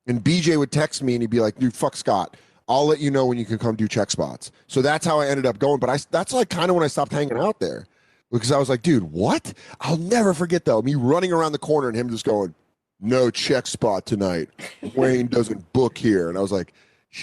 and 0.07 0.23
BJ 0.23 0.57
would 0.57 0.71
text 0.71 1.03
me 1.03 1.13
and 1.13 1.21
he'd 1.23 1.29
be 1.29 1.39
like, 1.39 1.57
"Dude, 1.57 1.73
fuck 1.73 1.95
Scott." 1.95 2.37
I'll 2.67 2.87
let 2.87 2.99
you 2.99 3.11
know 3.11 3.27
when 3.27 3.37
you 3.37 3.45
can 3.45 3.59
come 3.59 3.75
do 3.75 3.87
check 3.87 4.09
spots. 4.09 4.51
So 4.65 4.81
that's 4.81 5.05
how 5.05 5.19
I 5.19 5.27
ended 5.27 5.45
up 5.45 5.59
going. 5.59 5.79
But 5.79 5.89
I 5.89 5.97
that's 6.11 6.33
like 6.33 6.49
kind 6.49 6.69
of 6.69 6.75
when 6.75 6.83
I 6.83 6.87
stopped 6.87 7.11
hanging 7.11 7.37
out 7.37 7.59
there 7.59 7.85
because 8.31 8.51
I 8.51 8.57
was 8.57 8.69
like, 8.69 8.81
dude, 8.81 9.03
what? 9.11 9.53
I'll 9.81 9.97
never 9.97 10.33
forget 10.33 10.65
though 10.65 10.81
me 10.81 10.95
running 10.95 11.31
around 11.31 11.51
the 11.51 11.59
corner 11.59 11.87
and 11.87 11.97
him 11.97 12.09
just 12.09 12.25
going, 12.25 12.55
no 12.99 13.29
check 13.29 13.67
spot 13.67 14.05
tonight. 14.05 14.49
Wayne 14.95 15.27
doesn't 15.27 15.71
book 15.73 15.97
here, 15.97 16.29
and 16.29 16.37
I 16.37 16.41
was 16.41 16.51
like, 16.51 16.73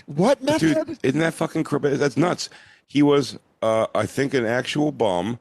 what 0.07 0.43
method? 0.43 0.87
Dude, 0.87 0.99
isn't 1.03 1.21
that 1.21 1.35
fucking 1.35 1.65
cr- 1.65 1.79
that's 1.79 2.17
nuts? 2.17 2.49
He 2.87 3.03
was, 3.03 3.39
uh, 3.63 3.87
I 3.95 4.07
think, 4.07 4.35
an 4.35 4.45
actual 4.45 4.93
bum 4.93 5.39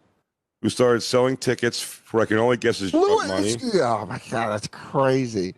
who 0.62 0.70
started 0.70 1.02
selling 1.02 1.38
tickets 1.38 1.82
for 1.82 2.22
I 2.22 2.26
can 2.26 2.38
only 2.38 2.58
guess 2.58 2.80
his 2.80 2.92
drug 2.92 3.28
money. 3.28 3.56
Oh 3.76 4.06
my 4.06 4.22
god, 4.30 4.50
that's 4.50 4.68
crazy. 4.68 5.56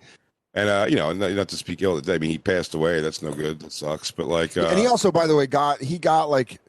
And 0.53 0.69
uh, 0.69 0.85
you 0.87 0.95
know, 0.95 1.11
not, 1.13 1.47
to 1.47 1.55
speak 1.55 1.81
ill, 1.81 1.99
I 2.07 2.17
mean, 2.19 2.29
he 2.29 2.37
passed 2.37 2.75
away. 2.75 3.01
That's 3.01 3.21
no 3.21 3.33
good. 3.33 3.59
That 3.59 3.71
sucks. 3.71 4.11
But 4.11 4.27
like, 4.27 4.55
uh, 4.55 4.67
and 4.67 4.77
he 4.77 4.85
also, 4.85 5.11
by 5.11 5.25
the 5.27 5.35
way, 5.35 5.47
got 5.47 5.81
he 5.81 5.97
got 5.97 6.29
like. 6.29 6.59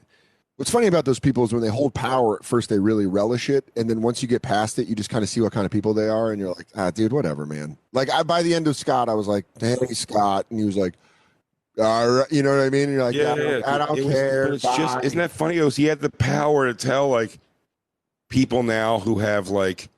What's 0.57 0.71
funny 0.71 0.87
about 0.87 1.05
those 1.05 1.19
people 1.19 1.43
is 1.43 1.53
when 1.53 1.63
they 1.63 1.69
hold 1.69 1.95
power 1.95 2.37
at 2.37 2.45
first 2.45 2.71
they 2.71 2.79
really 2.79 3.07
relish 3.07 3.51
it, 3.51 3.65
and 3.75 3.91
then 3.91 4.03
once 4.03 4.23
you 4.23 4.29
get 4.29 4.41
past 4.41 4.79
it, 4.79 4.87
you 4.87 4.95
just 4.95 5.11
kind 5.11 5.25
of 5.25 5.29
see 5.29 5.41
what 5.41 5.53
kind 5.53 5.67
of 5.67 5.73
people 5.73 5.93
they 5.95 6.09
are, 6.09 6.31
and 6.31 6.39
you're 6.39 6.55
like, 6.55 6.69
ah, 6.77 6.93
dude, 6.93 7.13
whatever, 7.13 7.45
man. 7.45 7.77
Like 7.93 8.09
I 8.09 8.23
by 8.23 8.41
the 8.45 8.55
end 8.55 8.69
of 8.69 8.77
Scott, 8.77 9.09
I 9.09 9.15
was 9.15 9.27
like, 9.27 9.47
hey, 9.59 9.75
Scott, 9.89 10.47
and 10.51 10.61
he 10.61 10.65
was 10.65 10.77
like, 10.77 10.95
all 11.77 12.09
right, 12.09 12.31
you 12.31 12.45
know 12.45 12.57
what 12.57 12.65
I 12.65 12.71
mean? 12.71 12.85
And 12.85 12.93
you're 12.93 13.03
like, 13.03 13.17
yeah, 13.17 13.33
I 13.33 13.37
don't, 13.37 13.65
I 13.65 13.79
don't 13.79 13.99
It 13.99 14.13
care. 14.13 14.53
it's 14.53 14.63
just, 14.63 15.03
isn't 15.03 15.19
that 15.19 15.33
funny? 15.33 15.59
It 15.59 15.65
was, 15.65 15.75
he 15.75 15.87
had 15.87 15.99
the 15.99 16.11
power 16.11 16.67
to 16.67 16.75
tell 16.75 17.09
like 17.09 17.41
people 18.29 18.63
now 18.63 19.01
who 19.01 19.19
have 19.19 19.49
like 19.49 19.89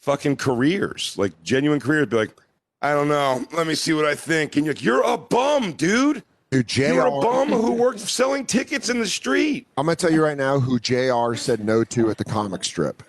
fucking 0.00 0.36
careers, 0.36 1.14
like 1.16 1.32
genuine 1.42 1.80
careers, 1.80 2.08
be 2.08 2.16
like, 2.16 2.36
I 2.84 2.92
don't 2.92 3.08
know, 3.08 3.42
let 3.52 3.66
me 3.66 3.74
see 3.74 3.94
what 3.94 4.04
I 4.04 4.14
think. 4.14 4.56
And 4.56 4.66
you're 4.66 4.74
like, 4.74 4.84
you're 4.84 5.02
a 5.02 5.16
bum, 5.16 5.72
dude. 5.72 6.22
Dude, 6.50 6.66
JR, 6.68 6.82
You're 6.82 7.06
a 7.06 7.20
bum 7.22 7.48
who 7.48 7.72
worked 7.72 7.98
selling 7.98 8.44
tickets 8.44 8.90
in 8.90 9.00
the 9.00 9.06
street. 9.06 9.66
I'm 9.78 9.86
gonna 9.86 9.96
tell 9.96 10.12
you 10.12 10.22
right 10.22 10.36
now 10.36 10.60
who 10.60 10.78
JR 10.78 11.34
said 11.34 11.64
no 11.64 11.82
to 11.84 12.10
at 12.10 12.18
the 12.18 12.24
comic 12.26 12.62
strip. 12.62 13.02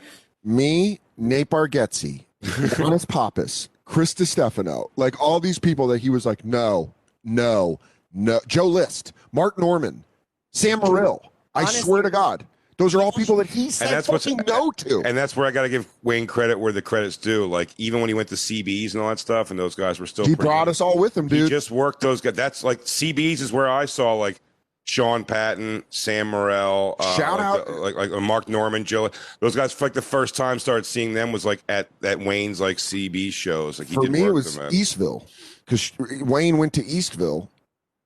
Me, 0.46 1.02
Nate 1.18 1.50
Bargatze, 1.50 2.24
Jonas 2.78 3.04
Pappas, 3.04 3.68
Chris 3.84 4.14
DiStefano, 4.14 4.90
like 4.96 5.22
all 5.22 5.42
these 5.42 5.60
people 5.60 5.88
that 5.88 6.00
he 6.00 6.10
was 6.10 6.26
like, 6.26 6.46
no, 6.46 6.94
no, 7.26 7.78
no. 8.14 8.40
Joe 8.48 8.68
List, 8.68 9.12
Mark 9.34 9.60
Norman, 9.60 10.06
Sam 10.52 10.80
Morrill. 10.80 11.22
I 11.54 11.64
Honestly- 11.64 11.82
swear 11.82 12.02
to 12.02 12.10
God, 12.10 12.46
those 12.78 12.94
are 12.96 13.02
all 13.02 13.12
people 13.12 13.38
that 13.38 13.48
he 13.48 13.70
said 13.70 13.90
that's 13.90 14.08
fucking 14.08 14.40
no 14.48 14.70
to. 14.72 15.02
And 15.06 15.18
that's 15.18 15.36
where 15.36 15.48
I 15.48 15.52
got 15.52 15.62
to 15.64 15.70
give 15.70 15.88
Wayne 16.04 16.28
credit 16.28 16.60
where 16.60 16.72
the 16.74 16.82
credit's 16.82 17.18
due. 17.18 17.46
Like 17.46 17.70
even 17.78 18.02
when 18.02 18.10
he 18.10 18.14
went 18.14 18.30
to 18.30 18.36
CBs 18.36 18.94
and 18.94 19.02
all 19.02 19.10
that 19.10 19.20
stuff, 19.20 19.50
and 19.52 19.60
those 19.60 19.76
guys 19.76 20.00
were 20.00 20.08
still. 20.08 20.26
he 20.26 20.36
brought 20.36 20.68
us 20.68 20.82
all 20.82 20.98
with 20.98 21.16
him, 21.18 21.28
dude. 21.28 21.44
He 21.44 21.50
just 21.50 21.72
worked 21.72 22.02
those 22.02 22.22
guys. 22.22 22.34
That's 22.34 22.64
like 22.64 22.82
CBs 22.82 23.42
is 23.42 23.52
where 23.54 23.70
I 23.70 23.86
saw 23.86 24.14
like 24.16 24.42
Sean 24.88 25.24
Patton, 25.24 25.84
Sam 25.90 26.28
Morrill, 26.30 26.96
uh, 27.00 27.16
Shout 27.18 27.40
like 27.40 27.48
out- 27.62 27.66
the- 27.66 27.72
like, 27.74 27.96
like 27.96 28.12
Mark 28.22 28.48
Norman, 28.50 28.84
Joe. 28.84 29.10
Those 29.40 29.56
guys, 29.56 29.72
for 29.74 29.86
like 29.86 29.94
the 29.94 30.02
first 30.02 30.36
time 30.36 30.60
started 30.60 30.86
seeing 30.86 31.14
them 31.14 31.32
was 31.32 31.44
like 31.46 31.64
at 31.70 31.88
at 32.04 32.20
Wayne's 32.20 32.62
like 32.62 32.78
CB 32.78 33.32
shows. 33.34 33.80
Like 33.80 33.88
he 33.88 33.96
For 33.96 34.02
did 34.02 34.12
me, 34.12 34.24
it 34.26 34.32
was 34.32 34.56
them. 34.58 34.72
Eastville 34.72 35.26
because 35.66 35.92
Wayne 36.22 36.58
went 36.58 36.74
to 36.74 36.82
Eastville. 36.84 37.48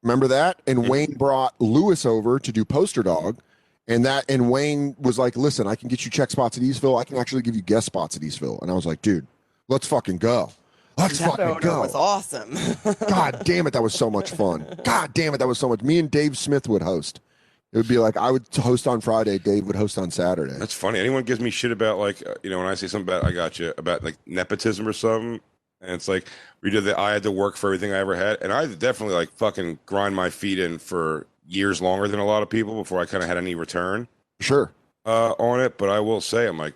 Remember 0.03 0.27
that? 0.29 0.61
And 0.67 0.79
Mm-hmm. 0.79 0.89
Wayne 0.89 1.13
brought 1.17 1.53
Lewis 1.59 2.05
over 2.05 2.39
to 2.39 2.51
do 2.53 2.63
Poster 2.63 3.03
Dog. 3.03 3.39
And 3.89 4.05
that 4.05 4.23
and 4.29 4.49
Wayne 4.51 4.95
was 4.99 5.17
like, 5.17 5.35
"Listen, 5.35 5.67
I 5.67 5.75
can 5.75 5.89
get 5.89 6.05
you 6.05 6.11
check 6.11 6.29
spots 6.29 6.57
at 6.57 6.63
Eastville. 6.63 6.99
I 7.01 7.03
can 7.03 7.17
actually 7.17 7.41
give 7.41 7.55
you 7.55 7.61
guest 7.63 7.87
spots 7.87 8.15
at 8.15 8.21
Eastville." 8.21 8.61
And 8.61 8.69
I 8.69 8.75
was 8.75 8.85
like, 8.85 9.01
"Dude, 9.01 9.25
let's 9.67 9.87
fucking 9.87 10.17
go. 10.17 10.51
Let's 10.97 11.17
That 11.17 11.31
fucking 11.31 11.47
photo 11.47 11.59
go." 11.59 11.81
was 11.81 11.95
awesome. 11.95 12.55
God 13.09 13.41
damn 13.43 13.65
it, 13.65 13.73
that 13.73 13.81
was 13.81 13.95
so 13.95 14.09
much 14.09 14.31
fun. 14.31 14.65
God 14.83 15.13
damn 15.15 15.33
it, 15.33 15.39
that 15.39 15.47
was 15.47 15.57
so 15.57 15.67
much. 15.67 15.81
Me 15.81 15.97
and 15.97 16.09
Dave 16.09 16.37
Smith 16.37 16.69
would 16.69 16.83
host. 16.83 17.19
It 17.71 17.77
would 17.77 17.87
be 17.87 17.97
like 17.97 18.15
I 18.15 18.29
would 18.29 18.45
host 18.55 18.87
on 18.87 19.01
Friday, 19.01 19.39
Dave 19.39 19.65
would 19.65 19.75
host 19.75 19.97
on 19.97 20.11
Saturday. 20.11 20.53
That's 20.57 20.73
funny. 20.73 20.99
Anyone 20.99 21.23
gives 21.23 21.39
me 21.39 21.49
shit 21.49 21.71
about 21.71 21.97
like 21.97 22.25
uh, 22.27 22.35
you 22.43 22.51
know 22.51 22.59
when 22.59 22.67
I 22.67 22.75
say 22.75 22.87
something 22.87 23.07
about 23.07 23.25
I 23.25 23.31
got 23.31 23.57
you 23.57 23.73
about 23.77 24.03
like 24.03 24.17
nepotism 24.27 24.87
or 24.87 24.93
something, 24.93 25.39
and 25.81 25.91
it's 25.91 26.07
like 26.07 26.27
we 26.61 26.69
did 26.69 26.83
that. 26.83 26.99
I 26.99 27.13
had 27.13 27.23
to 27.23 27.31
work 27.31 27.57
for 27.57 27.67
everything 27.73 27.91
I 27.91 27.97
ever 27.97 28.15
had, 28.15 28.37
and 28.41 28.53
I 28.53 28.67
definitely 28.67 29.15
like 29.15 29.31
fucking 29.33 29.79
grind 29.85 30.15
my 30.15 30.29
feet 30.29 30.59
in 30.59 30.77
for 30.77 31.25
years 31.49 31.81
longer 31.81 32.07
than 32.07 32.19
a 32.19 32.25
lot 32.25 32.43
of 32.43 32.49
people 32.49 32.75
before 32.75 32.99
I 33.01 33.05
kind 33.05 33.23
of 33.23 33.27
had 33.27 33.37
any 33.37 33.55
return 33.55 34.07
Sure. 34.39 34.71
uh, 35.05 35.31
on 35.39 35.59
it. 35.59 35.77
But 35.77 35.89
I 35.89 35.99
will 35.99 36.21
say, 36.21 36.47
I'm 36.47 36.57
like 36.57 36.75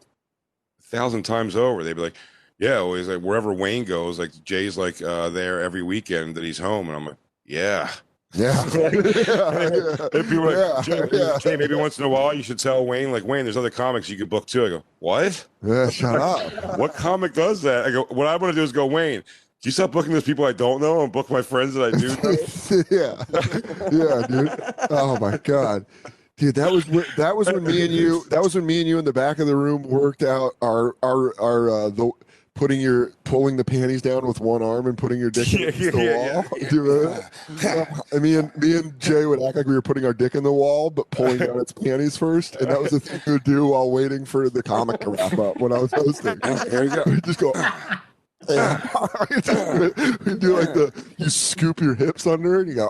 a 0.80 0.84
thousand 0.84 1.24
times 1.24 1.56
over. 1.56 1.84
They'd 1.84 1.96
be 1.96 2.02
like, 2.02 2.16
"Yeah, 2.60 2.78
always 2.78 3.08
like 3.08 3.22
wherever 3.22 3.54
Wayne 3.54 3.86
goes, 3.86 4.20
like 4.20 4.32
Jay's 4.44 4.78
like 4.78 5.02
uh, 5.02 5.30
there 5.30 5.62
every 5.62 5.84
weekend 5.84 6.36
that 6.36 6.44
he's 6.44 6.58
home," 6.58 6.88
and 6.88 6.96
I'm 6.98 7.06
like, 7.06 7.18
"Yeah." 7.46 7.90
Yeah. 8.36 8.64
If 8.66 10.32
you 10.32 10.42
were 10.42 10.56
like, 10.56 10.88
Yeah, 10.88 11.06
Jay, 11.06 11.10
yeah. 11.12 11.38
Jay, 11.40 11.56
maybe 11.56 11.76
once 11.76 12.00
in 12.00 12.04
a 12.04 12.10
while 12.10 12.34
you 12.34 12.42
should 12.42 12.58
tell 12.58 12.84
Wayne, 12.84 13.12
like 13.12 13.24
Wayne, 13.24 13.46
there's 13.46 13.58
other 13.58 13.70
comics 13.70 14.10
you 14.10 14.18
could 14.18 14.30
book 14.30 14.48
too. 14.48 14.66
I 14.66 14.70
go, 14.70 14.84
what? 14.98 15.46
yeah, 15.64 15.88
shut 15.92 16.16
up. 16.20 16.78
What 16.80 16.96
comic 16.96 17.34
does 17.36 17.62
that? 17.62 17.86
I 17.86 17.92
go, 17.92 18.06
what 18.10 18.26
I 18.26 18.36
want 18.38 18.52
to 18.52 18.56
do 18.60 18.64
is 18.64 18.72
go, 18.72 18.88
Wayne, 18.88 19.24
you 19.68 19.72
stop 19.72 19.92
booking 19.92 20.14
those 20.14 20.24
people 20.24 20.46
I 20.46 20.54
don't 20.54 20.82
know 20.82 21.02
and 21.04 21.12
book 21.12 21.30
my 21.30 21.42
friends 21.42 21.74
that 21.76 21.94
I 21.94 21.98
do 21.98 22.08
know? 22.10 22.84
yeah, 22.92 23.24
yeah, 23.92 24.28
dude. 24.28 24.74
Oh 24.90 25.18
my 25.20 25.38
god, 25.38 25.86
dude, 26.38 26.56
that 26.56 26.72
was 26.72 26.88
when, 26.88 27.06
that 27.18 27.36
was 27.36 27.48
when 27.48 27.64
me 27.64 27.86
and 27.86 27.94
you 27.94 28.24
that 28.30 28.42
was 28.42 28.56
when 28.56 28.66
me 28.66 28.80
and 28.80 28.90
you 28.90 29.00
in 29.00 29.06
the 29.06 29.14
back 29.14 29.40
of 29.40 29.48
the 29.48 29.56
room 29.56 29.84
worked 29.84 30.24
out 30.24 30.54
our 30.62 30.96
our 31.04 31.34
our 31.40 31.70
uh, 31.70 31.90
the 31.90 32.12
putting 32.56 32.80
your 32.80 33.12
pulling 33.24 33.58
the 33.58 33.66
panties 33.66 34.02
down 34.02 34.28
with 34.28 34.40
one 34.40 34.62
arm 34.62 34.86
and 34.86 34.96
putting 34.98 35.18
your 35.18 35.32
dick 35.32 35.52
Yeah, 35.52 35.68
against 35.70 35.80
yeah, 35.80 35.92
the 35.92 36.04
yeah, 36.04 36.34
wall. 36.34 36.46
Do 36.70 36.76
you 36.76 36.82
remember 36.84 37.30
that? 37.58 38.04
And 38.12 38.22
me 38.22 38.36
and 38.36 38.56
me 38.58 38.78
and 38.78 39.00
Jay 39.00 39.26
would 39.26 39.42
act 39.42 39.56
like 39.56 39.66
we 39.66 39.74
were 39.74 39.82
putting 39.82 40.06
our 40.06 40.14
dick 40.14 40.36
in 40.36 40.44
the 40.44 40.54
wall, 40.54 40.90
but 40.90 41.10
pulling 41.10 41.38
down 41.40 41.60
its 41.60 41.72
panties 41.74 42.16
first, 42.16 42.56
and 42.58 42.70
that 42.70 42.80
was 42.80 42.92
the 42.92 43.00
thing 43.00 43.22
we 43.26 43.34
would 43.34 43.44
do 43.44 43.68
while 43.68 43.90
waiting 43.90 44.24
for 44.26 44.50
the 44.50 44.62
comic 44.62 45.00
to 45.02 45.10
wrap 45.10 45.38
up 45.40 45.58
when 45.58 45.72
I 45.72 45.80
was 45.80 45.92
hosting. 45.94 46.38
There 46.70 46.84
you 46.84 46.90
go. 46.96 47.04
We 47.08 47.22
just 47.26 47.40
go. 47.40 47.54
Yeah. 48.50 48.88
we 50.26 50.36
do 50.36 50.58
like 50.58 50.74
the 50.74 51.06
you 51.18 51.30
scoop 51.30 51.82
your 51.82 51.96
hips 51.96 52.28
under. 52.28 52.62
And 52.62 52.70
you 52.70 52.76
go. 52.76 52.90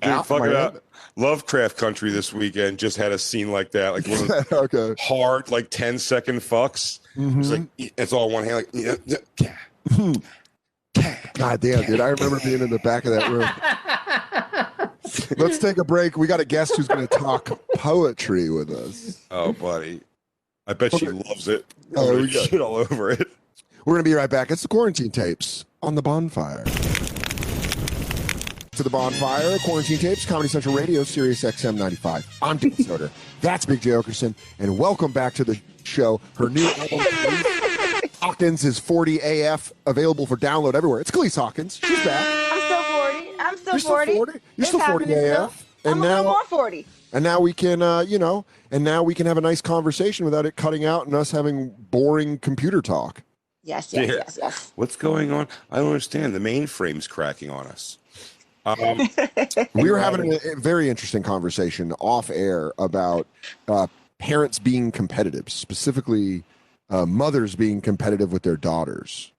Dude, 0.00 0.26
fuck 0.26 0.44
it 0.44 0.54
up. 0.54 0.82
Lovecraft 1.16 1.76
Country 1.76 2.10
this 2.12 2.32
weekend 2.32 2.78
just 2.78 2.96
had 2.96 3.10
a 3.10 3.18
scene 3.18 3.50
like 3.50 3.72
that, 3.72 3.90
like 3.90 4.06
one 4.06 4.30
of 4.30 4.52
okay. 4.74 4.94
hard, 5.00 5.50
like 5.50 5.68
10 5.68 5.98
second 5.98 6.38
fucks. 6.38 7.00
Mm-hmm. 7.16 7.40
It's 7.40 7.50
like, 7.50 7.92
it's 7.96 8.12
all 8.12 8.30
one 8.30 8.44
hand, 8.44 8.56
like, 8.56 8.68
yeah, 8.72 8.94
yeah, 9.04 9.16
yeah. 9.40 10.14
God 11.34 11.60
damn, 11.60 11.84
dude. 11.84 12.00
I 12.00 12.08
remember 12.08 12.38
being 12.44 12.60
in 12.60 12.70
the 12.70 12.78
back 12.80 13.04
of 13.04 13.12
that 13.12 13.28
room. 13.30 13.48
Let's 15.36 15.58
take 15.58 15.78
a 15.78 15.84
break. 15.84 16.16
We 16.16 16.26
got 16.26 16.40
a 16.40 16.44
guest 16.44 16.76
who's 16.76 16.88
going 16.88 17.06
to 17.06 17.18
talk 17.18 17.50
poetry 17.74 18.50
with 18.50 18.70
us. 18.70 19.24
Oh, 19.30 19.52
buddy. 19.52 20.00
I 20.66 20.74
bet 20.74 20.94
she 20.96 21.08
loves 21.08 21.48
it. 21.48 21.64
Oh, 21.96 22.26
shit 22.26 22.60
all 22.60 22.76
over 22.76 23.10
it. 23.10 23.26
We're 23.88 23.94
going 23.94 24.04
to 24.04 24.10
be 24.10 24.14
right 24.14 24.28
back. 24.28 24.50
It's 24.50 24.60
the 24.60 24.68
quarantine 24.68 25.10
tapes 25.10 25.64
on 25.82 25.94
the 25.94 26.02
bonfire. 26.02 26.62
To 28.72 28.82
the 28.82 28.90
bonfire, 28.90 29.56
quarantine 29.60 29.96
tapes, 29.96 30.26
Comedy 30.26 30.50
Central 30.50 30.74
Radio, 30.74 31.04
Sirius 31.04 31.42
XM 31.42 31.78
95. 31.78 32.38
I'm 32.42 32.58
Dan 32.58 32.70
Soder. 32.72 33.08
That's 33.40 33.64
Big 33.64 33.80
Jay 33.80 33.92
Oakerson. 33.92 34.34
And 34.58 34.76
welcome 34.78 35.10
back 35.10 35.32
to 35.36 35.44
the 35.44 35.58
show. 35.84 36.20
Her 36.36 36.50
new 36.50 36.66
album, 36.68 36.98
Hawkins, 38.20 38.62
is 38.62 38.78
40 38.78 39.20
AF, 39.20 39.72
available 39.86 40.26
for 40.26 40.36
download 40.36 40.74
everywhere. 40.74 41.00
It's 41.00 41.10
Calise 41.10 41.36
Hawkins. 41.36 41.80
She's 41.82 42.04
back. 42.04 42.26
I'm 42.52 42.60
still 42.60 42.82
40. 42.82 43.28
I'm 43.40 43.56
still 43.56 43.72
You're 43.72 43.80
still 43.80 43.90
40. 43.92 44.14
40? 44.16 44.32
You're 44.32 44.40
It's 44.58 44.68
still 44.68 44.80
40 44.80 45.04
AF. 45.14 45.66
still. 45.80 45.90
And 45.90 45.94
I'm 45.94 46.02
a 46.02 46.08
little 46.08 46.24
more 46.24 46.44
40. 46.44 46.84
And 47.14 47.24
now 47.24 47.40
we 47.40 47.54
can, 47.54 47.80
uh, 47.80 48.00
you 48.00 48.18
know, 48.18 48.44
and 48.70 48.84
now 48.84 49.02
we 49.02 49.14
can 49.14 49.24
have 49.24 49.38
a 49.38 49.40
nice 49.40 49.62
conversation 49.62 50.26
without 50.26 50.44
it 50.44 50.56
cutting 50.56 50.84
out 50.84 51.06
and 51.06 51.14
us 51.14 51.30
having 51.30 51.70
boring 51.90 52.36
computer 52.36 52.82
talk. 52.82 53.22
Yes, 53.68 53.92
yes, 53.92 54.08
Yeah. 54.08 54.14
yes, 54.16 54.38
yes. 54.40 54.72
What's 54.76 54.96
going 54.96 55.30
on? 55.30 55.46
I 55.70 55.76
don't 55.76 55.88
understand. 55.88 56.34
The 56.34 56.38
mainframe's 56.38 57.06
cracking 57.06 57.50
on 57.50 57.66
us. 57.66 57.98
Um, 58.66 59.08
We 59.72 59.90
were 59.90 59.98
having 59.98 60.34
a, 60.34 60.36
a 60.52 60.56
very 60.56 60.90
interesting 60.90 61.22
conversation 61.22 61.92
off 62.00 62.28
air 62.28 62.72
about 62.76 63.26
uh, 63.66 63.86
parents 64.18 64.58
being 64.58 64.90
competitive, 64.92 65.48
specifically 65.48 66.44
uh, 66.90 67.06
mothers 67.06 67.54
being 67.54 67.80
competitive 67.80 68.30
with 68.30 68.42
their 68.42 68.58
daughters. 68.58 69.32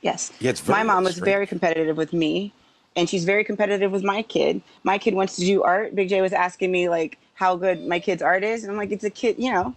Yes. 0.00 0.32
Yeah, 0.40 0.50
it's 0.50 0.66
my 0.66 0.82
mom 0.84 1.04
was 1.04 1.16
strange. 1.16 1.24
very 1.26 1.46
competitive 1.46 1.98
with 1.98 2.14
me, 2.14 2.54
and 2.96 3.10
she's 3.10 3.24
very 3.26 3.44
competitive 3.44 3.92
with 3.92 4.04
my 4.04 4.22
kid. 4.22 4.62
My 4.84 4.96
kid 4.96 5.12
wants 5.12 5.36
to 5.36 5.42
do 5.44 5.62
art. 5.62 5.94
Big 5.94 6.08
J 6.08 6.22
was 6.22 6.32
asking 6.32 6.70
me 6.72 6.88
like 6.88 7.18
how 7.34 7.56
good 7.56 7.86
my 7.86 7.98
kid's 8.00 8.22
art 8.22 8.42
is, 8.42 8.62
and 8.62 8.70
I'm 8.70 8.78
like, 8.78 8.92
it's 8.92 9.04
a 9.04 9.10
kid. 9.10 9.36
You 9.38 9.52
know, 9.52 9.76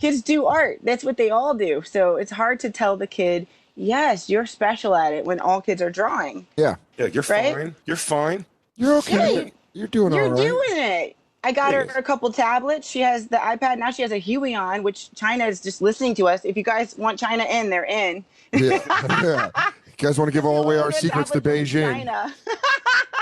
kids 0.00 0.22
do 0.22 0.46
art. 0.46 0.78
That's 0.82 1.04
what 1.04 1.16
they 1.16 1.30
all 1.30 1.54
do. 1.54 1.82
So 1.82 2.16
it's 2.16 2.30
hard 2.32 2.60
to 2.60 2.70
tell 2.70 2.96
the 2.96 3.06
kid 3.06 3.46
yes, 3.78 4.30
you're 4.30 4.46
special 4.46 4.94
at 4.94 5.12
it 5.12 5.24
when 5.24 5.38
all 5.40 5.60
kids 5.60 5.82
are 5.82 5.90
drawing. 5.90 6.46
Yeah, 6.56 6.76
Yeah, 6.96 7.06
you're 7.06 7.24
Right? 7.28 7.54
fine. 7.54 7.74
You're 7.84 7.96
fine. 7.96 8.44
you're 8.76 8.94
okay. 8.98 9.44
Yeah. 9.44 9.50
You're 9.74 9.86
doing 9.88 10.12
all 10.14 10.18
right. 10.18 10.42
You're 10.42 10.52
all 10.54 10.58
right. 10.60 10.66
doing 10.68 10.82
it. 11.10 11.16
I 11.44 11.52
got 11.52 11.74
her 11.74 11.82
a 11.96 12.02
couple 12.02 12.32
tablets. 12.32 12.88
She 12.88 13.00
has 13.00 13.28
the 13.28 13.36
iPad. 13.36 13.78
Now 13.78 13.90
she 13.90 14.02
has 14.02 14.10
a 14.10 14.20
Huawei, 14.20 14.82
which 14.82 15.12
China 15.14 15.44
is 15.46 15.60
just 15.60 15.80
listening 15.82 16.14
to 16.16 16.26
us. 16.26 16.44
If 16.44 16.56
you 16.56 16.62
guys 16.64 16.96
want 16.96 17.18
China 17.20 17.44
in, 17.44 17.68
they're 17.70 17.84
in. 17.84 18.24
yeah. 18.52 18.80
yeah. 19.22 19.50
You 19.98 20.06
guys 20.08 20.18
want 20.18 20.28
to 20.28 20.32
give 20.32 20.44
all 20.44 20.62
away 20.62 20.76
our 20.78 20.92
secrets 20.92 21.30
to 21.30 21.40
Beijing? 21.40 21.90
China. 21.90 22.34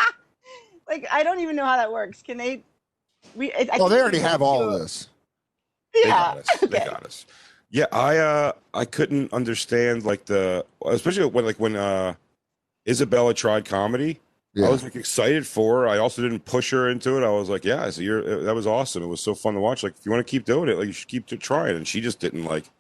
like 0.88 1.06
I 1.12 1.22
don't 1.22 1.38
even 1.40 1.54
know 1.54 1.64
how 1.64 1.76
that 1.76 1.92
works. 1.92 2.20
Can 2.22 2.36
they? 2.36 2.62
We. 3.36 3.52
I, 3.52 3.68
I 3.72 3.78
Oh, 3.80 3.88
they 3.88 4.00
already 4.00 4.18
have 4.18 4.42
all 4.42 4.62
of 4.68 4.80
this. 4.80 5.08
They 5.94 6.00
Yeah. 6.04 6.08
got 6.10 6.38
us. 6.38 6.60
They 6.60 6.78
got 6.78 7.04
us. 7.06 7.26
Yeah, 7.70 7.86
I 7.92 8.18
uh 8.18 8.52
I 8.72 8.84
couldn't 8.84 9.32
understand 9.32 10.04
like 10.04 10.26
the 10.26 10.64
especially 10.86 11.26
when 11.26 11.44
like 11.44 11.58
when 11.58 11.76
uh 11.76 12.14
Isabella 12.88 13.34
tried 13.34 13.64
comedy. 13.64 14.20
Yeah. 14.52 14.66
I 14.66 14.70
was 14.70 14.84
like 14.84 14.94
excited 14.94 15.46
for 15.46 15.80
her. 15.80 15.88
I 15.88 15.98
also 15.98 16.22
didn't 16.22 16.44
push 16.44 16.70
her 16.70 16.88
into 16.88 17.16
it. 17.20 17.24
I 17.26 17.30
was 17.30 17.48
like, 17.48 17.64
yeah, 17.64 17.90
so 17.90 18.02
you're 18.02 18.42
that 18.42 18.54
was 18.54 18.66
awesome. 18.66 19.02
It 19.02 19.06
was 19.06 19.20
so 19.20 19.34
fun 19.34 19.54
to 19.54 19.60
watch. 19.60 19.82
Like 19.82 19.94
if 19.98 20.06
you 20.06 20.12
want 20.12 20.24
to 20.24 20.30
keep 20.30 20.44
doing 20.44 20.68
it, 20.68 20.78
like 20.78 20.86
you 20.86 20.92
should 20.92 21.08
keep 21.08 21.26
trying. 21.40 21.76
And 21.76 21.88
she 21.88 22.00
just 22.00 22.20
didn't 22.20 22.44
like 22.44 22.70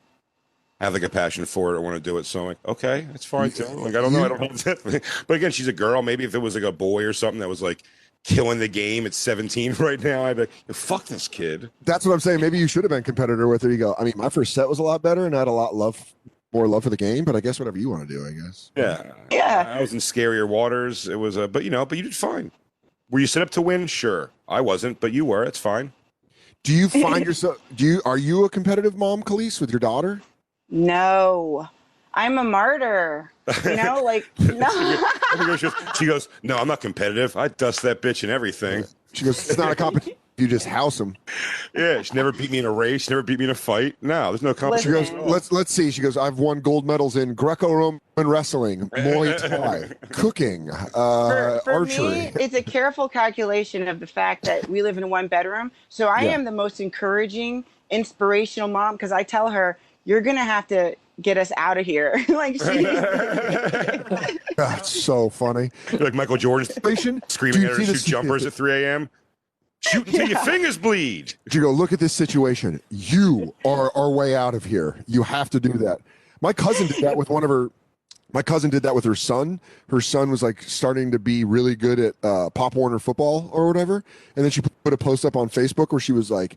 have 0.80 0.92
like 0.92 1.02
a 1.02 1.08
passion 1.08 1.44
for 1.46 1.72
it 1.74 1.76
or 1.76 1.80
want 1.80 1.96
to 1.96 2.00
do 2.00 2.18
it. 2.18 2.26
So 2.26 2.40
I'm 2.40 2.46
like, 2.46 2.58
okay, 2.66 3.06
that's 3.10 3.24
fine 3.24 3.50
too. 3.50 3.64
Like 3.64 3.96
I 3.96 4.00
don't 4.00 4.12
know, 4.12 4.24
I 4.24 4.28
don't 4.28 4.40
have 4.42 4.64
that. 4.64 5.02
But 5.26 5.34
again, 5.34 5.50
she's 5.50 5.66
a 5.66 5.72
girl. 5.72 6.02
Maybe 6.02 6.24
if 6.24 6.34
it 6.34 6.38
was 6.38 6.54
like 6.54 6.64
a 6.64 6.70
boy 6.72 7.02
or 7.02 7.12
something 7.12 7.40
that 7.40 7.48
was 7.48 7.62
like 7.62 7.82
killing 8.24 8.58
the 8.58 8.68
game 8.68 9.06
at 9.06 9.14
17 9.14 9.74
right 9.78 10.02
now, 10.02 10.24
I'd 10.24 10.36
be 10.36 10.42
like, 10.42 10.50
fuck 10.72 11.04
this 11.04 11.28
kid. 11.28 11.70
That's 11.84 12.04
what 12.04 12.12
I'm 12.12 12.20
saying. 12.20 12.40
Maybe 12.40 12.58
you 12.58 12.66
should 12.66 12.82
have 12.82 12.90
been 12.90 13.04
competitor 13.04 13.46
with 13.46 13.62
her. 13.62 13.70
You 13.70 13.76
go. 13.76 13.94
I 13.98 14.04
mean, 14.04 14.14
my 14.16 14.30
first 14.30 14.54
set 14.54 14.68
was 14.68 14.78
a 14.78 14.82
lot 14.82 15.02
better, 15.02 15.26
and 15.26 15.34
I 15.36 15.40
had 15.40 15.48
a 15.48 15.52
lot 15.52 15.74
love, 15.74 16.14
more 16.52 16.66
love 16.66 16.82
for 16.82 16.90
the 16.90 16.96
game. 16.96 17.24
But 17.24 17.36
I 17.36 17.40
guess 17.40 17.60
whatever 17.60 17.78
you 17.78 17.90
want 17.90 18.08
to 18.08 18.12
do, 18.12 18.26
I 18.26 18.32
guess. 18.32 18.72
Yeah. 18.76 19.12
Yeah. 19.30 19.74
I 19.76 19.80
was 19.80 19.92
in 19.92 20.00
scarier 20.00 20.48
waters. 20.48 21.06
It 21.06 21.16
was 21.16 21.36
a, 21.36 21.46
but 21.46 21.64
you 21.64 21.70
know, 21.70 21.84
but 21.84 21.98
you 21.98 22.04
did 22.04 22.16
fine. 22.16 22.50
Were 23.10 23.20
you 23.20 23.26
set 23.26 23.42
up 23.42 23.50
to 23.50 23.62
win? 23.62 23.86
Sure. 23.86 24.30
I 24.48 24.60
wasn't, 24.60 24.98
but 24.98 25.12
you 25.12 25.24
were. 25.24 25.44
It's 25.44 25.58
fine. 25.58 25.92
Do 26.62 26.72
you 26.72 26.88
find 27.02 27.24
yourself? 27.24 27.60
Do 27.76 27.84
you 27.84 28.02
are 28.04 28.18
you 28.18 28.44
a 28.44 28.50
competitive 28.50 28.96
mom, 28.96 29.22
Calise, 29.22 29.60
with 29.60 29.70
your 29.70 29.80
daughter? 29.80 30.22
No, 30.70 31.68
I'm 32.14 32.38
a 32.38 32.44
martyr. 32.44 33.30
You 33.64 33.76
know, 33.76 34.02
like 34.02 34.26
no. 34.38 34.68
she, 35.38 35.44
goes, 35.44 35.74
she 35.98 36.06
goes, 36.06 36.28
no, 36.42 36.56
I'm 36.56 36.68
not 36.68 36.80
competitive. 36.80 37.36
I 37.36 37.48
dust 37.48 37.82
that 37.82 38.00
bitch 38.02 38.22
and 38.22 38.32
everything. 38.32 38.84
She 39.12 39.24
goes, 39.24 39.48
it's 39.48 39.58
not 39.58 39.72
a 39.72 39.76
competition. 39.76 40.16
You 40.36 40.48
just 40.48 40.66
house 40.66 40.98
them. 40.98 41.14
Yeah, 41.76 42.02
she 42.02 42.12
never 42.12 42.32
beat 42.32 42.50
me 42.50 42.58
in 42.58 42.64
a 42.64 42.72
race. 42.72 43.02
She 43.02 43.10
never 43.12 43.22
beat 43.22 43.38
me 43.38 43.44
in 43.44 43.52
a 43.52 43.54
fight. 43.54 43.94
No, 44.02 44.30
there's 44.30 44.42
no 44.42 44.52
competition. 44.52 45.04
She 45.04 45.12
goes, 45.12 45.26
let's 45.30 45.52
let's 45.52 45.72
see. 45.72 45.92
She 45.92 46.02
goes, 46.02 46.16
I've 46.16 46.40
won 46.40 46.58
gold 46.58 46.84
medals 46.84 47.14
in 47.14 47.34
Greco-Roman 47.34 48.00
wrestling, 48.18 48.90
Muay 48.90 49.36
Thai, 49.36 49.94
cooking, 50.10 50.70
uh, 50.72 50.86
for, 50.92 51.60
for 51.62 51.72
archery. 51.74 52.04
me, 52.04 52.32
it's 52.40 52.54
a 52.54 52.64
careful 52.64 53.08
calculation 53.08 53.86
of 53.86 54.00
the 54.00 54.08
fact 54.08 54.44
that 54.44 54.68
we 54.68 54.82
live 54.82 54.98
in 54.98 55.08
one 55.08 55.28
bedroom. 55.28 55.70
So 55.88 56.08
I 56.08 56.22
Yeah. 56.22 56.32
am 56.32 56.44
the 56.44 56.50
most 56.50 56.80
encouraging, 56.80 57.64
inspirational 57.90 58.68
mom 58.68 58.96
because 58.96 59.12
I 59.12 59.22
tell 59.22 59.50
her, 59.50 59.78
"You're 60.04 60.20
gonna 60.20 60.44
have 60.44 60.66
to 60.66 60.96
get 61.20 61.36
us 61.38 61.52
out 61.56 61.78
of 61.78 61.86
here." 61.86 62.24
like 62.28 62.54
she, 62.54 62.84
That's 64.56 64.88
so 64.88 65.28
funny. 65.30 65.70
like 65.92 66.14
Michael 66.14 66.36
Jordan 66.36 66.66
Situation? 66.66 67.22
screaming 67.28 67.62
Do 67.62 67.66
at 67.66 67.72
her 67.72 67.78
to 67.78 67.86
shoot 67.86 68.04
jumpers 68.04 68.46
at 68.46 68.52
3 68.52 68.84
a.m. 68.84 69.10
Shoot 69.80 70.06
until 70.06 70.28
your 70.28 70.38
fingers 70.40 70.78
bleed. 70.78 71.34
You 71.52 71.60
go, 71.60 71.70
look 71.70 71.92
at 71.92 72.00
this 72.00 72.12
situation. 72.12 72.80
You 72.90 73.54
are 73.66 73.92
our 73.94 74.10
way 74.10 74.34
out 74.34 74.54
of 74.54 74.64
here. 74.64 74.96
You 75.06 75.22
have 75.22 75.50
to 75.50 75.60
do 75.60 75.72
that. 75.74 75.98
My 76.40 76.52
cousin 76.52 76.86
did 76.86 77.02
that 77.04 77.16
with 77.16 77.28
one 77.28 77.44
of 77.44 77.50
her. 77.50 77.70
My 78.32 78.42
cousin 78.42 78.70
did 78.70 78.82
that 78.82 78.94
with 78.94 79.04
her 79.04 79.14
son. 79.14 79.60
Her 79.88 80.00
son 80.00 80.30
was 80.30 80.42
like 80.42 80.62
starting 80.62 81.10
to 81.12 81.18
be 81.18 81.44
really 81.44 81.76
good 81.76 82.00
at 82.00 82.14
uh, 82.22 82.50
Pop 82.50 82.74
Warner 82.74 82.98
football 82.98 83.50
or 83.52 83.66
whatever. 83.68 84.02
And 84.36 84.44
then 84.44 84.50
she 84.50 84.60
put 84.62 84.92
a 84.92 84.96
post 84.98 85.24
up 85.24 85.36
on 85.36 85.48
Facebook 85.48 85.92
where 85.92 86.00
she 86.00 86.12
was 86.12 86.30
like, 86.30 86.56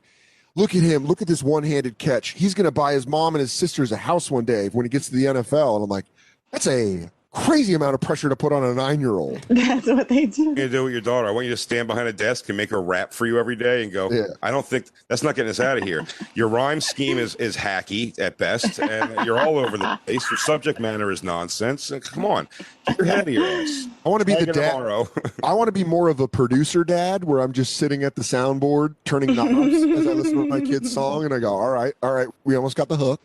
Look 0.57 0.73
at 0.73 0.81
him. 0.81 1.05
Look 1.05 1.21
at 1.21 1.27
this 1.27 1.43
one 1.43 1.61
handed 1.61 1.99
catch. 1.99 2.29
He's 2.29 2.55
going 2.55 2.65
to 2.65 2.71
buy 2.71 2.93
his 2.93 3.05
mom 3.05 3.35
and 3.35 3.39
his 3.39 3.51
sisters 3.51 3.91
a 3.91 3.95
house 3.95 4.31
one 4.31 4.43
day 4.43 4.69
when 4.69 4.85
he 4.85 4.89
gets 4.89 5.07
to 5.07 5.15
the 5.15 5.25
NFL. 5.25 5.75
And 5.75 5.83
I'm 5.83 5.89
like, 5.89 6.05
That's 6.51 6.65
a 6.65 7.11
crazy 7.45 7.73
amount 7.73 7.93
of 7.93 8.01
pressure 8.01 8.29
to 8.29 8.35
put 8.35 8.51
on 8.51 8.63
a 8.63 8.73
nine 8.73 8.99
year 8.99 9.13
old. 9.13 9.41
that's 9.47 9.87
what 9.87 10.09
they 10.09 10.25
do. 10.25 10.43
You're 10.43 10.55
gonna 10.55 10.69
do 10.69 10.83
with 10.85 10.93
your 10.93 11.01
daughter. 11.01 11.27
I 11.27 11.31
want 11.31 11.45
you 11.45 11.51
to 11.51 11.57
stand 11.57 11.87
behind 11.87 12.07
a 12.07 12.13
desk 12.13 12.49
and 12.49 12.57
make 12.57 12.69
her 12.69 12.81
rap 12.81 13.13
for 13.13 13.25
you 13.25 13.39
every 13.39 13.55
day 13.55 13.83
and 13.83 13.91
go. 13.91 14.11
Yeah. 14.11 14.27
I 14.41 14.51
don't 14.51 14.65
think 14.65 14.85
that's 15.07 15.23
not 15.23 15.35
getting 15.35 15.49
us 15.49 15.59
out 15.59 15.77
of 15.77 15.83
here. 15.83 16.05
Your 16.33 16.47
rhyme 16.47 16.81
scheme 16.81 17.17
is 17.17 17.35
is 17.35 17.55
hacky 17.55 18.17
at 18.19 18.37
best, 18.37 18.79
and 18.79 19.25
you're 19.25 19.39
all 19.39 19.57
over 19.57 19.77
the 19.77 19.99
place. 20.05 20.29
Your 20.29 20.37
subject 20.37 20.79
matter 20.79 21.11
is 21.11 21.23
nonsense. 21.23 21.91
Come 22.11 22.25
on, 22.25 22.47
get 22.87 22.97
your 22.97 23.07
head 23.07 23.19
out 23.19 23.27
of 23.27 23.33
your 23.33 23.45
ass. 23.45 23.87
I 24.05 24.09
want 24.09 24.21
to 24.21 24.25
be 24.25 24.35
the 24.35 24.51
dad. 24.51 24.75
Amaro. 24.75 25.39
I 25.43 25.53
want 25.53 25.67
to 25.67 25.71
be 25.71 25.83
more 25.83 26.09
of 26.09 26.19
a 26.19 26.27
producer 26.27 26.83
dad 26.83 27.23
where 27.23 27.39
I'm 27.39 27.53
just 27.53 27.77
sitting 27.77 28.03
at 28.03 28.15
the 28.15 28.21
soundboard 28.21 28.95
turning 29.05 29.35
knobs 29.35 29.75
as 29.75 30.07
I 30.07 30.13
listen 30.13 30.37
to 30.37 30.47
my 30.47 30.61
kid's 30.61 30.91
song 30.91 31.25
and 31.25 31.33
I 31.33 31.39
go, 31.39 31.53
all 31.53 31.69
right, 31.69 31.93
all 32.01 32.13
right, 32.13 32.27
we 32.43 32.55
almost 32.55 32.75
got 32.75 32.87
the 32.89 32.97
hook. 32.97 33.21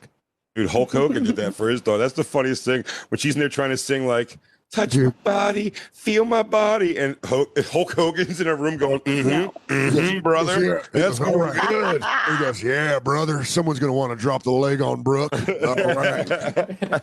Dude, 0.55 0.69
Hulk 0.69 0.93
Hogan 0.93 1.25
did 1.25 1.37
that 1.37 1.55
for 1.55 1.69
his 1.71 1.81
daughter. 1.81 1.99
That's 1.99 2.13
the 2.15 2.25
funniest 2.25 2.65
thing 2.65 2.85
when 3.09 3.19
she's 3.19 3.35
in 3.35 3.41
there 3.41 3.49
trying 3.49 3.71
to 3.71 3.77
sing 3.79 4.07
like 4.07 4.39
"Touch 4.71 4.91
Dude. 4.91 5.15
my 5.25 5.33
body, 5.33 5.73
feel 5.93 6.27
my 6.27 6.43
body," 6.43 6.99
and 6.99 7.17
Hulk, 7.25 7.59
Hulk 7.71 7.93
Hogan's 7.93 8.39
in 8.41 8.47
a 8.47 8.55
room 8.55 8.77
going, 8.77 9.01
"Mm-hmm, 9.01 9.73
mm-hmm, 9.73 10.21
brother, 10.21 10.83
that's 10.93 11.21
all 11.21 11.27
cool, 11.27 11.39
right. 11.39 11.69
good." 11.69 12.05
He 12.31 12.39
goes, 12.39 12.63
yeah, 12.63 12.99
brother, 12.99 13.45
someone's 13.45 13.79
going 13.79 13.89
to 13.91 13.97
want 13.97 14.13
to 14.13 14.17
drop 14.23 14.43
the 14.43 14.51
leg 14.51 14.83
on 14.83 15.03
Brooke. 15.03 15.33
All 15.67 15.75
right. 15.75 17.03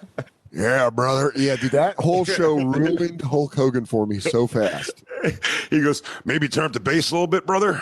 Yeah, 0.51 0.89
brother. 0.89 1.31
Yeah, 1.35 1.55
dude, 1.57 1.71
that 1.71 1.95
whole 1.97 2.25
show 2.37 2.55
ruined 2.55 3.21
Hulk 3.21 3.53
Hogan 3.55 3.85
for 3.85 4.05
me 4.07 4.19
so 4.19 4.47
fast. 4.47 5.03
He 5.69 5.81
goes, 5.81 6.01
"Maybe 6.23 6.47
turn 6.47 6.63
up 6.63 6.71
the 6.71 6.79
bass 6.79 7.11
a 7.11 7.13
little 7.13 7.27
bit, 7.27 7.45
brother." 7.45 7.81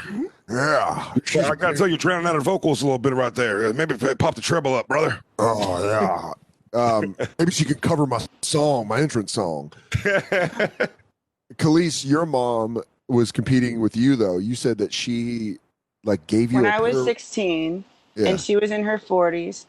Yeah. 0.50 1.14
I 1.36 1.56
gotta 1.56 1.78
tell 1.78 1.86
you, 1.86 1.92
you're 1.92 1.98
drowning 1.98 2.26
out 2.26 2.34
her 2.34 2.42
vocals 2.42 2.82
a 2.82 2.86
little 2.86 2.98
bit 2.98 3.14
right 3.14 3.34
there. 3.36 3.72
Maybe 3.74 3.96
pop 4.16 4.34
the 4.34 4.42
treble 4.42 4.74
up, 4.74 4.88
brother. 4.88 5.20
Oh, 5.38 5.86
yeah. 5.86 6.34
Um, 6.80 7.16
maybe 7.38 7.52
she 7.52 7.64
could 7.64 7.82
cover 7.82 8.08
my 8.08 8.26
song, 8.42 8.88
my 8.88 9.00
entrance 9.02 9.32
song. 9.34 9.72
Calise, 11.58 12.06
your 12.06 12.26
mom 12.26 12.82
was 13.08 13.32
competing 13.32 13.80
with 13.80 13.96
you 13.96 14.16
though. 14.16 14.38
You 14.38 14.56
said 14.56 14.78
that 14.80 14.92
she 14.94 15.58
like 16.04 16.26
gave 16.28 16.52
you 16.52 16.58
When 16.58 16.66
a 16.66 16.76
I 16.76 16.80
was 16.82 16.96
pair- 16.96 17.04
16 17.06 17.84
Yeah. 18.16 18.28
and 18.30 18.42
she 18.42 18.56
was 18.56 18.72
in 18.72 18.84
her 18.84 18.98
40s, 18.98 19.66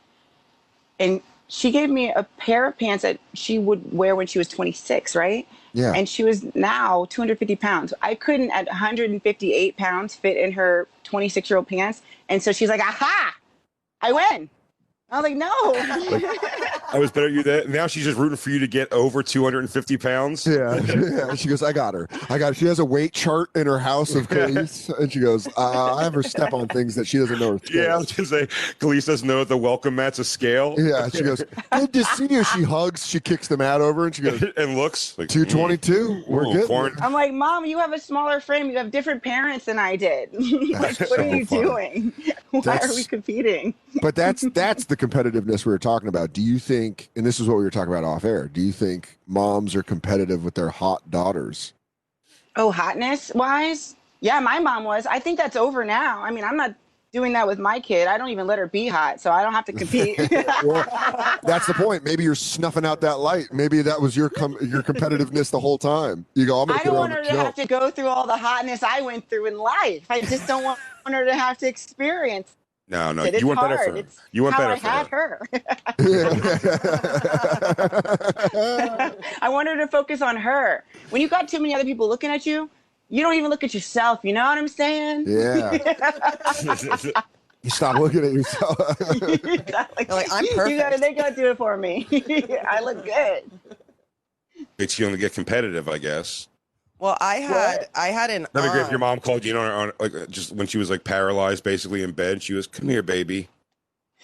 and 0.98 1.20
she 1.48 1.70
gave 1.70 1.90
me 1.90 2.10
a 2.10 2.24
pair 2.36 2.66
of 2.66 2.78
pants 2.78 3.02
that 3.02 3.18
she 3.34 3.58
would 3.58 3.92
wear 3.92 4.14
when 4.14 4.26
she 4.26 4.38
was 4.38 4.48
26, 4.48 5.16
right? 5.16 5.46
yeah. 5.72 5.92
and 5.94 6.08
she 6.08 6.24
was 6.24 6.44
now 6.54 7.06
250 7.06 7.56
pounds. 7.56 7.94
I 8.02 8.14
couldn't 8.14 8.50
at 8.50 8.66
158 8.66 9.76
pounds 9.76 10.14
fit 10.14 10.36
in 10.36 10.52
her 10.52 10.88
26 11.04 11.48
year 11.48 11.56
old 11.56 11.68
pants, 11.68 12.02
and 12.28 12.42
so 12.42 12.52
she's 12.52 12.68
like, 12.68 12.80
"Aha, 12.80 13.34
I 14.00 14.12
win." 14.12 14.50
I 15.10 15.20
was 15.20 15.24
like, 15.30 15.36
"No." 15.36 15.48
I 16.90 16.98
was 16.98 17.10
better 17.10 17.26
at 17.28 17.32
you 17.32 17.42
that. 17.44 17.68
Now 17.68 17.86
she's 17.86 18.04
just 18.04 18.18
rooting 18.18 18.36
for 18.36 18.50
you 18.50 18.58
to 18.58 18.66
get 18.66 18.92
over 18.92 19.22
250 19.22 19.96
pounds. 19.98 20.46
Yeah, 20.46 20.74
yeah. 20.86 21.34
She 21.34 21.48
goes, 21.48 21.62
I 21.62 21.72
got 21.72 21.94
her. 21.94 22.08
I 22.30 22.38
got 22.38 22.48
her. 22.48 22.54
She 22.54 22.66
has 22.66 22.78
a 22.78 22.84
weight 22.84 23.12
chart 23.12 23.50
in 23.54 23.66
her 23.66 23.78
house 23.78 24.14
of 24.14 24.28
Calise, 24.28 24.90
and 24.98 25.12
she 25.12 25.20
goes, 25.20 25.46
uh, 25.56 25.96
I 25.96 26.02
have 26.04 26.14
her 26.14 26.22
step 26.22 26.52
on 26.52 26.68
things 26.68 26.94
that 26.94 27.06
she 27.06 27.18
doesn't 27.18 27.38
know. 27.38 27.58
Yeah, 27.70 27.94
I 27.94 27.96
was 27.98 28.08
skills. 28.08 28.30
gonna 28.30 28.46
say, 28.48 28.54
Calise 28.80 29.06
doesn't 29.06 29.26
know 29.26 29.38
that 29.40 29.48
the 29.48 29.56
welcome 29.56 29.94
mat's 29.94 30.18
a 30.18 30.24
scale. 30.24 30.74
yeah. 30.78 31.08
She 31.08 31.22
goes, 31.22 31.42
good 31.72 31.92
to 31.92 32.04
see 32.04 32.26
you. 32.26 32.44
She 32.44 32.62
hugs. 32.62 33.06
She 33.06 33.20
kicks 33.20 33.48
the 33.48 33.56
mat 33.56 33.80
over, 33.80 34.06
and 34.06 34.14
she 34.14 34.22
goes, 34.22 34.42
and 34.56 34.76
looks 34.76 35.16
like 35.18 35.28
222. 35.28 36.24
We're 36.26 36.44
good. 36.52 36.66
porn. 36.66 36.94
I'm 37.00 37.12
like, 37.12 37.32
"Mom, 37.32 37.64
you 37.64 37.78
have 37.78 37.92
a 37.92 37.98
smaller 37.98 38.40
frame. 38.40 38.70
You 38.70 38.76
have 38.78 38.90
different 38.90 39.22
parents 39.22 39.64
than 39.66 39.78
I 39.78 39.96
did. 39.96 40.30
like, 40.34 40.98
what 41.00 41.08
so 41.08 41.16
are 41.16 41.34
you 41.36 41.46
funny. 41.46 41.62
doing? 41.62 42.12
Why 42.50 42.60
That's- 42.60 42.90
are 42.92 42.94
we 42.94 43.04
competing?" 43.04 43.74
But 44.02 44.14
that's 44.14 44.42
that's 44.52 44.84
the 44.84 44.96
competitiveness 44.98 45.64
we 45.64 45.72
were 45.72 45.78
talking 45.78 46.08
about. 46.08 46.32
Do 46.32 46.42
you 46.42 46.58
think? 46.58 47.10
And 47.16 47.24
this 47.24 47.40
is 47.40 47.48
what 47.48 47.56
we 47.56 47.64
were 47.64 47.70
talking 47.70 47.92
about 47.92 48.04
off 48.04 48.24
air. 48.24 48.48
Do 48.48 48.60
you 48.60 48.72
think 48.72 49.18
moms 49.26 49.74
are 49.74 49.82
competitive 49.82 50.44
with 50.44 50.54
their 50.54 50.68
hot 50.68 51.10
daughters? 51.10 51.72
Oh, 52.56 52.72
hotness 52.72 53.30
wise, 53.34 53.94
yeah, 54.20 54.40
my 54.40 54.58
mom 54.58 54.84
was. 54.84 55.06
I 55.06 55.18
think 55.18 55.38
that's 55.38 55.56
over 55.56 55.84
now. 55.84 56.22
I 56.22 56.30
mean, 56.30 56.44
I'm 56.44 56.56
not 56.56 56.74
doing 57.12 57.32
that 57.32 57.46
with 57.46 57.58
my 57.58 57.80
kid. 57.80 58.06
I 58.06 58.18
don't 58.18 58.28
even 58.28 58.46
let 58.46 58.58
her 58.58 58.66
be 58.66 58.88
hot, 58.88 59.20
so 59.20 59.30
I 59.30 59.42
don't 59.42 59.54
have 59.54 59.64
to 59.66 59.72
compete. 59.72 60.18
Well, 60.64 60.84
that's 61.44 61.66
the 61.66 61.74
point. 61.74 62.04
Maybe 62.04 62.24
you're 62.24 62.34
snuffing 62.34 62.84
out 62.84 63.00
that 63.02 63.20
light. 63.20 63.46
Maybe 63.52 63.80
that 63.82 64.00
was 64.00 64.16
your 64.16 64.28
com- 64.28 64.58
your 64.60 64.82
competitiveness 64.82 65.50
the 65.50 65.60
whole 65.60 65.78
time. 65.78 66.26
You 66.34 66.46
go, 66.46 66.60
I'm 66.60 66.68
gonna 66.68 66.80
I 66.80 66.84
don't 66.84 66.96
want 66.96 67.12
her 67.12 67.22
to 67.22 67.30
have 67.30 67.54
to 67.54 67.66
go 67.66 67.90
through 67.90 68.08
all 68.08 68.26
the 68.26 68.36
hotness 68.36 68.82
I 68.82 69.00
went 69.00 69.28
through 69.30 69.46
in 69.46 69.56
life. 69.56 70.06
I 70.10 70.20
just 70.22 70.46
don't 70.48 70.64
want 70.64 70.78
her 71.06 71.24
to 71.24 71.34
have 71.34 71.56
to 71.58 71.68
experience 71.68 72.56
No, 72.90 73.12
no, 73.12 73.24
it. 73.24 73.34
It's 73.34 73.40
you 73.42 73.48
want 73.48 73.60
better 73.60 73.76
for 73.78 73.90
her. 73.90 73.96
It's 73.98 74.18
You 74.32 74.42
want 74.44 74.54
how 74.54 74.60
better 74.62 74.74
I 74.74 74.78
for 74.78 74.88
had 74.88 75.06
her. 75.08 75.40
her. 75.52 75.60
I 79.42 79.48
wanted 79.48 79.76
to 79.76 79.86
focus 79.88 80.22
on 80.22 80.36
her. 80.36 80.84
When 81.10 81.20
you 81.20 81.28
got 81.28 81.48
too 81.48 81.58
many 81.60 81.74
other 81.74 81.84
people 81.84 82.08
looking 82.08 82.30
at 82.30 82.46
you, 82.46 82.70
you 83.10 83.22
don't 83.22 83.34
even 83.34 83.50
look 83.50 83.64
at 83.64 83.74
yourself. 83.74 84.20
You 84.22 84.32
know 84.32 84.44
what 84.44 84.56
I'm 84.58 84.68
saying? 84.68 85.24
yeah. 85.26 85.78
You 87.64 87.70
stop 87.70 87.96
looking 87.96 88.24
at 88.24 88.32
yourself. 88.32 88.78
like, 88.78 89.68
Like, 90.08 90.28
I'm 90.30 90.44
You 90.44 90.54
gotta, 90.54 90.70
perfect. 90.70 91.00
they 91.00 91.12
gotta 91.12 91.34
do 91.34 91.50
it 91.50 91.56
for 91.58 91.76
me. 91.76 92.06
I 92.68 92.80
look 92.80 93.04
good. 93.04 93.50
It's 94.78 94.96
you 94.96 95.10
to 95.10 95.16
get 95.16 95.32
competitive, 95.34 95.88
I 95.88 95.98
guess. 95.98 96.46
Well, 96.98 97.16
I 97.20 97.36
had 97.36 97.88
I 97.94 98.08
had 98.08 98.30
an 98.30 98.46
That'd 98.52 98.70
be 98.70 98.72
great 98.72 98.84
if 98.86 98.90
your 98.90 98.98
mom 98.98 99.20
called 99.20 99.44
you, 99.44 99.48
you 99.52 99.54
know, 99.54 99.62
on, 99.62 99.92
like 100.00 100.14
uh, 100.14 100.26
just 100.26 100.52
when 100.52 100.66
she 100.66 100.78
was 100.78 100.90
like 100.90 101.04
paralyzed, 101.04 101.62
basically 101.62 102.02
in 102.02 102.12
bed. 102.12 102.42
She 102.42 102.54
was, 102.54 102.66
"Come 102.66 102.88
here, 102.88 103.02
baby. 103.02 103.48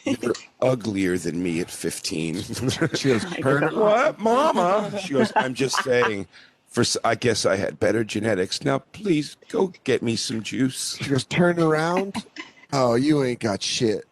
You're 0.04 0.34
uglier 0.60 1.16
than 1.16 1.42
me 1.42 1.60
at 1.60 1.70
15." 1.70 2.42
she 2.94 3.08
goes, 3.08 3.24
what, 3.72 4.18
Mama? 4.18 4.98
She 5.00 5.12
goes, 5.14 5.32
"I'm 5.36 5.54
just 5.54 5.82
saying. 5.84 6.26
For 6.68 6.80
s- 6.80 6.96
I 7.04 7.14
guess 7.14 7.46
I 7.46 7.54
had 7.54 7.78
better 7.78 8.02
genetics. 8.02 8.64
Now, 8.64 8.80
please 8.80 9.36
go 9.48 9.72
get 9.84 10.02
me 10.02 10.16
some 10.16 10.42
juice." 10.42 10.96
She 11.00 11.10
goes, 11.10 11.24
turn 11.24 11.60
around. 11.60 12.24
Oh, 12.72 12.96
you 12.96 13.22
ain't 13.22 13.38
got 13.38 13.62
shit. 13.62 14.04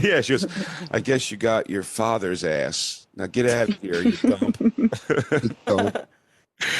yeah, 0.00 0.20
she 0.20 0.34
goes, 0.34 0.46
"I 0.92 1.00
guess 1.00 1.32
you 1.32 1.36
got 1.36 1.68
your 1.68 1.82
father's 1.82 2.44
ass. 2.44 3.08
Now 3.16 3.26
get 3.26 3.50
out 3.50 3.70
of 3.70 3.78
here, 3.80 4.02
you 4.02 4.12
dump." 4.12 4.56
So, 5.66 6.06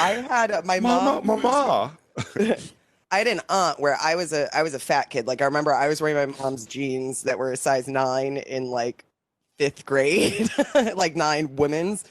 I 0.01 0.11
had 0.29 0.51
uh, 0.51 0.63
my 0.65 0.81
Mama, 0.81 1.21
mom. 1.25 1.43
mama. 1.43 1.99
I 3.11 3.19
had 3.19 3.27
an 3.29 3.41
aunt 3.49 3.79
where 3.79 3.97
I 4.03 4.15
was 4.17 4.33
a 4.33 4.55
I 4.57 4.63
was 4.63 4.75
a 4.75 4.79
fat 4.79 5.11
kid. 5.11 5.27
Like 5.27 5.41
I 5.41 5.45
remember 5.45 5.73
I 5.73 5.89
was 5.89 6.01
wearing 6.01 6.31
my 6.31 6.37
mom's 6.43 6.67
jeans 6.67 7.23
that 7.25 7.39
were 7.39 7.53
a 7.53 7.57
size 7.57 7.87
nine 7.87 8.39
in 8.39 8.67
like 8.71 9.05
fifth 9.59 9.87
grade, 9.87 10.51
like 10.97 11.15
nine 11.17 11.57
women's. 11.57 12.05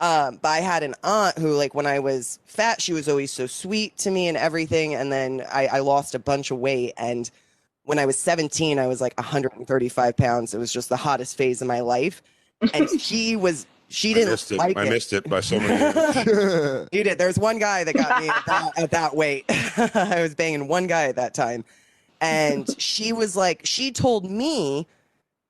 Um, 0.00 0.38
but 0.40 0.48
I 0.48 0.60
had 0.60 0.82
an 0.82 0.94
aunt 1.04 1.36
who, 1.36 1.52
like, 1.52 1.74
when 1.74 1.84
I 1.86 1.98
was 1.98 2.38
fat, 2.46 2.80
she 2.80 2.94
was 2.94 3.06
always 3.06 3.30
so 3.30 3.46
sweet 3.46 3.98
to 3.98 4.10
me 4.10 4.28
and 4.28 4.36
everything. 4.36 4.94
And 4.94 5.12
then 5.12 5.44
I, 5.52 5.66
I 5.66 5.78
lost 5.80 6.14
a 6.14 6.18
bunch 6.18 6.50
of 6.50 6.58
weight. 6.58 6.94
And 6.96 7.30
when 7.84 7.98
I 7.98 8.06
was 8.06 8.18
17, 8.18 8.78
I 8.78 8.86
was 8.86 9.02
like 9.02 9.14
135 9.18 10.16
pounds. 10.16 10.54
It 10.54 10.58
was 10.58 10.72
just 10.72 10.88
the 10.88 10.96
hottest 10.96 11.36
phase 11.36 11.60
of 11.60 11.68
my 11.68 11.80
life. 11.80 12.22
And 12.72 12.88
she 13.00 13.36
was, 13.36 13.66
she 13.90 14.14
didn't 14.14 14.30
missed 14.30 14.52
it. 14.52 14.56
like 14.58 14.76
I 14.76 14.88
missed 14.88 15.12
it 15.12 15.28
by 15.28 15.40
so 15.40 15.58
many 15.58 15.78
years. 15.78 16.88
You 16.92 17.04
did. 17.04 17.18
There's 17.18 17.38
one 17.38 17.58
guy 17.58 17.84
that 17.84 17.94
got 17.94 18.22
me 18.22 18.28
at 18.28 18.46
that, 18.46 18.78
at 18.78 18.90
that 18.92 19.16
weight. 19.16 19.44
I 19.94 20.22
was 20.22 20.34
banging 20.34 20.68
one 20.68 20.86
guy 20.86 21.04
at 21.04 21.16
that 21.16 21.34
time. 21.34 21.64
And 22.20 22.68
she 22.80 23.12
was 23.12 23.34
like, 23.36 23.62
she 23.64 23.92
told 23.92 24.30
me 24.30 24.86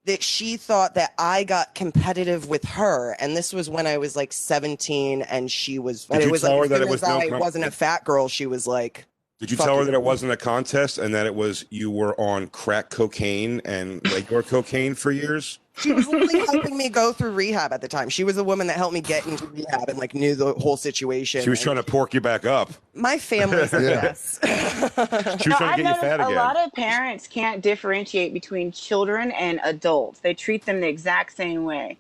that 0.07 0.23
she 0.23 0.57
thought 0.57 0.95
that 0.95 1.13
I 1.19 1.45
got 1.45 1.75
competitive 1.75 2.49
with 2.49 2.65
her. 2.65 3.15
And 3.21 3.37
this 3.37 3.53
was 3.53 3.69
when 3.69 3.87
I 3.87 3.99
was 3.99 4.17
like 4.17 4.33
17 4.33 5.23
and 5.23 5.51
she 5.51 5.79
was, 5.79 6.07
Did 6.07 6.23
it 6.23 6.25
you 6.27 6.31
was 6.31 6.41
tell 6.41 6.59
like, 6.59 6.71
her 6.71 6.79
that 6.79 6.83
it 6.83 6.89
was 6.89 7.03
no 7.03 7.19
I 7.19 7.29
com- 7.29 7.39
wasn't 7.41 7.65
a 7.67 7.71
fat 7.71 8.05
girl, 8.05 8.27
she 8.29 8.47
was 8.47 8.67
like, 8.67 9.05
Did 9.39 9.51
you 9.51 9.57
tell 9.57 9.79
her 9.79 9.85
that 9.85 9.95
it 9.95 10.03
wasn't 10.03 10.33
a 10.33 10.37
contest 10.37 10.99
and 10.99 11.15
that 11.15 11.27
it 11.27 11.35
was 11.35 11.65
you 11.71 11.91
were 11.91 12.19
on 12.19 12.47
crack 12.49 12.91
cocaine 12.91 13.61
and 13.65 14.01
regular 14.13 14.43
cocaine 14.43 14.95
for 14.95 15.13
years? 15.13 15.60
She 15.79 15.93
was 15.93 16.07
literally 16.09 16.41
helping 16.47 16.77
me 16.77 16.89
go 16.89 17.13
through 17.13 17.31
rehab 17.33 17.73
at 17.73 17.81
the 17.81 17.89
time. 17.89 18.09
She 18.09 18.25
was 18.25 18.37
the 18.37 18.45
woman 18.45 18.67
that 18.67 18.77
helped 18.77 18.93
me 18.93 19.01
get 19.01 19.27
into 19.27 19.47
rehab 19.47 19.89
and 19.89 19.99
like 19.99 20.15
knew 20.15 20.35
the 20.35 20.53
whole 20.55 20.77
situation. 20.77 21.43
She 21.43 21.51
was 21.51 21.61
trying 21.61 21.77
to 21.77 21.83
pork 21.83 22.13
you 22.13 22.21
back 22.21 22.45
up. 22.45 22.71
my 22.95 23.19
family's 23.19 23.73
a 23.73 23.81
Yeah. 23.83 24.03
mess. 24.03 24.39
She 24.43 24.49
was 24.49 25.47
No, 25.47 25.57
trying 25.57 25.77
to 25.77 25.77
get 25.77 25.79
you 25.79 25.85
noticed 25.85 26.01
fat 26.01 26.21
a 26.21 26.25
again. 26.27 26.37
lot 26.37 26.57
of 26.59 26.73
parents 26.73 27.27
can't 27.27 27.63
differentiate 27.63 28.35
between 28.35 28.73
children 28.73 29.31
and 29.33 29.61
adults. 29.65 30.21
They 30.21 30.35
treat 30.35 30.67
them 30.67 30.81
the 30.81 30.89
exact 30.89 31.37
same 31.37 31.65
way. 31.65 31.97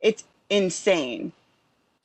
It's 0.00 0.24
insane. 0.50 1.32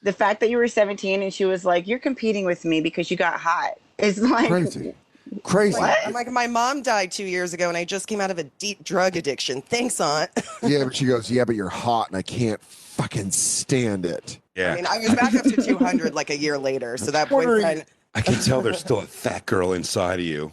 The 0.03 0.13
fact 0.13 0.39
that 0.39 0.49
you 0.49 0.57
were 0.57 0.67
17 0.67 1.21
and 1.21 1.33
she 1.33 1.45
was 1.45 1.63
like, 1.65 1.87
"You're 1.87 1.99
competing 1.99 2.45
with 2.45 2.65
me 2.65 2.81
because 2.81 3.11
you 3.11 3.17
got 3.17 3.39
hot," 3.39 3.73
is 3.99 4.19
like 4.19 4.47
crazy. 4.47 4.95
Crazy. 5.43 5.79
I'm 5.79 6.13
like, 6.13 6.29
my 6.29 6.47
mom 6.47 6.81
died 6.81 7.11
two 7.11 7.23
years 7.25 7.53
ago, 7.53 7.67
and 7.67 7.77
I 7.77 7.85
just 7.85 8.07
came 8.07 8.19
out 8.21 8.31
of 8.31 8.37
a 8.39 8.43
deep 8.43 8.83
drug 8.83 9.15
addiction. 9.15 9.61
Thanks, 9.61 9.99
aunt. 10.01 10.29
Yeah, 10.63 10.83
but 10.83 10.95
she 10.95 11.05
goes, 11.05 11.29
yeah, 11.31 11.43
but 11.45 11.55
you're 11.55 11.69
hot 11.69 12.07
and 12.09 12.17
I 12.17 12.21
can't 12.21 12.61
fucking 12.63 13.31
stand 13.31 14.05
it. 14.05 14.39
yeah. 14.55 14.73
I 14.73 14.75
mean, 14.75 14.85
I 14.85 14.99
was 14.99 15.15
back 15.15 15.33
up 15.33 15.43
to 15.45 15.61
200 15.61 16.13
like 16.13 16.29
a 16.29 16.37
year 16.37 16.57
later. 16.57 16.97
So 16.97 17.09
that 17.11 17.31
Wondering- 17.31 17.61
boyfriend, 17.61 17.85
I 18.13 18.21
can 18.21 18.35
tell 18.35 18.61
there's 18.61 18.79
still 18.79 18.99
a 18.99 19.03
fat 19.05 19.45
girl 19.47 19.73
inside 19.73 20.19
of 20.19 20.25
you. 20.25 20.51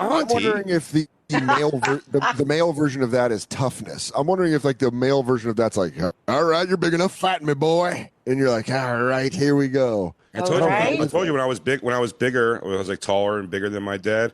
I'm 0.00 0.10
Auntie. 0.12 0.34
wondering 0.34 0.68
if 0.70 0.90
the 0.90 1.06
the 1.28 1.40
male 1.40 1.78
ver- 1.84 2.02
the, 2.10 2.34
the 2.38 2.44
male 2.44 2.72
version 2.72 3.02
of 3.02 3.10
that 3.12 3.30
is 3.32 3.46
toughness. 3.46 4.10
I'm 4.14 4.26
wondering 4.26 4.52
if 4.52 4.64
like 4.64 4.78
the 4.78 4.90
male 4.90 5.22
version 5.22 5.48
of 5.50 5.56
that's 5.56 5.76
like, 5.76 5.94
all 6.28 6.44
right, 6.44 6.66
you're 6.68 6.76
big 6.76 6.92
enough, 6.94 7.14
fat 7.16 7.42
me 7.42 7.54
boy, 7.54 8.10
and 8.26 8.38
you're 8.38 8.50
like, 8.50 8.70
all 8.70 9.02
right, 9.02 9.32
here 9.32 9.54
we 9.56 9.68
go. 9.68 10.14
I 10.34 10.38
told, 10.40 10.60
you, 10.60 10.66
I 10.68 11.06
told 11.08 11.26
you 11.26 11.32
when 11.32 11.42
I 11.42 11.46
was 11.46 11.60
big, 11.60 11.82
when 11.82 11.94
I 11.94 11.98
was 11.98 12.12
bigger, 12.12 12.64
I 12.64 12.68
was 12.68 12.88
like 12.88 13.00
taller 13.00 13.38
and 13.38 13.50
bigger 13.50 13.68
than 13.68 13.82
my 13.82 13.96
dad. 13.98 14.32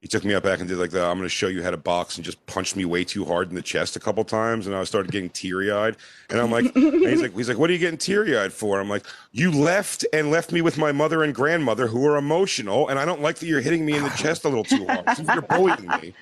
He 0.00 0.08
took 0.08 0.24
me 0.24 0.32
out 0.32 0.42
back 0.42 0.60
and 0.60 0.68
did 0.68 0.78
like 0.78 0.92
the 0.92 1.04
I'm 1.04 1.18
going 1.18 1.26
to 1.26 1.28
show 1.28 1.48
you 1.48 1.62
how 1.62 1.70
to 1.70 1.76
box 1.76 2.16
and 2.16 2.24
just 2.24 2.44
punched 2.46 2.74
me 2.74 2.86
way 2.86 3.04
too 3.04 3.24
hard 3.26 3.50
in 3.50 3.54
the 3.54 3.60
chest 3.60 3.96
a 3.96 4.00
couple 4.00 4.24
times, 4.24 4.66
and 4.66 4.74
I 4.74 4.82
started 4.84 5.12
getting 5.12 5.28
teary 5.28 5.70
eyed. 5.70 5.96
And 6.30 6.40
I'm 6.40 6.50
like, 6.50 6.74
and 6.74 7.06
he's 7.06 7.20
like, 7.20 7.34
he's 7.34 7.48
like, 7.48 7.58
what 7.58 7.68
are 7.68 7.74
you 7.74 7.78
getting 7.78 7.98
teary 7.98 8.38
eyed 8.38 8.52
for? 8.52 8.80
I'm 8.80 8.88
like, 8.88 9.04
you 9.32 9.50
left 9.50 10.06
and 10.14 10.30
left 10.30 10.52
me 10.52 10.62
with 10.62 10.78
my 10.78 10.90
mother 10.90 11.22
and 11.22 11.34
grandmother 11.34 11.86
who 11.86 12.06
are 12.06 12.16
emotional, 12.16 12.88
and 12.88 12.98
I 12.98 13.04
don't 13.04 13.20
like 13.20 13.36
that 13.40 13.46
you're 13.46 13.60
hitting 13.60 13.84
me 13.84 13.96
in 13.96 14.02
the 14.02 14.08
chest 14.16 14.44
a 14.44 14.48
little 14.48 14.64
too 14.64 14.86
hard. 14.86 15.18
You're 15.18 15.42
bullying 15.42 15.86
me. 16.00 16.14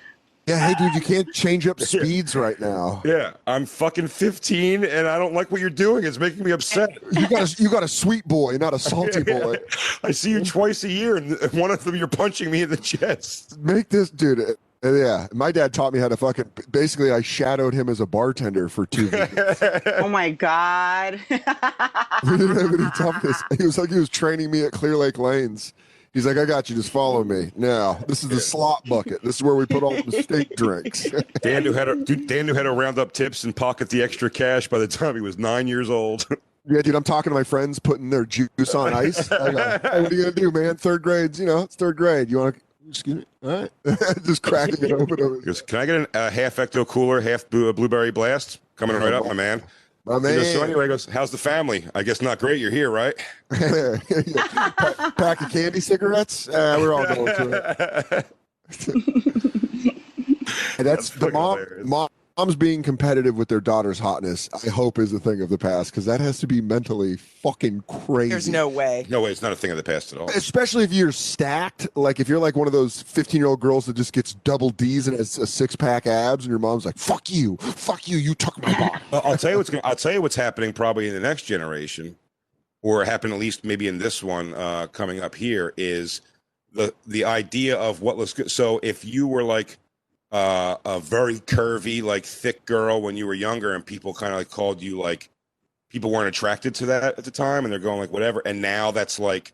Yeah, 0.49 0.67
hey 0.67 0.73
dude, 0.73 0.95
you 0.95 1.01
can't 1.01 1.31
change 1.31 1.67
up 1.67 1.79
speeds 1.79 2.35
right 2.35 2.59
now. 2.59 3.03
Yeah, 3.05 3.33
I'm 3.45 3.67
fucking 3.67 4.07
15, 4.07 4.83
and 4.83 5.07
I 5.07 5.19
don't 5.19 5.35
like 5.35 5.51
what 5.51 5.61
you're 5.61 5.69
doing. 5.69 6.05
It's 6.05 6.17
making 6.17 6.43
me 6.43 6.49
upset. 6.49 6.89
You 7.11 7.27
got 7.27 7.59
a, 7.59 7.61
you 7.61 7.69
got 7.69 7.83
a 7.83 7.87
sweet 7.87 8.27
boy, 8.27 8.57
not 8.57 8.73
a 8.73 8.79
salty 8.79 9.21
boy. 9.21 9.57
I 10.03 10.09
see 10.09 10.31
you 10.31 10.43
twice 10.43 10.83
a 10.83 10.89
year, 10.89 11.17
and 11.17 11.39
one 11.53 11.69
of 11.69 11.83
them 11.83 11.95
you're 11.95 12.07
punching 12.07 12.49
me 12.49 12.63
in 12.63 12.69
the 12.71 12.77
chest. 12.77 13.59
Make 13.59 13.89
this 13.89 14.09
dude. 14.09 14.39
uh, 14.83 14.91
yeah, 14.91 15.27
my 15.33 15.51
dad 15.51 15.71
taught 15.71 15.93
me 15.93 15.99
how 15.99 16.07
to 16.07 16.17
fucking. 16.17 16.51
Basically, 16.71 17.11
I 17.11 17.21
shadowed 17.21 17.75
him 17.75 17.87
as 17.87 17.99
a 17.99 18.07
bartender 18.07 18.69
for 18.69 18.87
two 18.87 19.11
weeks. 19.11 19.61
oh 19.85 20.09
my 20.09 20.31
god. 20.31 21.19
we 21.29 21.37
didn't 22.37 22.57
have 22.57 22.73
any 22.73 22.89
toughness. 22.97 23.43
He 23.55 23.67
was 23.67 23.77
like 23.77 23.91
he 23.91 23.99
was 23.99 24.09
training 24.09 24.49
me 24.49 24.65
at 24.65 24.71
Clear 24.71 24.97
Lake 24.97 25.19
Lanes. 25.19 25.75
He's 26.13 26.25
like, 26.25 26.37
I 26.37 26.45
got 26.45 26.69
you. 26.69 26.75
Just 26.75 26.91
follow 26.91 27.23
me. 27.23 27.51
Now, 27.55 27.99
this 28.07 28.23
is 28.23 28.29
the 28.29 28.39
slot 28.39 28.83
bucket. 28.85 29.21
This 29.21 29.35
is 29.35 29.43
where 29.43 29.55
we 29.55 29.65
put 29.65 29.83
all 29.83 30.01
the 30.01 30.23
steak 30.23 30.55
drinks. 30.55 31.07
Dan 31.41 31.63
knew 31.63 31.73
how 31.73 31.85
to 31.85 32.03
dude, 32.03 32.27
Dan 32.27 32.47
knew 32.47 32.55
how 32.55 32.63
to 32.63 32.71
round 32.71 32.97
up 32.97 33.11
tips 33.11 33.43
and 33.43 33.55
pocket 33.55 33.89
the 33.89 34.01
extra 34.01 34.29
cash 34.29 34.67
by 34.67 34.79
the 34.79 34.87
time 34.87 35.15
he 35.15 35.21
was 35.21 35.37
nine 35.37 35.67
years 35.67 35.89
old. 35.89 36.25
yeah, 36.65 36.81
dude, 36.81 36.95
I'm 36.95 37.03
talking 37.03 37.29
to 37.29 37.35
my 37.35 37.43
friends 37.43 37.77
putting 37.77 38.09
their 38.09 38.25
juice 38.25 38.73
on 38.73 38.93
ice. 38.93 39.31
I 39.31 39.51
go, 39.51 39.57
hey, 39.83 40.01
what 40.01 40.11
are 40.11 40.15
you 40.15 40.23
gonna 40.23 40.35
do, 40.35 40.51
man? 40.51 40.77
Third 40.77 41.03
grades, 41.03 41.39
you 41.39 41.45
know, 41.45 41.61
it's 41.61 41.75
third 41.75 41.97
grade. 41.97 42.29
You 42.29 42.39
want 42.39 42.55
to? 42.55 42.61
Excuse 42.89 43.17
me. 43.17 43.25
All 43.43 43.49
right, 43.51 43.71
just 44.25 44.41
cracking 44.41 44.83
it 44.83 44.91
open. 44.91 45.17
He 45.35 45.45
goes, 45.45 45.61
"Can 45.61 45.77
I 45.77 45.85
get 45.85 45.95
an- 45.95 46.07
a 46.15 46.31
half 46.31 46.55
ecto 46.55 46.87
cooler, 46.87 47.21
half 47.21 47.47
blue, 47.47 47.71
blueberry 47.71 48.09
blast? 48.09 48.59
Coming 48.77 48.95
oh, 48.95 48.99
right 48.99 49.13
up, 49.13 49.25
my 49.25 49.33
man." 49.33 49.61
My 50.09 50.15
He 50.17 50.35
goes, 50.37 50.51
so 50.51 50.59
man, 50.61 50.69
anyway, 50.69 50.85
he 50.85 50.87
goes, 50.89 51.05
"How's 51.05 51.29
the 51.29 51.37
family? 51.37 51.85
I 51.93 52.01
guess 52.01 52.19
not 52.21 52.39
great. 52.39 52.59
You're 52.59 52.71
here, 52.71 52.89
right?" 52.89 53.13
Pa- 53.51 55.13
pack 55.15 55.41
of 55.41 55.51
candy 55.51 55.79
cigarettes. 55.79 56.49
Uh, 56.49 56.77
we're 56.79 56.93
all 56.93 57.05
going 57.05 57.33
through 57.35 57.53
it. 57.53 58.27
And 60.77 60.87
that's, 60.87 61.09
the 61.09 61.19
fucking 61.19 61.33
mom. 61.33 61.59
hilarious. 61.59 61.87
Moms 62.39 62.55
being 62.55 62.83
competitive 62.83 63.37
with 63.37 63.49
their 63.49 63.59
daughter's 63.59 63.99
hotness. 63.99 64.47
I 64.65 64.69
hope 64.69 64.97
is 64.97 65.11
a 65.11 65.19
thing 65.19 65.41
of 65.41 65.49
the 65.49 65.57
past 65.57 65.91
because 65.91 66.05
that 66.05 66.21
has 66.21 66.39
to 66.39 66.47
be 66.47 66.61
mentally 66.61 67.17
fucking 67.17 67.83
crazy. 67.85 68.29
there's 68.29 68.47
no 68.47 68.69
way. 68.69 69.05
No 69.09 69.19
way, 69.19 69.31
it's 69.31 69.41
not 69.41 69.51
a 69.51 69.57
thing 69.57 69.71
of 69.71 69.75
the 69.75 69.83
past 69.83 70.13
at 70.13 70.19
all. 70.19 70.29
Especially 70.29 70.85
if 70.85 70.93
you're 70.93 71.11
stacked, 71.11 71.89
like 71.95 72.21
if 72.21 72.29
you're 72.29 72.39
like 72.39 72.55
one 72.55 72.65
of 72.65 72.71
those 72.71 73.01
15 73.01 73.37
year 73.37 73.47
old 73.47 73.59
girls 73.59 73.87
that 73.87 73.97
just 73.97 74.13
gets 74.13 74.35
double 74.35 74.69
D's 74.69 75.05
and 75.05 75.17
has 75.17 75.37
a 75.37 75.45
six 75.45 75.75
pack 75.75 76.07
abs, 76.07 76.45
and 76.45 76.49
your 76.49 76.59
mom's 76.59 76.85
like, 76.85 76.97
"Fuck 76.97 77.29
you, 77.29 77.57
fuck 77.57 78.07
you, 78.07 78.15
you 78.15 78.33
took 78.33 78.57
my 78.61 78.71
body." 78.79 79.03
Well, 79.11 79.21
I'll 79.25 79.35
tell 79.35 79.51
you 79.51 79.57
what's 79.57 79.69
gonna, 79.69 79.81
I'll 79.83 79.97
tell 79.97 80.13
you 80.13 80.21
what's 80.21 80.37
happening 80.37 80.71
probably 80.71 81.09
in 81.09 81.13
the 81.13 81.19
next 81.19 81.41
generation, 81.43 82.15
or 82.81 83.03
happen 83.03 83.33
at 83.33 83.39
least 83.39 83.65
maybe 83.65 83.89
in 83.89 83.97
this 83.97 84.23
one 84.23 84.53
uh, 84.53 84.87
coming 84.87 85.19
up 85.19 85.35
here 85.35 85.73
is 85.75 86.21
the 86.71 86.93
the 87.05 87.25
idea 87.25 87.77
of 87.77 88.01
what 88.01 88.17
looks 88.17 88.31
good. 88.31 88.49
So 88.49 88.79
if 88.81 89.03
you 89.03 89.27
were 89.27 89.43
like 89.43 89.77
uh, 90.31 90.75
a 90.85 90.99
very 90.99 91.35
curvy, 91.35 92.01
like 92.03 92.25
thick 92.25 92.65
girl 92.65 93.01
when 93.01 93.17
you 93.17 93.25
were 93.27 93.33
younger, 93.33 93.73
and 93.75 93.85
people 93.85 94.13
kind 94.13 94.33
of 94.33 94.39
like 94.39 94.49
called 94.49 94.81
you 94.81 94.99
like 94.99 95.29
people 95.89 96.11
weren't 96.11 96.27
attracted 96.27 96.75
to 96.75 96.85
that 96.87 97.17
at 97.17 97.23
the 97.23 97.31
time, 97.31 97.65
and 97.65 97.71
they're 97.71 97.79
going 97.79 97.99
like 97.99 98.11
whatever, 98.11 98.41
and 98.45 98.61
now 98.61 98.91
that's 98.91 99.19
like 99.19 99.53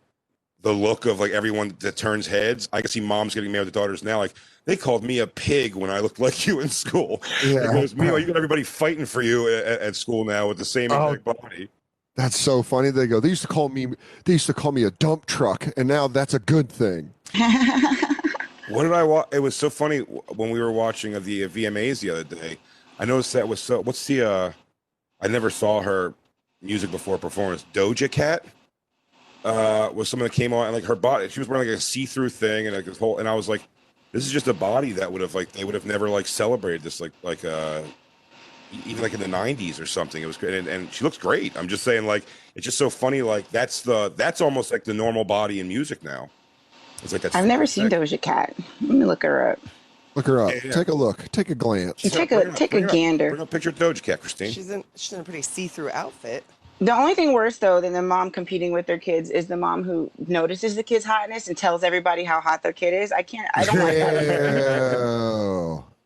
the 0.62 0.74
look 0.74 1.06
of 1.06 1.20
like 1.20 1.32
everyone 1.32 1.76
that 1.80 1.96
turns 1.96 2.28
heads. 2.28 2.68
I 2.74 2.82
can 2.82 2.90
see 2.90 3.00
moms 3.00 3.36
getting 3.36 3.52
mad 3.52 3.66
with 3.66 3.74
their 3.74 3.82
daughters 3.84 4.04
now, 4.04 4.18
like. 4.20 4.34
They 4.68 4.76
called 4.76 5.04
me 5.04 5.20
a 5.20 5.28
pig 5.28 5.76
when 5.76 5.92
I 5.92 6.00
looked 6.00 6.20
like 6.28 6.48
you 6.48 6.60
in 6.60 6.70
school. 6.70 7.22
Yeah. 7.46 7.68
Because 7.72 7.96
meanwhile, 7.96 8.18
you 8.18 8.26
got 8.26 8.36
everybody 8.36 8.64
fighting 8.82 9.06
for 9.06 9.22
you 9.22 9.48
at, 9.48 9.80
at 9.80 9.96
school 9.96 10.26
now 10.26 10.48
with 10.48 10.58
the 10.58 10.66
same 10.66 10.92
Oh. 10.92 11.10
exact 11.12 11.24
body. 11.24 11.70
That's 12.16 12.40
so 12.40 12.64
funny. 12.64 12.90
They 12.90 13.06
go. 13.06 13.20
They 13.20 13.30
used 13.30 13.44
to 13.44 13.48
call 13.48 13.70
me. 13.70 13.86
They 14.24 14.34
used 14.34 14.48
to 14.48 14.56
call 14.56 14.72
me 14.72 14.82
a 14.84 14.90
dump 14.90 15.28
truck, 15.28 15.68
and 15.78 15.88
now 15.88 16.08
that's 16.08 16.34
a 16.34 16.40
good 16.40 16.68
thing. 16.70 17.14
What 18.70 18.84
did 18.84 18.94
I 18.94 19.04
watch? 19.04 19.28
It 19.32 19.40
was 19.40 19.56
so 19.56 19.70
funny 19.70 20.00
when 20.00 20.50
we 20.50 20.60
were 20.60 20.72
watching 20.72 21.16
uh, 21.16 21.20
the 21.20 21.44
uh, 21.44 21.48
VMAs 21.48 22.00
the 22.00 22.10
other 22.10 22.24
day. 22.24 22.58
I 22.98 23.06
noticed 23.06 23.34
that 23.34 23.48
was 23.48 23.60
so. 23.60 23.82
What's 23.82 24.06
the? 24.08 24.28
uh 24.30 24.52
I 25.22 25.28
never 25.28 25.50
saw 25.50 25.82
her 25.82 26.14
music 26.62 26.92
before 26.92 27.18
performance. 27.18 27.66
Doja 27.74 28.10
Cat 28.12 28.46
uh 29.44 29.90
was 29.94 30.10
someone 30.10 30.28
that 30.28 30.36
came 30.36 30.54
on 30.54 30.66
and 30.66 30.76
like 30.76 30.84
her 30.86 30.96
body. 30.96 31.30
She 31.30 31.40
was 31.40 31.48
wearing 31.48 31.68
like 31.68 31.78
a 31.78 31.82
see-through 31.82 32.30
thing 32.30 32.68
and 32.68 32.76
like 32.76 32.86
this 32.86 32.98
whole. 32.98 33.18
And 33.20 33.28
I 33.28 33.36
was 33.36 33.48
like, 33.48 33.62
This 34.12 34.26
is 34.26 34.32
just 34.32 34.48
a 34.48 34.54
body 34.54 34.92
that 34.94 35.12
would 35.12 35.22
have 35.22 35.36
like 35.36 35.52
they 35.52 35.64
would 35.64 35.76
have 35.76 35.86
never 35.86 36.10
like 36.10 36.28
celebrated 36.28 36.82
this 36.82 37.00
like 37.00 37.12
like 37.22 37.46
uh 37.46 37.84
even 38.86 39.02
like 39.02 39.14
in 39.14 39.20
the 39.20 39.26
90s 39.26 39.80
or 39.80 39.86
something 39.86 40.22
it 40.22 40.26
was 40.26 40.38
great 40.38 40.56
and, 40.56 40.68
and 40.68 40.92
she 40.92 41.04
looks 41.04 41.18
great 41.18 41.56
i'm 41.56 41.68
just 41.68 41.84
saying 41.84 42.06
like 42.06 42.26
it's 42.56 42.66
just 42.66 42.78
so 42.78 42.90
funny 42.90 43.22
like 43.22 43.48
that's 43.52 43.84
the 43.84 44.12
that's 44.18 44.42
almost 44.42 44.72
like 44.72 44.84
the 44.84 44.94
normal 44.94 45.24
body 45.24 45.60
in 45.60 45.68
music 45.68 46.04
now 46.04 46.30
it's 47.04 47.14
like 47.14 47.22
that's 47.22 47.36
I've 47.36 47.46
never 47.46 47.66
seen 47.66 47.90
Doja 47.90 48.20
Cat. 48.22 48.56
Let 48.82 48.92
me 48.92 49.06
look 49.06 49.24
her 49.24 49.52
up. 49.52 49.60
Look 50.16 50.28
her 50.28 50.42
up. 50.42 50.52
Yeah, 50.52 50.60
yeah. 50.66 50.72
Take 50.72 50.88
a 50.88 50.94
look. 50.94 51.30
Take 51.32 51.50
a 51.50 51.56
glance. 51.56 52.02
Take 52.02 52.30
Bring 52.30 52.42
a 52.42 52.46
her 52.46 52.52
up, 52.52 52.56
take 52.56 52.74
a 52.74 52.82
bring 52.82 52.84
her 52.84 52.90
up. 52.90 52.94
gander. 52.94 53.30
bring 53.32 53.42
a 53.42 53.46
picture 53.46 53.70
of 53.70 53.76
doja 53.76 54.02
cat 54.02 54.22
christine 54.22 54.52
She's 54.52 54.70
in 54.70 54.84
she's 54.96 55.14
in 55.14 55.20
a 55.20 55.24
pretty 55.24 55.42
see-through 55.42 55.90
outfit. 55.92 56.46
The 56.82 56.94
only 56.94 57.16
thing 57.16 57.34
worse 57.34 57.58
though 57.58 57.80
than 57.82 57.94
the 57.94 58.02
mom 58.02 58.32
competing 58.32 58.72
with 58.72 58.86
their 58.86 58.98
kids 59.00 59.30
is 59.30 59.48
the 59.48 59.58
mom 59.58 59.84
who 59.84 60.12
notices 60.28 60.76
the 60.76 60.84
kid's 60.84 61.06
hotness 61.06 61.48
and 61.48 61.58
tells 61.58 61.84
everybody 61.84 62.24
how 62.24 62.42
hot 62.42 62.64
their 62.64 62.74
kid 62.74 62.94
is. 62.94 63.12
I 63.12 63.22
can't. 63.24 63.48
I 63.56 63.66
don't 63.66 63.80
like 63.80 63.96
that. 63.96 64.94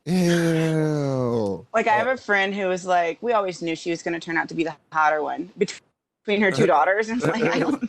Ew. 0.07 0.13
Ew. 0.15 1.67
Like 1.73 1.87
I 1.87 1.93
have 1.93 2.07
a 2.07 2.17
friend 2.17 2.53
who 2.53 2.67
was 2.67 2.85
like, 2.85 3.17
we 3.21 3.33
always 3.33 3.61
knew 3.61 3.75
she 3.75 3.89
was 3.91 4.01
going 4.03 4.13
to 4.13 4.19
turn 4.19 4.37
out 4.37 4.49
to 4.49 4.55
be 4.55 4.63
the 4.63 4.75
hotter 4.91 5.21
one 5.23 5.51
between 5.57 6.41
her 6.41 6.51
two 6.51 6.65
daughters. 6.67 7.09
And 7.09 7.21
it's 7.21 7.27
like, 7.31 7.43
I 7.43 7.59
don't, 7.59 7.83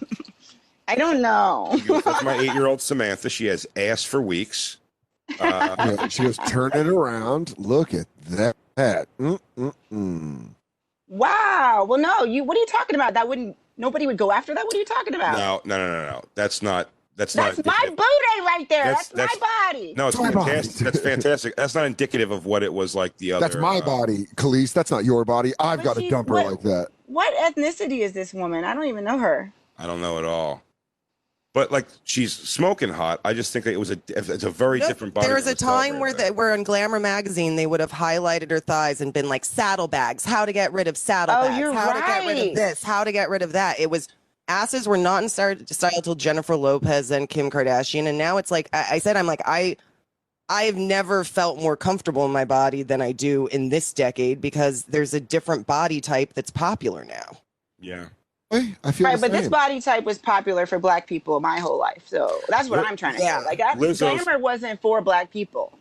I 0.90 0.96
don't 0.96 1.22
know. 1.22 1.78
that's 2.04 2.22
my 2.24 2.36
eight-year-old 2.38 2.80
samantha 2.80 3.28
she 3.30 3.46
has 3.46 3.66
ass 3.76 4.02
for 4.04 4.20
weeks 4.20 4.78
uh, 5.38 5.76
Yeah, 5.78 6.08
she 6.08 6.24
goes, 6.24 6.36
turn 6.48 6.72
it 6.74 6.86
around. 6.88 7.54
Look 7.58 7.94
at 7.94 8.06
that. 8.28 8.56
Mm-mm-mm. 9.20 10.48
Wow. 11.08 11.86
Well, 11.88 11.98
no, 12.00 12.24
you. 12.24 12.44
What 12.44 12.56
are 12.56 12.60
you 12.60 12.66
talking 12.66 12.94
about? 12.96 13.14
That 13.14 13.28
wouldn't. 13.28 13.56
Nobody 13.76 14.06
would 14.06 14.16
go 14.18 14.30
after 14.32 14.54
that. 14.54 14.64
What 14.64 14.74
are 14.74 14.78
you 14.78 14.84
talking 14.84 15.14
about? 15.14 15.38
no 15.38 15.60
no 15.64 15.78
no 15.78 15.92
no 15.92 16.10
no 16.10 16.22
that's 16.34 16.60
not 16.62 16.90
that's, 17.16 17.32
That's 17.34 17.58
not 17.58 17.66
my 17.66 17.88
booty 17.88 18.46
right 18.46 18.66
there. 18.68 18.84
That's- 18.84 19.08
That's, 19.08 19.38
that's- 19.38 19.40
my 19.40 19.72
body. 19.72 19.94
no 19.96 20.08
it's 20.08 20.18
My 20.18 20.30
body. 20.30 20.50
fantastic 20.50 20.84
that's 20.84 21.00
fantastic 21.00 21.56
that's 21.56 21.74
not 21.74 21.84
indicative 21.86 22.30
of 22.30 22.44
what 22.46 22.62
it 22.62 22.72
was 22.72 22.94
like 22.94 23.16
the 23.18 23.32
other 23.32 23.46
That's 23.46 23.56
my 23.60 23.78
uh, 23.78 23.84
body, 23.84 24.26
Calise. 24.36 24.72
That's 24.72 24.90
not 24.90 25.04
your 25.04 25.24
body. 25.24 25.52
I've 25.60 25.78
But 25.78 25.84
got 25.84 25.96
a 25.96 26.00
she's- 26.00 26.12
dumper 26.12 26.28
what- 26.30 26.46
like 26.46 26.60
that. 26.62 26.88
What 27.06 27.34
ethnicity 27.54 28.00
is 28.00 28.12
this 28.12 28.32
woman? 28.34 28.64
I 28.64 28.72
don't 28.74 28.86
even 28.86 29.04
know 29.04 29.18
her. 29.18 29.52
I 29.78 29.86
don't 29.86 30.00
know 30.00 30.18
at 30.18 30.24
all. 30.24 30.62
But 31.52 31.72
like 31.72 31.88
she's 32.04 32.32
smoking 32.32 32.90
hot. 32.90 33.20
I 33.24 33.34
just 33.34 33.52
think 33.52 33.64
that 33.64 33.72
it 33.72 33.78
was 33.78 33.90
a 33.90 33.98
it's 34.08 34.44
a 34.44 34.50
very 34.50 34.78
No, 34.78 34.86
different 34.86 35.14
body. 35.14 35.26
there 35.26 35.34
was 35.34 35.48
a 35.48 35.54
time 35.54 35.98
where 35.98 36.10
celebrating 36.10 36.26
they 36.34 36.36
were 36.36 36.54
in 36.54 36.62
Glamour 36.62 37.00
magazine. 37.00 37.56
They 37.56 37.66
would 37.66 37.80
have 37.80 37.90
highlighted 37.90 38.50
her 38.52 38.60
thighs 38.60 39.00
and 39.00 39.12
been 39.12 39.28
like 39.28 39.44
saddlebags. 39.44 40.24
How 40.24 40.44
to 40.44 40.52
get 40.52 40.72
rid 40.72 40.86
of 40.86 40.96
saddlebags? 40.96 41.56
Oh, 41.56 41.58
you're 41.58 41.72
how 41.72 41.92
to 41.92 41.98
get 42.00 42.24
rid 42.26 42.48
of 42.50 42.54
this? 42.54 42.84
How 42.84 43.02
to 43.02 43.10
get 43.10 43.30
rid 43.30 43.42
of 43.42 43.52
that? 43.52 43.80
It 43.80 43.90
was 43.90 44.06
asses 44.46 44.86
were 44.86 44.96
not 44.96 45.24
in 45.24 45.28
style, 45.28 45.56
style 45.66 46.00
till 46.02 46.14
Jennifer 46.14 46.54
Lopez 46.54 47.10
and 47.10 47.28
Kim 47.28 47.50
Kardashian, 47.50 48.06
and 48.06 48.16
now 48.16 48.36
it's 48.36 48.52
like 48.52 48.68
I, 48.72 48.86
I 48.92 48.98
said. 49.00 49.16
I'm 49.16 49.26
like 49.26 49.42
I. 49.44 49.76
I've 50.52 50.76
never 50.76 51.22
felt 51.22 51.60
more 51.60 51.76
comfortable 51.76 52.26
in 52.26 52.32
my 52.32 52.44
body 52.44 52.82
than 52.82 53.00
I 53.00 53.12
do 53.12 53.46
in 53.48 53.68
this 53.68 53.92
decade 53.92 54.40
because 54.40 54.82
there's 54.82 55.14
a 55.14 55.20
different 55.20 55.64
body 55.64 56.00
type 56.00 56.32
that's 56.34 56.50
popular 56.50 57.04
now. 57.04 57.38
Yeah. 57.78 58.06
Hey, 58.50 58.74
I 58.82 58.90
feel 58.92 59.06
Right, 59.06 59.14
the 59.16 59.20
but 59.20 59.32
this 59.32 59.48
body 59.48 59.80
type 59.80 60.04
was 60.04 60.18
popular 60.18 60.66
for 60.66 60.78
black 60.78 61.06
people 61.06 61.38
my 61.40 61.60
whole 61.60 61.78
life. 61.78 62.02
So 62.06 62.40
that's 62.48 62.68
what 62.68 62.80
Li- 62.80 62.86
I'm 62.88 62.96
trying 62.96 63.16
to 63.16 63.22
Yeah. 63.22 63.40
say. 63.40 63.46
Like, 63.46 63.58
that, 63.58 63.78
Lizzo's- 63.78 64.24
glamour 64.24 64.38
wasn't 64.40 64.80
for 64.82 65.00
black 65.00 65.30
people. 65.30 65.72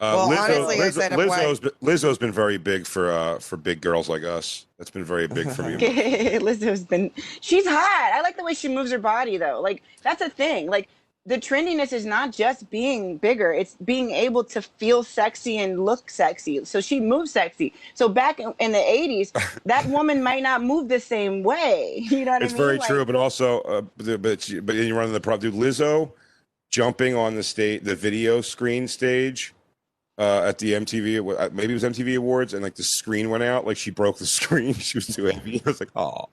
Uh, 0.00 0.14
Well, 0.16 0.28
Lizzo, 0.30 0.38
honestly, 0.56 0.76
Lizzo, 0.76 0.92
said 0.92 1.12
I'm 1.12 1.28
white. 1.28 1.40
Lizzo's, 1.42 1.60
been, 1.60 1.70
Lizzo's 1.82 2.18
been 2.18 2.32
very 2.32 2.56
big 2.56 2.86
for 2.86 3.10
uh, 3.12 3.38
for 3.38 3.56
big 3.58 3.80
girls 3.82 4.08
like 4.08 4.22
us. 4.24 4.64
That's 4.78 4.90
been 4.90 5.04
very 5.04 5.26
big 5.28 5.50
for 5.50 5.62
me. 5.62 5.76
Lizzo's 5.78 6.84
been, 6.84 7.10
she's 7.40 7.66
hot. 7.66 8.10
I 8.14 8.20
like 8.22 8.36
the 8.38 8.44
way 8.44 8.54
she 8.54 8.68
moves 8.68 8.90
her 8.92 8.98
body, 8.98 9.36
though. 9.36 9.60
Like, 9.60 9.82
that's 10.02 10.22
a 10.22 10.30
thing. 10.30 10.68
Like, 10.68 10.88
the 11.26 11.36
trendiness 11.36 11.92
is 11.92 12.06
not 12.06 12.32
just 12.32 12.70
being 12.70 13.18
bigger, 13.18 13.52
it's 13.52 13.74
being 13.84 14.10
able 14.10 14.42
to 14.44 14.62
feel 14.62 15.02
sexy 15.02 15.58
and 15.58 15.84
look 15.84 16.08
sexy. 16.08 16.64
So 16.64 16.80
she 16.80 16.98
moves 16.98 17.32
sexy. 17.32 17.74
So 17.94 18.08
back 18.08 18.40
in, 18.40 18.54
in 18.58 18.72
the 18.72 18.78
80s, 18.78 19.60
that 19.64 19.86
woman 19.86 20.22
might 20.22 20.42
not 20.42 20.62
move 20.62 20.88
the 20.88 21.00
same 21.00 21.42
way. 21.42 22.06
You 22.10 22.24
know 22.24 22.32
what 22.32 22.42
it's 22.42 22.52
I 22.54 22.56
mean? 22.56 22.62
It's 22.62 22.66
very 22.66 22.78
Like, 22.78 22.88
true, 22.88 23.04
but 23.04 23.14
also, 23.16 23.60
uh, 23.60 23.82
but 23.96 24.20
but 24.20 24.48
you 24.48 24.94
run 24.94 25.04
into 25.04 25.12
the 25.12 25.20
problem. 25.20 25.52
Dude, 25.52 25.60
Lizzo 25.60 26.12
jumping 26.70 27.14
on 27.14 27.34
the 27.34 27.42
stage, 27.42 27.82
the 27.82 27.94
video 27.94 28.40
screen 28.40 28.88
stage. 28.88 29.54
Uh, 30.18 30.42
at 30.44 30.58
the 30.58 30.74
MTV, 30.74 31.40
uh, 31.40 31.48
maybe 31.50 31.72
it 31.72 31.76
was 31.76 31.82
MTV 31.82 32.16
Awards, 32.18 32.52
and 32.52 32.62
like 32.62 32.74
the 32.74 32.82
screen 32.82 33.30
went 33.30 33.42
out, 33.42 33.66
like 33.66 33.78
she 33.78 33.90
broke 33.90 34.18
the 34.18 34.26
screen. 34.38 34.74
She 34.74 34.98
was 34.98 35.06
too 35.06 35.24
heavy. 35.24 35.62
I 35.64 35.68
was 35.70 35.80
like, 35.80 35.88
oh, 35.96 36.26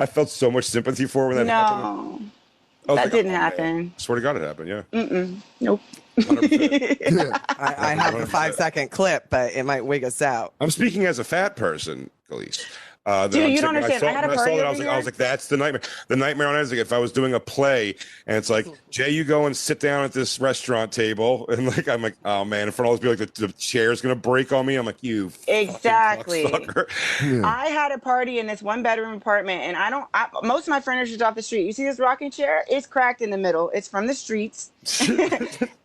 I 0.00 0.06
felt 0.06 0.30
so 0.30 0.50
much 0.50 0.64
sympathy 0.64 1.06
for 1.06 1.22
her 1.22 1.28
when 1.28 1.36
that 1.36 1.46
happened. 1.46 1.82
No, 1.82 2.20
I 2.26 2.43
was 2.86 2.96
that 2.96 3.10
didn't 3.10 3.30
oh, 3.30 3.34
man. 3.34 3.40
happen. 3.40 3.94
Swear 3.96 4.16
to 4.16 4.22
God, 4.22 4.36
it 4.36 4.42
happened. 4.42 4.68
Yeah, 4.68 4.82
Mm-mm. 4.92 5.36
Nope. 5.60 5.80
100%. 6.18 7.40
I, 7.58 7.74
I 7.76 7.94
have 7.94 8.14
a 8.14 8.26
five 8.26 8.54
second 8.54 8.90
clip, 8.90 9.30
but 9.30 9.52
it 9.52 9.64
might 9.64 9.84
wig 9.84 10.04
us 10.04 10.22
out. 10.22 10.54
I'm 10.60 10.70
speaking 10.70 11.06
as 11.06 11.18
a 11.18 11.24
fat 11.24 11.56
person, 11.56 12.10
Calise. 12.30 12.64
Uh, 13.06 13.28
that 13.28 13.32
Dude, 13.32 13.44
I'm 13.44 13.50
you 13.50 13.60
don't 13.60 13.74
when 13.74 13.84
understand. 13.84 14.00
saw, 14.00 14.06
I 14.08 14.12
had 14.12 14.24
a 14.24 14.28
when 14.28 14.38
I 14.38 14.44
saw 14.44 14.56
that, 14.56 14.66
I 14.66 14.70
was 14.70 14.78
like, 14.78 14.88
I 14.88 14.96
was 14.96 15.04
like, 15.04 15.16
that's 15.16 15.48
the 15.48 15.58
nightmare. 15.58 15.82
The 16.08 16.16
nightmare 16.16 16.48
on 16.48 16.56
Isaac. 16.56 16.78
If 16.78 16.90
I 16.90 16.96
was 16.96 17.12
doing 17.12 17.34
a 17.34 17.40
play 17.40 17.96
and 18.26 18.38
it's 18.38 18.48
like, 18.48 18.66
Jay, 18.90 19.10
you 19.10 19.24
go 19.24 19.44
and 19.44 19.54
sit 19.54 19.78
down 19.78 20.04
at 20.04 20.12
this 20.12 20.40
restaurant 20.40 20.90
table, 20.90 21.46
and 21.50 21.66
like, 21.66 21.86
I'm 21.86 22.00
like, 22.00 22.16
oh 22.24 22.46
man, 22.46 22.66
in 22.66 22.72
front 22.72 22.86
of 22.86 22.90
all 22.90 22.96
these 22.96 23.00
people, 23.00 23.26
like 23.26 23.34
the, 23.34 23.46
the 23.46 23.52
chair's 23.54 24.00
gonna 24.00 24.14
break 24.14 24.52
on 24.52 24.64
me. 24.64 24.76
I'm 24.76 24.86
like, 24.86 25.02
you 25.02 25.30
Exactly. 25.48 26.44
Yeah. 26.44 27.42
I 27.44 27.66
had 27.66 27.92
a 27.92 27.98
party 27.98 28.38
in 28.38 28.46
this 28.46 28.62
one 28.62 28.82
bedroom 28.82 29.14
apartment, 29.14 29.62
and 29.62 29.76
I 29.76 29.90
don't. 29.90 30.08
I, 30.14 30.28
most 30.42 30.62
of 30.62 30.68
my 30.68 30.80
furniture 30.80 31.12
is 31.12 31.20
off 31.20 31.34
the 31.34 31.42
street. 31.42 31.66
You 31.66 31.72
see 31.72 31.84
this 31.84 31.98
rocking 31.98 32.30
chair? 32.30 32.64
It's 32.70 32.86
cracked 32.86 33.20
in 33.20 33.28
the 33.28 33.38
middle. 33.38 33.70
It's 33.74 33.86
from 33.86 34.06
the 34.06 34.14
streets. 34.14 34.70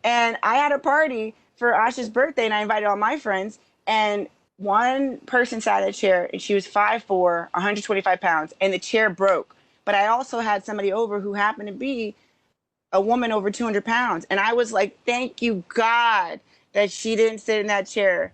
and 0.04 0.38
I 0.42 0.56
had 0.56 0.72
a 0.72 0.78
party 0.78 1.34
for 1.56 1.74
Asha's 1.74 2.08
birthday, 2.08 2.46
and 2.46 2.54
I 2.54 2.62
invited 2.62 2.86
all 2.86 2.96
my 2.96 3.18
friends. 3.18 3.58
And 3.86 4.28
one 4.60 5.16
person 5.26 5.60
sat 5.60 5.82
in 5.82 5.88
a 5.88 5.92
chair, 5.92 6.28
and 6.32 6.40
she 6.40 6.54
was 6.54 6.66
5'4", 6.66 7.48
125 7.52 8.20
pounds, 8.20 8.52
and 8.60 8.72
the 8.72 8.78
chair 8.78 9.08
broke. 9.10 9.56
But 9.86 9.94
I 9.94 10.06
also 10.08 10.40
had 10.40 10.64
somebody 10.64 10.92
over 10.92 11.18
who 11.18 11.32
happened 11.32 11.68
to 11.68 11.74
be 11.74 12.14
a 12.92 13.00
woman 13.00 13.32
over 13.32 13.50
200 13.50 13.84
pounds, 13.84 14.26
and 14.30 14.38
I 14.38 14.52
was 14.52 14.72
like, 14.72 14.98
"Thank 15.06 15.40
you, 15.42 15.64
God, 15.68 16.40
that 16.72 16.90
she 16.90 17.16
didn't 17.16 17.38
sit 17.38 17.60
in 17.60 17.66
that 17.68 17.86
chair." 17.86 18.32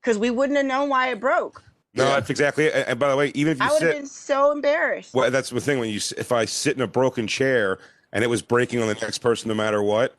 Because 0.00 0.18
we 0.18 0.30
wouldn't 0.30 0.56
have 0.58 0.66
known 0.66 0.88
why 0.90 1.08
it 1.10 1.20
broke. 1.20 1.62
No, 1.94 2.04
that's 2.04 2.28
exactly. 2.30 2.66
it. 2.66 2.74
And, 2.74 2.88
and 2.88 2.98
by 2.98 3.08
the 3.08 3.16
way, 3.16 3.32
even 3.34 3.52
if 3.52 3.58
you 3.58 3.64
I 3.64 3.70
would 3.72 3.82
have 3.82 3.92
been 3.92 4.06
so 4.06 4.52
embarrassed. 4.52 5.14
well, 5.14 5.30
that's 5.30 5.50
the 5.50 5.60
thing. 5.60 5.78
When 5.80 5.88
you, 5.88 6.00
if 6.16 6.30
I 6.30 6.44
sit 6.44 6.76
in 6.76 6.82
a 6.82 6.86
broken 6.86 7.26
chair 7.26 7.78
and 8.12 8.22
it 8.22 8.28
was 8.28 8.42
breaking 8.42 8.80
on 8.82 8.88
the 8.88 8.94
next 8.94 9.18
person, 9.18 9.48
no 9.48 9.54
matter 9.54 9.82
what, 9.82 10.14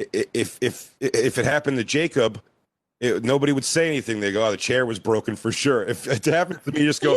i- 0.00 0.06
i- 0.14 0.26
if 0.34 0.58
if 0.60 0.94
if 1.00 1.38
it 1.38 1.44
happened 1.44 1.78
to 1.78 1.84
Jacob, 1.84 2.40
it, 3.02 3.24
nobody 3.24 3.52
would 3.52 3.64
say 3.64 3.88
anything. 3.88 4.20
They 4.20 4.30
go, 4.30 4.46
"Oh, 4.46 4.50
the 4.52 4.56
chair 4.56 4.86
was 4.86 4.98
broken 5.00 5.34
for 5.34 5.50
sure." 5.50 5.82
If 5.82 6.06
it 6.08 6.24
happened 6.24 6.60
to 6.64 6.72
me, 6.72 6.84
just 6.84 7.02
go, 7.02 7.16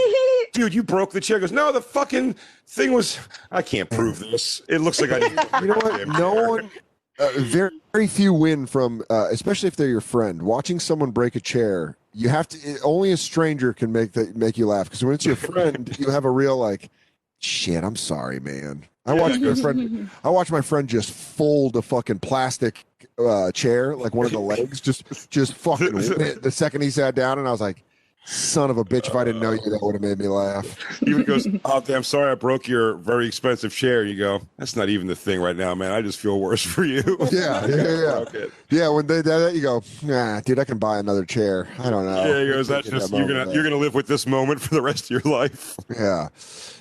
"Dude, 0.51 0.73
you 0.73 0.83
broke 0.83 1.11
the 1.11 1.21
chair." 1.21 1.37
He 1.37 1.41
goes, 1.41 1.51
"No, 1.51 1.71
the 1.71 1.81
fucking 1.81 2.35
thing 2.67 2.91
was. 2.91 3.19
I 3.51 3.61
can't 3.61 3.89
prove 3.89 4.19
this. 4.19 4.61
It 4.67 4.79
looks 4.81 4.99
like 4.99 5.11
I." 5.11 5.19
You 5.61 5.67
know 5.67 5.75
what? 5.75 6.07
No 6.07 6.33
one, 6.33 6.71
uh, 7.19 7.29
very, 7.37 7.71
very 7.93 8.07
few 8.07 8.33
win 8.33 8.65
from, 8.65 9.03
uh, 9.09 9.27
especially 9.31 9.67
if 9.67 9.75
they're 9.75 9.87
your 9.87 10.01
friend. 10.01 10.41
Watching 10.41 10.79
someone 10.79 11.11
break 11.11 11.35
a 11.35 11.39
chair, 11.39 11.97
you 12.13 12.29
have 12.29 12.47
to. 12.49 12.57
it- 12.69 12.81
only 12.83 13.11
a 13.11 13.17
stranger 13.17 13.71
can 13.71 13.91
make 13.91 14.13
that 14.13 14.35
make 14.35 14.57
you 14.57 14.65
laugh 14.65 14.87
because 14.87 15.05
when 15.05 15.13
it's 15.13 15.25
your 15.25 15.35
friend, 15.35 15.95
you 15.99 16.09
have 16.09 16.25
a 16.25 16.31
real 16.31 16.57
like, 16.57 16.89
shit. 17.39 17.83
I'm 17.83 17.95
sorry, 17.95 18.39
man. 18.39 18.85
I 19.05 19.13
watched 19.13 19.39
my 19.39 19.53
friend. 19.53 20.09
I 20.23 20.29
watched 20.29 20.51
my 20.51 20.61
friend 20.61 20.89
just 20.89 21.11
fold 21.11 21.75
a 21.75 21.83
fucking 21.83 22.19
plastic 22.19 22.83
uh, 23.19 23.51
chair, 23.51 23.95
like 23.95 24.13
one 24.13 24.25
of 24.25 24.31
the 24.31 24.39
legs, 24.39 24.81
just 24.81 25.29
just 25.29 25.53
fucking 25.53 25.93
went 25.93 26.41
the 26.41 26.51
second 26.51 26.81
he 26.81 26.89
sat 26.89 27.15
down, 27.15 27.39
and 27.39 27.47
I 27.47 27.51
was 27.51 27.61
like, 27.61 27.83
son 28.25 28.69
of 28.69 28.77
a 28.77 28.83
bitch. 28.83 29.07
If 29.07 29.15
I 29.15 29.23
didn't 29.23 29.41
know 29.41 29.51
you, 29.51 29.69
that 29.69 29.79
would 29.81 29.93
have 29.95 30.01
made 30.01 30.17
me 30.19 30.27
laugh. 30.27 30.77
He 30.99 31.11
even 31.11 31.23
goes, 31.23 31.47
"Oh, 31.63 31.79
damn, 31.79 32.03
sorry, 32.03 32.31
I 32.31 32.35
broke 32.35 32.67
your 32.67 32.95
very 32.95 33.27
expensive 33.27 33.73
chair." 33.73 34.03
You 34.03 34.17
go, 34.17 34.41
"That's 34.57 34.75
not 34.75 34.89
even 34.89 35.07
the 35.07 35.15
thing 35.15 35.39
right 35.39 35.55
now, 35.55 35.75
man. 35.75 35.91
I 35.91 36.01
just 36.01 36.19
feel 36.19 36.39
worse 36.39 36.63
for 36.65 36.83
you." 36.83 37.03
Yeah, 37.31 37.65
yeah, 37.67 37.75
yeah. 37.75 38.15
Okay. 38.25 38.47
Yeah, 38.69 38.89
when 38.89 39.05
they 39.07 39.21
that, 39.21 39.53
you 39.53 39.61
go, 39.61 39.83
nah, 40.01 40.39
dude, 40.41 40.57
I 40.59 40.63
can 40.65 40.77
buy 40.79 40.97
another 40.97 41.23
chair. 41.23 41.67
I 41.79 41.89
don't 41.89 42.05
know. 42.05 42.25
Yeah, 42.25 42.43
he 42.43 42.51
goes, 42.51 42.67
"That's 42.67 42.87
In 42.87 42.95
that 42.95 42.99
just 43.01 43.13
you're 43.13 43.27
gonna 43.27 43.53
you're 43.53 43.63
gonna 43.63 43.77
live 43.77 43.93
with 43.93 44.07
this 44.07 44.25
moment 44.25 44.59
for 44.61 44.73
the 44.73 44.81
rest 44.81 45.05
of 45.05 45.09
your 45.11 45.21
life." 45.33 45.77
Yeah, 45.95 46.29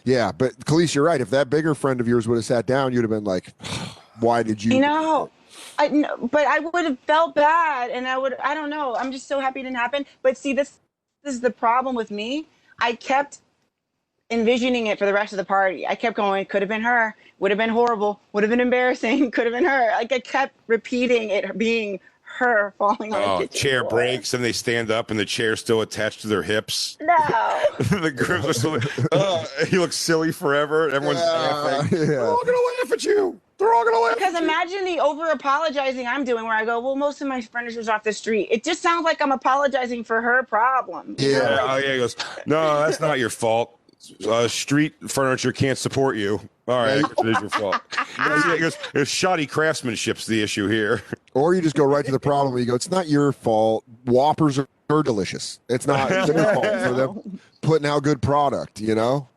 yeah, 0.04 0.32
but 0.32 0.58
Calise, 0.64 0.94
you're 0.94 1.04
right. 1.04 1.20
If 1.20 1.30
that 1.30 1.50
bigger 1.50 1.74
friend 1.74 2.00
of 2.00 2.08
yours 2.08 2.26
would 2.26 2.36
have 2.36 2.44
sat 2.44 2.66
down, 2.66 2.92
you'd 2.92 3.02
have 3.02 3.10
been 3.10 3.24
like, 3.24 3.52
"Why 4.20 4.42
did 4.42 4.64
you?" 4.64 4.74
You 4.74 4.80
know, 4.80 5.30
I 5.78 5.88
know, 5.88 6.28
but 6.30 6.46
I 6.46 6.60
would 6.60 6.84
have 6.84 6.98
felt 7.00 7.34
bad, 7.34 7.90
and 7.90 8.06
I 8.06 8.16
would. 8.18 8.34
I 8.42 8.54
don't 8.54 8.70
know. 8.70 8.94
I'm 8.96 9.10
just 9.12 9.26
so 9.28 9.40
happy 9.40 9.60
it 9.60 9.64
didn't 9.64 9.76
happen. 9.76 10.06
But 10.22 10.36
see, 10.38 10.52
this, 10.52 10.78
this 11.22 11.34
is 11.34 11.40
the 11.40 11.50
problem 11.50 11.94
with 11.96 12.10
me. 12.10 12.46
I 12.78 12.94
kept 12.94 13.38
envisioning 14.30 14.86
it 14.88 14.98
for 14.98 15.06
the 15.06 15.12
rest 15.12 15.32
of 15.32 15.36
the 15.36 15.44
party. 15.44 15.86
I 15.86 15.94
kept 15.94 16.16
going. 16.16 16.44
Could 16.46 16.62
have 16.62 16.68
been 16.68 16.82
her. 16.82 17.14
Would 17.38 17.50
have 17.50 17.58
been 17.58 17.70
horrible. 17.70 18.20
Would 18.32 18.42
have 18.42 18.50
been 18.50 18.60
embarrassing. 18.60 19.30
Could 19.32 19.44
have 19.46 19.52
been 19.52 19.64
her. 19.64 19.90
Like 19.92 20.12
I 20.12 20.20
kept 20.20 20.54
repeating 20.66 21.30
it 21.30 21.56
being 21.58 22.00
her 22.22 22.74
falling 22.78 23.12
on 23.14 23.22
Oh, 23.22 23.38
the 23.40 23.46
chair 23.46 23.80
floor. 23.80 23.90
breaks 23.90 24.34
and 24.34 24.42
they 24.42 24.50
stand 24.50 24.90
up 24.90 25.10
and 25.12 25.20
the 25.20 25.24
chair's 25.24 25.60
still 25.60 25.82
attached 25.82 26.22
to 26.22 26.26
their 26.28 26.42
hips. 26.42 26.96
No. 27.00 27.14
the 28.00 28.10
grips 28.10 28.46
are 28.46 28.52
still. 28.52 28.78
Uh, 29.12 29.44
he 29.68 29.78
looks 29.78 29.94
silly 29.96 30.32
forever. 30.32 30.88
Everyone's 30.90 31.20
Yeah, 31.20 31.30
laughing. 31.30 31.98
yeah. 32.10 32.16
Oh, 32.20 32.38
I'm 32.40 32.46
gonna 32.46 32.58
laugh 32.82 32.92
at 32.92 33.04
you. 33.04 33.40
They're 33.64 33.74
all 33.74 33.84
gonna 33.84 33.98
laugh. 33.98 34.14
Because 34.16 34.34
imagine 34.34 34.84
the 34.84 35.00
over 35.00 35.30
apologizing 35.30 36.06
I'm 36.06 36.24
doing 36.24 36.44
where 36.44 36.54
I 36.54 36.64
go, 36.64 36.80
well, 36.80 36.96
most 36.96 37.20
of 37.22 37.28
my 37.28 37.40
furniture's 37.40 37.88
off 37.88 38.02
the 38.02 38.12
street. 38.12 38.48
It 38.50 38.62
just 38.62 38.82
sounds 38.82 39.04
like 39.04 39.22
I'm 39.22 39.32
apologizing 39.32 40.04
for 40.04 40.20
her 40.20 40.42
problem. 40.42 41.16
you 41.18 41.32
know? 41.32 41.38
Yeah. 41.38 41.58
Oh 41.62 41.76
yeah, 41.76 41.92
he 41.92 41.98
goes. 41.98 42.16
No, 42.46 42.80
that's 42.80 43.00
not 43.00 43.18
your 43.18 43.30
fault. 43.30 43.78
Uh, 44.28 44.46
street 44.48 44.92
furniture 45.08 45.50
can't 45.50 45.78
support 45.78 46.16
you. 46.16 46.38
All 46.68 46.76
right, 46.78 46.98
it 46.98 47.26
is 47.26 47.40
your 47.40 47.48
fault. 47.50 47.80
He 47.90 48.24
goes, 48.28 48.44
yeah, 48.46 48.54
he 48.54 48.60
goes, 48.60 48.78
"It's 48.94 49.10
shoddy 49.10 49.46
craftsmanship's 49.46 50.26
the 50.26 50.42
issue 50.42 50.68
here. 50.68 51.02
Or 51.32 51.54
you 51.54 51.62
just 51.62 51.74
go 51.74 51.84
right 51.84 52.04
to 52.04 52.12
the 52.12 52.20
problem. 52.20 52.56
You 52.58 52.66
go, 52.66 52.74
it's 52.74 52.90
not 52.90 53.08
your 53.08 53.32
fault. 53.32 53.84
Whoppers 54.04 54.58
are, 54.58 54.68
are 54.90 55.02
delicious. 55.02 55.58
It's 55.70 55.86
not 55.86 56.08
their 56.10 56.26
fault 56.54 56.64
for 56.66 56.92
them 56.92 57.40
putting 57.62 57.86
out 57.86 58.02
good 58.02 58.20
product. 58.20 58.80
You 58.80 58.94
know. 58.94 59.28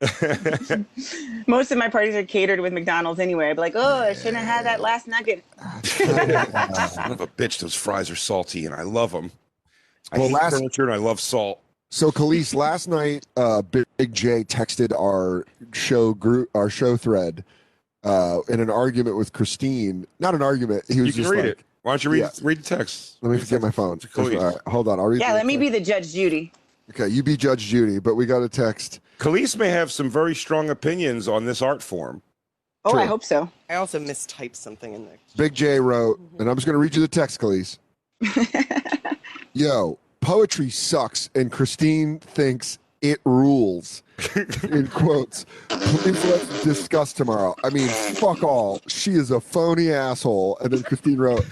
Most 1.46 1.70
of 1.72 1.78
my 1.78 1.88
parties 1.88 2.14
are 2.14 2.22
catered 2.24 2.60
with 2.60 2.72
McDonald's 2.72 3.20
anyway. 3.20 3.48
I'd 3.50 3.54
be 3.56 3.60
like, 3.60 3.74
oh, 3.76 4.00
I 4.02 4.12
shouldn't 4.12 4.36
have 4.36 4.46
had 4.46 4.66
that 4.66 4.80
last 4.80 5.06
nugget. 5.08 5.44
Son 5.84 7.12
of 7.12 7.20
a 7.20 7.26
bitch, 7.26 7.58
those 7.60 7.74
fries 7.74 8.10
are 8.10 8.16
salty, 8.16 8.66
and 8.66 8.74
I 8.74 8.82
love 8.82 9.12
them. 9.12 9.30
I 10.12 10.18
Well, 10.18 10.28
hate 10.28 10.34
last- 10.34 10.52
furniture 10.54 10.84
and 10.84 10.92
I 10.92 10.96
love 10.98 11.20
salt. 11.20 11.60
So, 11.88 12.10
Calise, 12.10 12.52
last 12.54 12.88
night, 12.88 13.26
uh, 13.36 13.62
Big 13.62 13.86
Jay 14.12 14.42
texted 14.42 14.92
our 14.98 15.46
show 15.72 16.14
group, 16.14 16.50
our 16.54 16.68
show 16.68 16.96
thread, 16.96 17.44
uh, 18.02 18.40
in 18.48 18.58
an 18.60 18.68
argument 18.70 19.16
with 19.16 19.32
Christine. 19.32 20.04
Not 20.18 20.34
an 20.34 20.42
argument. 20.42 20.84
He 20.88 21.00
was 21.00 21.16
You 21.16 21.22
can 21.22 21.22
just 21.22 21.30
read 21.32 21.44
like, 21.44 21.58
it. 21.58 21.64
Why 21.82 21.92
don't 21.92 22.02
you 22.04 22.10
read 22.10 22.18
Yeah. 22.20 22.30
read 22.42 22.58
the 22.58 22.62
text? 22.64 23.18
Let 23.22 23.30
me 23.40 23.46
get 23.46 23.62
my 23.62 23.70
phone. 23.70 24.00
To 24.00 24.08
Calise. 24.08 24.36
All 24.38 24.46
right, 24.46 24.58
hold 24.66 24.88
on. 24.88 24.98
I'll 24.98 25.06
read. 25.06 25.20
Yeah, 25.20 25.32
let 25.34 25.46
me 25.46 25.54
text. 25.56 25.60
be 25.72 25.78
the 25.78 25.84
Judge 25.84 26.12
Judy. 26.12 26.52
Okay, 26.90 27.08
you 27.08 27.22
be 27.22 27.36
Judge 27.36 27.64
Judy, 27.64 27.98
but 27.98 28.14
we 28.14 28.26
got 28.26 28.42
a 28.42 28.48
text. 28.48 29.00
Calise 29.18 29.56
may 29.56 29.68
have 29.68 29.90
some 29.90 30.08
very 30.08 30.34
strong 30.34 30.70
opinions 30.70 31.26
on 31.26 31.44
this 31.44 31.60
art 31.60 31.82
form. 31.82 32.22
Oh, 32.84 32.92
True. 32.92 33.00
I 33.00 33.06
hope 33.06 33.24
so. 33.24 33.50
I 33.68 33.74
also 33.74 33.98
mistyped 33.98 34.54
something 34.54 34.94
in 34.94 35.06
there. 35.06 35.18
Big 35.36 35.54
Jay 35.54 35.80
wrote, 35.80 36.20
and 36.38 36.48
I'm 36.48 36.54
just 36.56 36.66
going 36.66 36.74
to 36.74 36.78
read 36.78 36.94
you 36.94 37.00
the 37.00 37.08
text, 37.08 37.40
Calise. 37.40 37.78
Yo, 39.54 39.98
poetry 40.20 40.70
sucks, 40.70 41.28
and 41.34 41.50
Christine 41.50 42.20
thinks 42.20 42.78
it 43.02 43.20
rules. 43.24 44.04
In 44.62 44.86
quotes. 44.92 45.44
Please 45.68 46.24
let's 46.24 46.62
discuss 46.64 47.12
tomorrow. 47.12 47.56
I 47.64 47.70
mean, 47.70 47.88
fuck 47.88 48.42
all. 48.44 48.80
She 48.86 49.12
is 49.12 49.30
a 49.32 49.40
phony 49.40 49.92
asshole. 49.92 50.58
And 50.60 50.72
then 50.72 50.82
Christine 50.82 51.18
wrote, 51.18 51.44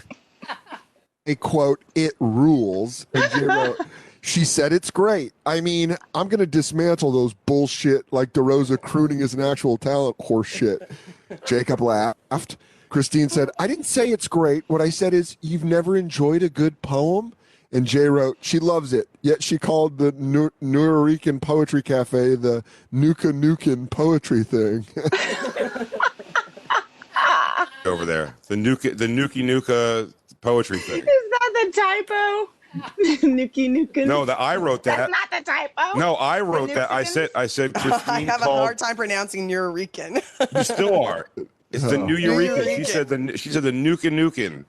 a 1.26 1.34
quote, 1.34 1.82
it 1.94 2.14
rules. 2.20 3.06
And 3.12 3.30
Jay 3.32 3.46
wrote, 3.46 3.78
she 4.24 4.42
said 4.44 4.72
it's 4.72 4.90
great. 4.90 5.34
I 5.44 5.60
mean, 5.60 5.96
I'm 6.14 6.28
going 6.28 6.40
to 6.40 6.46
dismantle 6.46 7.12
those 7.12 7.34
bullshit 7.34 8.10
like 8.10 8.32
DeRosa 8.32 8.80
crooning 8.80 9.20
is 9.20 9.34
an 9.34 9.42
actual 9.42 9.76
talent 9.76 10.16
horse 10.18 10.46
shit. 10.46 10.90
Jacob 11.44 11.82
laughed. 11.82 12.56
Christine 12.88 13.28
said, 13.28 13.50
I 13.58 13.66
didn't 13.66 13.84
say 13.84 14.08
it's 14.08 14.26
great. 14.26 14.64
What 14.66 14.80
I 14.80 14.88
said 14.88 15.12
is, 15.12 15.36
you've 15.42 15.64
never 15.64 15.94
enjoyed 15.94 16.42
a 16.42 16.48
good 16.48 16.80
poem? 16.80 17.34
And 17.70 17.84
Jay 17.86 18.06
wrote, 18.08 18.38
she 18.40 18.58
loves 18.58 18.94
it. 18.94 19.08
Yet 19.20 19.42
she 19.42 19.58
called 19.58 19.98
the 19.98 20.12
Nu- 20.12 20.52
Nuyorican 20.62 21.42
Poetry 21.42 21.82
Cafe 21.82 22.36
the 22.36 22.64
Nuka 22.92 23.28
Nukin 23.28 23.90
Poetry 23.90 24.42
thing. 24.42 24.86
over 27.84 28.06
there. 28.06 28.34
The 28.46 28.56
nuka, 28.56 28.94
the 28.94 29.06
Nuki 29.06 29.44
Nuka 29.44 30.08
poetry 30.40 30.78
thing. 30.78 31.00
Is 31.00 31.04
that 31.04 31.50
the 31.52 31.72
typo? 31.72 32.50
Nuki 33.22 33.70
Nuka. 33.70 34.04
No, 34.06 34.24
the 34.24 34.38
I 34.38 34.56
wrote 34.56 34.82
that. 34.84 34.96
That's 35.08 35.12
that. 35.12 35.44
not 35.44 35.44
the 35.44 35.50
typo. 35.84 35.98
No, 35.98 36.14
I 36.14 36.40
wrote 36.40 36.72
that. 36.74 36.90
I 36.90 37.04
said, 37.04 37.30
I 37.34 37.46
said, 37.46 37.72
I 37.76 37.80
Christine 37.80 38.26
have 38.26 38.40
a 38.42 38.44
called. 38.44 38.58
hard 38.60 38.78
time 38.78 38.96
pronouncing 38.96 39.48
Nuyorican. 39.48 40.22
You 40.54 40.64
still 40.64 41.02
are. 41.04 41.28
It's 41.70 41.82
the 41.84 41.96
Oh. 42.00 42.04
New 42.06 42.16
Eureka. 42.16 42.62
She 42.64 42.70
Eureka. 42.70 42.84
said 42.90 43.08
the 43.08 43.36
she 43.38 43.48
said 43.50 43.62
the 43.64 43.72
Nuka 43.72 44.08
Nukin 44.08 44.64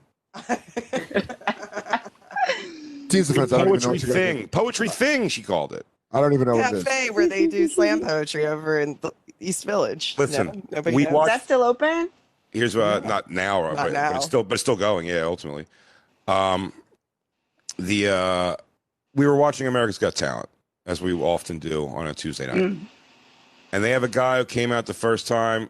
Seems 3.10 3.30
offense. 3.30 3.52
I 3.52 3.58
don't 3.58 3.68
even 3.68 3.80
know 3.80 3.88
poetry 3.88 3.90
what 3.90 4.00
you 4.02 4.06
guys 4.06 4.12
thing. 4.14 4.48
Poetry 4.48 4.88
thing. 4.88 5.28
She 5.28 5.42
called 5.42 5.72
it. 5.72 5.86
I 6.12 6.20
don't 6.20 6.32
even 6.32 6.46
know 6.48 6.56
what 6.56 6.72
it 6.72 6.78
is. 6.78 6.84
Cafe 6.84 7.10
where 7.10 7.28
they 7.28 7.46
do 7.46 7.68
slam 7.68 8.00
poetry 8.00 8.46
over 8.46 8.80
in 8.80 8.98
the 9.00 9.12
East 9.40 9.64
Village. 9.64 10.14
Listen, 10.18 10.46
No? 10.46 10.62
Nobody 10.72 10.96
we 10.96 11.04
knows? 11.04 11.12
watched- 11.12 11.28
Is 11.34 11.38
that 11.40 11.44
still 11.44 11.62
open? 11.62 12.10
Here's 12.50 12.74
uh, 12.74 13.00
not 13.00 13.30
now, 13.30 13.62
Not 13.62 13.76
but, 13.76 13.82
but 13.84 13.92
now. 13.92 14.16
it's 14.16 14.24
still 14.24 14.42
but 14.42 14.54
it's 14.54 14.62
still 14.62 14.76
going. 14.76 15.06
Yeah, 15.06 15.22
ultimately. 15.22 15.66
Um, 16.26 16.72
the 17.78 18.08
uh, 18.08 18.56
we 19.14 19.26
were 19.26 19.36
watching 19.36 19.66
America's 19.66 19.98
Got 19.98 20.14
Talent 20.14 20.48
as 20.86 21.00
we 21.00 21.12
often 21.12 21.58
do 21.58 21.86
on 21.88 22.06
a 22.06 22.14
Tuesday 22.14 22.46
night, 22.46 22.56
Mm. 22.56 22.86
and 23.72 23.82
they 23.84 23.90
have 23.90 24.02
a 24.04 24.08
guy 24.08 24.38
who 24.38 24.44
came 24.44 24.72
out 24.72 24.86
the 24.86 24.94
first 24.94 25.26
time. 25.26 25.68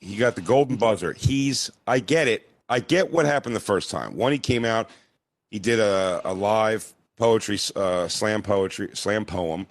He 0.00 0.16
got 0.16 0.34
the 0.36 0.40
golden 0.42 0.76
buzzer. 0.76 1.12
He's 1.12 1.70
I 1.86 1.98
get 2.00 2.28
it. 2.28 2.48
I 2.68 2.80
get 2.80 3.12
what 3.12 3.24
happened 3.26 3.56
the 3.56 3.60
first 3.60 3.90
time. 3.90 4.16
One, 4.16 4.30
he 4.32 4.38
came 4.38 4.64
out. 4.64 4.90
He 5.50 5.58
did 5.58 5.80
a, 5.80 6.20
a 6.24 6.34
live 6.34 6.92
poetry 7.16 7.58
uh, 7.74 8.06
slam 8.08 8.42
poetry 8.42 8.90
slam 8.94 9.24
poem 9.24 9.66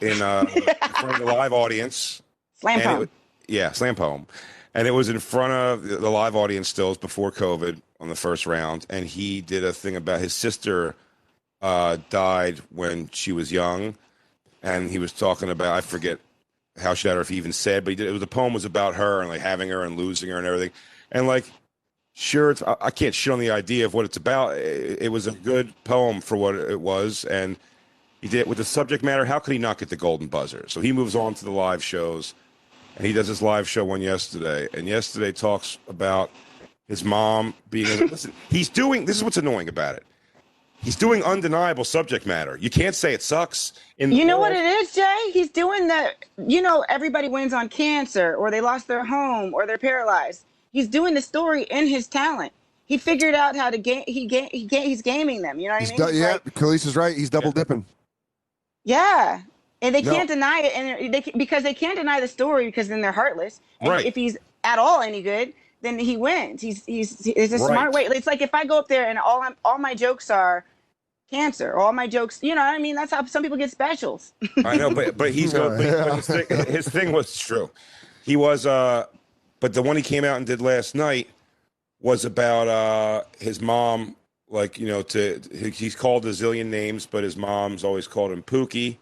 in, 0.00 0.20
uh, 0.20 0.44
in 0.54 0.62
front 0.62 1.12
of 1.14 1.18
the 1.20 1.24
live 1.32 1.52
audience. 1.52 2.22
Slam 2.60 2.74
And 2.80 2.84
poem. 2.84 2.98
wa- 3.00 3.06
yeah, 3.48 3.72
slam 3.72 3.94
poem. 3.94 4.26
And 4.74 4.88
it 4.88 4.92
was 4.92 5.08
in 5.08 5.18
front 5.18 5.52
of 5.52 5.88
the 5.88 6.10
live 6.10 6.34
audience 6.34 6.68
stills 6.68 6.96
before 6.96 7.30
COVID 7.30 7.80
on 8.00 8.08
the 8.08 8.16
first 8.16 8.46
round. 8.46 8.86
And 8.88 9.06
he 9.06 9.40
did 9.40 9.64
a 9.64 9.72
thing 9.72 9.96
about 9.96 10.20
his 10.20 10.32
sister 10.32 10.94
uh, 11.60 11.98
died 12.10 12.60
when 12.70 13.08
she 13.10 13.32
was 13.32 13.52
young. 13.52 13.96
And 14.62 14.90
he 14.90 14.98
was 14.98 15.12
talking 15.12 15.50
about, 15.50 15.74
I 15.74 15.80
forget 15.80 16.18
how 16.78 16.94
she 16.94 17.08
died 17.08 17.16
or 17.16 17.20
if 17.20 17.28
he 17.28 17.36
even 17.36 17.52
said, 17.52 17.84
but 17.84 17.90
he 17.90 17.96
did, 17.96 18.06
it 18.06 18.12
was, 18.12 18.20
the 18.20 18.26
poem 18.26 18.54
was 18.54 18.64
about 18.64 18.94
her 18.94 19.20
and 19.20 19.28
like 19.28 19.40
having 19.40 19.68
her 19.68 19.84
and 19.84 19.96
losing 19.96 20.30
her 20.30 20.38
and 20.38 20.46
everything. 20.46 20.70
And 21.10 21.26
like, 21.26 21.44
sure, 22.14 22.54
I, 22.66 22.76
I 22.82 22.90
can't 22.90 23.14
shit 23.14 23.32
on 23.32 23.40
the 23.40 23.50
idea 23.50 23.84
of 23.84 23.92
what 23.92 24.04
it's 24.06 24.16
about. 24.16 24.56
It, 24.56 25.02
it 25.02 25.08
was 25.10 25.26
a 25.26 25.32
good 25.32 25.74
poem 25.84 26.20
for 26.20 26.36
what 26.36 26.54
it 26.54 26.80
was. 26.80 27.24
And 27.24 27.56
he 28.22 28.28
did 28.28 28.40
it 28.40 28.48
with 28.48 28.58
the 28.58 28.64
subject 28.64 29.02
matter. 29.04 29.24
How 29.24 29.38
could 29.38 29.52
he 29.52 29.58
not 29.58 29.78
get 29.78 29.90
the 29.90 29.96
golden 29.96 30.28
buzzer? 30.28 30.64
So 30.68 30.80
he 30.80 30.92
moves 30.92 31.14
on 31.14 31.34
to 31.34 31.44
the 31.44 31.50
live 31.50 31.82
shows, 31.82 32.34
and 33.02 33.08
he 33.08 33.12
does 33.12 33.26
his 33.26 33.42
live 33.42 33.68
show 33.68 33.84
one 33.84 34.00
yesterday. 34.00 34.68
And 34.74 34.86
yesterday 34.86 35.32
talks 35.32 35.78
about 35.88 36.30
his 36.86 37.02
mom 37.02 37.52
being. 37.68 38.06
listen, 38.06 38.32
he's 38.48 38.68
doing. 38.68 39.04
This 39.06 39.16
is 39.16 39.24
what's 39.24 39.36
annoying 39.38 39.68
about 39.68 39.96
it. 39.96 40.04
He's 40.82 40.94
doing 40.94 41.22
undeniable 41.24 41.82
subject 41.84 42.26
matter. 42.26 42.56
You 42.60 42.70
can't 42.70 42.94
say 42.94 43.12
it 43.12 43.20
sucks. 43.22 43.72
In 43.98 44.12
You 44.12 44.24
know 44.24 44.38
what 44.38 44.52
it 44.52 44.64
is, 44.64 44.92
Jay? 44.94 45.30
He's 45.32 45.50
doing 45.50 45.88
the, 45.88 46.10
you 46.38 46.62
know, 46.62 46.84
everybody 46.88 47.28
wins 47.28 47.52
on 47.52 47.68
cancer 47.68 48.36
or 48.36 48.50
they 48.52 48.60
lost 48.60 48.86
their 48.86 49.04
home 49.04 49.52
or 49.52 49.66
they're 49.66 49.78
paralyzed. 49.78 50.44
He's 50.72 50.86
doing 50.88 51.14
the 51.14 51.20
story 51.22 51.64
in 51.64 51.88
his 51.88 52.06
talent. 52.06 52.52
He 52.86 52.98
figured 52.98 53.34
out 53.34 53.56
how 53.56 53.70
to 53.70 53.78
game. 53.78 54.04
He 54.06 54.26
game. 54.26 54.48
He 54.52 54.64
ga- 54.66 54.82
He's 54.84 55.02
gaming 55.02 55.42
them. 55.42 55.58
You 55.58 55.68
know 55.68 55.74
what 55.74 55.82
He's 55.82 55.90
I 55.92 55.96
mean? 55.98 56.08
du- 56.08 56.14
yeah, 56.18 56.32
like- 56.32 56.54
Calise 56.54 56.86
is 56.86 56.94
right. 56.96 57.16
He's 57.16 57.30
double 57.30 57.50
dipping. 57.52 57.84
yeah. 58.84 59.42
And 59.82 59.94
they 59.94 60.02
No. 60.02 60.12
can't 60.12 60.28
deny 60.28 60.60
it, 60.60 60.72
and 60.76 61.12
they 61.12 61.22
ca- 61.22 61.32
because 61.36 61.64
they 61.64 61.74
can't 61.74 61.98
deny 61.98 62.20
the 62.20 62.28
story 62.28 62.66
because 62.66 62.88
then 62.88 63.00
they're 63.02 63.12
heartless. 63.12 63.60
And 63.80 63.90
Right. 63.90 64.06
if 64.06 64.14
he's 64.14 64.36
at 64.64 64.78
all 64.78 65.02
any 65.02 65.22
good, 65.22 65.52
then 65.82 65.98
he 65.98 66.16
wins. 66.16 66.62
He's 66.62 66.84
he's 66.86 67.26
it's 67.26 67.52
a 67.52 67.58
Right. 67.58 67.68
smart 67.68 67.92
way. 67.92 68.04
It's 68.06 68.26
like 68.26 68.42
if 68.42 68.54
I 68.54 68.64
go 68.64 68.78
up 68.78 68.88
there 68.88 69.06
and 69.08 69.18
all 69.18 69.42
I'm, 69.42 69.56
all 69.64 69.78
my 69.78 69.94
jokes 69.94 70.30
are 70.30 70.64
cancer, 71.30 71.76
all 71.76 71.92
my 71.92 72.06
jokes, 72.06 72.38
you 72.42 72.54
know 72.54 72.60
what 72.62 72.74
I 72.74 72.78
mean? 72.78 72.94
That's 72.94 73.12
how 73.12 73.24
some 73.26 73.42
people 73.42 73.58
get 73.58 73.70
specials. 73.72 74.32
I 74.64 74.76
know, 74.76 74.90
but 74.90 75.18
but 75.18 75.32
he's 75.32 75.52
going. 75.52 75.76
But, 75.78 76.04
but 76.04 76.14
his, 76.16 76.26
thing, 76.28 76.46
his 76.68 76.88
thing 76.88 77.12
was 77.12 77.36
true. 77.36 77.70
He 78.24 78.36
was. 78.36 78.66
uh 78.66 79.06
But 79.60 79.74
the 79.74 79.82
one 79.82 79.96
he 79.96 80.02
came 80.02 80.24
out 80.24 80.36
and 80.36 80.46
did 80.46 80.60
last 80.60 80.94
night 80.94 81.28
was 82.00 82.24
about 82.24 82.68
uh 82.68 83.24
his 83.40 83.60
mom. 83.60 84.16
Like 84.48 84.78
you 84.78 84.86
know, 84.86 85.02
to 85.02 85.40
he's 85.74 85.96
called 85.96 86.24
a 86.26 86.30
zillion 86.30 86.66
names, 86.66 87.06
but 87.06 87.24
his 87.24 87.36
mom's 87.36 87.82
always 87.84 88.06
called 88.06 88.30
him 88.32 88.42
Pookie. 88.44 88.98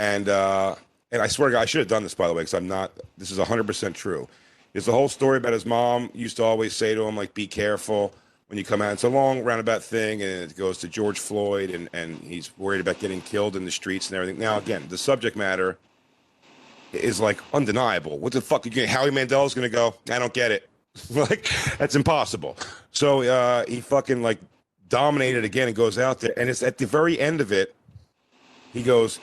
And 0.00 0.30
uh 0.30 0.76
and 1.12 1.20
I 1.20 1.26
swear 1.26 1.50
to 1.50 1.52
God, 1.52 1.60
I 1.60 1.64
should 1.66 1.80
have 1.80 1.88
done 1.88 2.02
this 2.02 2.14
by 2.14 2.26
the 2.26 2.32
way, 2.32 2.40
because 2.40 2.54
I'm 2.54 2.66
not. 2.66 2.90
This 3.18 3.30
is 3.30 3.38
100 3.38 3.66
percent 3.66 3.94
true. 3.94 4.26
It's 4.72 4.86
the 4.86 4.92
whole 4.92 5.08
story 5.08 5.36
about 5.36 5.52
his 5.52 5.66
mom 5.66 6.10
used 6.14 6.36
to 6.38 6.42
always 6.44 6.74
say 6.74 6.94
to 6.94 7.02
him 7.02 7.16
like, 7.16 7.34
"Be 7.34 7.46
careful." 7.46 8.12
When 8.46 8.58
you 8.58 8.64
come 8.64 8.82
out, 8.82 8.94
it's 8.94 9.04
a 9.04 9.08
long 9.08 9.44
roundabout 9.44 9.84
thing, 9.84 10.22
and 10.22 10.50
it 10.50 10.56
goes 10.56 10.78
to 10.78 10.88
George 10.88 11.20
Floyd, 11.20 11.70
and, 11.70 11.88
and 11.92 12.18
he's 12.24 12.50
worried 12.58 12.80
about 12.80 12.98
getting 12.98 13.20
killed 13.20 13.54
in 13.54 13.64
the 13.64 13.70
streets 13.70 14.08
and 14.08 14.16
everything. 14.16 14.40
Now, 14.40 14.58
again, 14.58 14.86
the 14.88 14.98
subject 14.98 15.36
matter 15.36 15.78
is 16.92 17.20
like 17.20 17.38
undeniable. 17.54 18.18
What 18.18 18.32
the 18.32 18.40
fuck? 18.40 18.66
Again, 18.66 18.88
Howie 18.88 19.12
Mandel's 19.12 19.54
gonna 19.54 19.68
go? 19.68 19.94
I 20.10 20.18
don't 20.18 20.32
get 20.34 20.50
it. 20.50 20.68
like 21.10 21.48
that's 21.78 21.94
impossible. 21.94 22.56
So 22.90 23.22
uh, 23.22 23.66
he 23.68 23.80
fucking 23.80 24.22
like 24.22 24.38
dominated 24.88 25.44
again 25.44 25.68
and 25.68 25.76
goes 25.76 25.98
out 25.98 26.20
there, 26.20 26.36
and 26.38 26.48
it's 26.48 26.62
at 26.62 26.78
the 26.78 26.86
very 26.86 27.20
end 27.20 27.40
of 27.40 27.52
it. 27.52 27.74
He 28.72 28.82
goes, 28.82 29.18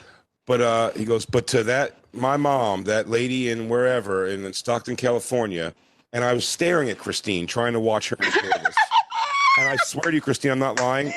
but 0.48 0.60
uh, 0.60 0.90
he 0.92 1.04
goes, 1.04 1.24
but 1.24 1.46
to 1.48 1.62
that 1.64 1.94
my 2.12 2.36
mom, 2.36 2.84
that 2.84 3.08
lady 3.08 3.50
in 3.50 3.68
wherever 3.68 4.26
in 4.26 4.50
Stockton, 4.52 4.96
California, 4.96 5.74
and 6.12 6.24
I 6.24 6.32
was 6.32 6.48
staring 6.48 6.88
at 6.90 6.98
Christine, 6.98 7.46
trying 7.46 7.74
to 7.74 7.80
watch 7.80 8.08
her. 8.08 8.16
and 8.18 9.68
I 9.68 9.76
swear 9.84 10.10
to 10.10 10.14
you, 10.14 10.20
Christine, 10.20 10.50
I'm 10.50 10.58
not 10.58 10.80
lying. 10.80 11.12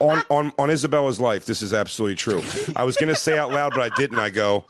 on 0.00 0.24
on 0.30 0.52
on 0.58 0.70
Isabella's 0.70 1.20
life, 1.20 1.44
this 1.44 1.62
is 1.62 1.72
absolutely 1.74 2.16
true. 2.16 2.42
I 2.74 2.82
was 2.82 2.96
gonna 2.96 3.14
say 3.14 3.38
out 3.38 3.52
loud, 3.52 3.72
but 3.74 3.92
I 3.92 3.94
didn't. 3.96 4.18
I 4.18 4.30
go, 4.30 4.64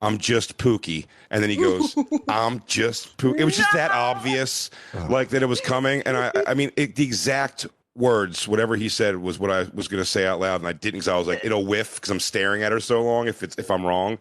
I'm 0.00 0.18
just 0.18 0.56
Pookie. 0.56 1.06
And 1.30 1.42
then 1.42 1.50
he 1.50 1.56
goes, 1.56 1.96
I'm 2.28 2.62
just 2.66 3.16
Pookie. 3.18 3.40
It 3.40 3.44
was 3.44 3.56
just 3.56 3.72
that 3.72 3.90
obvious, 3.90 4.70
like 5.08 5.30
that 5.30 5.42
it 5.42 5.46
was 5.46 5.60
coming. 5.60 6.02
And 6.02 6.16
I, 6.16 6.32
I 6.46 6.54
mean, 6.54 6.70
it, 6.76 6.94
the 6.94 7.04
exact 7.04 7.66
words, 7.98 8.48
whatever 8.48 8.76
he 8.76 8.88
said, 8.88 9.16
was 9.16 9.38
what 9.38 9.50
I 9.50 9.66
was 9.74 9.88
going 9.88 10.00
to 10.00 10.08
say 10.08 10.26
out 10.26 10.40
loud, 10.40 10.60
and 10.60 10.68
I 10.68 10.72
didn't 10.72 11.00
because 11.00 11.08
I 11.08 11.18
was 11.18 11.26
like, 11.26 11.44
it'll 11.44 11.66
whiff 11.66 11.96
because 11.96 12.10
I'm 12.10 12.20
staring 12.20 12.62
at 12.62 12.72
her 12.72 12.80
so 12.80 13.02
long 13.02 13.28
if 13.28 13.42
it's 13.42 13.56
if 13.58 13.70
I'm 13.70 13.84
wrong. 13.84 14.18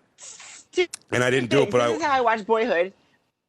And 1.12 1.24
I 1.24 1.30
didn't 1.30 1.50
do 1.50 1.64
it, 1.64 1.72
but 1.72 1.88
this 1.88 1.98
is 1.98 2.04
how 2.04 2.18
I 2.18 2.22
watched 2.22 2.46
Boyhood. 2.46 2.94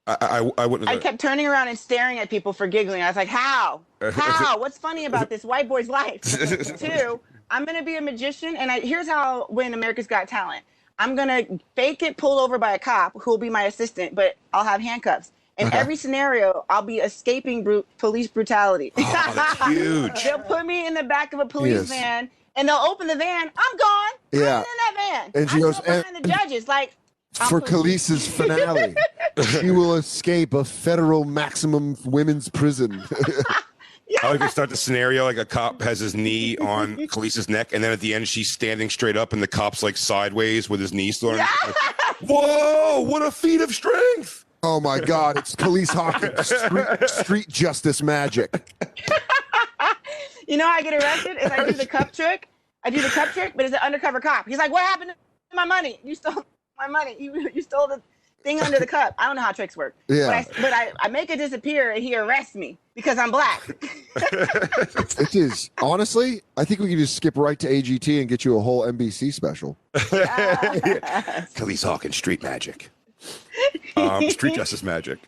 I, 0.07 0.17
I, 0.21 0.51
I 0.63 0.67
wouldn't. 0.67 0.89
I 0.89 0.97
kept 0.97 1.21
turning 1.21 1.47
around 1.47 1.69
and 1.69 1.79
staring 1.79 2.19
at 2.19 2.31
people 2.31 2.55
for 2.55 2.67
giggling. 2.67 3.03
I 3.03 3.09
was 3.09 3.17
like, 3.17 3.29
"How? 3.29 3.83
How? 4.01 4.59
What's 4.59 4.79
funny 4.79 5.05
about 5.05 5.29
this 5.29 5.45
white 5.45 5.69
boy's 5.69 5.89
life?" 5.89 6.23
Two, 6.79 7.21
I'm 7.51 7.67
gonna 7.67 7.83
be 7.83 7.97
a 7.97 8.01
magician, 8.01 8.57
and 8.57 8.71
I 8.71 8.81
here's 8.81 9.07
how 9.07 9.47
win 9.51 9.75
America's 9.75 10.07
Got 10.07 10.29
Talent. 10.29 10.65
I'm 10.99 11.15
gonna 11.15 11.45
fake 11.77 12.03
it 12.03 12.17
pulled 12.17 12.41
over 12.41 12.57
by 12.57 12.73
a 12.73 12.79
cop 12.79 13.13
who 13.21 13.31
will 13.31 13.39
be 13.39 13.51
my 13.51 13.65
assistant, 13.65 14.15
but 14.15 14.37
I'll 14.55 14.65
have 14.65 14.81
handcuffs. 14.81 15.33
In 15.59 15.67
Okay. 15.69 15.77
every 15.79 15.97
scenario, 15.97 16.65
I'll 16.71 16.83
be 16.83 16.99
escaping 16.99 17.65
brute 17.65 17.87
police 17.99 18.29
brutality. 18.29 18.93
Oh, 18.97 19.33
that's 19.35 19.67
huge. 19.67 20.23
they'll 20.25 20.39
put 20.39 20.65
me 20.65 20.87
in 20.87 20.95
the 20.95 21.03
back 21.03 21.33
of 21.33 21.41
a 21.41 21.47
police 21.47 21.75
Yes. 21.75 21.89
van, 21.89 22.31
and 22.57 22.69
they'll 22.69 22.77
open 22.77 23.07
the 23.09 23.17
van. 23.17 23.51
I'm 23.57 23.77
gone. 23.77 24.11
Yeah. 24.33 24.39
I'm 24.39 24.59
in 24.59 24.63
that 24.63 24.95
van. 24.97 25.31
And 25.43 25.51
she 25.51 25.57
I 25.57 25.61
goes, 25.61 25.81
behind 25.81 26.05
and- 26.15 26.25
the 26.25 26.29
judges 26.29 26.69
like. 26.69 26.95
I'll 27.41 27.49
For 27.49 27.61
put 27.61 27.71
you- 27.71 27.77
Calise's 27.77 28.27
finale, 28.37 28.95
she 29.61 29.71
will 29.71 29.95
escape 29.97 30.55
a 30.55 30.65
federal 30.65 31.25
maximum 31.25 31.97
women's 32.05 32.49
prison. 32.49 33.03
Yeah. 34.11 34.21
I 34.23 34.31
like 34.31 34.41
to 34.41 34.49
start 34.49 34.71
the 34.71 34.77
scenario 34.79 35.25
like 35.25 35.37
a 35.37 35.45
cop 35.45 35.83
has 35.83 35.99
his 35.99 36.15
knee 36.15 36.57
on 36.57 36.97
Calise's 37.09 37.47
neck, 37.51 37.75
and 37.75 37.85
then 37.85 37.93
at 37.93 38.01
the 38.01 38.15
end 38.15 38.27
she's 38.27 38.51
standing 38.51 38.89
straight 38.89 39.19
up, 39.19 39.35
and 39.35 39.43
the 39.43 39.47
cop's 39.47 39.83
like 39.83 39.99
sideways 39.99 40.71
with 40.71 40.81
his 40.81 40.95
knee 40.95 41.13
still. 41.13 41.29
on 41.33 41.39
her- 41.41 41.67
like, 41.67 42.17
Whoa! 42.23 43.01
What 43.03 43.21
a 43.21 43.31
feat 43.31 43.61
of 43.61 43.71
strength! 43.75 44.47
Oh 44.63 44.81
my 44.81 45.01
God! 45.01 45.37
It's 45.37 45.55
Calise 45.55 45.93
Hawkins, 45.93 46.47
street, 46.49 47.09
street 47.11 47.49
justice 47.49 48.03
magic. 48.03 48.73
You 50.49 50.57
know, 50.57 50.65
how 50.65 50.73
I 50.73 50.83
get 50.83 50.95
arrested 50.95 51.37
is 51.43 51.51
I 51.51 51.63
do 51.67 51.73
the 51.73 51.85
cup 51.85 52.11
trick. 52.11 52.49
I 52.83 52.89
do 52.89 53.03
the 53.03 53.11
cup 53.11 53.29
trick, 53.35 53.53
but 53.55 53.67
it's 53.67 53.75
an 53.75 53.81
undercover 53.83 54.19
cop. 54.19 54.49
He's 54.49 54.57
like, 54.57 54.73
"What 54.73 54.83
happened 54.83 55.11
to 55.11 55.57
my 55.57 55.67
money? 55.67 56.01
You 56.03 56.15
stole 56.15 56.43
my 56.79 56.87
money. 56.89 57.17
You 57.21 57.51
you 57.55 57.61
stole 57.61 57.87
the 57.87 58.01
thing 58.45 58.59
under 58.63 58.79
the 58.79 58.87
cup." 58.87 59.15
I 59.19 59.27
don't 59.27 59.37
know 59.37 59.43
how 59.43 59.53
tricks 59.53 59.77
work. 59.77 59.95
Yeah. 60.09 60.27
But 60.27 60.35
I, 60.57 60.63
but 60.63 60.73
I, 60.73 60.93
I 61.01 61.09
make 61.09 61.29
it 61.29 61.37
disappear, 61.37 61.93
and 61.93 62.03
he 62.03 62.17
arrests 62.17 62.55
me 62.55 62.79
because 62.95 63.19
I'm 63.19 63.31
black. 63.31 63.63
It 65.21 65.35
is 65.35 65.69
honestly. 65.83 66.41
I 66.57 66.65
think 66.65 66.81
we 66.81 66.89
can 66.89 66.99
just 66.99 67.15
skip 67.15 67.37
right 67.37 67.59
to 67.59 67.69
AGT 67.69 68.21
and 68.21 68.27
get 68.29 68.43
you 68.45 68.57
a 68.57 68.61
whole 68.61 68.87
NBC 68.87 69.35
special. 69.35 69.77
Calise 69.95 71.85
Hawkins, 71.85 72.17
street 72.17 72.43
magic, 72.43 72.91
um, 73.97 74.29
street 74.31 74.55
justice 74.57 74.83
magic. 74.83 75.19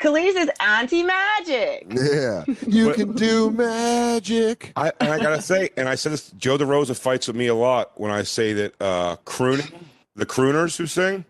Calise 0.00 0.34
is 0.36 0.50
anti-magic. 0.60 1.86
Yeah, 1.88 2.44
you 2.66 2.86
But- 2.88 2.96
can 2.96 3.12
do 3.14 3.50
magic. 3.50 4.72
I, 4.76 4.92
and 5.00 5.10
I 5.12 5.18
gotta 5.18 5.40
say, 5.40 5.70
and 5.76 5.88
I 5.88 5.94
said 5.94 6.12
this, 6.12 6.30
Joe 6.32 6.58
DeRosa 6.58 6.98
fights 6.98 7.26
with 7.26 7.36
me 7.36 7.46
a 7.46 7.54
lot 7.54 7.92
when 7.98 8.10
I 8.10 8.22
say 8.24 8.52
that 8.54 8.74
uh, 8.80 9.16
crooning, 9.24 9.70
the 10.16 10.26
crooners 10.26 10.76
who 10.76 10.86
sing, 10.86 11.24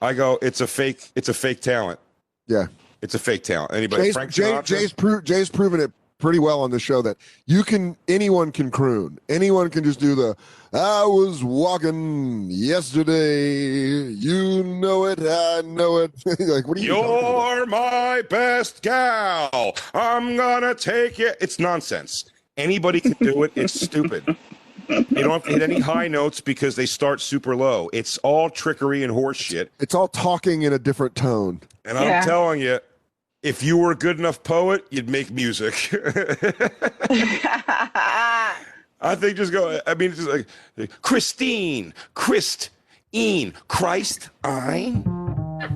I 0.00 0.12
go, 0.14 0.38
it's 0.40 0.60
a 0.60 0.66
fake, 0.66 1.10
it's 1.16 1.28
a 1.28 1.34
fake 1.34 1.60
talent. 1.60 1.98
Yeah. 2.46 2.68
It's 3.02 3.14
a 3.14 3.18
fake 3.18 3.42
talent. 3.44 3.72
Anybody? 3.74 4.04
Jay's, 4.04 4.14
Frank 4.14 4.30
Jay, 4.32 4.60
Jay's, 4.64 4.92
pro- 4.92 5.20
Jay's 5.20 5.48
proven 5.50 5.80
it 5.80 5.92
pretty 6.18 6.38
well 6.40 6.60
on 6.60 6.70
the 6.70 6.80
show 6.80 7.00
that 7.00 7.16
you 7.46 7.62
can 7.62 7.96
anyone 8.08 8.50
can 8.50 8.70
croon 8.70 9.18
anyone 9.28 9.70
can 9.70 9.84
just 9.84 10.00
do 10.00 10.14
the 10.16 10.36
i 10.72 11.04
was 11.04 11.44
walking 11.44 12.48
yesterday 12.50 14.02
you 14.14 14.64
know 14.64 15.06
it 15.06 15.20
i 15.20 15.62
know 15.64 15.98
it 15.98 16.10
like 16.40 16.66
what 16.66 16.76
are 16.76 16.80
you? 16.80 16.96
You're 16.96 17.66
my 17.66 18.22
best 18.28 18.82
gal. 18.82 19.74
I'm 19.94 20.36
gonna 20.36 20.74
take 20.74 21.20
it. 21.20 21.36
It's 21.40 21.58
nonsense. 21.58 22.24
Anybody 22.56 23.00
can 23.00 23.12
do 23.20 23.44
it. 23.44 23.52
It's 23.54 23.80
stupid. 23.80 24.24
You 24.88 25.04
don't 25.10 25.30
have 25.30 25.44
to 25.44 25.50
hit 25.52 25.62
any 25.62 25.78
high 25.80 26.08
notes 26.08 26.40
because 26.40 26.74
they 26.76 26.86
start 26.86 27.20
super 27.20 27.54
low. 27.54 27.90
It's 27.92 28.16
all 28.18 28.48
trickery 28.50 29.02
and 29.04 29.12
horse 29.12 29.36
shit. 29.36 29.70
it's 29.80 29.94
all 29.94 30.08
talking 30.08 30.62
in 30.62 30.72
a 30.72 30.78
different 30.78 31.14
tone 31.14 31.60
And 31.84 31.98
Yeah. 31.98 32.20
I'm 32.20 32.24
telling 32.24 32.60
you, 32.60 32.80
if 33.42 33.62
you 33.62 33.76
were 33.76 33.92
a 33.92 33.96
good 33.96 34.18
enough 34.18 34.42
poet, 34.42 34.84
you'd 34.90 35.08
make 35.08 35.30
music. 35.30 35.74
I 39.00 39.14
think 39.14 39.36
just 39.36 39.52
go. 39.52 39.80
I 39.86 39.94
mean, 39.94 40.10
it's 40.10 40.18
just 40.24 40.28
like 40.76 41.02
Christine, 41.02 41.94
Christ, 42.14 42.70
Een, 43.14 43.54
Christ, 43.68 44.30
ein. 44.44 45.02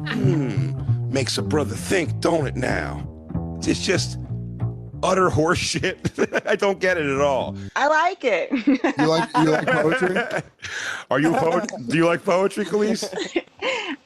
Hmm, 0.09 1.13
makes 1.13 1.39
a 1.39 1.43
brother 1.43 1.75
think, 1.75 2.21
don't 2.21 2.47
it? 2.47 2.57
Now, 2.57 3.07
it's 3.63 3.85
just 3.85 4.19
utter 5.03 5.29
horseshit. 5.31 6.43
I 6.47 6.57
don't 6.57 6.81
get 6.81 6.97
it 6.99 7.07
at 7.07 7.21
all. 7.21 7.57
I 7.77 7.87
like 7.89 8.25
it. 8.25 8.51
you 8.67 9.07
like 9.07 9.29
you 9.37 9.51
like 9.51 9.67
poetry 9.67 10.17
Are 11.11 11.21
you 11.21 11.35
a 11.35 11.39
poet? 11.39 11.71
Do 11.89 11.97
you 11.97 12.07
like 12.07 12.25
poetry, 12.25 12.65
Calise? 12.65 13.05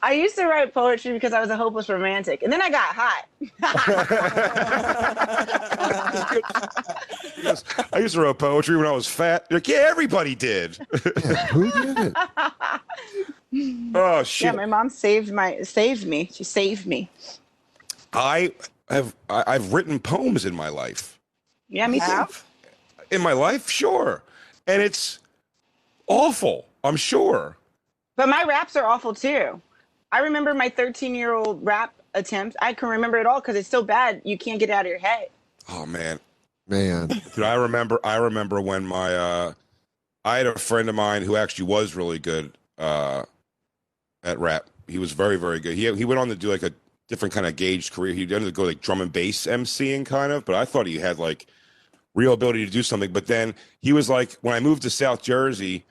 I 0.01 0.13
used 0.13 0.35
to 0.35 0.45
write 0.45 0.73
poetry 0.73 1.13
because 1.13 1.33
I 1.33 1.39
was 1.39 1.49
a 1.49 1.57
hopeless 1.57 1.89
romantic, 1.89 2.43
and 2.43 2.51
then 2.51 2.61
I 2.61 2.69
got 2.69 2.95
hot. 2.95 3.25
He 7.35 7.43
goes, 7.43 7.63
I 7.93 7.99
used 7.99 8.15
to 8.15 8.21
write 8.21 8.37
poetry 8.37 8.77
when 8.77 8.85
I 8.85 8.91
was 8.91 9.07
fat. 9.07 9.45
Like, 9.51 9.67
yeah, 9.67 9.85
everybody 9.87 10.35
did. 10.35 10.77
Yeah, 10.91 11.47
who 11.47 11.71
did 11.71 11.97
it 11.97 12.13
oh 13.95 14.23
Yeah, 14.39 14.51
my 14.51 14.65
mom 14.65 14.89
saved 14.89 15.31
my 15.31 15.61
saved 15.61 16.05
me. 16.05 16.29
She 16.33 16.43
saved 16.43 16.85
me. 16.85 17.09
I 18.13 18.51
have 18.89 19.15
I, 19.29 19.43
I've 19.47 19.73
written 19.73 19.99
poems 19.99 20.45
in 20.45 20.55
my 20.55 20.69
life. 20.69 21.19
Yeah, 21.69 21.87
me 21.87 21.99
too. 21.99 22.25
In 23.11 23.21
my 23.21 23.33
life, 23.33 23.69
sure, 23.69 24.23
and 24.65 24.81
it's 24.81 25.19
awful. 26.07 26.65
I'm 26.83 26.95
sure. 26.95 27.57
But 28.15 28.29
my 28.29 28.43
raps 28.43 28.75
are 28.75 28.85
awful 28.85 29.13
too. 29.13 29.61
I 30.11 30.19
remember 30.19 30.53
my 30.53 30.69
13 30.69 31.15
year 31.15 31.33
old 31.33 31.65
rap 31.65 31.93
attempt. 32.13 32.55
I 32.61 32.73
can 32.73 32.89
remember 32.89 33.17
it 33.17 33.25
all 33.25 33.41
because 33.41 33.55
it's 33.55 33.69
so 33.69 33.83
bad 33.83 34.21
you 34.23 34.37
can't 34.37 34.59
get 34.59 34.69
it 34.69 34.73
out 34.73 34.85
of 34.85 34.89
your 34.89 34.99
head. 34.99 35.29
Oh 35.69 35.85
man, 35.85 36.19
man 36.67 37.07
Dude, 37.35 37.43
I 37.43 37.55
remember. 37.55 37.99
I 38.03 38.15
remember 38.17 38.61
when 38.61 38.85
my 38.85 39.15
uh, 39.15 39.53
I 40.23 40.37
had 40.37 40.47
a 40.47 40.57
friend 40.57 40.89
of 40.89 40.95
mine 40.95 41.23
who 41.23 41.35
actually 41.35 41.65
was 41.65 41.95
really 41.95 42.19
good 42.19 42.57
uh, 42.77 43.23
at 44.23 44.39
rap. 44.39 44.67
He 44.87 44.97
was 44.97 45.11
very, 45.11 45.37
very 45.37 45.59
good. 45.59 45.75
He 45.75 45.93
he 45.95 46.05
went 46.05 46.19
on 46.19 46.29
to 46.29 46.35
do 46.35 46.49
like 46.49 46.63
a 46.63 46.73
different 47.09 47.33
kind 47.33 47.45
of 47.45 47.55
gauged 47.55 47.93
career. 47.93 48.13
He 48.13 48.23
ended 48.23 48.47
up 48.47 48.53
go 48.53 48.63
like 48.63 48.81
drum 48.81 49.01
and 49.01 49.11
bass 49.11 49.45
MCing 49.45 50.05
kind 50.05 50.31
of, 50.31 50.45
but 50.45 50.55
I 50.55 50.65
thought 50.65 50.87
he 50.87 50.97
had 50.97 51.19
like 51.19 51.47
real 52.15 52.33
ability 52.33 52.65
to 52.65 52.71
do 52.71 52.83
something. 52.83 53.11
But 53.11 53.27
then 53.27 53.55
he 53.81 53.93
was 53.93 54.09
like, 54.09 54.33
when 54.41 54.53
I 54.53 54.59
moved 54.59 54.81
to 54.83 54.89
South 54.89 55.21
Jersey, 55.21 55.85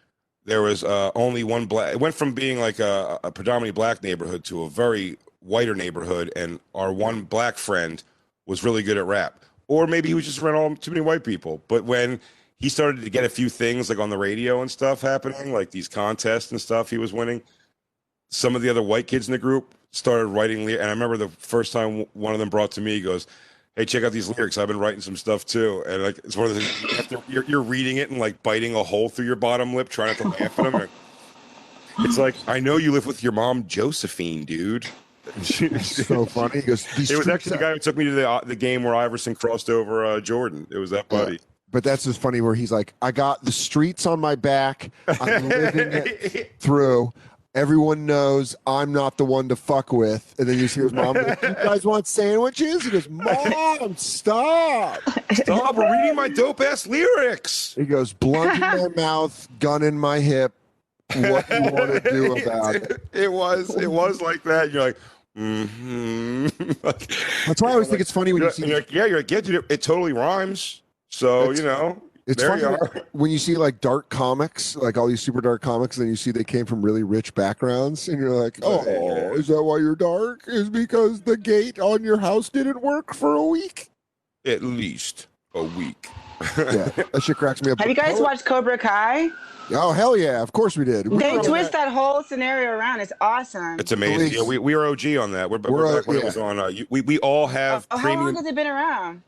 there 0.47 0.62
was 0.62 0.85
uh, 0.85 1.10
only 1.14 1.44
one 1.44 1.66
black. 1.66 1.93
It 1.93 2.01
went 2.01 2.14
from 2.14 2.32
being 2.32 2.59
like 2.59 2.78
a, 2.78 3.18
a 3.23 3.31
predominantly 3.31 3.73
black 3.73 4.02
neighborhood 4.02 4.44
to 4.44 4.62
a 4.62 4.70
very 4.70 5.18
whiter 5.40 5.74
neighborhood, 5.74 6.32
and 6.35 6.60
our 6.74 6.93
one 6.93 7.23
black 7.23 7.59
friend 7.59 8.02
was 8.47 8.64
really 8.64 8.82
good 8.82 8.97
at 8.97 9.05
rap. 9.05 9.43
Or 9.68 9.86
maybe 9.89 10.09
he 10.09 10.14
was 10.14 10.24
just 10.24 10.40
around 10.40 10.55
all 10.55 10.77
too 10.77 10.93
many 10.93 11.01
white 11.01 11.24
people. 11.24 11.60
But 11.66 11.85
when 11.85 12.20
he 12.59 12.68
started 12.68 13.02
to 13.02 13.10
get 13.10 13.24
a 13.24 13.28
few 13.28 13.48
things 13.48 13.90
like 13.90 13.98
on 13.98 14.09
the 14.09 14.16
radio 14.16 14.62
and 14.62 14.70
stuff 14.70 15.01
happening, 15.01 15.52
like 15.52 15.73
these 15.73 15.89
contests 15.89 16.52
and 16.52 16.60
stuff 16.60 16.89
he 16.89 16.98
was 16.98 17.12
winning, 17.12 17.43
some 18.31 18.55
of 18.55 18.62
the 18.62 18.70
other 18.70 18.82
white 18.82 19.09
kids 19.09 19.28
in 19.28 19.32
the 19.32 19.39
group 19.39 19.74
started 19.90 20.27
writing. 20.27 20.70
And 20.70 20.82
I 20.82 20.90
remember 20.90 21.16
the 21.16 21.28
first 21.28 21.73
time 21.73 22.06
one 22.12 22.32
of 22.32 22.39
them 22.39 22.48
brought 22.48 22.70
to 22.73 22.81
me, 22.81 22.93
he 22.93 23.01
goes, 23.01 23.27
Hey, 23.77 23.85
check 23.85 24.05
out 24.05 24.12
these 24.12 24.28
lyrics. 24.31 24.57
I've 24.57 24.69
been 24.69 24.78
writing 24.78 25.03
some 25.03 25.16
stuff 25.16 25.44
too. 25.44 25.85
And 25.86 26.03
like, 26.03 26.19
it's 26.24 26.36
one 26.36 26.47
of 26.48 26.55
the 26.55 26.61
things 26.62 26.82
you 26.82 26.97
have 26.97 27.09
to- 27.09 27.23
you're, 27.28 27.44
you're 27.44 27.62
reading 27.62 27.98
it 27.98 28.11
and 28.11 28.19
like 28.19 28.43
biting 28.43 28.74
a 28.74 28.82
hole 28.82 29.11
through 29.11 29.27
your 29.27 29.36
bottom 29.36 29.74
lip, 29.74 29.90
trying 29.90 30.09
not 30.09 30.16
to 30.19 30.28
laugh 30.28 30.59
at 30.59 30.73
them. 30.73 30.89
It's 32.01 32.19
like, 32.19 32.35
I 32.47 32.59
know 32.59 32.78
you 32.78 32.90
live 32.93 33.05
with 33.07 33.23
your 33.23 33.32
mom, 33.32 33.66
Josephine, 33.66 34.44
dude. 34.44 34.86
so 35.43 36.24
funny 36.24 36.61
he 36.61 36.66
goes 36.66 36.86
It 37.11 37.19
was 37.19 37.27
actually 37.27 37.57
the 37.57 37.61
guy 37.61 37.73
who 37.73 37.78
took 37.81 37.97
me 37.97 38.05
to 38.05 38.12
the 38.12 38.28
uh, 38.31 38.40
the 38.44 38.55
game 38.55 38.85
where 38.85 38.94
Iverson 38.94 39.35
crossed 39.35 39.69
over 39.69 40.05
uh, 40.05 40.20
Jordan. 40.20 40.69
It 40.70 40.78
was 40.78 40.90
that 40.90 41.09
buddy. 41.09 41.40
But 41.73 41.82
that's 41.82 42.05
just 42.05 42.20
funny 42.20 42.40
where 42.40 42.55
he's 42.55 42.70
like, 42.70 42.94
I 43.03 43.11
got 43.11 43.44
the 43.44 43.51
streets 43.51 44.07
on 44.07 44.20
my 44.20 44.36
back. 44.36 44.90
I'm 45.09 45.48
living 45.48 45.89
it 45.93 46.53
through. 46.61 47.12
Everyone 47.56 48.04
knows 48.04 48.54
I'm 48.66 48.92
not 48.92 49.16
the 49.16 49.24
one 49.24 49.48
to 49.48 49.56
fuck 49.56 49.90
with. 49.90 50.34
And 50.38 50.46
then 50.46 50.58
you 50.58 50.68
see 50.68 50.82
his 50.82 50.92
mom, 50.92 51.14
go, 51.14 51.20
you 51.20 51.54
guys 51.64 51.86
want 51.86 52.06
sandwiches? 52.06 52.84
He 52.84 52.90
goes, 52.90 53.08
Mom, 53.08 53.96
stop. 53.96 55.00
Stop! 55.32 55.76
Reading 55.78 56.14
my 56.14 56.28
dope 56.28 56.60
ass 56.60 56.86
lyrics. 56.86 57.72
He 57.74 57.86
goes, 57.86 58.12
blunt 58.12 58.52
in 58.52 58.60
my 58.60 58.88
mouth, 58.96 59.48
gun 59.58 59.82
in 59.82 59.98
my 59.98 60.20
hip. 60.20 60.52
What 61.14 61.48
do 61.48 61.54
you 61.54 61.72
want 61.72 62.04
to 62.04 62.10
do 62.10 62.36
about 62.42 62.76
it? 62.76 63.02
It 63.14 63.32
was 63.32 63.74
it 63.74 63.90
was 63.90 64.20
like 64.20 64.42
that. 64.42 64.70
You're 64.70 64.82
like, 64.82 64.98
mm-hmm. 65.38 66.72
Like, 66.82 67.10
That's 67.46 67.62
why 67.62 67.70
I 67.70 67.72
always 67.72 67.88
think 67.88 68.02
it's 68.02 68.12
funny 68.12 68.34
when 68.34 68.42
you're, 68.42 68.50
see 68.50 68.66
like, 68.66 68.92
yeah, 68.92 69.06
you're 69.06 69.18
like, 69.18 69.30
yeah, 69.30 69.40
dude, 69.40 69.54
it, 69.54 69.64
it 69.70 69.82
totally 69.82 70.12
rhymes. 70.12 70.82
So 71.08 71.52
you 71.52 71.62
know, 71.62 72.02
It's 72.27 72.43
There 72.43 72.59
funny 72.59 72.62
you 72.62 73.03
when 73.12 73.31
you 73.31 73.39
see 73.39 73.55
like 73.57 73.81
dark 73.81 74.09
comics, 74.09 74.74
like 74.74 74.98
all 74.98 75.07
these 75.07 75.20
super 75.20 75.40
dark 75.40 75.62
comics, 75.62 75.97
and 75.97 76.05
then 76.05 76.11
you 76.11 76.16
see 76.16 76.32
they 76.32 76.43
came 76.43 76.66
from 76.66 76.82
really 76.82 77.05
rich 77.05 77.32
backgrounds, 77.35 78.09
and 78.09 78.19
you're 78.19 78.31
like, 78.31 78.59
oh, 78.62 78.82
is 79.35 79.47
that 79.47 79.62
why 79.62 79.78
you're 79.78 79.94
dark? 79.94 80.43
Is 80.48 80.69
because 80.69 81.20
the 81.20 81.36
gate 81.36 81.78
on 81.78 82.03
your 82.03 82.19
house 82.19 82.48
didn't 82.48 82.82
work 82.82 83.15
for 83.15 83.35
a 83.35 83.44
week? 83.44 83.90
At 84.44 84.62
least 84.62 85.28
a 85.55 85.62
week. 85.62 86.09
Yeah, 86.59 86.90
that 87.12 87.23
shit 87.23 87.36
cracks 87.36 87.62
me 87.62 87.70
up. 87.70 87.78
Have 87.81 87.89
you 87.89 87.94
guys 87.94 88.20
watched 88.20 88.44
Cobra 88.44 88.77
Kai? 88.77 89.31
Oh 89.70 89.93
hell 89.93 90.16
yeah! 90.16 90.43
Of 90.43 90.53
course 90.53 90.77
we 90.77 90.85
did. 90.85 91.09
We 91.09 91.19
They 91.19 91.39
twist 91.39 91.73
that- 91.73 91.86
that 91.86 91.93
whole 91.93 92.24
scenario 92.24 92.70
around. 92.70 93.01
It's 93.01 93.12
awesome. 93.20 93.78
It's 93.78 93.93
amazing. 93.93 94.32
Yeah, 94.32 94.43
we, 94.43 94.59
we 94.59 94.74
are 94.74 94.86
OG 94.86 95.07
on 95.16 95.32
that. 95.32 95.48
We're, 95.48 95.59
we're, 95.59 95.70
We're, 95.73 95.97
back 95.97 96.07
when 96.09 96.16
uh, 96.16 96.20
it 96.20 96.24
was 96.24 96.36
on. 96.36 96.59
Uh, 96.59 96.66
you, 96.69 96.86
we 96.90 97.01
we 97.03 97.19
all 97.19 97.47
have 97.47 97.86
Oh, 97.90 97.98
how 97.98 98.15
long 98.15 98.35
has 98.35 98.47
it 98.47 98.55
been 98.57 98.66
around? 98.66 99.23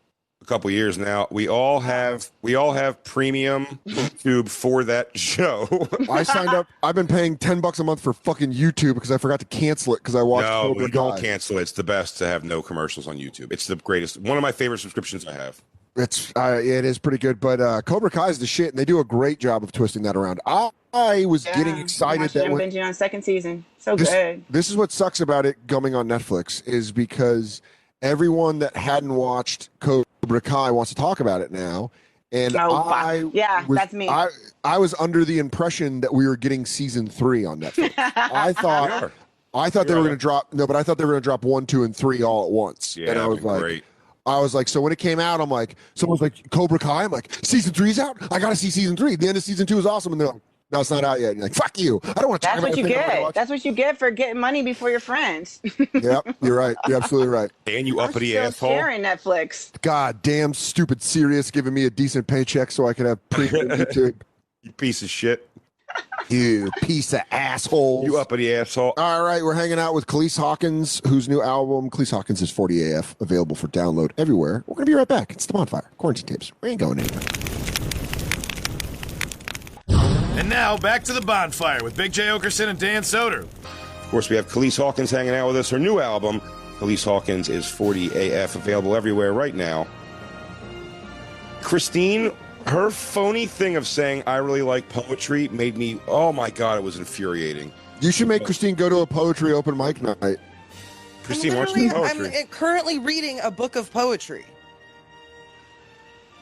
A 0.48 0.54
couple 0.54 0.70
years 0.70 0.96
now. 0.96 1.26
We 1.30 1.48
all 1.48 1.80
have 1.80 2.30
we 2.42 2.54
all 2.54 2.72
have 2.72 3.02
premium 3.04 3.66
YouTube 3.86 4.48
for 4.48 4.82
that 4.84 5.16
show. 5.18 5.68
I 6.10 6.22
signed 6.22 6.50
up. 6.50 6.66
I've 6.82 6.94
been 6.94 7.06
paying 7.06 7.36
ten 7.36 7.60
bucks 7.60 7.78
a 7.78 7.84
month 7.84 8.00
for 8.00 8.12
fucking 8.12 8.52
YouTube 8.52 8.94
because 8.94 9.10
I 9.10 9.18
forgot 9.18 9.40
to 9.40 9.46
cancel 9.46 9.94
it 9.94 9.98
because 9.98 10.14
I 10.14 10.22
watched 10.22 10.48
no, 10.48 10.68
Cobra 10.68 10.84
we 10.84 10.90
don't 10.90 11.16
Kai. 11.16 11.20
cancel 11.20 11.58
it. 11.58 11.62
It's 11.62 11.72
the 11.72 11.84
best 11.84 12.16
to 12.18 12.26
have 12.26 12.44
no 12.44 12.62
commercials 12.62 13.06
on 13.06 13.18
YouTube. 13.18 13.52
It's 13.52 13.66
the 13.66 13.76
greatest. 13.76 14.18
One 14.18 14.38
of 14.38 14.42
my 14.42 14.52
favorite 14.52 14.78
subscriptions 14.78 15.26
I 15.26 15.34
have. 15.34 15.60
It's 15.96 16.32
uh, 16.36 16.60
it 16.62 16.84
is 16.84 16.98
pretty 16.98 17.18
good, 17.18 17.40
but 17.40 17.60
uh, 17.60 17.82
Cobra 17.82 18.10
Kai 18.10 18.28
is 18.28 18.38
the 18.38 18.46
shit, 18.46 18.70
and 18.70 18.78
they 18.78 18.84
do 18.84 19.00
a 19.00 19.04
great 19.04 19.40
job 19.40 19.62
of 19.62 19.72
twisting 19.72 20.02
that 20.02 20.16
around. 20.16 20.40
I, 20.46 20.70
I 20.92 21.24
was 21.26 21.44
getting 21.44 21.76
excited 21.76 22.20
watching 22.20 22.40
that 22.40 22.44
and 22.46 22.54
when, 22.54 22.70
binging 22.70 22.84
on 22.84 22.94
second 22.94 23.22
season. 23.22 23.64
So 23.78 23.96
this, 23.96 24.08
good. 24.08 24.44
this 24.48 24.70
is 24.70 24.76
what 24.76 24.92
sucks 24.92 25.20
about 25.20 25.44
it 25.44 25.56
coming 25.66 25.94
on 25.94 26.08
Netflix 26.08 26.66
is 26.66 26.92
because 26.92 27.60
everyone 28.00 28.60
that 28.60 28.76
hadn't 28.76 29.14
watched 29.14 29.70
Cobra 29.80 30.04
Kai 30.44 30.70
wants 30.70 30.90
to 30.90 30.94
talk 30.94 31.20
about 31.20 31.40
it 31.40 31.50
now, 31.50 31.90
and 32.32 32.54
Oh. 32.56 32.70
I 32.88 33.24
Yeah, 33.32 33.66
was, 33.66 33.76
that's 33.76 33.92
me. 33.94 34.08
I 34.08 34.28
I 34.64 34.78
was 34.78 34.94
under 35.00 35.24
the 35.24 35.38
impression 35.38 36.00
that 36.00 36.12
we 36.12 36.26
were 36.26 36.36
getting 36.36 36.66
season 36.66 37.06
three 37.08 37.44
on 37.44 37.60
Netflix. 37.60 37.92
I 38.16 38.52
thought. 38.52 38.90
are. 39.02 39.12
I 39.54 39.70
thought 39.70 39.86
they 39.86 39.94
We 39.94 40.00
were 40.00 40.06
going 40.06 40.18
to 40.18 40.20
drop 40.20 40.52
no, 40.52 40.66
but 40.66 40.76
I 40.76 40.82
thought 40.82 40.98
they 40.98 41.04
were 41.04 41.12
going 41.12 41.22
to 41.22 41.24
drop 41.26 41.44
one, 41.44 41.64
two, 41.66 41.84
and 41.84 41.96
three 41.96 42.22
all 42.22 42.44
at 42.44 42.50
once. 42.50 42.96
Yeah, 42.96 43.10
and 43.10 43.18
I 43.18 43.22
that'd 43.22 43.30
was 43.30 43.38
be 43.40 43.44
like, 43.46 43.60
great. 43.60 43.84
I 44.26 44.38
was 44.40 44.54
like, 44.54 44.68
so 44.68 44.82
when 44.82 44.92
it 44.92 44.98
came 44.98 45.18
out, 45.18 45.40
I'm 45.40 45.48
like, 45.50 45.76
someone's 45.94 46.20
like, 46.20 46.50
Cobra 46.50 46.78
Kai. 46.78 47.04
I'm 47.04 47.10
like, 47.10 47.30
season 47.42 47.72
three's 47.72 47.98
out. 47.98 48.18
I 48.30 48.38
got 48.38 48.50
to 48.50 48.56
see 48.56 48.68
season 48.68 48.94
three. 48.94 49.16
The 49.16 49.26
end 49.26 49.38
of 49.38 49.42
season 49.42 49.66
two 49.66 49.78
is 49.78 49.86
awesome. 49.86 50.12
And 50.12 50.20
they're 50.20 50.28
like, 50.28 50.42
no, 50.70 50.80
it's 50.80 50.90
not 50.90 51.02
out 51.04 51.18
yet. 51.20 51.30
And 51.30 51.38
you're 51.38 51.46
like, 51.46 51.54
fuck 51.54 51.78
you. 51.78 52.00
I 52.04 52.12
don't 52.14 52.28
want 52.28 52.42
to 52.42 52.46
talk 52.48 52.56
That's 52.56 52.58
about 52.58 52.70
what 52.70 52.76
you 52.76 52.82
the 52.82 52.88
thing 52.90 52.98
I'm 52.98 53.08
gonna 53.08 53.22
get. 53.24 53.34
That's 53.34 53.50
what 53.50 53.64
you 53.64 53.72
get 53.72 53.98
for 53.98 54.10
getting 54.10 54.38
money 54.40 54.62
before 54.62 54.90
your 54.90 55.00
friends. 55.00 55.60
Yep, 55.94 56.36
you're 56.42 56.56
right. 56.56 56.76
You're 56.86 56.96
absolutely 56.96 57.28
right. 57.28 57.50
And 57.66 57.86
you 57.86 58.00
I'm 58.00 58.08
uppity 58.10 58.30
still 58.30 58.44
asshole. 58.44 58.70
sharing 58.70 59.02
Netflix. 59.02 59.70
God 59.82 60.22
damn, 60.22 60.54
stupid 60.54 61.02
serious, 61.02 61.50
giving 61.50 61.74
me 61.74 61.84
a 61.86 61.90
decent 61.90 62.26
paycheck 62.26 62.70
so 62.70 62.86
I 62.86 62.92
can 62.92 63.06
have 63.06 63.28
premium 63.30 63.68
YouTube. 63.78 64.14
You 64.62 64.72
piece 64.72 65.02
of 65.02 65.10
shit. 65.10 65.48
You 66.28 66.70
piece 66.82 67.12
of 67.14 67.20
asshole. 67.30 68.04
You 68.04 68.18
uppity 68.18 68.54
asshole. 68.54 68.92
All 68.96 69.22
right, 69.24 69.42
we're 69.42 69.54
hanging 69.54 69.78
out 69.78 69.94
with 69.94 70.06
Calise 70.06 70.38
Hawkins, 70.38 71.00
whose 71.08 71.28
new 71.28 71.42
album, 71.42 71.88
Calise 71.90 72.10
Hawkins 72.10 72.42
is 72.42 72.50
40 72.50 72.92
AF, 72.92 73.16
available 73.20 73.56
for 73.56 73.68
download 73.68 74.10
everywhere. 74.18 74.62
We're 74.66 74.74
going 74.74 74.86
to 74.86 74.90
be 74.90 74.94
right 74.94 75.08
back. 75.08 75.32
It's 75.32 75.46
the 75.46 75.54
bonfire. 75.54 75.90
Quarantine 75.96 76.26
tapes. 76.26 76.52
We 76.60 76.70
ain't 76.70 76.80
going 76.80 77.00
anywhere. 77.00 77.22
And 80.38 80.46
now 80.58 80.76
back 80.76 81.04
to 81.04 81.12
the 81.12 81.20
bonfire 81.20 81.84
with 81.84 81.96
Big 81.96 82.10
Jay 82.10 82.26
Oakerson 82.26 82.66
and 82.66 82.76
Dan 82.80 83.02
Soder. 83.02 83.42
Of 83.42 84.08
course, 84.10 84.28
we 84.28 84.34
have 84.34 84.48
Calise 84.48 84.76
Hawkins 84.76 85.08
hanging 85.08 85.32
out 85.32 85.46
with 85.46 85.56
us. 85.56 85.70
Her 85.70 85.78
new 85.78 86.00
album, 86.00 86.40
Calise 86.80 87.04
Hawkins, 87.04 87.48
is 87.48 87.70
40 87.70 88.32
AF, 88.32 88.56
available 88.56 88.96
everywhere 88.96 89.32
right 89.32 89.54
now. 89.54 89.86
Christine, 91.62 92.32
her 92.66 92.90
phony 92.90 93.46
thing 93.46 93.76
of 93.76 93.86
saying 93.86 94.24
I 94.26 94.38
really 94.38 94.62
like 94.62 94.88
poetry 94.88 95.46
made 95.46 95.76
me, 95.76 96.00
oh 96.08 96.32
my 96.32 96.50
God, 96.50 96.76
it 96.76 96.82
was 96.82 96.98
infuriating. 96.98 97.72
You 98.00 98.10
should 98.10 98.26
make 98.26 98.44
Christine 98.44 98.74
go 98.74 98.88
to 98.88 98.98
a 98.98 99.06
poetry 99.06 99.52
open 99.52 99.76
mic 99.76 100.02
night. 100.02 100.38
Christine, 101.22 101.52
I'm 101.52 101.58
what's 101.58 101.76
your 101.76 101.92
poetry? 101.92 102.36
I'm 102.36 102.46
currently 102.48 102.98
reading 102.98 103.38
a 103.44 103.50
book 103.52 103.76
of 103.76 103.92
poetry. 103.92 104.44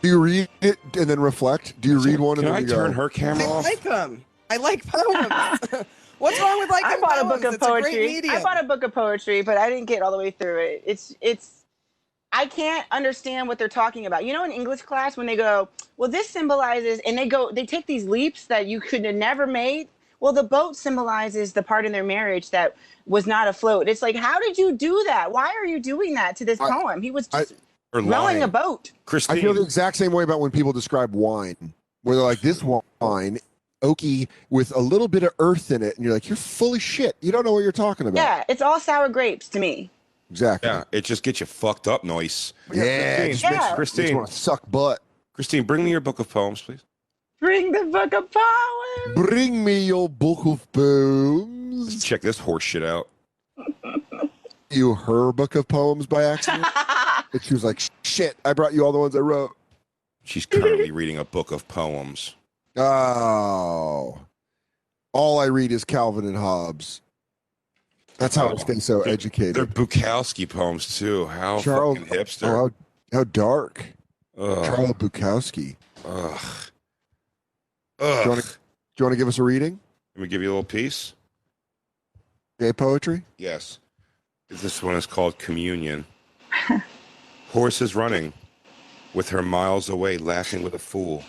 Do 0.06 0.12
you 0.12 0.20
read 0.20 0.48
it 0.60 0.78
and 0.96 1.10
then 1.10 1.18
reflect? 1.18 1.80
Do 1.80 1.88
you 1.88 1.98
read 1.98 2.20
one 2.20 2.36
Can 2.36 2.44
and 2.44 2.54
I 2.54 2.60
then 2.60 2.68
you 2.68 2.74
turn 2.76 2.90
go, 2.92 2.96
her 2.98 3.08
camera 3.08 3.42
I 3.42 3.48
off? 3.48 3.64
like 3.64 3.80
them. 3.80 4.24
I 4.48 4.56
like 4.56 4.86
poems. 4.86 5.58
What's 6.18 6.38
wrong 6.38 6.60
with 6.60 6.70
liking 6.70 6.92
I 6.92 7.00
bought 7.00 7.20
a 7.20 7.24
book 7.24 7.42
of 7.42 7.54
It's 7.54 7.66
poetry. 7.66 8.22
I 8.30 8.40
bought 8.40 8.62
a 8.62 8.62
book 8.62 8.84
of 8.84 8.94
poetry, 8.94 9.42
but 9.42 9.58
I 9.58 9.68
didn't 9.68 9.86
get 9.86 10.02
all 10.02 10.12
the 10.12 10.16
way 10.16 10.30
through 10.30 10.60
it. 10.60 10.84
It's 10.86 11.12
it's 11.20 11.64
I 12.30 12.46
can't 12.46 12.86
understand 12.92 13.48
what 13.48 13.58
they're 13.58 13.68
talking 13.68 14.06
about. 14.06 14.24
You 14.24 14.32
know, 14.32 14.44
in 14.44 14.52
English 14.52 14.82
class 14.82 15.16
when 15.16 15.26
they 15.26 15.34
go, 15.34 15.68
"Well, 15.96 16.08
this 16.08 16.28
symbolizes," 16.28 17.00
and 17.04 17.18
they 17.18 17.26
go, 17.26 17.50
they 17.50 17.66
take 17.66 17.86
these 17.86 18.04
leaps 18.04 18.46
that 18.46 18.66
you 18.66 18.80
could 18.80 19.04
have 19.04 19.16
never 19.16 19.44
made. 19.44 19.88
Well, 20.20 20.32
the 20.32 20.44
boat 20.44 20.76
symbolizes 20.76 21.52
the 21.52 21.64
part 21.64 21.84
in 21.84 21.90
their 21.90 22.04
marriage 22.04 22.50
that 22.50 22.76
was 23.06 23.26
not 23.26 23.48
afloat. 23.48 23.88
It's 23.88 24.02
like, 24.02 24.14
how 24.14 24.38
did 24.38 24.56
you 24.56 24.72
do 24.72 25.02
that? 25.08 25.32
Why 25.32 25.48
are 25.48 25.66
you 25.66 25.80
doing 25.80 26.14
that 26.14 26.36
to 26.36 26.44
this 26.44 26.60
I- 26.60 26.70
poem? 26.70 27.02
He 27.02 27.10
was 27.10 27.28
I- 27.32 27.40
just 27.40 27.54
Or 27.92 28.00
rowing 28.00 28.10
lying. 28.10 28.42
a 28.42 28.48
boat. 28.48 28.92
Christine, 29.04 29.38
I 29.38 29.40
feel 29.40 29.54
the 29.54 29.62
exact 29.62 29.96
same 29.96 30.12
way 30.12 30.24
about 30.24 30.40
when 30.40 30.50
people 30.50 30.72
describe 30.72 31.14
wine, 31.14 31.56
where 32.02 32.16
they're 32.16 32.24
like, 32.24 32.40
this 32.40 32.62
wine, 32.62 33.38
oaky, 33.82 34.28
with 34.50 34.74
a 34.74 34.78
little 34.80 35.08
bit 35.08 35.22
of 35.22 35.30
earth 35.38 35.70
in 35.70 35.82
it. 35.82 35.96
And 35.96 36.04
you're 36.04 36.12
like, 36.12 36.28
you're 36.28 36.36
full 36.36 36.74
of 36.74 36.82
shit. 36.82 37.16
You 37.20 37.32
don't 37.32 37.44
know 37.44 37.52
what 37.52 37.60
you're 37.60 37.72
talking 37.72 38.06
about. 38.06 38.20
Yeah, 38.20 38.44
it's 38.48 38.60
all 38.60 38.80
sour 38.80 39.08
grapes 39.08 39.48
to 39.50 39.58
me. 39.60 39.90
Exactly. 40.30 40.68
yeah, 40.68 40.82
it 40.90 41.04
just 41.04 41.22
gets 41.22 41.38
you 41.40 41.46
fucked 41.46 41.86
up, 41.86 42.02
noise. 42.02 42.52
Yeah, 42.72 42.82
it 43.22 43.28
just 43.34 43.44
Yeah. 43.44 43.74
Christine, 43.76 44.16
want 44.16 44.26
to 44.28 44.32
suck 44.34 44.68
butt. 44.70 45.00
Christine, 45.32 45.62
bring 45.62 45.84
me 45.84 45.90
your 45.92 46.00
book 46.00 46.18
of 46.18 46.28
poems, 46.28 46.60
please. 46.60 46.80
Bring 47.40 47.70
the 47.70 47.84
book 47.84 48.12
of 48.12 48.28
poems. 48.30 49.14
Bring 49.28 49.64
me 49.64 49.78
your 49.84 50.08
book 50.08 50.44
of 50.46 50.70
poems. 50.72 52.02
Check 52.02 52.22
this 52.22 52.38
horse 52.38 52.64
shit 52.64 52.82
out. 52.82 53.08
You 54.70 54.94
her 54.94 55.32
book 55.32 55.54
of 55.54 55.68
poems 55.68 56.06
by 56.06 56.24
accident? 56.24 56.66
and 57.36 57.44
she 57.44 57.54
was 57.54 57.64
like, 57.64 57.80
shit, 58.02 58.36
I 58.44 58.52
brought 58.52 58.72
you 58.74 58.84
all 58.84 58.92
the 58.92 58.98
ones 58.98 59.14
I 59.14 59.20
wrote. 59.20 59.56
She's 60.24 60.46
currently 60.46 60.90
reading 60.90 61.18
a 61.18 61.24
book 61.24 61.52
of 61.52 61.68
poems. 61.68 62.34
Oh. 62.76 64.18
All 65.12 65.38
I 65.38 65.46
read 65.46 65.70
is 65.72 65.84
Calvin 65.84 66.26
and 66.26 66.36
Hobbes. 66.36 67.00
That's 68.18 68.34
how 68.34 68.48
I 68.50 68.56
stay 68.56 68.78
so 68.78 69.02
educated. 69.02 69.54
They're. 69.54 69.66
Bukowski 69.66 70.48
poems 70.48 70.98
too. 70.98 71.26
How 71.26 71.60
Charles- 71.60 71.98
fucking 71.98 72.12
hipster. 72.12 72.48
Oh, 72.48 72.70
how, 73.12 73.18
how 73.18 73.24
dark. 73.24 73.86
Ugh. 74.38 74.64
Charles 74.64 74.92
Bukowski. 74.92 75.76
Ugh. 76.04 76.40
Do 77.98 78.04
you 78.04 78.10
Ugh. 78.10 78.28
want 78.28 78.40
to 78.42 78.46
do 78.48 78.56
you 78.98 79.04
want 79.04 79.12
to 79.12 79.18
give 79.18 79.28
us 79.28 79.38
a 79.38 79.42
reading? 79.42 79.78
Let 80.14 80.22
me 80.22 80.28
give 80.28 80.42
you 80.42 80.48
a 80.48 80.52
little 80.52 80.64
piece. 80.64 81.12
Gay 82.58 82.72
poetry? 82.72 83.22
Yes. 83.36 83.78
This 84.48 84.82
one 84.82 84.94
is 84.94 85.06
called 85.06 85.38
Communion. 85.38 86.06
Horse 87.56 87.80
is 87.80 87.96
running 87.96 88.34
with 89.14 89.30
her 89.30 89.40
miles 89.40 89.88
away, 89.88 90.18
laughing 90.18 90.62
with 90.62 90.74
a 90.74 90.78
fool. 90.78 91.24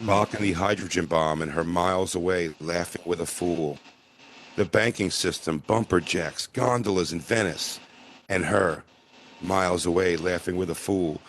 Mocking 0.00 0.40
the 0.40 0.54
hydrogen 0.54 1.06
bomb 1.06 1.42
and 1.42 1.52
her 1.52 1.62
miles 1.62 2.16
away, 2.16 2.52
laughing 2.58 3.02
with 3.04 3.20
a 3.20 3.26
fool. 3.26 3.78
The 4.56 4.64
banking 4.64 5.12
system, 5.12 5.58
bumper 5.68 6.00
jacks, 6.00 6.48
gondolas 6.48 7.12
in 7.12 7.20
Venice, 7.20 7.78
and 8.28 8.44
her 8.46 8.82
miles 9.40 9.86
away, 9.86 10.16
laughing 10.16 10.56
with 10.56 10.70
a 10.70 10.74
fool. 10.74 11.20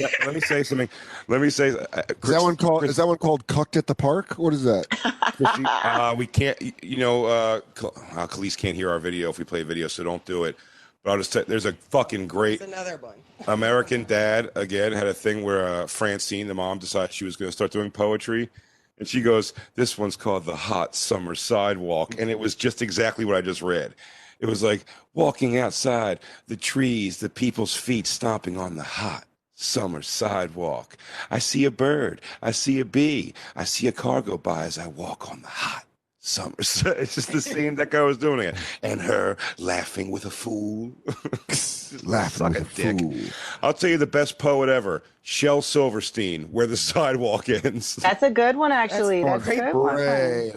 Let, 0.00 0.12
let 0.24 0.34
me 0.34 0.40
say 0.40 0.62
something. 0.62 0.88
Let 1.28 1.42
me 1.42 1.50
say. 1.50 1.72
Uh, 1.72 2.02
Is 2.22 2.30
that 2.30 2.40
one 2.40 2.56
called 2.56 2.84
is 2.84 2.96
that 2.96 3.06
one 3.06 3.18
called 3.18 3.46
Cucked 3.48 3.76
at 3.76 3.86
the 3.86 3.94
Park? 3.94 4.38
What 4.38 4.54
is 4.54 4.64
that? 4.64 4.86
Uh, 5.84 6.14
we 6.16 6.26
can't, 6.28 6.56
you 6.82 6.96
know, 6.96 7.24
uh, 7.24 7.60
uh, 7.82 8.26
Calise 8.28 8.56
can't 8.56 8.76
hear 8.76 8.88
our 8.88 9.00
video 9.00 9.30
if 9.30 9.38
we 9.38 9.44
play 9.44 9.64
video, 9.64 9.88
so 9.88 10.04
don't 10.04 10.24
do 10.24 10.44
it. 10.44 10.56
But 11.04 11.10
I'll 11.10 11.18
just 11.18 11.32
tell 11.32 11.44
there's 11.46 11.66
a 11.66 11.74
fucking 11.74 12.26
great 12.26 12.62
another 12.62 12.96
one. 12.96 13.14
American 13.46 14.04
dad, 14.04 14.50
again, 14.54 14.92
had 14.92 15.06
a 15.06 15.14
thing 15.14 15.44
where 15.44 15.66
uh, 15.66 15.86
Francine, 15.86 16.48
the 16.48 16.54
mom, 16.54 16.78
decided 16.78 17.12
she 17.12 17.26
was 17.26 17.36
going 17.36 17.48
to 17.48 17.52
start 17.52 17.70
doing 17.70 17.90
poetry. 17.90 18.48
And 18.98 19.06
she 19.06 19.20
goes, 19.20 19.52
This 19.74 19.98
one's 19.98 20.16
called 20.16 20.46
The 20.46 20.56
Hot 20.56 20.94
Summer 20.94 21.34
Sidewalk. 21.34 22.18
And 22.18 22.30
it 22.30 22.38
was 22.38 22.54
just 22.54 22.80
exactly 22.80 23.24
what 23.24 23.36
I 23.36 23.42
just 23.42 23.60
read. 23.60 23.94
It 24.40 24.46
was 24.46 24.62
like 24.62 24.86
walking 25.12 25.58
outside, 25.58 26.20
the 26.48 26.56
trees, 26.56 27.18
the 27.18 27.28
people's 27.28 27.76
feet 27.76 28.06
stomping 28.06 28.58
on 28.58 28.76
the 28.76 28.82
hot 28.82 29.24
summer 29.54 30.02
sidewalk. 30.02 30.96
I 31.30 31.38
see 31.38 31.64
a 31.64 31.70
bird. 31.70 32.20
I 32.42 32.50
see 32.50 32.80
a 32.80 32.84
bee. 32.84 33.34
I 33.54 33.64
see 33.64 33.86
a 33.86 33.92
car 33.92 34.22
go 34.22 34.36
by 34.36 34.64
as 34.64 34.78
I 34.78 34.86
walk 34.86 35.30
on 35.30 35.42
the 35.42 35.48
hot 35.48 35.83
summer. 36.26 36.54
It's 36.58 37.14
just 37.14 37.30
the 37.32 37.40
same 37.40 37.74
that 37.76 37.90
guy 37.90 38.00
was 38.02 38.18
doing 38.18 38.40
it. 38.40 38.54
And 38.82 39.00
her 39.00 39.36
laughing 39.58 40.10
with 40.10 40.24
a 40.24 40.30
fool. 40.30 40.92
Laughing 42.02 42.38
Suck 42.38 42.54
with 42.54 42.78
a 42.78 42.88
a 42.88 42.92
dick. 42.92 43.00
fool. 43.00 43.14
I'll 43.62 43.72
tell 43.72 43.90
you 43.90 43.98
the 43.98 44.06
best 44.06 44.36
poet 44.38 44.68
ever, 44.68 45.02
Shel 45.22 45.62
Silverstein, 45.62 46.44
Where 46.50 46.66
the 46.66 46.76
Sidewalk 46.76 47.48
Ends. 47.48 47.94
That's 48.02 48.22
a 48.24 48.30
good 48.30 48.56
one, 48.56 48.72
actually. 48.72 49.22
That's, 49.22 49.46
a 49.46 49.54
good 49.56 49.74
one. 49.74 49.98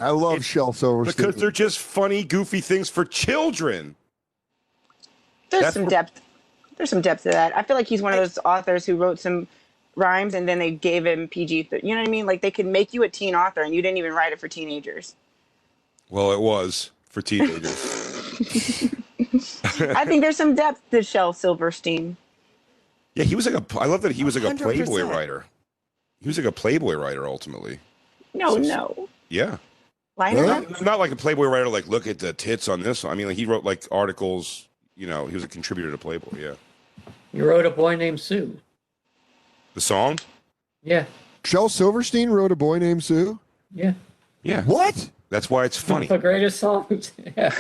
I 0.02 0.10
love 0.10 0.44
Shel 0.44 0.74
Silverstein. 0.74 1.26
because 1.28 1.40
they're 1.40 1.52
just 1.52 1.78
funny, 1.80 2.24
goofy 2.24 2.60
things 2.62 2.90
for 2.90 3.06
children. 3.06 3.96
There's 5.52 5.64
That's 5.64 5.74
some 5.76 5.84
what- 5.84 5.92
depth. 5.92 6.22
There's 6.78 6.90
some 6.92 7.02
depth 7.02 7.24
to 7.24 7.30
that. 7.30 7.56
I 7.58 7.64
feel 7.64 7.76
like 7.76 7.88
he's 7.88 8.02
one 8.04 8.14
of 8.14 8.20
those 8.20 8.38
authors 8.46 8.86
who 8.86 8.96
wrote 8.98 9.20
some 9.20 9.48
rhymes 9.96 10.34
and 10.36 10.48
then 10.48 10.60
they 10.60 10.72
gave 10.72 11.06
him 11.08 11.28
PG. 11.28 11.64
th- 11.66 11.84
You 11.84 11.96
know 11.96 12.02
what 12.02 12.08
I 12.08 12.12
mean? 12.12 12.26
Like 12.28 12.42
they 12.42 12.52
could 12.52 12.68
make 12.68 12.94
you 12.94 13.02
a 13.04 13.10
teen 13.10 13.34
author 13.36 13.62
and 13.62 13.74
you 13.74 13.82
didn't 13.82 13.98
even 13.98 14.14
write 14.14 14.32
it 14.32 14.40
for 14.40 14.48
teenagers. 14.48 15.16
Well, 16.10 16.32
it 16.32 16.40
was 16.40 16.92
for 17.10 17.22
teenagers. 17.22 18.06
I 19.80 20.06
think 20.06 20.22
there's 20.22 20.38
some 20.38 20.56
depth 20.56 20.82
to 20.92 21.04
Shel 21.04 21.34
Silverstein. 21.34 22.18
yeah, 23.16 23.24
he 23.24 23.36
was 23.36 23.46
like 23.46 23.56
a. 23.56 23.80
I 23.80 23.86
love 23.86 24.02
that 24.04 24.12
he 24.14 24.24
was 24.24 24.36
like 24.36 24.44
a 24.46 24.56
100%. 24.56 24.62
Playboy 24.62 25.02
writer. 25.04 25.46
He 26.22 26.28
was 26.28 26.38
like 26.38 26.48
a 26.48 26.52
Playboy 26.52 26.96
writer 26.96 27.28
ultimately. 27.28 27.80
No, 28.34 28.56
no. 28.58 29.10
Yeah. 29.30 29.58
Liner 30.18 30.42
Really? 30.42 30.48
Not, 30.66 30.82
not 30.82 31.00
like 31.00 31.12
a 31.12 31.16
Playboy 31.16 31.46
writer, 31.46 31.68
like 31.70 31.88
look 31.88 32.08
at 32.08 32.20
the 32.20 32.34
tits 32.34 32.68
on 32.68 32.82
this. 32.82 33.04
one. 33.04 33.14
I 33.14 33.16
mean, 33.16 33.28
like 33.28 33.38
he 33.38 33.46
wrote 33.46 33.64
like 33.64 33.86
articles. 33.92 34.68
You 34.96 35.06
know, 35.08 35.28
he 35.28 35.36
was 35.36 35.44
a 35.44 35.48
contributor 35.48 35.92
to 35.92 35.98
Playboy. 35.98 36.40
Yeah. 36.40 36.54
You 37.34 37.48
wrote 37.48 37.66
a 37.66 37.70
boy 37.70 37.96
named 37.96 38.20
Sue. 38.20 38.60
The 39.76 39.82
song. 39.82 40.18
Yeah, 40.84 41.06
Shel 41.44 41.70
Silverstein 41.70 42.30
wrote 42.32 42.52
a 42.52 42.56
boy 42.56 42.80
named 42.80 43.04
Sue. 43.04 43.40
yeah. 43.74 43.94
Yeah. 44.42 44.64
What? 44.64 45.10
That's 45.30 45.50
why 45.50 45.66
it's 45.66 45.78
funny. 45.78 46.08
The 46.18 46.18
greatest 46.18 46.60
songs. 46.60 47.12
yeah. 47.38 47.54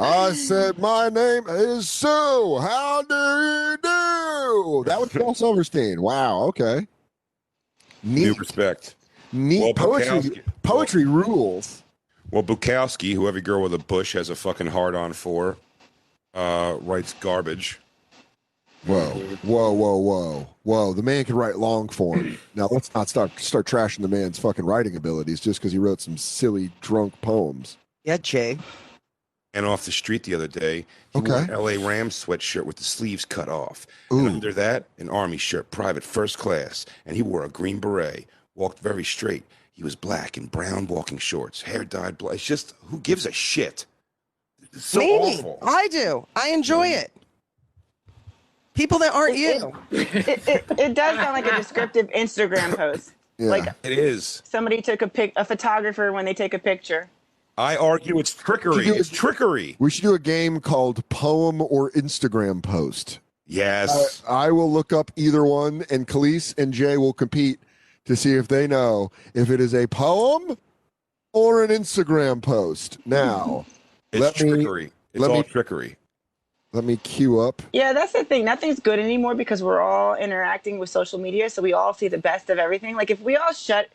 I 0.00 0.32
said 0.32 0.78
my 0.78 1.08
name 1.08 1.44
is 1.48 1.88
Sue. 1.88 2.58
How 2.60 3.02
do 3.02 3.14
you 3.14 3.76
do? 3.82 4.84
That 4.86 5.00
was 5.00 5.10
Shel 5.10 5.34
Silverstein. 5.34 6.00
Wow. 6.00 6.44
Okay. 6.44 6.86
New 8.04 8.32
respect. 8.34 8.94
Neat 9.32 9.60
Well, 9.60 9.74
poetry. 9.74 10.08
Bukowski- 10.30 10.42
Poetry 10.62 11.04
rules. 11.04 11.82
Well, 12.30 12.42
Bukowski, 12.42 13.14
who 13.14 13.26
every 13.26 13.40
girl 13.40 13.62
with 13.62 13.74
a 13.74 13.78
bush 13.78 14.12
has 14.12 14.30
a 14.30 14.36
fucking 14.36 14.68
hard 14.68 14.94
on 14.94 15.12
for, 15.14 15.56
uh, 16.34 16.76
writes 16.80 17.14
garbage. 17.20 17.80
Whoa, 18.86 19.10
whoa, 19.42 19.72
whoa, 19.72 19.96
whoa, 19.96 20.48
whoa! 20.62 20.94
The 20.94 21.02
man 21.02 21.24
can 21.24 21.34
write 21.36 21.56
long 21.56 21.88
form. 21.88 22.38
Now 22.54 22.68
let's 22.70 22.92
not 22.94 23.08
start 23.08 23.38
start 23.38 23.66
trashing 23.66 24.02
the 24.02 24.08
man's 24.08 24.38
fucking 24.38 24.64
writing 24.64 24.96
abilities 24.96 25.40
just 25.40 25.60
because 25.60 25.72
he 25.72 25.78
wrote 25.78 26.00
some 26.00 26.16
silly 26.16 26.70
drunk 26.80 27.20
poems. 27.20 27.76
Yeah, 28.04 28.16
Jay. 28.16 28.58
And 29.54 29.64
off 29.66 29.84
the 29.84 29.92
street 29.92 30.24
the 30.24 30.34
other 30.34 30.46
day, 30.46 30.86
he 31.12 31.20
wore 31.20 31.38
an 31.38 31.48
LA 31.50 31.86
Rams 31.86 32.24
sweatshirt 32.24 32.64
with 32.64 32.76
the 32.76 32.84
sleeves 32.84 33.24
cut 33.24 33.48
off. 33.48 33.86
And 34.10 34.28
under 34.28 34.52
that, 34.52 34.84
an 34.98 35.08
army 35.08 35.38
shirt, 35.38 35.70
private 35.70 36.04
first 36.04 36.38
class. 36.38 36.84
And 37.06 37.16
he 37.16 37.22
wore 37.22 37.44
a 37.44 37.48
green 37.48 37.78
beret, 37.80 38.26
walked 38.54 38.80
very 38.80 39.04
straight. 39.04 39.44
He 39.72 39.82
was 39.82 39.96
black 39.96 40.36
in 40.36 40.46
brown 40.46 40.86
walking 40.86 41.18
shorts, 41.18 41.62
hair 41.62 41.84
dyed 41.84 42.18
black. 42.18 42.34
It's 42.34 42.44
just, 42.44 42.74
who 42.86 42.98
gives 43.00 43.24
a 43.24 43.32
shit? 43.32 43.86
It's 44.62 44.84
so 44.84 45.00
Maybe. 45.00 45.38
awful. 45.38 45.58
I 45.62 45.88
do. 45.88 46.26
I 46.36 46.50
enjoy 46.50 46.88
it. 46.88 47.10
People 48.78 48.98
that 49.00 49.12
aren't 49.12 49.36
you. 49.36 49.72
It, 49.90 50.14
it, 50.48 50.64
it 50.78 50.94
does 50.94 51.16
sound 51.16 51.32
like 51.32 51.46
a 51.46 51.56
descriptive 51.56 52.08
Instagram 52.10 52.76
post. 52.76 53.12
Yeah. 53.38 53.50
Like 53.50 53.64
It 53.82 53.98
is. 53.98 54.40
somebody 54.44 54.80
took 54.80 55.02
a 55.02 55.08
pic, 55.08 55.32
a 55.36 55.44
photographer 55.44 56.12
when 56.12 56.24
they 56.24 56.32
take 56.34 56.54
a 56.54 56.58
picture. 56.58 57.10
I 57.56 57.76
argue 57.76 58.18
it's 58.20 58.32
trickery. 58.32 58.84
Do- 58.84 58.94
It's 58.94 59.08
trickery. 59.08 59.74
we 59.80 59.90
should 59.90 60.02
do 60.02 60.14
a 60.14 60.18
game 60.18 60.60
called 60.60 61.06
Poem 61.08 61.60
or 61.60 61.90
Instagram 61.90 62.62
Post. 62.62 63.18
Yes. 63.46 64.22
I, 64.28 64.46
I 64.46 64.50
will 64.52 64.70
look 64.72 64.92
up 64.92 65.10
either 65.16 65.44
one, 65.44 65.84
and 65.90 66.06
Calise 66.06 66.56
and 66.56 66.72
Jay 66.72 66.96
will 66.96 67.12
compete 67.12 67.58
to 68.04 68.14
see 68.14 68.34
if 68.34 68.46
they 68.46 68.66
know 68.68 69.10
if 69.34 69.50
it 69.50 69.60
is 69.60 69.74
a 69.74 69.86
poem 69.88 70.56
or 71.32 71.64
an 71.64 71.70
Instagram 71.70 72.40
post. 72.42 72.98
Now, 73.06 73.66
it's 74.12 74.20
let 74.20 74.40
me- 74.40 74.50
trickery. 74.50 74.92
it's 75.12 75.20
let 75.20 75.30
all 75.32 75.38
me- 75.38 75.42
trickery. 75.42 75.96
Let 76.72 76.84
me 76.84 76.96
cue 76.98 77.40
up. 77.40 77.62
Yeah, 77.72 77.92
that's 77.92 78.12
the 78.12 78.24
thing. 78.24 78.44
Nothing's 78.44 78.80
good 78.80 78.98
anymore 78.98 79.34
because 79.34 79.62
we're 79.62 79.80
all 79.80 80.14
interacting 80.14 80.78
with 80.78 80.90
social 80.90 81.18
media, 81.18 81.48
so 81.48 81.62
we 81.62 81.72
all 81.72 81.94
see 81.94 82.08
the 82.08 82.18
best 82.18 82.50
of 82.50 82.58
everything. 82.58 82.94
Like 82.94 83.10
if 83.10 83.20
we 83.20 83.36
all 83.36 83.52
shut 83.52 83.88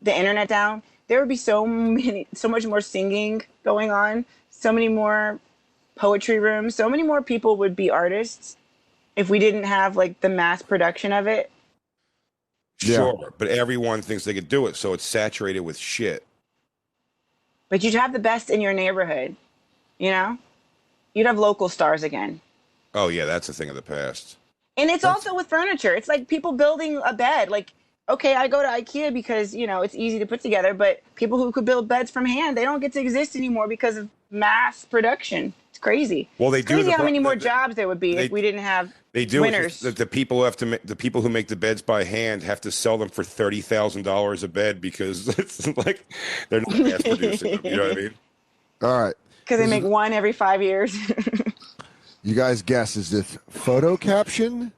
the 0.00 0.16
internet 0.16 0.48
down, 0.48 0.82
there 1.08 1.18
would 1.18 1.28
be 1.28 1.36
so 1.36 1.66
many, 1.66 2.26
so 2.32 2.48
much 2.48 2.64
more 2.64 2.80
singing 2.80 3.42
going 3.64 3.90
on, 3.90 4.24
so 4.50 4.72
many 4.72 4.88
more 4.88 5.40
poetry 5.96 6.38
rooms, 6.38 6.74
so 6.74 6.88
many 6.88 7.02
more 7.02 7.22
people 7.22 7.56
would 7.56 7.74
be 7.74 7.90
artists 7.90 8.56
if 9.16 9.28
we 9.28 9.38
didn't 9.38 9.64
have 9.64 9.96
like 9.96 10.20
the 10.20 10.28
mass 10.28 10.62
production 10.62 11.12
of 11.12 11.26
it. 11.26 11.50
Yeah. 12.82 12.96
Sure. 12.96 13.34
But 13.36 13.48
everyone 13.48 14.02
thinks 14.02 14.24
they 14.24 14.34
could 14.34 14.48
do 14.48 14.66
it. 14.66 14.76
So 14.76 14.92
it's 14.92 15.04
saturated 15.04 15.60
with 15.60 15.76
shit. 15.76 16.24
But 17.68 17.82
you'd 17.82 17.94
have 17.94 18.12
the 18.12 18.18
best 18.18 18.50
in 18.50 18.60
your 18.60 18.72
neighborhood, 18.72 19.34
you 19.98 20.10
know? 20.10 20.38
You'd 21.14 21.26
have 21.26 21.38
local 21.38 21.68
stars 21.68 22.02
again. 22.02 22.40
Oh, 22.94 23.08
yeah. 23.08 23.24
That's 23.24 23.48
a 23.48 23.52
thing 23.52 23.68
of 23.68 23.74
the 23.76 23.82
past. 23.82 24.36
And 24.76 24.90
it's 24.90 25.04
also 25.04 25.34
with 25.34 25.46
furniture. 25.48 25.94
It's 25.94 26.08
like 26.08 26.28
people 26.28 26.52
building 26.52 27.00
a 27.04 27.12
bed. 27.12 27.50
Like, 27.50 27.72
okay, 28.08 28.34
I 28.34 28.48
go 28.48 28.62
to 28.62 28.68
IKEA 28.68 29.12
because, 29.12 29.54
you 29.54 29.66
know, 29.66 29.82
it's 29.82 29.94
easy 29.94 30.18
to 30.18 30.26
put 30.26 30.40
together, 30.40 30.72
but 30.74 31.02
people 31.14 31.38
who 31.38 31.52
could 31.52 31.64
build 31.66 31.88
beds 31.88 32.10
from 32.10 32.24
hand, 32.24 32.56
they 32.56 32.64
don't 32.64 32.80
get 32.80 32.92
to 32.94 33.00
exist 33.00 33.36
anymore 33.36 33.68
because 33.68 33.96
of 33.98 34.08
mass 34.30 34.84
production. 34.86 35.52
It's 35.70 35.78
crazy. 35.78 36.28
Well, 36.38 36.50
they 36.50 36.60
It's 36.60 36.68
do. 36.68 36.74
crazy 36.74 36.86
the 36.86 36.90
how 36.92 36.96
pro- 36.98 37.04
many 37.06 37.18
more 37.18 37.34
the- 37.34 37.40
jobs 37.42 37.74
there 37.76 37.86
would 37.88 38.00
be 38.00 38.14
they- 38.14 38.24
if 38.26 38.30
we 38.32 38.40
didn't 38.40 38.60
have 38.62 38.92
They 39.12 39.26
do. 39.26 39.42
Winners. 39.42 39.72
just 39.72 39.82
that 39.82 39.96
the 39.96 40.06
people 40.06 40.38
who 40.38 40.44
have 40.44 40.56
to 40.56 40.66
make 40.66 40.82
the 40.86 40.96
people 40.96 41.20
who 41.20 41.28
make 41.28 41.48
the 41.48 41.56
beds 41.56 41.82
by 41.82 42.04
hand 42.04 42.42
have 42.42 42.60
to 42.62 42.70
sell 42.70 42.96
them 42.96 43.08
for 43.10 43.24
thirty 43.24 43.60
thousand 43.60 44.02
dollars 44.04 44.42
a 44.42 44.48
bed 44.48 44.80
because 44.80 45.28
it's 45.38 45.66
like 45.76 46.04
they're 46.48 46.60
not 46.60 46.78
mass 46.78 47.02
producing 47.02 47.52
them. 47.56 47.60
You 47.64 47.76
know 47.76 47.88
what 47.88 47.92
I 47.98 48.00
mean? 48.00 48.14
All 48.82 49.02
right. 49.02 49.14
Because 49.44 49.58
they 49.58 49.66
make 49.66 49.84
one 49.84 50.12
every 50.12 50.32
five 50.32 50.62
years. 50.62 50.96
You 52.24 52.36
guys 52.36 52.62
guess 52.62 52.94
is 52.94 53.10
this 53.10 53.36
photo 53.50 53.96
caption 53.96 54.70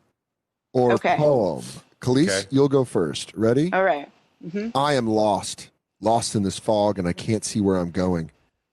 or 0.73 0.93
Okay. 0.93 1.15
poem? 1.19 1.63
Calise, 2.01 2.39
Okay. 2.41 2.49
you'll 2.51 2.71
go 2.71 2.85
first. 2.87 3.35
Ready? 3.35 3.71
All 3.71 3.85
right. 3.85 4.11
hmm 4.51 4.71
I 4.75 4.95
am 4.95 5.07
lost, 5.07 5.69
lost 6.01 6.35
in 6.35 6.43
this 6.43 6.59
fog, 6.59 6.99
and 6.99 7.07
I 7.07 7.13
can't 7.13 7.45
see 7.45 7.61
where 7.61 7.77
I'm 7.77 7.91
going. 7.91 8.31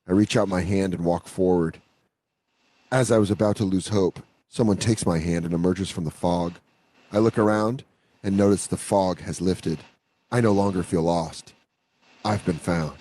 I 0.08 0.14
reach 0.14 0.38
out 0.38 0.48
my 0.48 0.62
hand 0.62 0.94
and 0.94 1.04
walk 1.04 1.28
forward. 1.28 1.82
As 2.94 3.12
I 3.12 3.18
was 3.18 3.30
about 3.30 3.58
to 3.58 3.66
lose 3.66 3.90
hope, 3.90 4.22
someone 4.48 4.78
takes 4.78 5.06
my 5.06 5.20
hand 5.20 5.44
and 5.44 5.54
emerges 5.54 5.90
from 5.90 6.06
the 6.06 6.10
fog. 6.12 6.54
I 7.12 7.18
look 7.18 7.38
around 7.38 7.84
and 8.24 8.38
notice 8.38 8.68
the 8.68 8.78
fog 8.78 9.20
has 9.20 9.42
lifted. 9.42 9.80
I 10.32 10.40
no 10.40 10.54
longer 10.54 10.82
feel 10.82 11.02
lost. 11.04 11.52
I've 12.24 12.46
been 12.46 12.58
found. 12.58 13.01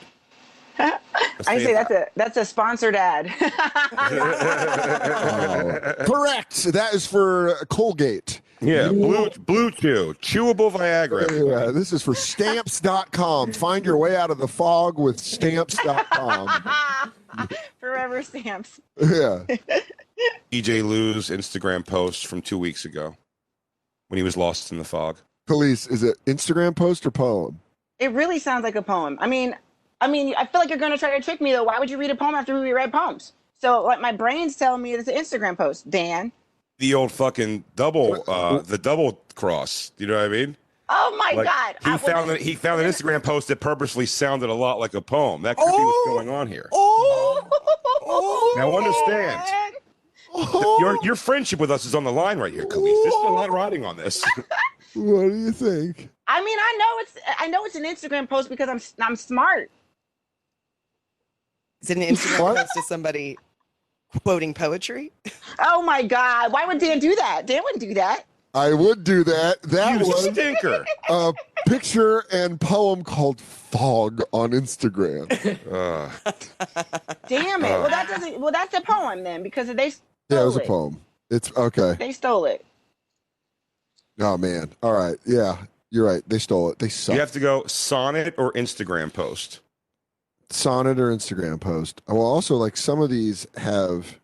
I 0.80 1.58
say 1.58 1.72
that's 1.72 1.90
a 1.90 2.06
that's 2.16 2.36
a 2.36 2.44
sponsored 2.44 2.96
ad. 2.96 3.32
Oh, 4.02 5.94
correct. 6.06 6.64
That 6.72 6.94
is 6.94 7.06
for 7.06 7.54
Colgate. 7.68 8.40
Yeah. 8.60 8.88
Blue 8.88 9.30
Blue 9.30 9.70
Chew, 9.70 10.14
chewable 10.20 10.70
Viagra. 10.70 11.30
Yeah, 11.30 11.70
this 11.70 11.92
is 11.92 12.02
for 12.02 12.14
stamps.com. 12.14 13.52
Find 13.52 13.84
your 13.84 13.96
way 13.96 14.16
out 14.16 14.30
of 14.30 14.38
the 14.38 14.48
fog 14.48 14.98
with 14.98 15.18
stamps.com. 15.18 16.48
Forever 17.80 18.22
stamps. 18.22 18.80
Yeah. 19.00 19.44
EJ 20.52 20.84
Lou's 20.84 21.30
Instagram 21.30 21.86
post 21.86 22.26
from 22.26 22.42
two 22.42 22.58
weeks 22.58 22.84
ago 22.84 23.16
when 24.08 24.18
he 24.18 24.22
was 24.22 24.36
lost 24.36 24.72
in 24.72 24.78
the 24.78 24.84
fog. 24.84 25.16
Calise, 25.48 25.90
is 25.90 26.02
it 26.02 26.18
Instagram 26.26 26.76
post 26.76 27.06
or 27.06 27.10
poem? 27.10 27.60
It 27.98 28.12
really 28.12 28.38
sounds 28.38 28.62
like 28.62 28.76
a 28.76 28.82
poem. 28.82 29.16
I 29.20 29.26
mean, 29.26 29.56
I 30.00 30.08
mean, 30.08 30.34
I 30.36 30.46
feel 30.46 30.60
like 30.60 30.70
you're 30.70 30.78
going 30.78 30.92
to 30.92 30.98
try 30.98 31.16
to 31.16 31.22
trick 31.24 31.40
me 31.40 31.52
though. 31.52 31.64
Why 31.64 31.78
would 31.78 31.90
you 31.90 31.98
read 31.98 32.10
a 32.10 32.14
poem 32.14 32.34
after 32.34 32.58
we 32.58 32.72
read 32.72 32.92
poems? 32.92 33.32
So, 33.58 33.82
like, 33.82 34.00
my 34.00 34.12
brain's 34.12 34.56
telling 34.56 34.80
me 34.80 34.94
it's 34.94 35.08
an 35.08 35.14
Instagram 35.16 35.56
post. 35.56 35.90
Dan. 35.90 36.32
The 36.78 36.94
old 36.94 37.12
fucking 37.12 37.64
double, 37.76 38.24
uh, 38.26 38.60
the 38.60 38.78
double 38.78 39.20
cross. 39.34 39.92
You 39.98 40.06
know 40.06 40.14
what 40.16 40.24
I 40.24 40.28
mean? 40.28 40.56
Oh 40.88 41.14
my 41.18 41.32
Like, 41.36 41.46
God. 41.46 41.76
He 41.84 41.90
I- 41.90 41.96
found 41.98 42.30
that 42.30 42.40
he 42.40 42.54
found 42.54 42.80
an 42.80 42.90
Instagram 42.90 43.22
post 43.22 43.48
that 43.48 43.60
purposely 43.60 44.06
sounded 44.06 44.48
a 44.50 44.54
lot 44.54 44.80
like 44.80 44.94
a 44.94 45.00
poem. 45.02 45.42
That 45.42 45.56
could 45.56 45.66
be 45.66 45.84
what's 45.84 46.08
going 46.08 46.30
on 46.30 46.48
here. 46.48 46.68
Oh. 46.72 48.54
Now 48.56 48.76
understand. 48.76 49.42
Your 50.80 50.98
your 51.04 51.16
friendship 51.16 51.58
with 51.60 51.70
us 51.70 51.84
is 51.84 51.94
on 51.94 52.04
the 52.04 52.12
line 52.12 52.38
right 52.38 52.52
here, 52.52 52.64
Calise. 52.64 53.02
There's 53.02 53.14
a 53.14 53.18
lot 53.28 53.50
riding 53.50 53.84
on 53.84 53.96
this. 53.96 54.24
What 54.94 55.28
do 55.28 55.36
you 55.36 55.52
think? 55.52 56.08
I 56.26 56.42
mean, 56.44 56.58
I 56.58 56.76
know 56.76 57.02
it's 57.02 57.16
I 57.38 57.46
know 57.46 57.64
it's 57.64 57.76
an 57.76 57.84
Instagram 57.84 58.28
post 58.28 58.48
because 58.48 58.68
I'm 58.68 58.80
I'm 59.06 59.14
smart. 59.14 59.70
Is 61.82 61.90
it 61.90 61.96
an 61.96 62.02
Instagram 62.02 62.56
post 62.56 62.72
to 62.74 62.82
somebody 62.82 63.38
quoting 64.22 64.52
poetry? 64.54 65.12
Oh 65.58 65.82
my 65.82 66.02
God. 66.02 66.52
Why 66.52 66.66
would 66.66 66.78
Dan 66.78 66.98
do 66.98 67.14
that? 67.16 67.46
Dan 67.46 67.62
wouldn't 67.64 67.80
do 67.80 67.94
that. 67.94 68.24
I 68.52 68.72
would 68.72 69.04
do 69.04 69.22
that. 69.24 69.62
That 69.62 70.00
You 70.00 70.06
was 70.08 70.24
stinker. 70.24 70.84
a 71.08 71.32
picture 71.68 72.24
and 72.32 72.60
poem 72.60 73.04
called 73.04 73.40
Fog 73.40 74.22
on 74.32 74.50
Instagram. 74.50 75.30
Uh, 75.70 76.10
Damn 77.28 77.64
it. 77.64 77.68
Uh. 77.70 77.80
well, 77.80 77.88
that 77.90 78.08
doesn't. 78.08 78.40
Well, 78.40 78.50
that's 78.50 78.74
a 78.74 78.80
poem 78.80 79.22
then 79.22 79.42
because 79.44 79.68
they 79.68 79.90
stole 79.90 80.04
Yeah, 80.30 80.42
it 80.42 80.46
was 80.46 80.56
a 80.56 80.60
poem. 80.60 81.00
It's 81.30 81.52
okay. 81.56 81.94
They 81.98 82.10
stole 82.10 82.44
it. 82.46 82.64
Oh 84.18 84.36
man. 84.36 84.70
All 84.82 84.92
right. 84.92 85.16
Yeah, 85.24 85.56
you're 85.90 86.04
right. 86.06 86.22
They 86.28 86.38
stole 86.40 86.70
it. 86.72 86.78
They 86.80 86.88
suck. 86.88 87.14
you 87.14 87.20
have 87.20 87.32
to 87.32 87.40
go 87.40 87.64
sonnet 87.66 88.34
or 88.36 88.52
Instagram 88.54 89.12
post. 89.12 89.60
Sonnet 90.50 90.98
or 90.98 91.10
Instagram 91.10 91.60
post. 91.60 92.02
Well, 92.08 92.20
also 92.22 92.56
like 92.56 92.76
some 92.76 93.00
of 93.00 93.10
these 93.10 93.46
have. 93.56 94.18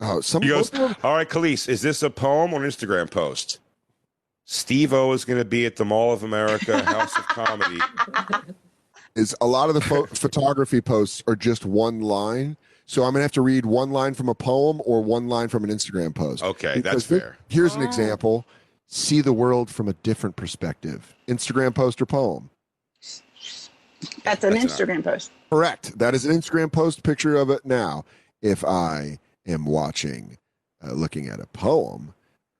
Oh, 0.00 0.20
some. 0.20 0.42
He 0.42 0.50
most 0.50 0.72
goes, 0.72 0.80
of 0.80 0.88
them- 0.88 0.96
All 1.02 1.14
right, 1.14 1.28
Calise, 1.28 1.68
is 1.68 1.82
this 1.82 2.02
a 2.02 2.10
poem 2.10 2.52
or 2.52 2.62
an 2.64 2.70
Instagram 2.70 3.10
post? 3.10 3.58
Steve 4.44 4.92
O 4.94 5.12
is 5.12 5.24
going 5.24 5.38
to 5.38 5.44
be 5.44 5.66
at 5.66 5.76
the 5.76 5.84
Mall 5.84 6.12
of 6.12 6.22
America 6.22 6.82
House 6.84 7.16
of 7.18 7.26
Comedy. 7.28 7.78
Is 9.14 9.34
a 9.40 9.46
lot 9.46 9.68
of 9.68 9.74
the 9.74 9.80
pho- 9.80 10.06
photography 10.06 10.80
posts 10.80 11.24
are 11.26 11.34
just 11.34 11.64
one 11.64 12.00
line. 12.02 12.56
So 12.86 13.02
I'm 13.02 13.12
gonna 13.12 13.22
have 13.22 13.32
to 13.32 13.42
read 13.42 13.66
one 13.66 13.90
line 13.90 14.14
from 14.14 14.28
a 14.28 14.34
poem 14.34 14.80
or 14.84 15.02
one 15.02 15.26
line 15.28 15.48
from 15.48 15.64
an 15.64 15.70
Instagram 15.70 16.14
post. 16.14 16.42
Okay, 16.44 16.80
that's 16.80 16.82
Because 16.82 17.06
thi- 17.08 17.18
fair. 17.18 17.36
Here's 17.48 17.74
an 17.74 17.82
ah. 17.82 17.86
example: 17.86 18.46
see 18.86 19.20
the 19.20 19.32
world 19.32 19.70
from 19.70 19.88
a 19.88 19.92
different 19.94 20.36
perspective. 20.36 21.14
Instagram 21.26 21.74
post 21.74 22.00
or 22.00 22.06
poem. 22.06 22.48
That's 24.24 24.44
an 24.44 24.54
That's 24.54 24.64
not- 24.78 24.88
Instagram 24.88 25.04
post. 25.04 25.30
Correct. 25.50 25.98
That 25.98 26.14
is 26.14 26.24
an 26.26 26.36
Instagram 26.36 26.70
post 26.70 27.02
picture 27.02 27.36
of 27.36 27.50
it 27.50 27.64
now. 27.64 28.04
If 28.42 28.64
I 28.64 29.18
am 29.46 29.64
watching, 29.66 30.38
uh, 30.86 30.92
looking 30.92 31.28
at 31.28 31.40
a 31.40 31.46
poem, 31.46 32.14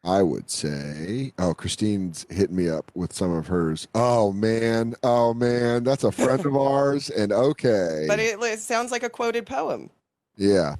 I 0.05 0.23
would 0.23 0.49
say, 0.51 1.33
oh, 1.39 1.55
Christine's 1.55 2.25
hitting 2.31 2.57
me 2.57 2.69
up 2.69 2.91
with 2.95 3.13
some 3.13 3.31
of 3.33 3.47
hers. 3.49 3.87
Oh, 3.95 4.33
man. 4.33 4.95
Oh, 5.03 5.35
man. 5.35 5.85
That's 5.85 6.05
a 6.05 6.11
friend 6.13 6.45
of 6.47 6.57
ours. 6.57 7.11
And 7.11 7.31
okay. 7.33 8.07
But 8.09 8.19
it, 8.19 8.41
it 8.41 8.59
sounds 8.61 8.91
like 8.91 9.03
a 9.03 9.11
quoted 9.11 9.47
poem. 9.47 9.91
yeah. 10.37 10.77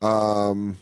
Um, 0.00 0.76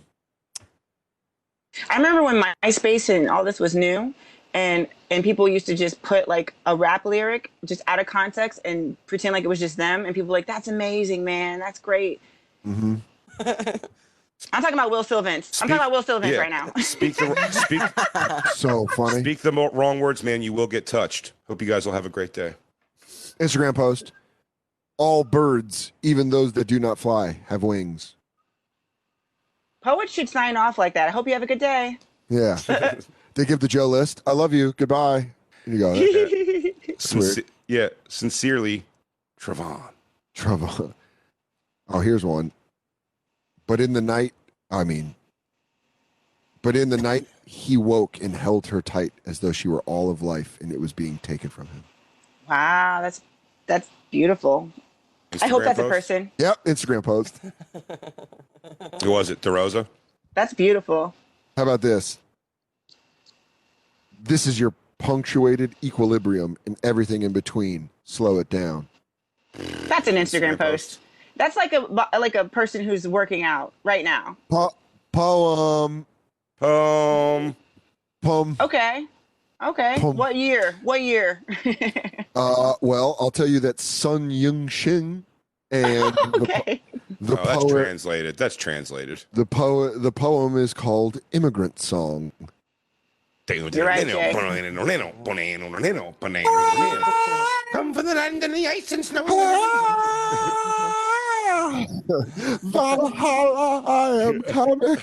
I 1.91 1.97
remember 1.97 2.23
when 2.23 2.43
MySpace 2.63 3.09
and 3.15 3.31
all 3.31 3.45
this 3.45 3.61
was 3.61 3.75
new, 3.75 4.15
and 4.55 4.87
and 5.11 5.23
people 5.23 5.49
used 5.49 5.67
to 5.67 5.75
just 5.75 6.01
put 6.03 6.29
like 6.29 6.55
a 6.67 6.75
rap 6.75 7.05
lyric 7.05 7.51
just 7.65 7.83
out 7.87 7.99
of 7.99 8.07
context 8.07 8.61
and 8.65 8.97
pretend 9.07 9.33
like 9.33 9.45
it 9.45 9.49
was 9.49 9.61
just 9.61 9.77
them, 9.77 10.05
and 10.05 10.15
people 10.15 10.29
were 10.29 10.33
like, 10.39 10.47
"That's 10.47 10.69
amazing, 10.69 11.25
man. 11.25 11.59
That's 11.59 11.79
great." 11.79 12.21
mhm. 12.67 13.01
I'm 14.53 14.61
talking 14.63 14.75
about 14.75 14.91
Will 14.91 15.03
Sylvince. 15.03 15.63
I'm 15.63 15.69
talking 15.69 15.77
about 15.77 15.93
Will 15.93 16.03
Sylvince 16.03 16.33
yeah. 16.33 16.39
right 16.39 16.51
now. 16.51 16.71
Speak 16.83 17.17
the 17.17 17.35
speak 17.53 17.81
So 18.55 18.87
funny. 18.89 19.21
speak 19.21 19.39
the 19.39 19.51
mo- 19.53 19.71
wrong 19.73 19.99
words, 19.99 20.23
man. 20.23 20.43
You 20.43 20.53
will 20.53 20.67
get 20.67 20.87
touched. 20.87 21.33
Hope 21.49 21.63
you 21.63 21.69
guys 21.69 21.87
will 21.87 21.95
have 21.95 22.05
a 22.05 22.11
great 22.11 22.33
day. 22.35 22.55
Instagram 23.41 23.75
post. 23.75 24.13
All 24.99 25.25
birds, 25.25 25.93
even 26.03 26.31
those 26.31 26.53
that 26.55 26.67
do 26.67 26.79
not 26.79 26.99
fly, 26.99 27.39
have 27.49 27.63
wings. 27.63 28.15
Poets 29.83 30.13
should 30.13 30.29
sign 30.29 30.57
off 30.57 30.79
like 30.79 30.95
that. 30.95 31.09
I 31.09 31.13
hope 31.13 31.27
you 31.27 31.33
have 31.33 31.43
a 31.43 31.47
good 31.47 31.59
day. 31.59 31.99
Yeah. 32.29 32.59
They 33.37 33.45
give 33.45 33.61
the 33.61 33.69
Joe 33.69 33.87
list. 33.87 34.23
I 34.27 34.33
love 34.33 34.53
you. 34.53 34.73
Goodbye. 34.77 35.29
And 35.65 35.75
you 35.75 35.79
go, 35.79 35.95
That's 36.89 37.15
weird. 37.15 37.45
Yeah, 37.69 37.89
sincerely, 38.09 38.85
Travon. 39.41 39.83
Travon. 40.35 40.95
Oh, 41.89 42.01
here's 42.01 42.25
one. 42.25 42.51
But 43.67 43.81
in 43.81 43.93
the 43.93 44.01
night, 44.01 44.33
I 44.71 44.83
mean, 44.85 45.15
but 46.63 46.75
in 46.77 46.89
the 46.89 46.97
night, 46.97 47.27
he 47.45 47.77
woke 47.77 48.21
and 48.21 48.35
held 48.35 48.69
her 48.69 48.83
tight 48.83 49.13
as 49.25 49.39
though 49.41 49.53
she 49.53 49.69
were 49.69 49.83
all 49.83 50.11
of 50.11 50.23
life 50.23 50.59
and 50.61 50.73
it 50.73 50.81
was 50.81 50.93
being 50.93 51.19
taken 51.19 51.49
from 51.51 51.67
him. 51.69 51.85
wow, 52.49 53.01
that's 53.03 53.21
that's 53.67 53.89
beautiful. 54.11 54.71
I 55.43 55.49
hope 55.49 55.63
Instagram 55.63 55.65
that's 55.65 55.79
a 55.79 55.89
person. 55.89 56.33
Yep, 56.39 56.65
Instagram 56.65 57.03
post. 57.05 57.41
Who 59.03 59.11
was 59.11 59.31
it? 59.31 59.41
DeRosa? 59.43 59.87
That's 60.35 60.55
beautiful. 60.55 61.15
How 61.57 61.65
about 61.65 61.83
this? 61.83 62.19
This 64.27 64.47
is 64.47 64.59
your 64.59 64.75
punctuated 64.99 65.75
equilibrium 65.83 66.57
and 66.67 66.77
everything 66.83 67.23
in 67.23 67.33
between. 67.33 67.91
Slow 68.05 68.39
it 68.39 68.49
down. 68.49 68.89
That's 69.55 70.09
an 70.09 70.17
Instagram 70.17 70.57
Instagram 70.57 70.59
post. 70.59 71.01
That's 71.37 71.57
like 71.57 71.73
a 71.73 71.81
like 72.19 72.35
a 72.35 72.45
person 72.47 72.85
who's 72.85 73.07
working 73.07 73.43
out 73.43 73.73
right 73.85 74.05
now. 74.05 74.37
Po- 74.49 74.75
poem. 75.13 76.07
Um, 76.61 77.57
Poem. 78.23 78.57
Okay. 78.61 79.07
Okay. 79.63 79.97
Pum. 80.01 80.17
What 80.17 80.37
year? 80.37 80.75
What 80.83 81.01
year? 81.01 81.43
Uh, 82.37 82.75
well, 82.83 83.17
I'll 83.19 83.31
tell 83.31 83.47
you 83.47 83.61
that 83.61 83.81
Sun 83.81 84.31
Yung 84.31 84.69
Shing 84.69 85.25
and 85.71 86.15
the, 86.15 86.41
okay. 86.43 86.83
the 87.19 87.41
oh, 87.41 87.45
that's 87.47 87.65
translated. 87.65 88.37
That's 88.37 88.57
translated. 88.57 89.25
The 89.33 89.47
poet, 89.47 90.03
the 90.03 90.13
poem 90.13 90.59
is 90.59 90.75
called 90.75 91.19
"Immigrant 91.33 91.81
Song." 91.81 92.33
You're 93.77 93.87
right, 93.87 94.07
Come 97.73 97.95
from 97.95 98.07
the 98.07 98.15
land 98.15 98.43
and 98.43 98.55
the 98.55 98.67
ice 98.67 98.91
and 98.93 99.05
snow. 99.05 99.25
Valhalla, 102.63 103.83
I 103.87 104.09
am 104.23 104.41
coming. 104.43 104.81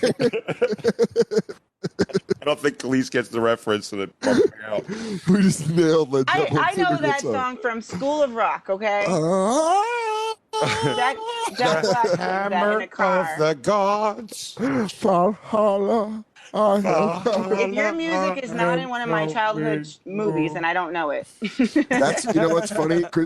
I 2.41 2.45
don't 2.45 2.60
think 2.60 2.78
Calise 2.80 3.11
gets 3.11 3.30
the 3.30 3.40
reference 3.41 3.90
to 3.91 3.95
the 3.95 4.07
bumped 4.22 4.90
me 4.90 5.20
we 5.30 5.41
just 5.41 5.70
nailed 5.70 6.11
Led 6.11 6.26
I, 6.28 6.74
I 6.74 6.76
know 6.76 6.98
that 6.98 7.22
song 7.22 7.57
from 7.57 7.82
School 7.82 8.24
of 8.24 8.34
Rock, 8.34 8.70
okay? 8.70 9.06
Jack, 10.95 11.18
Jack 11.57 11.84
Black 11.84 12.07
sings 12.07 12.18
that 12.18 12.76
in 12.76 12.82
a 12.82 12.88
car. 12.88 13.30
the 13.38 13.53
gods. 13.56 14.56
Valhalla, 16.54 17.22
I 17.26 17.62
am. 17.62 17.72
If 17.72 17.76
your 17.76 17.94
music 17.94 18.44
is 18.44 18.52
not 18.52 18.78
in 18.78 18.88
one 18.88 19.02
of 19.02 19.10
my 19.10 19.26
childhood 19.26 19.88
movies, 20.06 20.54
and 20.54 20.66
I 20.66 20.74
don't 20.74 20.94
know 20.94 21.10
it. 21.10 21.28
That's 21.90 22.26
you 22.26 22.34
know 22.36 22.50
what's 22.50 22.72
funny, 22.72 23.04
K- 23.12 23.26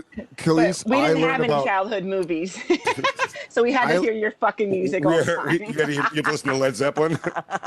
But 0.82 0.84
we 0.86 0.96
I 0.96 1.08
didn't 1.08 1.22
learned 1.22 1.24
have 1.32 1.40
any 1.42 1.52
about 1.52 1.64
childhood 1.66 2.04
movies, 2.04 2.58
so 3.50 3.62
we 3.62 3.70
had 3.72 3.88
to 3.88 3.96
I- 3.96 4.00
hear 4.00 4.12
your 4.12 4.32
fucking 4.40 4.70
music 4.70 5.04
all 5.04 5.12
the 5.12 5.48
you 5.52 5.58
time. 5.58 5.72
gotta, 5.72 5.92
you 6.14 6.22
listen 6.22 6.48
to 6.48 6.56
Led 6.56 6.74
Zeppelin. 6.74 7.18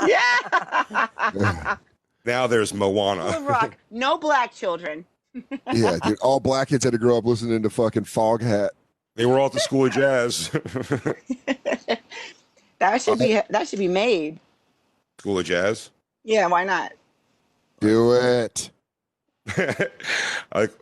yeah, 0.06 1.76
now 2.24 2.46
there's 2.48 2.70
School 2.70 2.82
of 2.88 2.94
Moana. 2.94 3.40
Rock. 3.42 3.76
No 3.90 4.18
black 4.18 4.52
children. 4.52 5.04
yeah, 5.72 5.96
dude. 6.02 6.18
All 6.20 6.40
black 6.40 6.68
kids 6.68 6.82
had 6.84 6.92
to 6.92 6.98
grow 6.98 7.18
up 7.18 7.24
listening 7.24 7.62
to 7.62 7.70
fucking 7.70 8.04
Foghat. 8.04 8.70
They 9.14 9.26
were 9.26 9.38
all 9.38 9.46
at 9.46 9.52
the 9.52 9.60
School 9.60 9.86
of 9.86 9.92
Jazz. 9.92 10.50
That 12.78 13.00
should 13.00 13.18
be 13.20 13.40
that 13.48 13.68
should 13.68 13.78
be 13.78 13.86
made. 13.88 14.40
School 15.18 15.38
of 15.38 15.44
Jazz. 15.44 15.90
Yeah, 16.24 16.46
why 16.46 16.64
not? 16.64 16.92
Do 17.80 18.12
it. 18.12 18.70
like 20.54 20.72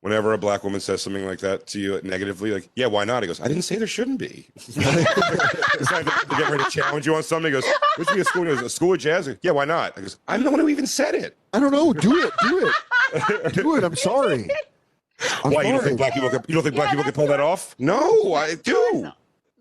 whenever 0.00 0.32
a 0.32 0.38
black 0.38 0.64
woman 0.64 0.80
says 0.80 1.02
something 1.02 1.26
like 1.26 1.38
that 1.40 1.66
to 1.68 1.80
you 1.80 2.00
negatively, 2.02 2.50
like, 2.50 2.68
yeah, 2.74 2.86
why 2.86 3.04
not? 3.04 3.22
He 3.22 3.26
goes, 3.26 3.40
I 3.40 3.48
didn't 3.48 3.62
say 3.62 3.76
there 3.76 3.86
shouldn't 3.86 4.18
be. 4.18 4.48
it's 4.56 5.90
like 5.90 6.04
to 6.04 6.36
get 6.36 6.50
ready 6.50 6.64
to 6.64 6.70
challenge 6.70 7.06
you 7.06 7.14
on 7.14 7.22
something. 7.22 7.52
He 7.52 7.60
goes, 7.60 7.70
Where's 7.96 8.08
be 8.08 8.20
a 8.20 8.24
school? 8.24 8.44
He 8.44 8.54
goes, 8.54 8.62
a 8.62 8.70
school 8.70 8.94
of 8.94 9.00
jazz? 9.00 9.28
I 9.28 9.32
go, 9.32 9.38
yeah, 9.42 9.52
why 9.52 9.64
not? 9.64 9.96
I 9.96 10.02
goes, 10.02 10.18
I'm 10.28 10.42
the 10.42 10.50
one 10.50 10.60
who 10.60 10.68
even 10.68 10.86
said 10.86 11.14
it. 11.14 11.36
I 11.52 11.60
don't 11.60 11.72
know. 11.72 11.92
Do 11.92 12.24
it. 12.24 12.32
Do 12.42 12.66
it. 12.66 13.54
Do 13.54 13.76
it. 13.76 13.84
I'm 13.84 13.96
sorry. 13.96 14.48
I'm 15.44 15.52
why 15.52 15.62
you 15.62 15.72
don't 15.72 15.82
think 15.82 15.98
black 15.98 16.14
people 16.14 16.30
can, 16.30 16.42
you 16.48 16.54
don't 16.54 16.62
think 16.62 16.74
black 16.74 16.88
Yeah, 16.88 16.92
people 16.92 17.04
can 17.04 17.12
pull 17.12 17.26
that 17.26 17.40
off? 17.40 17.74
No, 17.78 18.34
I 18.34 18.54
do. 18.54 19.12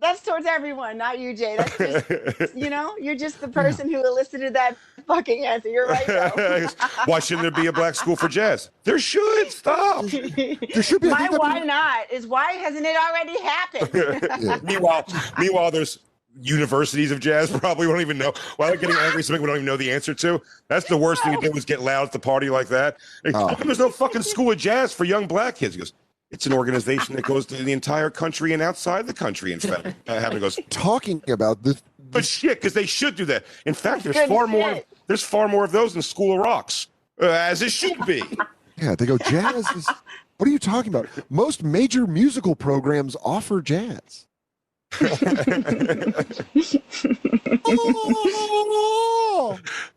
That's 0.01 0.21
towards 0.21 0.45
everyone, 0.45 0.97
not 0.97 1.19
you, 1.19 1.34
Jay. 1.35 1.57
That's 1.57 1.77
just 1.77 2.55
you 2.55 2.69
know, 2.69 2.95
you're 2.99 3.15
just 3.15 3.41
the 3.41 3.47
person 3.47 3.89
who 3.89 4.05
elicited 4.05 4.53
that 4.53 4.76
fucking 5.07 5.45
answer. 5.45 5.69
You're 5.69 5.88
right 5.88 6.07
though. 6.07 6.67
why 7.05 7.19
shouldn't 7.19 7.41
there 7.53 7.63
be 7.63 7.67
a 7.67 7.73
black 7.73 7.95
school 7.95 8.15
for 8.15 8.27
jazz? 8.30 8.69
There 8.84 8.99
should. 8.99 9.51
Stop. 9.51 10.05
There 10.05 10.84
should 10.84 11.01
be. 11.01 11.09
I 11.09 11.11
My 11.11 11.27
think 11.27 11.39
why 11.41 11.59
be- 11.59 11.65
not 11.65 12.11
is 12.11 12.27
why 12.27 12.53
hasn't 12.53 12.85
it 12.85 12.95
already 12.95 13.41
happened? 13.41 13.89
Yeah. 14.39 14.57
meanwhile, 14.63 15.05
meanwhile, 15.38 15.71
there's 15.71 15.99
universities 16.41 17.11
of 17.11 17.19
jazz. 17.19 17.49
Probably 17.51 17.88
we 17.88 17.93
don't 17.93 18.01
even 18.01 18.17
know. 18.17 18.34
Why 18.55 18.69
are 18.69 18.71
we 18.71 18.77
getting 18.77 18.95
angry? 18.95 19.23
Something 19.23 19.41
we 19.41 19.47
don't 19.47 19.57
even 19.57 19.65
know 19.65 19.76
the 19.77 19.91
answer 19.91 20.13
to. 20.13 20.41
That's 20.67 20.88
the 20.88 20.97
worst 20.97 21.23
thing 21.23 21.39
to 21.39 21.49
do 21.49 21.57
is 21.57 21.65
get 21.65 21.81
loud 21.81 22.05
at 22.07 22.11
the 22.13 22.19
party 22.19 22.49
like 22.49 22.67
that. 22.69 22.97
Oh. 23.34 23.53
There's 23.55 23.80
no 23.80 23.89
fucking 23.89 24.21
school 24.23 24.51
of 24.51 24.57
jazz 24.57 24.93
for 24.93 25.03
young 25.03 25.27
black 25.27 25.55
kids? 25.55 25.76
He 25.76 25.80
goes, 25.80 25.93
it's 26.31 26.45
an 26.45 26.53
organization 26.53 27.15
that 27.15 27.23
goes 27.26 27.45
to 27.47 27.56
the 27.56 27.72
entire 27.72 28.10
country 28.10 28.53
and 28.53 28.61
outside 28.61 29.07
the 29.07 29.14
country. 29.14 29.51
In 29.53 29.60
fact, 29.60 29.88
uh, 30.07 30.19
Having 30.19 30.39
goes, 30.39 30.60
Talking 30.69 31.22
about 31.27 31.64
this. 31.64 31.81
but 32.11 32.26
shit, 32.26 32.60
because 32.60 32.73
they 32.73 32.85
should 32.85 33.15
do 33.15 33.26
that. 33.26 33.45
In 33.65 33.73
fact, 33.73 34.03
there's 34.03 34.15
Good 34.15 34.30
far 34.30 34.47
more. 34.47 34.81
There's 35.07 35.23
far 35.23 35.47
more 35.47 35.65
of 35.65 35.72
those 35.72 35.95
in 35.95 36.01
School 36.01 36.34
of 36.34 36.39
Rocks, 36.39 36.88
uh, 37.22 37.26
as 37.26 37.61
it 37.61 37.72
should 37.72 38.06
be. 38.06 38.23
Yeah, 38.81 38.95
they 38.95 39.06
go 39.06 39.18
jazz. 39.18 39.69
Is, 39.72 39.89
what 40.38 40.47
are 40.47 40.51
you 40.53 40.57
talking 40.57 40.95
about? 40.95 41.10
Most 41.30 41.64
major 41.64 42.07
musical 42.07 42.56
programs 42.56 43.18
offer 43.26 43.61
jazz. 43.61 44.26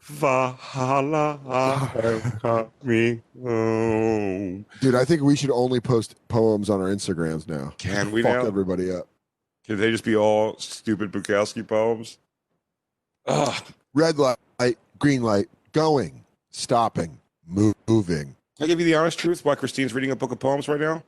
Valhalla, 0.00 1.38
I'm 1.48 2.20
coming 2.40 3.22
home. 3.40 4.66
Dude, 4.80 4.94
I 4.94 5.04
think 5.04 5.22
we 5.22 5.36
should 5.36 5.50
only 5.50 5.80
post 5.80 6.16
poems 6.28 6.68
on 6.70 6.80
our 6.80 6.88
Instagrams 6.88 7.48
now. 7.48 7.72
Can 7.78 8.10
we 8.10 8.22
Fuck 8.22 8.42
now? 8.42 8.46
everybody 8.46 8.92
up. 8.92 9.08
Can 9.64 9.78
they 9.78 9.90
just 9.90 10.04
be 10.04 10.16
all 10.16 10.56
stupid 10.58 11.12
Bukowski 11.12 11.66
poems? 11.66 12.18
Ugh. 13.26 13.62
Red 13.94 14.18
light, 14.18 14.38
green 14.98 15.22
light, 15.22 15.46
going, 15.72 16.24
stopping, 16.50 17.18
mo- 17.46 17.74
moving. 17.88 18.34
Can 18.56 18.64
I 18.64 18.66
give 18.66 18.80
you 18.80 18.86
the 18.86 18.96
honest 18.96 19.18
truth 19.18 19.44
why 19.44 19.54
Christine's 19.54 19.94
reading 19.94 20.10
a 20.10 20.16
book 20.16 20.32
of 20.32 20.40
poems 20.40 20.66
right 20.68 20.80
now? 20.80 21.04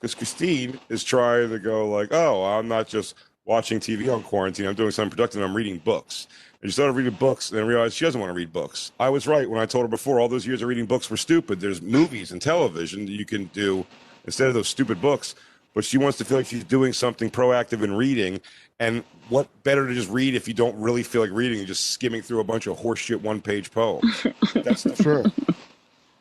Because 0.00 0.14
Christine 0.14 0.78
is 0.88 1.02
trying 1.02 1.50
to 1.50 1.58
go 1.58 1.88
like, 1.88 2.12
oh, 2.12 2.44
I'm 2.44 2.68
not 2.68 2.86
just 2.86 3.14
watching 3.44 3.80
TV 3.80 4.12
on 4.12 4.22
quarantine. 4.22 4.66
I'm 4.66 4.74
doing 4.74 4.90
something 4.90 5.10
productive. 5.10 5.42
I'm 5.42 5.56
reading 5.56 5.78
books. 5.78 6.26
And 6.60 6.70
she 6.70 6.74
started 6.74 6.92
reading 6.92 7.14
books, 7.14 7.50
and 7.50 7.58
then 7.58 7.66
realized 7.66 7.94
she 7.94 8.04
doesn't 8.04 8.20
want 8.20 8.30
to 8.30 8.34
read 8.34 8.52
books. 8.52 8.92
I 8.98 9.08
was 9.08 9.26
right 9.26 9.48
when 9.48 9.60
I 9.60 9.66
told 9.66 9.84
her 9.84 9.88
before. 9.88 10.20
All 10.20 10.28
those 10.28 10.46
years 10.46 10.62
of 10.62 10.68
reading 10.68 10.86
books 10.86 11.08
were 11.10 11.16
stupid. 11.16 11.60
There's 11.60 11.80
movies 11.80 12.32
and 12.32 12.40
television 12.40 13.06
that 13.06 13.12
you 13.12 13.24
can 13.24 13.46
do 13.46 13.86
instead 14.24 14.48
of 14.48 14.54
those 14.54 14.68
stupid 14.68 15.00
books. 15.00 15.34
But 15.74 15.84
she 15.84 15.98
wants 15.98 16.16
to 16.18 16.24
feel 16.24 16.38
like 16.38 16.46
she's 16.46 16.64
doing 16.64 16.94
something 16.94 17.30
proactive 17.30 17.82
in 17.82 17.94
reading. 17.94 18.40
And 18.80 19.04
what 19.28 19.48
better 19.62 19.86
to 19.86 19.94
just 19.94 20.10
read 20.10 20.34
if 20.34 20.48
you 20.48 20.54
don't 20.54 20.74
really 20.76 21.02
feel 21.02 21.20
like 21.20 21.30
reading 21.30 21.58
and 21.58 21.66
just 21.66 21.90
skimming 21.90 22.22
through 22.22 22.40
a 22.40 22.44
bunch 22.44 22.66
of 22.66 22.78
horseshit 22.78 23.20
one 23.20 23.42
page 23.42 23.70
poems? 23.70 24.26
That's 24.54 24.84
the 24.84 24.96
Sure. 24.96 25.24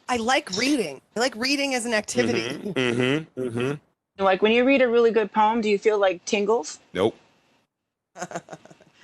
I 0.07 0.17
like 0.17 0.49
reading. 0.57 1.01
I 1.15 1.19
like 1.19 1.35
reading 1.35 1.73
as 1.75 1.85
an 1.85 1.93
activity. 1.93 2.41
Mm-hmm. 2.57 3.41
Mm-hmm. 3.41 4.23
Like 4.23 4.41
when 4.41 4.51
you 4.51 4.63
read 4.65 4.81
a 4.81 4.87
really 4.87 5.11
good 5.11 5.31
poem, 5.31 5.61
do 5.61 5.69
you 5.69 5.77
feel 5.79 5.97
like 5.99 6.23
tingles? 6.25 6.79
Nope. 6.93 7.15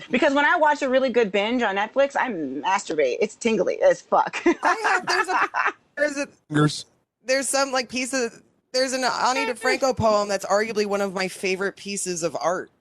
Because 0.10 0.34
when 0.34 0.46
I 0.46 0.58
watch 0.58 0.82
a 0.82 0.90
really 0.90 1.10
good 1.12 1.32
binge 1.32 1.62
on 1.62 1.76
Netflix, 1.76 2.16
I 2.16 2.30
masturbate. 2.32 3.18
It's 3.22 3.36
tingly 3.36 3.82
as 3.84 4.02
fuck. 4.02 4.42
I 4.46 4.76
have 4.84 5.06
there's 5.06 5.28
a 5.28 5.50
there's 5.96 6.18
a 6.18 6.28
Fingers. 6.50 6.86
there's 7.24 7.48
some 7.48 7.72
like 7.72 7.88
piece 7.88 8.12
of 8.14 8.42
there's 8.74 8.94
an 8.94 9.04
Ani 9.04 9.46
DiFranco 9.46 9.96
poem 9.96 10.28
that's 10.28 10.44
arguably 10.44 10.88
one 10.88 11.02
of 11.02 11.14
my 11.14 11.28
favorite 11.28 11.76
pieces 11.76 12.24
of 12.24 12.36
art. 12.42 12.72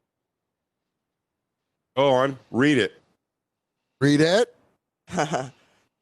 Go 1.96 2.08
on. 2.10 2.38
Read 2.50 2.78
it. 2.78 2.94
Read 4.00 4.22
it. 4.22 4.54
Go 5.14 5.30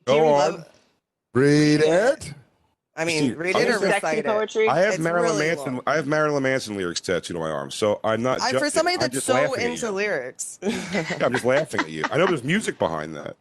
on. 0.09 0.53
love- 0.53 0.69
Read 1.35 1.81
it. 1.81 2.33
I 2.97 3.05
mean, 3.05 3.31
See, 3.31 3.35
read 3.35 3.55
it 3.55 3.69
or 3.69 3.79
was- 3.79 3.91
Sexy 3.91 4.17
it. 4.19 4.25
poetry. 4.25 4.69
I 4.69 4.81
have 4.81 4.95
It's 4.95 4.99
Marilyn 4.99 5.31
really 5.37 5.47
Manson. 5.49 5.73
long. 5.75 5.83
I 5.87 5.95
have 5.95 6.07
Marilyn 6.09 6.43
Manson 6.43 6.77
lyrics 6.77 7.01
tattooed 7.01 7.37
on 7.37 7.43
my 7.43 7.51
arm, 7.51 7.71
so 7.71 8.01
I'm 8.03 8.23
not. 8.23 8.41
I, 8.43 8.53
for 8.59 8.69
somebody 8.71 8.97
that's 8.97 9.23
so 9.23 9.55
into 9.55 9.91
lyrics. 9.93 10.59
Yeah, 10.65 11.19
I'm 11.25 11.33
just 11.33 11.45
laughing 11.45 11.81
at 11.81 11.91
you. 11.91 12.03
I 12.11 12.19
know 12.19 12.27
there's 12.27 12.43
music 12.43 12.77
behind 12.79 13.15
that. 13.15 13.37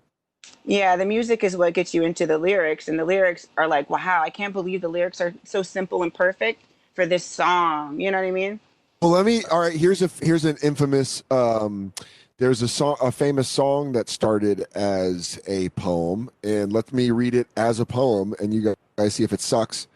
Yeah, 0.64 0.96
the 0.96 1.06
music 1.06 1.44
is 1.44 1.58
what 1.58 1.74
gets 1.74 1.94
you 1.94 2.04
into 2.04 2.28
the 2.28 2.38
lyrics, 2.38 2.88
and 2.88 3.00
the 3.00 3.06
lyrics 3.06 3.48
are 3.58 3.68
like, 3.68 3.90
wow, 3.90 4.22
I 4.22 4.30
can't 4.30 4.54
believe 4.54 4.82
the 4.82 4.90
lyrics 4.90 5.20
are 5.22 5.34
so 5.44 5.64
simple 5.64 6.04
and 6.04 6.14
perfect 6.14 6.62
for 6.94 7.06
this 7.08 7.24
song. 7.24 8.00
You 8.00 8.12
know 8.12 8.20
what 8.20 8.28
I 8.28 8.32
mean? 8.32 8.60
Well, 9.02 9.12
let 9.12 9.26
me. 9.26 9.44
All 9.46 9.60
right, 9.62 9.74
here's 9.74 10.04
a 10.04 10.10
here's 10.22 10.46
an 10.46 10.58
infamous. 10.62 11.24
Um, 11.32 11.94
there's 12.38 12.62
a 12.62 12.68
song, 12.68 12.98
a 13.02 13.12
famous 13.12 13.48
song 13.48 13.94
that 13.94 14.10
started 14.10 14.66
as 14.76 15.40
a 15.48 15.70
poem, 15.70 16.30
and 16.44 16.72
let 16.72 16.94
me 16.94 17.10
read 17.12 17.34
it 17.34 17.48
as 17.58 17.80
a 17.80 17.86
poem, 17.86 18.36
and 18.40 18.54
you 18.54 18.76
guys 18.98 19.16
see 19.16 19.24
if 19.24 19.34
it 19.34 19.42
sucks 19.42 19.88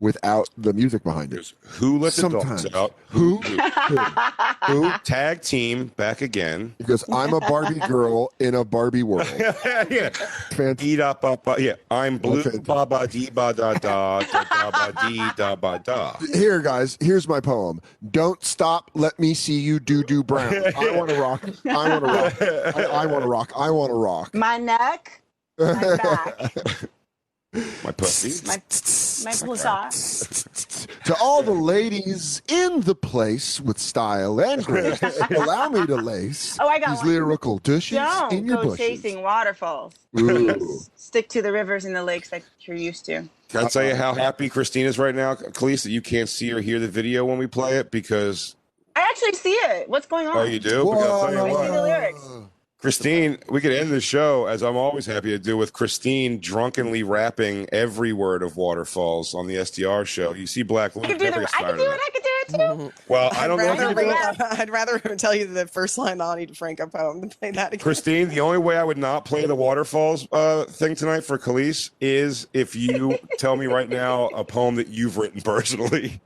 without 0.00 0.48
the 0.58 0.72
music 0.72 1.02
behind 1.02 1.32
it. 1.32 1.52
Who 1.62 1.98
let 1.98 2.12
the 2.12 2.20
Sometimes. 2.22 2.64
dogs 2.64 2.74
out? 2.74 2.92
Who? 3.08 3.38
Who? 3.38 3.56
Who? 4.66 4.92
Tag 5.04 5.40
team 5.42 5.86
back 5.96 6.20
again. 6.20 6.74
Because 6.78 7.04
I'm 7.10 7.32
a 7.32 7.40
Barbie 7.40 7.80
girl 7.80 8.30
in 8.38 8.54
a 8.54 8.64
Barbie 8.64 9.02
world. 9.02 9.26
yeah. 9.38 10.10
Fant- 10.50 10.76
Dee 10.76 10.96
da 10.96 11.14
ba 11.14 11.38
ba. 11.42 11.56
Yeah, 11.58 11.74
I'm 11.90 12.18
blue. 12.18 12.40
Okay. 12.40 12.58
Ba 12.58 12.84
ba 12.84 13.06
dee 13.06 13.30
ba 13.30 13.54
da 13.54 13.74
da 13.74 14.20
da 14.20 14.44
da 14.44 14.70
ba 14.70 15.08
dee 15.08 15.22
da 15.36 15.56
ba 15.56 15.80
da. 15.82 16.14
Here, 16.34 16.60
guys. 16.60 16.98
Here's 17.00 17.26
my 17.26 17.40
poem. 17.40 17.80
Don't 18.10 18.42
stop. 18.44 18.90
Let 18.94 19.18
me 19.18 19.32
see 19.34 19.58
you 19.58 19.80
do 19.80 20.02
do 20.02 20.22
brown. 20.22 20.52
I 20.76 20.90
want 20.96 21.08
to 21.10 21.20
rock. 21.20 21.42
I 21.68 21.88
want 21.88 22.04
to 22.04 22.12
rock. 22.12 22.42
I, 22.76 22.82
I 22.84 23.06
want 23.06 23.22
to 23.24 23.28
rock. 23.28 23.52
I 23.56 23.70
want 23.70 23.90
to 23.90 23.94
rock. 23.94 24.34
My 24.34 24.58
neck, 24.58 25.22
my 25.58 25.96
back, 25.96 26.52
My 27.84 27.92
pussy. 27.92 28.46
my 28.46 28.56
my 29.24 29.32
pussy. 29.32 30.86
to 31.04 31.16
all 31.20 31.42
the 31.42 31.52
ladies 31.52 32.42
in 32.48 32.80
the 32.80 32.94
place 32.94 33.60
with 33.60 33.78
style 33.78 34.40
and 34.40 34.64
grace, 34.64 35.00
allow 35.30 35.68
me 35.68 35.86
to 35.86 35.96
lace 35.96 36.58
Oh, 36.60 36.68
I 36.68 36.78
got 36.78 36.90
these 36.90 36.98
one. 36.98 37.08
lyrical 37.08 37.58
dishes 37.58 37.98
Don't 37.98 38.32
in 38.32 38.46
your 38.46 38.56
go 38.56 38.62
bushes. 38.70 38.78
chasing 38.78 39.22
waterfalls. 39.22 39.94
Stick 40.96 41.28
to 41.30 41.42
the 41.42 41.52
rivers 41.52 41.84
and 41.84 41.94
the 41.94 42.04
lakes 42.04 42.30
that 42.30 42.42
you're 42.60 42.76
used 42.76 43.04
to. 43.06 43.28
Can 43.48 43.64
I 43.64 43.68
tell 43.68 43.84
you 43.84 43.94
how 43.94 44.12
happy 44.12 44.48
Christine 44.48 44.86
is 44.86 44.98
right 44.98 45.14
now, 45.14 45.34
Calise, 45.36 45.84
that 45.84 45.90
you 45.90 46.02
can't 46.02 46.28
see 46.28 46.52
or 46.52 46.60
hear 46.60 46.80
the 46.80 46.88
video 46.88 47.24
when 47.24 47.38
we 47.38 47.46
play 47.46 47.76
it 47.78 47.90
because 47.90 48.56
I 48.96 49.00
actually 49.00 49.34
see 49.34 49.52
it. 49.52 49.88
What's 49.88 50.06
going 50.06 50.26
oh, 50.26 50.32
on? 50.32 50.36
oh 50.38 50.42
you 50.44 50.58
do? 50.58 50.84
Because 50.84 51.04
I'll 51.04 51.30
tell 51.30 51.48
you 51.48 51.56
I 51.56 51.66
see 51.66 51.72
the 51.72 51.82
lyrics. 51.82 52.28
Christine, 52.86 53.38
we 53.48 53.60
could 53.60 53.72
end 53.72 53.90
the 53.90 54.00
show 54.00 54.46
as 54.46 54.62
I'm 54.62 54.76
always 54.76 55.06
happy 55.06 55.30
to 55.30 55.40
do 55.40 55.56
with 55.56 55.72
Christine 55.72 56.38
drunkenly 56.38 57.02
rapping 57.02 57.66
every 57.72 58.12
word 58.12 58.44
of 58.44 58.56
Waterfalls 58.56 59.34
on 59.34 59.48
the 59.48 59.56
SDR 59.56 60.06
show. 60.06 60.32
You 60.34 60.46
see 60.46 60.62
Black 60.62 60.96
I 60.96 61.00
Luke, 61.00 61.08
can 61.08 61.18
do 61.18 61.24
never 61.24 61.40
the, 61.40 61.48
I 61.56 61.62
can 61.64 61.76
do 61.78 61.82
it. 61.82 62.00
I 62.00 62.10
can 62.12 62.22
do 62.22 62.28
it 62.28 62.86
too. 62.86 62.92
Well, 63.08 63.28
I 63.32 63.42
I'd 63.42 63.48
don't 63.48 63.58
know 63.58 63.72
if 63.72 63.80
you 63.80 63.86
can 63.86 63.96
do 63.96 64.10
it. 64.10 64.40
I'd 64.60 64.70
rather 64.70 65.00
tell 65.00 65.34
you 65.34 65.48
the 65.48 65.66
first 65.66 65.98
line 65.98 66.20
of 66.20 66.30
Ani 66.30 66.46
DiFranco 66.46 66.92
poem 66.92 67.22
than 67.22 67.30
play 67.30 67.50
that 67.50 67.72
again. 67.72 67.82
Christine, 67.82 68.28
the 68.28 68.38
only 68.38 68.58
way 68.58 68.76
I 68.76 68.84
would 68.84 68.98
not 68.98 69.24
play 69.24 69.44
the 69.46 69.56
Waterfalls 69.56 70.28
uh, 70.30 70.66
thing 70.66 70.94
tonight 70.94 71.24
for 71.24 71.38
Calise 71.38 71.90
is 72.00 72.46
if 72.52 72.76
you 72.76 73.18
tell 73.38 73.56
me 73.56 73.66
right 73.66 73.88
now 73.88 74.28
a 74.28 74.44
poem 74.44 74.76
that 74.76 74.86
you've 74.86 75.18
written 75.18 75.40
personally. 75.40 76.20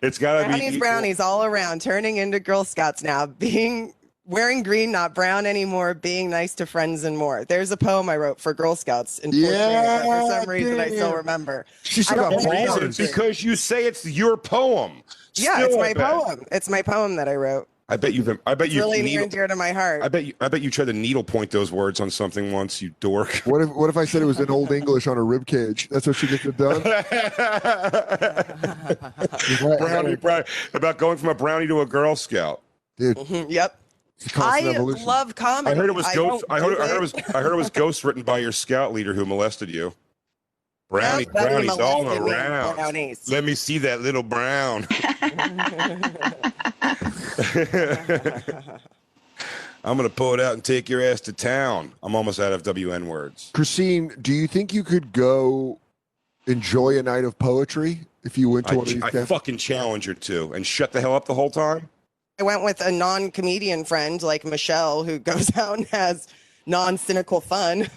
it's 0.00 0.16
got 0.16 0.42
to 0.42 0.44
be. 0.44 0.48
brownies, 0.60 0.78
brownies 0.78 1.18
all 1.18 1.42
around, 1.44 1.80
turning 1.80 2.18
into 2.18 2.38
Girl 2.38 2.62
Scouts 2.62 3.02
now, 3.02 3.26
being 3.26 3.94
wearing 4.30 4.62
green, 4.62 4.92
not 4.92 5.14
brown 5.14 5.44
anymore, 5.44 5.92
being 5.92 6.30
nice 6.30 6.54
to 6.54 6.66
friends 6.66 7.04
and 7.04 7.18
more. 7.18 7.44
There's 7.44 7.70
a 7.70 7.76
poem 7.76 8.08
I 8.08 8.16
wrote 8.16 8.40
for 8.40 8.54
Girl 8.54 8.76
Scouts 8.76 9.18
in 9.18 9.32
fourth 9.32 9.42
grade 9.42 10.02
for 10.04 10.30
some 10.30 10.48
reason 10.48 10.80
I 10.80 10.88
still 10.88 11.14
remember. 11.14 11.66
She 11.82 12.02
still 12.02 12.20
I 12.20 12.30
got 12.30 12.42
don't 12.42 12.80
Reason, 12.80 13.06
because 13.06 13.42
you 13.42 13.56
say 13.56 13.86
it's 13.86 14.06
your 14.06 14.36
poem. 14.36 15.02
Yeah, 15.34 15.54
Still, 15.56 15.66
it's 15.66 15.76
my 15.76 15.94
poem. 15.94 16.44
It's 16.50 16.68
my 16.68 16.82
poem 16.82 17.16
that 17.16 17.28
I 17.28 17.34
wrote. 17.34 17.68
I 17.88 17.96
bet 17.96 18.14
you've. 18.14 18.28
I 18.46 18.54
bet 18.54 18.66
It's 18.68 18.74
you. 18.76 18.82
really 18.82 18.98
near 18.98 19.04
needle, 19.04 19.22
and 19.24 19.32
dear 19.32 19.46
to 19.48 19.56
my 19.56 19.72
heart. 19.72 20.02
I 20.04 20.08
bet 20.08 20.24
you. 20.24 20.32
I 20.40 20.46
bet 20.46 20.62
you 20.62 20.70
tried 20.70 20.84
to 20.84 20.92
needle 20.92 21.24
point 21.24 21.50
those 21.50 21.72
words 21.72 21.98
on 21.98 22.08
something 22.08 22.52
once. 22.52 22.80
You 22.80 22.90
dork. 23.00 23.42
What 23.46 23.62
if 23.62 23.68
what 23.70 23.90
if 23.90 23.96
I 23.96 24.04
said 24.04 24.22
it 24.22 24.26
was 24.26 24.38
in 24.38 24.48
Old 24.48 24.70
English 24.70 25.08
on 25.08 25.18
a 25.18 25.22
rib 25.24 25.44
cage? 25.46 25.88
That's 25.88 26.06
what 26.06 26.14
she 26.14 26.28
gets 26.28 26.44
it 26.44 26.56
done. 26.56 26.82
brownie, 29.78 30.14
brownie, 30.16 30.44
about 30.72 30.98
going 30.98 31.18
from 31.18 31.30
a 31.30 31.34
brownie 31.34 31.66
to 31.66 31.80
a 31.80 31.86
Girl 31.86 32.14
Scout. 32.14 32.62
Dude, 32.96 33.16
Mhm, 33.16 33.46
yep. 33.50 33.76
It's 34.20 34.26
a 34.26 34.30
constant 34.34 34.66
I 34.68 34.74
evolution. 34.74 35.06
love 35.06 35.34
comedy. 35.34 35.74
I 35.74 35.78
heard 35.80 35.88
it 35.88 35.94
was 35.94 36.06
ghost. 36.14 36.44
I 36.50 36.60
heard, 36.60 36.78
I 36.78 36.88
heard 36.88 36.96
it 36.96 37.00
was. 37.00 37.14
I 37.14 37.40
heard 37.40 37.52
it 37.52 37.56
was 37.56 37.70
ghost 37.70 38.04
written 38.04 38.22
by 38.22 38.38
your 38.38 38.52
scout 38.52 38.92
leader 38.92 39.14
who 39.14 39.24
molested 39.24 39.70
you. 39.70 39.94
Brownie, 40.90 41.22
Yep, 41.24 41.32
that 41.34 41.48
brownies 41.50 41.70
all 41.70 42.02
molested 42.02 42.24
me, 42.26 42.32
around. 42.32 42.74
brownies. 42.74 43.30
Let 43.30 43.44
me 43.44 43.54
see 43.54 43.78
that 43.78 44.00
little 44.00 44.24
brown. 44.24 44.88
I'm 49.82 49.96
gonna 49.96 50.10
pull 50.10 50.34
it 50.34 50.40
out 50.40 50.52
and 50.54 50.62
take 50.62 50.88
your 50.90 51.02
ass 51.02 51.20
to 51.22 51.32
town. 51.32 51.92
I'm 52.02 52.14
almost 52.14 52.38
out 52.38 52.52
of 52.52 52.62
WN 52.62 53.06
words. 53.06 53.50
Christine, 53.54 54.12
do 54.20 54.32
you 54.32 54.46
think 54.46 54.74
you 54.74 54.84
could 54.84 55.12
go 55.12 55.78
enjoy 56.46 56.98
a 56.98 57.02
night 57.02 57.24
of 57.24 57.38
poetry 57.38 58.00
if 58.24 58.36
you 58.36 58.50
went 58.50 58.66
to 58.66 58.74
I, 58.74 58.76
one 58.76 58.86
of 58.88 58.92
these 58.92 59.02
I 59.02 59.24
fucking 59.24 59.56
challenge 59.56 60.04
her 60.06 60.14
to 60.14 60.52
and 60.52 60.66
shut 60.66 60.92
the 60.92 61.00
hell 61.00 61.14
up 61.14 61.24
the 61.26 61.34
whole 61.34 61.50
time. 61.50 61.88
I 62.40 62.42
went 62.42 62.64
with 62.64 62.80
a 62.80 62.90
non-comedian 62.90 63.84
friend 63.84 64.22
like 64.22 64.46
Michelle, 64.46 65.04
who 65.04 65.18
goes 65.30 65.54
out 65.56 65.76
and 65.76 65.86
has 65.88 66.26
non-cynical 66.66 67.40
fun. 67.42 67.88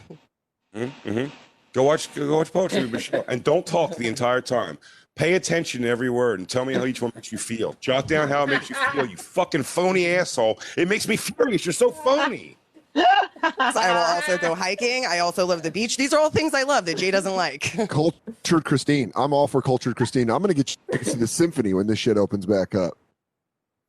Mm-hmm. 0.75 1.25
Go 1.71 1.83
watch. 1.83 2.13
Go 2.13 2.37
watch 2.37 2.51
poetry 2.51 2.81
with 2.81 2.91
Michelle, 2.93 3.23
and 3.27 3.43
don't 3.43 3.65
talk 3.65 3.95
the 3.95 4.07
entire 4.07 4.41
time. 4.41 4.77
Pay 5.15 5.35
attention 5.35 5.83
to 5.83 5.87
every 5.87 6.09
word 6.09 6.39
and 6.39 6.49
tell 6.49 6.65
me 6.65 6.73
how 6.73 6.85
each 6.85 7.01
one 7.01 7.11
makes 7.13 7.31
you 7.31 7.37
feel. 7.37 7.75
Jot 7.79 8.07
down 8.07 8.27
how 8.29 8.43
it 8.43 8.47
makes 8.47 8.69
you 8.69 8.75
feel. 8.75 9.05
You 9.05 9.15
fucking 9.15 9.61
phony 9.61 10.07
asshole. 10.07 10.59
It 10.75 10.87
makes 10.89 11.07
me 11.07 11.17
furious. 11.17 11.65
You're 11.65 11.73
so 11.73 11.91
phony. 11.91 12.57
I 12.95 13.91
will 13.91 14.15
also 14.15 14.37
go 14.39 14.55
hiking. 14.55 15.05
I 15.05 15.19
also 15.19 15.45
love 15.45 15.61
the 15.61 15.69
beach. 15.69 15.97
These 15.97 16.13
are 16.13 16.19
all 16.19 16.31
things 16.31 16.55
I 16.55 16.63
love 16.63 16.85
that 16.85 16.97
Jay 16.97 17.11
doesn't 17.11 17.35
like. 17.35 17.75
Cultured 17.89 18.65
Christine. 18.65 19.11
I'm 19.15 19.33
all 19.33 19.47
for 19.47 19.61
cultured 19.61 19.95
Christine. 19.95 20.31
I'm 20.31 20.41
gonna 20.41 20.55
get 20.55 20.75
you 20.91 20.97
to 20.97 21.05
see 21.05 21.17
the 21.17 21.27
symphony 21.27 21.75
when 21.75 21.85
this 21.85 21.99
shit 21.99 22.17
opens 22.17 22.47
back 22.47 22.73
up. 22.73 22.97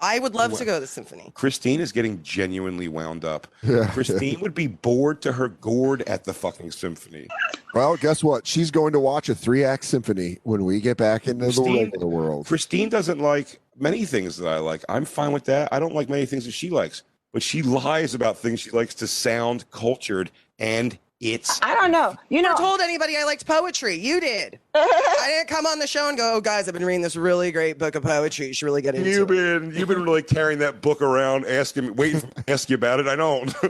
I 0.01 0.19
would 0.19 0.35
love 0.35 0.53
to 0.59 0.65
go 0.65 0.75
to 0.75 0.81
the 0.81 0.87
symphony. 0.87 1.31
Christine 1.35 1.81
is 1.81 1.93
getting 1.93 2.23
genuinely 2.23 2.89
wound 2.89 3.25
up. 3.25 3.47
Yeah. 3.63 3.87
Christine 3.93 4.41
would 4.41 4.55
be 4.55 4.67
bored 4.67 5.23
to 5.23 5.33
her 5.33 5.49
gourd 5.49 6.03
at 6.03 6.25
the 6.25 6.35
fucking 6.35 6.73
symphony. 6.73 7.29
Well, 7.75 7.97
guess 7.97 8.23
what? 8.23 8.47
She's 8.47 8.71
going 8.71 8.93
to 8.93 9.01
watch 9.01 9.29
a 9.29 9.35
three 9.35 9.65
act 9.65 9.85
symphony 9.85 10.39
when 10.43 10.65
we 10.65 10.81
get 10.81 10.97
back 10.97 11.27
into 11.27 11.47
the 11.47 11.53
Christine- 11.53 11.85
regular 11.85 12.07
world. 12.07 12.47
Christine 12.47 12.89
doesn't 12.89 13.19
like 13.21 13.61
many 13.79 14.05
things 14.05 14.37
that 14.37 14.49
I 14.49 14.59
like. 14.59 14.85
I'm 14.89 15.05
fine 15.05 15.33
with 15.33 15.45
that. 15.45 15.69
I 15.73 15.79
don't 15.79 15.95
like 15.95 16.09
many 16.09 16.27
things 16.27 16.45
that 16.45 16.53
she 16.53 16.71
likes, 16.71 17.03
but 17.33 17.43
she 17.43 17.63
lies 17.63 18.15
about 18.15 18.37
things 18.37 18.61
she 18.61 18.71
likes 18.71 18.95
to 18.97 19.07
sound 19.07 19.71
cultured, 19.71 20.31
and 20.59 20.99
it's 21.25 21.59
I 21.63 21.75
don't 21.75 21.91
know. 21.91 22.15
You 22.29 22.43
know, 22.43 22.51
Never 22.51 22.63
told 22.63 22.81
anybody 22.81 23.17
I 23.17 23.25
liked 23.25 23.47
poetry. 23.47 23.97
You 23.97 24.21
did. 24.21 24.59
I 24.75 25.25
didn't 25.29 25.49
come 25.49 25.65
on 25.67 25.79
the 25.79 25.87
show 25.87 26.09
and 26.09 26.19
go, 26.19 26.35
"Oh, 26.35 26.41
guys, 26.41 26.69
I've 26.69 26.75
been 26.75 26.85
reading 26.85 27.03
this 27.03 27.17
really 27.17 27.51
great 27.51 27.79
book 27.79 27.95
of 27.95 28.03
poetry. 28.03 28.49
You 28.49 28.53
should 28.53 28.67
really 28.67 28.83
get 28.83 28.95
into 28.95 29.09
You've 29.09 29.31
it." 29.31 29.35
been 29.35 29.75
you've 29.75 29.89
been 29.89 30.03
really 30.03 30.23
carrying 30.23 30.59
that 30.59 30.83
book 30.83 31.01
around, 31.01 31.47
asking, 31.47 31.95
waiting 31.97 32.21
for 32.21 32.27
me 32.27 32.33
to 32.47 32.53
ask 32.53 32.69
you 32.69 32.75
about 32.77 33.01
it. 33.01 33.07
I 33.07 33.17
don't. 33.17 33.55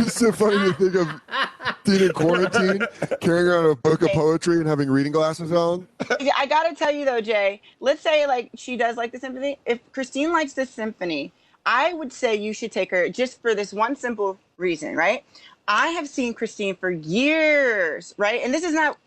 It's 0.00 0.14
so 0.14 0.32
funny 0.32 0.56
to 0.56 0.72
think 0.74 0.94
of 0.94 1.20
being 1.84 2.02
in 2.02 2.12
quarantine, 2.12 2.82
carrying 3.20 3.46
around 3.48 3.66
a 3.66 3.74
book 3.76 4.02
of 4.02 4.10
poetry 4.10 4.56
and 4.56 4.66
having 4.66 4.90
reading 4.90 5.12
glasses 5.12 5.52
on. 5.52 5.86
I 6.36 6.46
gotta 6.46 6.74
tell 6.74 6.90
you 6.90 7.04
though, 7.04 7.20
Jay. 7.20 7.60
Let's 7.80 8.00
say 8.02 8.26
like 8.26 8.50
she 8.54 8.76
does 8.76 8.96
like 8.96 9.12
the 9.12 9.18
symphony. 9.18 9.58
If 9.66 9.80
Christine 9.92 10.32
likes 10.32 10.54
the 10.54 10.66
symphony, 10.66 11.32
I 11.66 11.92
would 11.92 12.12
say 12.12 12.34
you 12.36 12.52
should 12.52 12.72
take 12.72 12.90
her 12.90 13.08
just 13.08 13.40
for 13.42 13.54
this 13.54 13.72
one 13.72 13.94
simple 13.96 14.38
reason, 14.56 14.96
right? 14.96 15.24
I 15.70 15.88
have 15.90 16.08
seen 16.08 16.34
Christine 16.34 16.74
for 16.74 16.90
years, 16.90 18.12
right? 18.18 18.42
And 18.42 18.52
this 18.52 18.64
is 18.64 18.74
not 18.74 18.98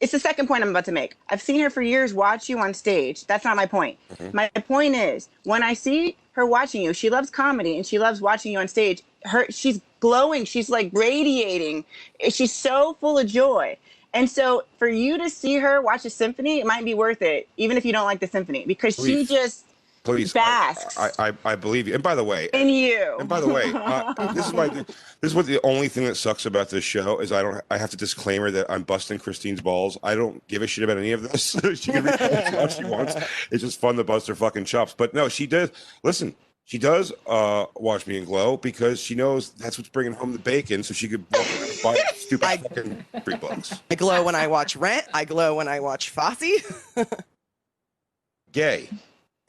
it's 0.00 0.12
the 0.12 0.18
second 0.18 0.48
point 0.48 0.62
I'm 0.62 0.70
about 0.70 0.86
to 0.86 0.92
make. 0.92 1.16
I've 1.28 1.40
seen 1.40 1.60
her 1.60 1.70
for 1.70 1.80
years 1.80 2.12
watch 2.12 2.48
you 2.48 2.58
on 2.58 2.74
stage. 2.74 3.26
That's 3.26 3.44
not 3.44 3.54
my 3.56 3.66
point. 3.66 3.98
Mm-hmm. 4.14 4.36
My 4.36 4.48
point 4.48 4.96
is 4.96 5.28
when 5.44 5.62
I 5.62 5.74
see 5.74 6.16
her 6.32 6.44
watching 6.44 6.82
you, 6.82 6.92
she 6.92 7.10
loves 7.10 7.30
comedy 7.30 7.76
and 7.76 7.86
she 7.86 7.98
loves 7.98 8.20
watching 8.20 8.52
you 8.52 8.58
on 8.58 8.66
stage. 8.66 9.02
Her 9.24 9.46
she's 9.50 9.80
glowing, 10.00 10.46
she's 10.46 10.70
like 10.70 10.90
radiating. 10.92 11.84
She's 12.30 12.52
so 12.52 12.94
full 12.94 13.18
of 13.18 13.26
joy. 13.26 13.76
And 14.14 14.30
so 14.30 14.64
for 14.78 14.88
you 14.88 15.18
to 15.18 15.28
see 15.28 15.56
her 15.58 15.82
watch 15.82 16.04
a 16.06 16.10
symphony, 16.10 16.60
it 16.60 16.66
might 16.66 16.84
be 16.84 16.94
worth 16.94 17.20
it, 17.20 17.48
even 17.58 17.76
if 17.76 17.84
you 17.84 17.92
don't 17.92 18.06
like 18.06 18.20
the 18.20 18.28
symphony, 18.28 18.64
because 18.66 18.96
she 18.96 19.26
just 19.26 19.64
Please, 20.04 20.34
basks 20.34 20.98
I, 20.98 21.10
I, 21.18 21.32
I 21.46 21.56
believe 21.56 21.88
you. 21.88 21.94
And 21.94 22.02
by 22.02 22.14
the 22.14 22.22
way, 22.22 22.50
in 22.52 22.68
you. 22.68 23.16
And 23.18 23.28
by 23.28 23.40
the 23.40 23.48
way, 23.48 23.72
uh, 23.74 24.32
this 24.34 24.46
is 24.46 24.52
my 24.52 24.68
this 24.68 24.86
is 25.22 25.34
what 25.34 25.46
the 25.46 25.60
only 25.64 25.88
thing 25.88 26.04
that 26.04 26.16
sucks 26.16 26.44
about 26.44 26.68
this 26.68 26.84
show 26.84 27.18
is 27.20 27.32
I 27.32 27.40
don't 27.40 27.62
I 27.70 27.78
have 27.78 27.90
to 27.90 27.96
disclaimer 27.96 28.50
that 28.50 28.70
I'm 28.70 28.82
busting 28.82 29.18
Christine's 29.18 29.62
balls. 29.62 29.96
I 30.02 30.14
don't 30.14 30.46
give 30.46 30.60
a 30.60 30.66
shit 30.66 30.84
about 30.84 30.98
any 30.98 31.12
of 31.12 31.22
this. 31.22 31.52
she 31.80 31.90
can 31.90 32.04
read 32.04 32.20
much 32.52 32.76
she 32.76 32.84
wants. 32.84 33.16
It's 33.50 33.62
just 33.62 33.80
fun 33.80 33.96
to 33.96 34.04
bust 34.04 34.26
her 34.28 34.34
fucking 34.34 34.66
chops. 34.66 34.94
But 34.96 35.14
no, 35.14 35.30
she 35.30 35.46
does. 35.46 35.70
Listen, 36.02 36.34
she 36.66 36.78
does 36.78 37.10
uh, 37.26 37.64
watch 37.76 38.06
me 38.06 38.18
and 38.18 38.26
glow 38.26 38.58
because 38.58 39.00
she 39.00 39.14
knows 39.14 39.50
that's 39.52 39.78
what's 39.78 39.88
bringing 39.90 40.12
home 40.12 40.32
the 40.32 40.38
bacon, 40.38 40.82
so 40.82 40.92
she 40.92 41.08
could 41.08 41.28
buy 41.30 41.96
stupid 42.14 42.44
I- 42.46 42.56
fucking 42.58 43.04
free 43.24 43.36
books. 43.36 43.80
I 43.90 43.94
glow 43.94 44.22
when 44.24 44.34
I 44.34 44.48
watch 44.48 44.76
Rent. 44.76 45.06
I 45.14 45.24
glow 45.24 45.56
when 45.56 45.68
I 45.68 45.80
watch 45.80 46.10
Fosse. 46.10 46.74
Gay. 48.52 48.88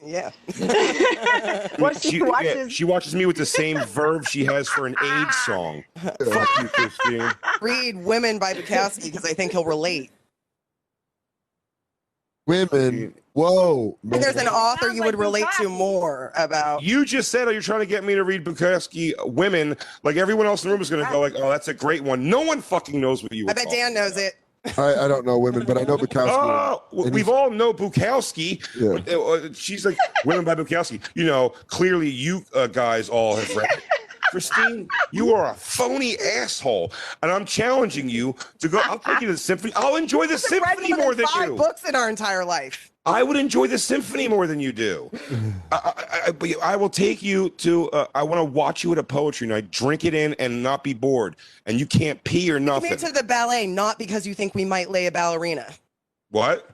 Yeah. 0.06 0.30
Well, 1.78 1.92
she, 1.94 2.10
She, 2.10 2.16
yeah, 2.18 2.24
watches 2.24 2.72
she 2.72 2.84
watches 2.84 3.14
me 3.14 3.26
with 3.26 3.36
the 3.36 3.46
same 3.46 3.78
verve 3.84 4.26
she 4.28 4.44
has 4.44 4.68
for 4.68 4.86
an 4.86 4.94
AIDS 5.02 5.36
song. 5.46 5.84
Fuck 5.96 6.48
you, 6.60 6.68
Christine. 6.68 7.30
Read 7.60 7.96
Women 8.04 8.38
by 8.38 8.54
Bukowski 8.54 9.04
because 9.04 9.24
I 9.24 9.32
think 9.32 9.52
he'll 9.52 9.64
relate. 9.64 10.10
Women. 12.46 13.14
Whoa. 13.32 13.98
And 14.10 14.22
there's 14.22 14.36
an 14.36 14.48
author 14.48 14.90
you 14.90 15.02
would 15.02 15.14
like 15.14 15.20
relate 15.20 15.46
to 15.60 15.68
more 15.68 16.32
about. 16.38 16.82
You 16.82 17.04
just 17.04 17.30
said, 17.30 17.48
"Oh, 17.48 17.50
you're 17.50 17.60
trying 17.60 17.80
to 17.80 17.86
get 17.86 18.02
me 18.04 18.14
to 18.14 18.24
read 18.24 18.44
Bukowski 18.44 19.12
Women." 19.26 19.76
Like 20.04 20.16
everyone 20.16 20.46
else 20.46 20.62
in 20.64 20.70
the 20.70 20.74
room 20.74 20.80
is 20.80 20.88
going 20.88 21.04
to 21.04 21.12
go, 21.12 21.20
"Like, 21.20 21.34
oh, 21.36 21.50
that's 21.50 21.68
a 21.68 21.74
great 21.74 22.02
one." 22.02 22.30
No 22.30 22.40
one 22.40 22.62
fucking 22.62 22.98
knows 22.98 23.22
what 23.22 23.32
you. 23.32 23.44
Were 23.44 23.50
I 23.50 23.54
bet 23.54 23.68
Dan 23.70 23.92
knows 23.92 24.16
it. 24.16 24.36
I, 24.78 25.04
I 25.04 25.08
don't 25.08 25.24
know 25.26 25.38
women, 25.38 25.64
but 25.64 25.78
I 25.78 25.82
know 25.82 25.96
Bukowski. 25.96 26.28
Oh, 26.92 27.08
we've 27.10 27.28
all 27.28 27.50
know 27.50 27.72
Bukowski. 27.72 28.62
Yeah. 28.78 29.14
uh, 29.14 29.20
uh, 29.20 29.52
She's 29.52 29.84
like 29.84 29.96
women 30.24 30.44
by 30.44 30.54
Bukowski. 30.54 31.00
You 31.14 31.24
know, 31.24 31.50
clearly 31.68 32.08
you 32.10 32.44
uh, 32.54 32.66
guys 32.66 33.08
all 33.08 33.36
have 33.36 33.54
read. 33.56 33.82
It. 34.26 34.30
Christine, 34.30 34.88
you 35.10 35.34
are 35.34 35.50
a 35.50 35.54
phony 35.54 36.18
asshole, 36.18 36.92
and 37.22 37.30
I'm 37.30 37.44
challenging 37.44 38.08
you 38.08 38.34
to 38.60 38.68
go. 38.68 38.80
I'll 38.84 38.98
take 38.98 39.20
you 39.20 39.26
to 39.28 39.32
the 39.32 39.38
symphony. 39.38 39.72
I'll 39.76 39.96
enjoy 39.96 40.26
the 40.26 40.38
symphony 40.38 40.90
more 40.90 40.98
more 40.98 41.14
than 41.14 41.26
than 41.26 41.40
five 41.40 41.48
you. 41.48 41.56
books 41.56 41.88
in 41.88 41.94
our 41.94 42.08
entire 42.08 42.44
life. 42.44 42.92
I 43.04 43.22
would 43.22 43.36
enjoy 43.36 43.68
the 43.68 43.78
symphony 43.78 44.26
more 44.26 44.48
than 44.48 44.58
you 44.58 44.72
do. 44.72 45.10
I, 45.72 45.92
I, 45.96 46.32
I, 46.42 46.54
I 46.72 46.76
will 46.76 46.90
take 46.90 47.22
you 47.22 47.50
to. 47.50 47.88
Uh, 47.90 48.06
I 48.14 48.22
want 48.24 48.40
to 48.40 48.44
watch 48.44 48.82
you 48.82 48.92
at 48.92 48.98
a 48.98 49.04
poetry 49.04 49.46
night, 49.46 49.70
drink 49.70 50.04
it 50.04 50.14
in, 50.14 50.34
and 50.34 50.62
not 50.62 50.82
be 50.82 50.92
bored. 50.92 51.36
And 51.66 51.78
you 51.78 51.86
can't 51.86 52.22
pee 52.24 52.50
or 52.50 52.58
nothing. 52.58 52.90
Take 52.90 53.00
nothing. 53.00 53.08
me 53.08 53.14
to 53.14 53.22
the 53.22 53.26
ballet, 53.26 53.66
not 53.66 53.98
because 53.98 54.26
you 54.26 54.34
think 54.34 54.54
we 54.54 54.64
might 54.64 54.90
lay 54.90 55.06
a 55.06 55.12
ballerina. 55.12 55.72
what? 56.30 56.70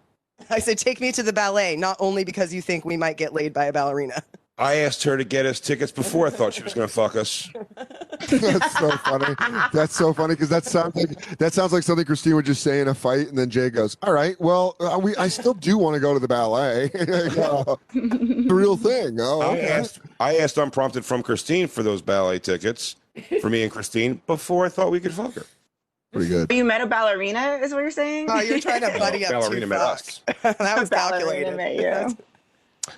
I 0.51 0.59
said, 0.59 0.79
take 0.79 1.01
me 1.01 1.13
to 1.13 1.23
the 1.23 1.33
ballet, 1.33 1.77
not 1.77 1.97
only 2.01 2.25
because 2.25 2.53
you 2.53 2.63
think 2.63 2.85
we 2.85 2.97
might 2.97 3.17
get 3.17 3.33
laid 3.33 3.53
by 3.53 3.67
a 3.67 3.73
ballerina. 3.73 4.23
I 4.59 4.77
asked 4.77 5.03
her 5.05 5.17
to 5.17 5.25
get 5.25 5.47
us 5.47 5.59
tickets 5.61 5.91
before 5.91 6.27
I 6.27 6.31
thought 6.31 6.53
she 6.55 6.63
was 6.63 6.75
going 6.75 6.87
to 6.87 6.93
fuck 6.93 7.17
us. 7.17 7.49
That's 8.29 8.79
so 8.79 8.91
funny. 8.99 9.35
That's 9.73 9.97
so 9.97 10.13
funny 10.13 10.35
because 10.35 10.51
that 10.51 10.65
sounds 10.65 10.95
like 10.95 11.39
that 11.39 11.53
sounds 11.55 11.73
like 11.73 11.83
something 11.83 12.05
Christine 12.05 12.35
would 12.37 12.45
just 12.45 12.63
say 12.63 12.81
in 12.81 12.89
a 12.89 12.95
fight, 12.95 13.29
and 13.29 13.37
then 13.37 13.49
Jay 13.51 13.71
goes, 13.71 13.97
"All 14.03 14.13
right, 14.13 14.39
well, 14.41 14.77
uh, 14.79 14.99
we 15.03 15.17
I 15.17 15.29
still 15.29 15.55
do 15.55 15.79
want 15.79 15.95
to 15.95 16.01
go 16.01 16.13
to 16.15 16.21
the 16.21 16.29
ballet. 16.29 16.91
Uh, 17.43 17.77
the 17.95 18.49
real 18.55 18.77
thing. 18.77 19.19
Oh, 19.21 19.41
I 19.41 19.59
asked. 19.61 20.01
I 20.21 20.37
asked 20.37 20.59
unprompted 20.59 21.05
from 21.05 21.23
Christine 21.23 21.67
for 21.67 21.83
those 21.83 22.03
ballet 22.03 22.39
tickets 22.39 22.97
for 23.41 23.49
me 23.51 23.63
and 23.63 23.73
Christine 23.73 24.21
before 24.27 24.65
I 24.67 24.69
thought 24.69 24.91
we 24.91 25.01
could 25.01 25.13
fuck 25.15 25.35
her. 25.35 25.47
pretty 26.13 26.29
good. 26.29 26.53
you 26.53 26.65
met 26.65 26.81
a 26.81 26.87
ballerina, 26.87 27.59
is 27.63 27.73
what 27.73 27.81
you're 27.81 27.91
saying? 27.91 28.27
Oh, 28.31 28.41
you're 28.41 28.61
trying 28.61 28.83
to 28.83 28.97
buddy 28.99 29.25
up 29.25 29.33
Ballerina 29.33 29.63
too 29.63 29.67
met 29.67 29.79
fast. 29.79 30.23
us. 30.29 30.57
that 30.59 30.79
was 30.79 30.91
ballerina 30.91 31.57
calculated. 31.57 31.57
met 31.57 31.75
you. 32.11 32.17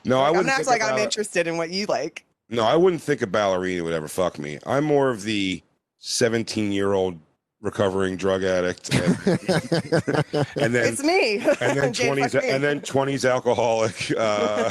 No, 0.05 0.21
I 0.21 0.27
I'm 0.29 0.31
wouldn't. 0.33 0.47
not 0.47 0.57
think 0.59 0.69
like 0.69 0.83
I'm 0.83 0.99
interested 0.99 1.47
in 1.47 1.57
what 1.57 1.71
you 1.71 1.87
like. 1.87 2.25
No, 2.49 2.65
I 2.65 2.77
wouldn't 2.77 3.03
think 3.03 3.23
a 3.23 3.27
ballerina 3.27 3.83
would 3.85 3.93
ever 3.93 4.09
fuck 4.09 4.39
me. 4.39 4.59
I'm 4.67 4.85
more 4.85 5.11
of 5.11 5.23
the 5.23 5.63
17 5.99 6.73
year 6.73 6.93
old 6.93 7.19
recovering 7.61 8.17
drug 8.17 8.45
addict, 8.45 8.93
and, 8.95 9.19
and 10.57 10.75
then 10.75 10.87
It's 10.93 11.03
me. 11.03 11.37
and 11.61 11.79
then 11.79 11.93
twenties 11.95 12.33
fuck 12.33 12.45
and 12.45 12.63
then 12.63 12.81
twenties 12.83 13.25
alcoholic 13.25 14.13
uh 14.19 14.71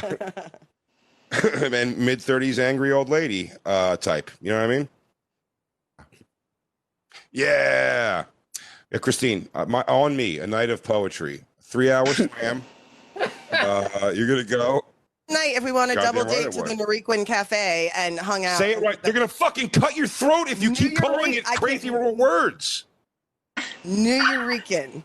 and 1.72 1.98
mid 1.98 2.22
thirties 2.22 2.60
angry 2.60 2.92
old 2.92 3.10
lady 3.10 3.52
uh 3.66 3.98
type. 3.98 4.30
You 4.42 4.52
know 4.52 4.60
what 4.60 4.66
I 4.72 4.78
mean? 4.78 4.90
Yeah. 7.32 8.26
Yeah, 8.92 9.00
Christine, 9.00 9.50
uh, 9.56 9.66
my 9.66 9.82
on 9.88 10.16
me, 10.16 10.38
a 10.38 10.46
night 10.46 10.70
of 10.70 10.84
poetry. 10.84 11.44
Three 11.62 11.92
hours 11.92 12.18
slam. 12.18 12.64
uh 13.52 14.12
you're 14.16 14.28
gonna 14.28 14.44
go. 14.44 14.84
Night 15.30 15.54
if 15.56 15.64
we 15.64 15.72
want 15.72 15.92
to 15.92 15.96
Goddamn 15.96 16.16
double 16.16 16.30
right 16.30 16.44
date 16.44 16.52
to 16.54 16.62
the. 16.64 16.76
Norwegian 16.76 17.26
Cafe 17.26 17.92
and 17.96 18.20
hung 18.20 18.46
out. 18.46 18.58
Say 18.58 18.74
it 18.74 18.82
right. 18.82 19.02
They're 19.02 19.14
gonna 19.14 19.28
fucking 19.28 19.70
cut 19.70 19.96
your 19.96 20.08
throat 20.08 20.50
if 20.50 20.62
you 20.62 20.70
New 20.70 20.76
keep 20.76 20.98
calling 20.98 21.34
it 21.34 21.48
I 21.48 21.56
crazy 21.56 21.90
words. 21.90 22.86
New 23.84 24.22
Eurekan. 24.22 25.04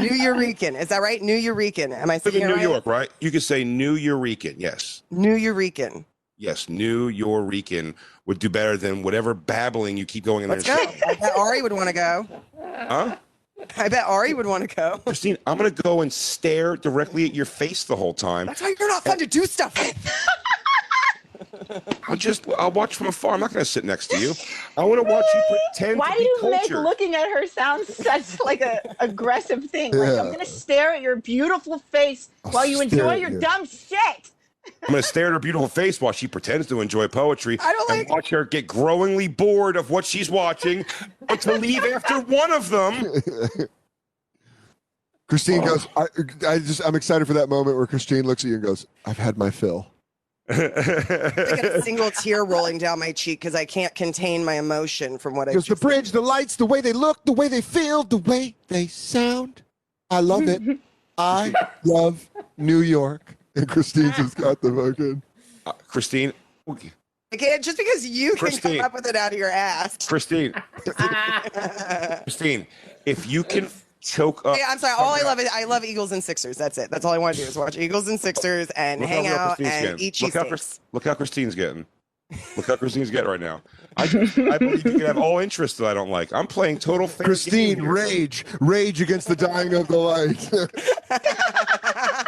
New 0.00 0.10
Eurekan. 0.10 0.78
Is 0.80 0.88
that 0.88 1.00
right? 1.02 1.20
New 1.22 1.36
Eurekan. 1.36 1.92
Am 1.92 2.10
I 2.10 2.14
Live 2.14 2.22
saying 2.22 2.36
in 2.36 2.42
it 2.42 2.46
New 2.46 2.54
right? 2.54 2.62
York, 2.62 2.86
right? 2.86 3.08
You 3.20 3.30
could 3.30 3.42
say 3.42 3.64
New 3.64 3.96
Eurekan. 3.96 4.54
Yes. 4.58 5.02
New 5.10 5.36
Eurekan. 5.36 6.04
Yes, 6.36 6.68
New 6.68 7.10
Eurekan 7.10 7.94
would 8.26 8.38
do 8.38 8.48
better 8.48 8.76
than 8.76 9.02
whatever 9.02 9.34
babbling 9.34 9.96
you 9.96 10.04
keep 10.04 10.24
going 10.24 10.44
in 10.44 10.50
Let's 10.50 10.64
there. 10.64 10.76
go. 10.76 10.92
I 11.08 11.14
bet 11.14 11.36
Ari 11.36 11.62
would 11.62 11.72
want 11.72 11.88
to 11.88 11.92
go. 11.92 12.28
Huh? 12.62 13.16
I 13.76 13.88
bet 13.88 14.04
Ari 14.06 14.34
would 14.34 14.46
want 14.46 14.68
to 14.68 14.74
go. 14.74 14.98
Christine, 15.04 15.36
I'm 15.46 15.56
gonna 15.56 15.70
go 15.70 16.00
and 16.00 16.12
stare 16.12 16.76
directly 16.76 17.24
at 17.24 17.34
your 17.34 17.44
face 17.44 17.84
the 17.84 17.96
whole 17.96 18.14
time. 18.14 18.46
That's 18.46 18.60
why 18.62 18.74
you're 18.78 18.88
not 18.88 19.04
fun 19.04 19.18
to 19.18 19.26
do 19.26 19.46
stuff 19.46 19.78
with. 19.78 20.16
I'll 22.08 22.16
just 22.16 22.46
I'll 22.58 22.70
watch 22.70 22.96
from 22.96 23.08
afar. 23.08 23.34
I'm 23.34 23.40
not 23.40 23.52
gonna 23.52 23.64
sit 23.64 23.84
next 23.84 24.08
to 24.08 24.18
you. 24.18 24.32
I 24.76 24.84
want 24.84 24.98
to 25.06 25.12
watch 25.12 25.24
you 25.34 25.42
pretend 25.74 25.98
Why 25.98 26.12
to 26.12 26.18
be 26.18 26.24
do 26.24 26.30
be 26.40 26.46
you 26.46 26.50
make 26.50 26.70
looking 26.70 27.14
at 27.14 27.28
her 27.30 27.46
sound 27.46 27.86
such 27.86 28.40
like 28.44 28.60
a 28.60 28.80
aggressive 29.00 29.64
thing? 29.70 29.94
Like 29.94 30.18
I'm 30.18 30.30
gonna 30.30 30.44
stare 30.46 30.94
at 30.94 31.02
your 31.02 31.16
beautiful 31.16 31.78
face 31.78 32.28
I'll 32.44 32.52
while 32.52 32.66
you 32.66 32.80
enjoy 32.80 33.16
your 33.16 33.30
you. 33.30 33.40
dumb 33.40 33.66
shit. 33.66 34.30
I'm 34.86 34.92
gonna 34.92 35.02
stare 35.02 35.26
at 35.26 35.32
her 35.32 35.38
beautiful 35.38 35.68
face 35.68 36.00
while 36.00 36.12
she 36.12 36.26
pretends 36.26 36.66
to 36.68 36.80
enjoy 36.80 37.08
poetry 37.08 37.58
I 37.60 37.72
don't 37.72 37.90
and 37.90 37.98
like- 38.00 38.08
watch 38.08 38.30
her 38.30 38.44
get 38.44 38.66
growingly 38.66 39.28
bored 39.28 39.76
of 39.76 39.90
what 39.90 40.04
she's 40.04 40.30
watching, 40.30 40.84
but 41.26 41.40
to 41.42 41.54
leave 41.54 41.84
after 41.84 42.20
one 42.20 42.52
of 42.52 42.70
them. 42.70 43.12
Christine 45.28 45.62
oh. 45.62 45.66
goes, 45.66 45.88
I, 45.96 46.06
I 46.46 46.58
just 46.58 46.80
I'm 46.84 46.94
excited 46.94 47.26
for 47.26 47.34
that 47.34 47.48
moment 47.48 47.76
where 47.76 47.86
Christine 47.86 48.24
looks 48.24 48.44
at 48.44 48.48
you 48.48 48.54
and 48.54 48.64
goes, 48.64 48.86
"I've 49.04 49.18
had 49.18 49.36
my 49.36 49.50
fill." 49.50 49.86
I 50.50 50.54
got 50.54 51.64
a 51.64 51.82
single 51.82 52.10
tear 52.10 52.42
rolling 52.42 52.78
down 52.78 52.98
my 52.98 53.12
cheek 53.12 53.40
because 53.40 53.54
I 53.54 53.66
can't 53.66 53.94
contain 53.94 54.42
my 54.42 54.54
emotion 54.54 55.18
from 55.18 55.36
what 55.36 55.46
I 55.46 55.50
Because 55.50 55.66
the 55.66 55.74
just 55.74 55.82
bridge, 55.82 56.10
the 56.10 56.22
lights, 56.22 56.56
the 56.56 56.64
way 56.64 56.80
they 56.80 56.94
look, 56.94 57.22
the 57.26 57.32
way 57.32 57.48
they 57.48 57.60
feel, 57.60 58.02
the 58.02 58.16
way 58.16 58.54
they 58.68 58.86
sound. 58.86 59.60
I 60.10 60.20
love 60.20 60.48
it. 60.48 60.62
I 61.18 61.52
love 61.84 62.30
New 62.56 62.80
York. 62.80 63.36
And 63.58 63.68
Christine 63.68 64.12
just 64.16 64.36
got 64.36 64.60
the 64.62 64.72
fucking. 64.72 65.20
Uh, 65.66 65.72
Christine, 65.88 66.32
I 67.32 67.36
can't 67.36 67.62
just 67.62 67.76
because 67.76 68.06
you 68.06 68.30
can 68.30 68.38
Christine. 68.38 68.76
come 68.76 68.86
up 68.86 68.94
with 68.94 69.06
it 69.06 69.16
out 69.16 69.32
of 69.32 69.38
your 69.38 69.50
ass. 69.50 70.06
Christine, 70.06 70.54
Christine, 72.22 72.66
if 73.04 73.26
you 73.26 73.42
can 73.42 73.68
choke 74.00 74.46
up. 74.46 74.56
Yeah, 74.56 74.66
I'm 74.68 74.78
sorry. 74.78 74.94
All 74.96 75.12
I 75.12 75.22
love 75.22 75.40
is 75.40 75.48
I 75.52 75.64
love 75.64 75.84
Eagles 75.84 76.12
and 76.12 76.22
Sixers. 76.22 76.56
That's 76.56 76.78
it. 76.78 76.88
That's 76.90 77.04
all 77.04 77.12
I 77.12 77.18
want 77.18 77.34
to 77.36 77.42
do 77.42 77.48
is 77.48 77.58
watch 77.58 77.76
Eagles 77.76 78.06
and 78.06 78.20
Sixers 78.20 78.70
and 78.70 79.00
Look 79.00 79.10
hang 79.10 79.24
how 79.24 79.34
out 79.36 79.56
Christine's 79.56 79.74
and 79.74 79.98
getting. 79.98 80.06
eat 80.06 80.22
look 80.22 80.34
how, 80.34 80.56
look 80.92 81.04
how 81.04 81.14
Christine's 81.14 81.54
getting. 81.56 81.84
Look 82.56 82.66
how 82.66 82.76
Christine's 82.76 83.10
getting 83.10 83.28
right 83.28 83.40
now. 83.40 83.62
I, 83.96 84.02
I 84.52 84.58
believe 84.58 84.84
you 84.84 84.92
can 84.92 85.00
have 85.00 85.18
all 85.18 85.38
interests 85.38 85.78
that 85.78 85.86
I 85.86 85.94
don't 85.94 86.10
like. 86.10 86.32
I'm 86.32 86.46
playing 86.46 86.78
total 86.78 87.08
fair 87.08 87.24
Christine, 87.26 87.82
rage, 87.82 88.44
rage 88.60 89.00
against 89.00 89.28
the 89.28 89.36
dying 89.36 89.74
of 89.74 89.88
the 89.88 89.96
light. 89.96 90.50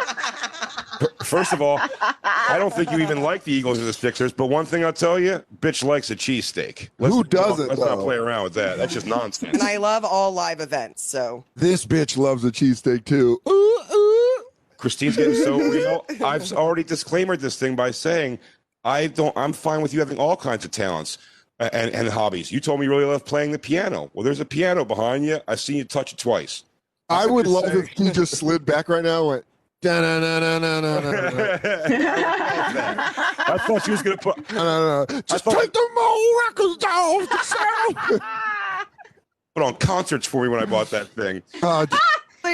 First 1.23 1.53
of 1.53 1.61
all, 1.61 1.79
I 2.23 2.55
don't 2.57 2.73
think 2.73 2.91
you 2.91 2.99
even 2.99 3.21
like 3.21 3.43
the 3.43 3.51
Eagles 3.53 3.79
or 3.79 3.83
the 3.85 3.93
Sixers. 3.93 4.33
But 4.33 4.47
one 4.47 4.65
thing 4.65 4.83
I'll 4.85 4.93
tell 4.93 5.19
you, 5.19 5.43
bitch 5.59 5.83
likes 5.83 6.09
a 6.11 6.15
cheesesteak. 6.15 6.89
Let's- 6.99 7.13
Who 7.15 7.23
doesn't, 7.23 7.67
Let's 7.69 7.79
not 7.81 7.99
play 7.99 8.15
around 8.15 8.43
with 8.43 8.53
that. 8.55 8.77
That's 8.77 8.93
just 8.93 9.05
nonsense. 9.07 9.53
and 9.53 9.63
I 9.63 9.77
love 9.77 10.03
all 10.05 10.31
live 10.31 10.59
events. 10.59 11.03
So 11.03 11.43
this 11.55 11.85
bitch 11.85 12.17
loves 12.17 12.43
a 12.43 12.51
cheesesteak 12.51 13.05
too. 13.05 13.39
Ooh, 13.47 13.79
ooh. 13.93 14.43
Christine's 14.77 15.15
getting 15.15 15.35
so 15.35 15.57
real. 15.59 16.05
I've 16.23 16.51
already 16.53 16.83
disclaimed 16.83 17.29
this 17.39 17.57
thing 17.57 17.75
by 17.75 17.91
saying 17.91 18.39
I 18.83 19.07
don't. 19.07 19.35
I'm 19.37 19.53
fine 19.53 19.81
with 19.81 19.93
you 19.93 19.99
having 19.99 20.17
all 20.17 20.35
kinds 20.35 20.65
of 20.65 20.71
talents 20.71 21.19
and 21.59 21.91
and 21.93 22.09
hobbies. 22.09 22.51
You 22.51 22.59
told 22.59 22.79
me 22.79 22.87
you 22.87 22.89
really 22.91 23.05
love 23.05 23.23
playing 23.23 23.51
the 23.51 23.59
piano. 23.59 24.09
Well, 24.13 24.23
there's 24.23 24.39
a 24.39 24.45
piano 24.45 24.83
behind 24.83 25.23
you. 25.23 25.39
I've 25.47 25.59
seen 25.59 25.77
you 25.77 25.83
touch 25.83 26.13
it 26.13 26.17
twice. 26.17 26.63
I 27.09 27.27
would 27.27 27.45
love 27.45 27.65
saying. 27.65 27.77
if 27.77 27.87
he 27.89 28.09
just 28.09 28.35
slid 28.37 28.65
back 28.65 28.89
right 28.89 29.03
now 29.03 29.19
and 29.19 29.27
went. 29.27 29.45
I 29.83 29.89
thought 33.65 33.83
she 33.83 33.91
was 33.91 34.01
gonna 34.03 34.17
put. 34.17 34.37
No, 34.51 35.05
Just 35.25 35.43
thought- 35.43 35.59
take 35.59 35.73
the 35.73 35.89
mole 35.95 36.35
records 36.47 36.77
down. 36.77 37.25
the 37.25 37.39
sound. 37.43 38.21
put 39.55 39.63
on 39.63 39.75
concerts 39.77 40.27
for 40.27 40.43
me 40.43 40.49
when 40.49 40.61
I 40.61 40.65
bought 40.65 40.89
that 40.91 41.07
thing. 41.09 41.41
Uh, 41.63 41.85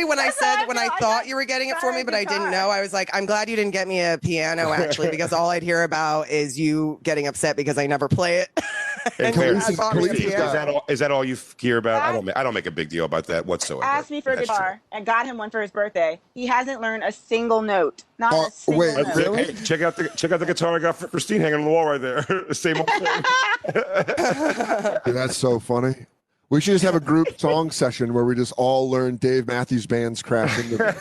When 0.06 0.20
I 0.20 0.30
said 0.32 0.66
when 0.66 0.78
I 0.78 0.90
thought 1.00 1.28
you 1.28 1.36
were 1.36 1.46
getting 1.46 1.70
it 1.70 1.78
for 1.78 1.92
me, 1.94 2.04
but 2.04 2.14
I 2.14 2.24
didn't 2.24 2.52
know, 2.52 2.70
I 2.70 2.82
was 2.82 2.94
like, 2.94 3.10
I'm 3.14 3.26
glad 3.26 3.50
you 3.50 3.56
didn't 3.56 3.72
get 3.72 3.88
me 3.88 4.02
a 4.02 4.18
piano 4.18 4.72
actually, 4.72 5.10
because 5.10 5.34
all 5.34 5.50
I'd 5.50 5.64
hear 5.64 5.84
about 5.84 6.30
is 6.30 6.60
you 6.60 7.00
getting 7.04 7.28
upset 7.28 7.56
because 7.56 7.78
I 7.78 7.88
never 7.88 8.08
play 8.08 8.38
it. 8.40 8.50
And 9.20 9.34
Claire, 9.34 9.54
you 9.70 9.78
bought 9.78 9.96
me 9.96 10.04
is, 10.10 10.34
that 10.34 10.68
all, 10.68 10.84
is 10.90 11.00
that 11.00 11.12
all 11.12 11.24
you 11.24 11.36
f- 11.36 11.56
hear 11.58 11.78
about? 11.78 12.02
I 12.02 12.12
don't. 12.12 12.26
ma- 12.26 12.34
I 12.36 12.44
don't 12.44 12.54
make 12.54 12.66
a 12.66 12.72
big 12.72 12.90
deal 12.90 13.06
about 13.06 13.26
that 13.28 13.46
whatsoever. 13.46 13.86
Asked 13.86 14.12
me 14.12 14.20
for 14.20 14.34
a 14.34 14.36
That's 14.36 14.50
guitar 14.50 14.82
and 14.92 15.06
got 15.06 15.26
him 15.26 15.38
one 15.38 15.50
for 15.50 15.62
his 15.62 15.72
birthday. 15.72 16.20
He 16.34 16.46
hasn't 16.46 16.82
learned 16.82 17.06
a 17.06 17.12
single 17.14 17.62
note. 17.62 18.04
Not 18.20 18.34
Oh, 18.34 18.48
a 18.48 18.52
single 18.52 18.80
wait, 18.80 18.98
note. 18.98 19.06
That's 19.06 19.18
it. 19.20 19.56
Hey, 19.56 19.64
check 19.64 19.82
out 19.82 19.96
the 19.96 20.10
check 20.10 20.34
out 20.34 20.42
the 20.42 20.46
guitar 20.46 20.76
I 20.76 20.80
got 20.80 20.98
for 20.98 21.08
Christine 21.08 21.40
hanging 21.40 21.60
on 21.60 21.64
the 21.66 21.70
wall 21.70 21.86
right 21.86 22.02
there. 22.02 22.26
Same 22.54 22.78
old 22.78 22.90
thing. 22.90 23.06
Dude, 25.06 25.16
that's 25.16 25.38
so 25.38 25.60
funny. 25.60 26.06
We 26.50 26.62
should 26.62 26.72
just 26.72 26.86
have 26.86 26.96
a 26.96 27.02
group 27.02 27.38
song 27.38 27.72
session 27.72 28.14
where 28.14 28.24
we 28.24 28.34
just 28.34 28.54
all 28.56 28.90
learn 28.90 29.18
Dave 29.18 29.48
Matthews 29.48 29.86
Band's 29.86 30.22
Crash 30.22 30.58
into 30.60 30.78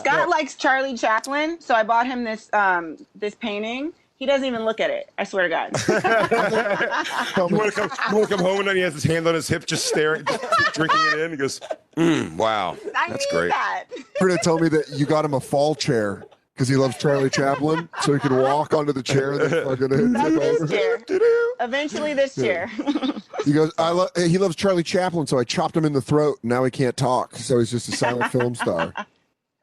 Scott 0.00 0.30
likes 0.30 0.54
Charlie 0.54 0.96
Chaplin, 0.96 1.60
so 1.60 1.74
I 1.74 1.82
bought 1.82 2.06
him 2.06 2.24
this 2.24 2.48
um 2.54 2.96
this 3.14 3.34
painting. 3.34 3.92
He 4.16 4.24
doesn't 4.24 4.46
even 4.46 4.64
look 4.64 4.80
at 4.80 4.88
it. 4.90 5.10
I 5.18 5.24
swear 5.24 5.48
to 5.48 5.50
God. 5.50 5.72
you 7.50 7.56
want 7.56 7.74
to 7.74 7.80
come? 7.80 7.90
You 8.10 8.16
want 8.16 8.28
to 8.28 8.36
come 8.36 8.44
home 8.44 8.60
and 8.60 8.68
then 8.68 8.76
he 8.76 8.82
has 8.82 8.94
his 8.94 9.04
hand 9.04 9.26
on 9.26 9.34
his 9.34 9.48
hip, 9.48 9.66
just 9.66 9.86
staring, 9.86 10.24
just 10.24 10.74
drinking 10.74 11.00
it 11.12 11.20
in. 11.20 11.30
He 11.30 11.36
goes, 11.36 11.60
mm, 11.98 12.34
"Wow, 12.36 12.78
I 12.96 13.10
that's 13.10 13.26
need 13.30 13.38
great." 13.38 13.48
that. 13.50 13.84
You're 14.20 14.58
me 14.58 14.68
that 14.70 14.88
you 14.90 15.04
got 15.04 15.24
him 15.24 15.34
a 15.34 15.40
fall 15.40 15.74
chair 15.74 16.24
because 16.60 16.68
he 16.68 16.76
loves 16.76 16.98
Charlie 16.98 17.30
Chaplin, 17.30 17.88
so 18.02 18.12
he 18.12 18.18
could 18.18 18.32
walk 18.32 18.74
onto 18.74 18.92
the 18.92 19.02
chair 19.02 19.32
and 19.32 19.40
then 19.40 19.64
fucking 19.64 19.88
hit 19.88 20.12
That's 20.12 20.28
tip 20.28 20.40
this 20.42 20.60
over. 20.60 20.66
chair. 20.66 21.02
Eventually, 21.60 22.12
this 22.12 22.34
chair. 22.34 22.70
He 23.46 23.54
goes, 23.54 23.72
I 23.78 23.88
love. 23.88 24.10
he 24.14 24.36
loves 24.36 24.54
Charlie 24.54 24.82
Chaplin, 24.82 25.26
so 25.26 25.38
I 25.38 25.44
chopped 25.44 25.74
him 25.74 25.86
in 25.86 25.94
the 25.94 26.02
throat. 26.02 26.38
Now 26.42 26.62
he 26.62 26.70
can't 26.70 26.94
talk, 26.94 27.34
so 27.36 27.58
he's 27.58 27.70
just 27.70 27.88
a 27.88 27.92
silent 27.92 28.30
film 28.32 28.54
star. 28.54 28.92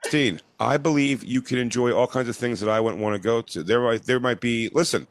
Christine, 0.02 0.42
I 0.60 0.78
believe 0.78 1.24
you 1.24 1.44
can 1.44 1.60
enjoy 1.60 1.92
all 1.94 2.08
kinds 2.08 2.28
of 2.28 2.36
things 2.36 2.60
that 2.62 2.70
I 2.72 2.80
wouldn't 2.80 3.04
want 3.04 3.14
to 3.14 3.20
go 3.20 3.44
to. 3.44 3.62
There 3.62 3.80
might 3.80 4.02
there 4.02 4.20
might 4.20 4.40
be. 4.40 4.70
Listen, 4.74 5.06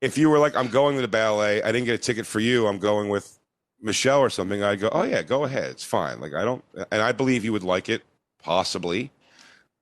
if 0.00 0.16
you 0.16 0.30
were 0.30 0.38
like, 0.38 0.56
I'm 0.56 0.68
going 0.68 0.96
to 0.96 1.02
the 1.02 1.08
ballet, 1.08 1.62
I 1.62 1.70
didn't 1.70 1.84
get 1.84 1.94
a 1.94 1.98
ticket 1.98 2.24
for 2.24 2.40
you. 2.40 2.66
I'm 2.66 2.78
going 2.78 3.10
with 3.10 3.38
Michelle 3.82 4.20
or 4.20 4.30
something. 4.30 4.62
I'd 4.62 4.80
go, 4.80 4.88
oh 4.92 5.02
yeah, 5.02 5.20
go 5.20 5.44
ahead. 5.44 5.72
It's 5.72 5.84
fine. 5.84 6.18
Like 6.18 6.32
I 6.32 6.42
don't, 6.42 6.64
and 6.90 7.02
I 7.02 7.12
believe 7.12 7.44
you 7.44 7.52
would 7.52 7.64
like 7.64 7.90
it, 7.90 8.00
possibly. 8.42 9.10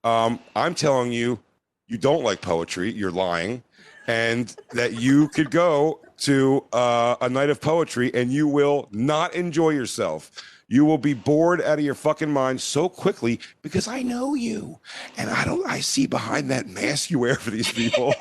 Um, 0.05 0.39
I'm 0.55 0.75
telling 0.75 1.11
you, 1.11 1.39
you 1.87 1.97
don't 1.97 2.23
like 2.23 2.39
poetry. 2.39 2.91
You're 2.91 3.11
lying, 3.11 3.63
and 4.07 4.55
that 4.71 4.93
you 4.93 5.27
could 5.29 5.49
go 5.51 5.99
to 6.19 6.63
uh, 6.71 7.15
a 7.19 7.27
night 7.27 7.49
of 7.49 7.59
poetry 7.59 8.09
and 8.13 8.31
you 8.31 8.47
will 8.47 8.87
not 8.91 9.33
enjoy 9.33 9.71
yourself. 9.71 10.31
You 10.67 10.85
will 10.85 10.97
be 10.97 11.13
bored 11.13 11.61
out 11.61 11.77
of 11.77 11.85
your 11.85 11.93
fucking 11.93 12.31
mind 12.31 12.61
so 12.61 12.87
quickly 12.87 13.39
because 13.61 13.87
I 13.87 14.01
know 14.01 14.33
you, 14.33 14.79
and 15.17 15.29
I 15.29 15.43
don't. 15.43 15.67
I 15.67 15.79
see 15.81 16.07
behind 16.07 16.49
that 16.51 16.67
mask 16.67 17.11
you 17.11 17.19
wear 17.19 17.35
for 17.35 17.51
these 17.51 17.71
people. 17.71 18.13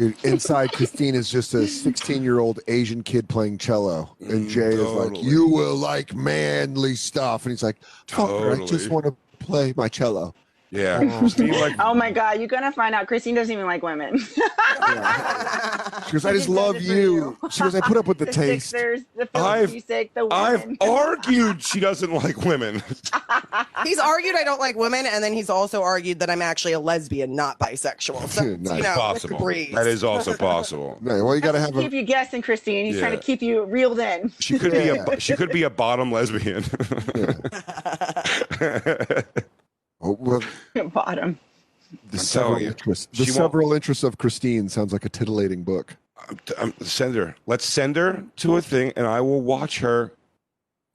Dude, 0.00 0.24
inside 0.24 0.72
Christine 0.72 1.14
is 1.14 1.28
just 1.28 1.52
a 1.52 1.66
16 1.66 2.22
year 2.22 2.38
old 2.38 2.58
Asian 2.68 3.02
kid 3.02 3.28
playing 3.28 3.58
cello, 3.58 4.16
and 4.20 4.46
Mm, 4.46 4.48
Jay 4.48 4.68
is 4.68 4.80
like, 4.80 5.22
"You 5.22 5.46
will 5.46 5.76
like 5.76 6.14
manly 6.14 6.94
stuff," 6.94 7.44
and 7.44 7.52
he's 7.52 7.62
like, 7.62 7.76
"Fuck, 8.08 8.30
her, 8.30 8.52
I 8.52 8.64
just 8.64 8.88
want 8.88 9.04
to 9.04 9.14
play 9.40 9.74
my 9.76 9.88
cello." 9.88 10.34
Yeah, 10.70 11.18
Christine, 11.18 11.52
like 11.52 11.74
Oh 11.78 11.94
my 11.94 12.10
God, 12.10 12.38
you're 12.38 12.48
gonna 12.48 12.72
find 12.72 12.94
out 12.94 13.06
Christine 13.06 13.34
doesn't 13.34 13.52
even 13.52 13.66
like 13.66 13.82
women. 13.82 14.18
She 14.18 16.12
goes, 16.12 16.24
"I 16.24 16.32
just 16.32 16.48
love 16.48 16.80
you." 16.80 16.94
you. 16.94 17.38
She 17.50 17.60
goes, 17.62 17.74
"I 17.74 17.80
put 17.80 17.96
up 17.96 18.06
with 18.06 18.18
the 18.18 18.26
the 18.26 18.32
taste." 18.32 18.70
Sixers, 18.70 19.00
the 19.16 19.28
I've- 19.34 19.66
Phillies, 19.66 19.84
sick, 19.84 20.14
the 20.14 20.26
I've 20.30 20.66
argued 20.80 21.62
she 21.62 21.80
doesn't 21.80 22.12
like 22.12 22.38
women. 22.44 22.82
he's 23.84 23.98
argued 23.98 24.34
I 24.36 24.44
don't 24.44 24.60
like 24.60 24.76
women, 24.76 25.06
and 25.06 25.22
then 25.22 25.32
he's 25.32 25.50
also 25.50 25.82
argued 25.82 26.20
that 26.20 26.30
I'm 26.30 26.42
actually 26.42 26.72
a 26.72 26.80
lesbian, 26.80 27.34
not 27.34 27.58
bisexual. 27.58 28.28
So, 28.28 28.44
Nice. 28.60 28.76
you 28.78 28.82
know, 28.82 28.94
possible. 28.94 29.34
it's 29.34 29.40
a 29.40 29.44
breeze. 29.44 29.74
That 29.74 29.86
is 29.86 30.04
also 30.04 30.36
possible. 30.36 30.98
No, 31.10 31.24
well, 31.24 31.34
you 31.34 31.40
got 31.40 31.52
to 31.52 31.58
That's 31.58 31.72
have 31.74 31.82
keep 31.82 31.92
a. 31.92 31.96
you 31.96 32.02
guessing, 32.02 32.42
Christine. 32.42 32.86
He's 32.86 32.98
trying 32.98 33.12
to 33.12 33.18
keep 33.22 33.42
you 33.42 33.64
reeled 33.64 33.98
in. 33.98 34.32
She 34.38 34.58
could 34.58 34.72
be 34.72 34.88
a 34.88 35.20
she 35.20 35.34
could 35.36 35.50
be 35.50 35.62
a 35.64 35.70
bottom 35.70 36.12
lesbian. 36.12 36.64
Oh, 40.00 40.16
well, 40.18 40.40
Bottom. 40.88 41.38
the 42.10 42.12
I'm 42.12 42.18
several 42.18 42.60
you, 42.60 42.68
interests. 42.68 43.06
The 43.18 43.24
she 43.24 43.30
won't- 43.30 43.34
several 43.36 43.72
interests 43.72 44.04
of 44.04 44.18
Christine 44.18 44.68
sounds 44.68 44.92
like 44.92 45.04
a 45.04 45.08
titillating 45.08 45.62
book. 45.64 45.96
um, 46.58 46.72
send 46.82 47.14
her. 47.16 47.34
Let's 47.46 47.64
send 47.64 47.96
her 47.96 48.24
to 48.36 48.56
a 48.56 48.62
thing, 48.62 48.92
and 48.96 49.06
I 49.06 49.20
will 49.20 49.40
watch 49.42 49.80
her 49.80 50.12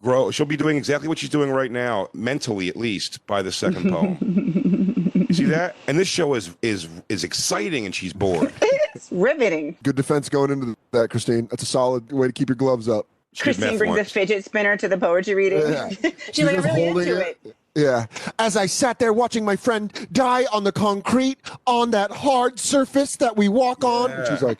grow. 0.01 0.29
She'll 0.31 0.45
be 0.45 0.57
doing 0.57 0.77
exactly 0.77 1.07
what 1.07 1.17
she's 1.17 1.29
doing 1.29 1.49
right 1.49 1.71
now, 1.71 2.09
mentally 2.13 2.69
at 2.69 2.75
least, 2.77 3.25
by 3.27 3.41
the 3.41 3.51
second 3.51 3.89
poem. 3.91 4.17
you 5.29 5.33
see 5.33 5.45
that? 5.45 5.75
And 5.87 5.97
this 5.97 6.07
show 6.07 6.33
is 6.35 6.55
is 6.61 6.87
is 7.09 7.23
exciting, 7.23 7.85
and 7.85 7.93
she's 7.93 8.13
bored. 8.13 8.51
It's 8.95 9.11
riveting. 9.11 9.75
Good 9.83 9.97
defense 9.97 10.29
going 10.29 10.51
into 10.51 10.73
that, 10.91 11.09
Christine. 11.09 11.47
That's 11.51 11.63
a 11.63 11.65
solid 11.65 12.09
way 12.13 12.27
to 12.27 12.31
keep 12.31 12.47
your 12.47 12.55
gloves 12.55 12.87
up. 12.87 13.05
She 13.33 13.43
Christine 13.43 13.71
meth 13.71 13.77
brings 13.79 13.97
a 13.99 14.05
fidget 14.05 14.45
spinner 14.45 14.77
to 14.77 14.87
the 14.87 14.97
poetry 14.97 15.33
reading. 15.35 15.59
Yeah. 15.69 15.89
She's 16.31 16.45
like, 16.45 16.55
really 16.63 16.85
holding 16.85 17.07
into 17.09 17.19
it. 17.29 17.55
Yeah. 17.75 18.05
As 18.39 18.55
I 18.55 18.67
sat 18.67 18.99
there 18.99 19.11
watching 19.11 19.43
my 19.43 19.57
friend 19.57 19.91
die 20.13 20.45
on 20.51 20.63
the 20.63 20.71
concrete 20.71 21.37
on 21.67 21.91
that 21.91 22.09
hard 22.09 22.57
surface 22.57 23.17
that 23.17 23.35
we 23.35 23.49
walk 23.49 23.83
on, 23.83 24.11
and 24.11 24.27
she's 24.27 24.41
like, 24.41 24.59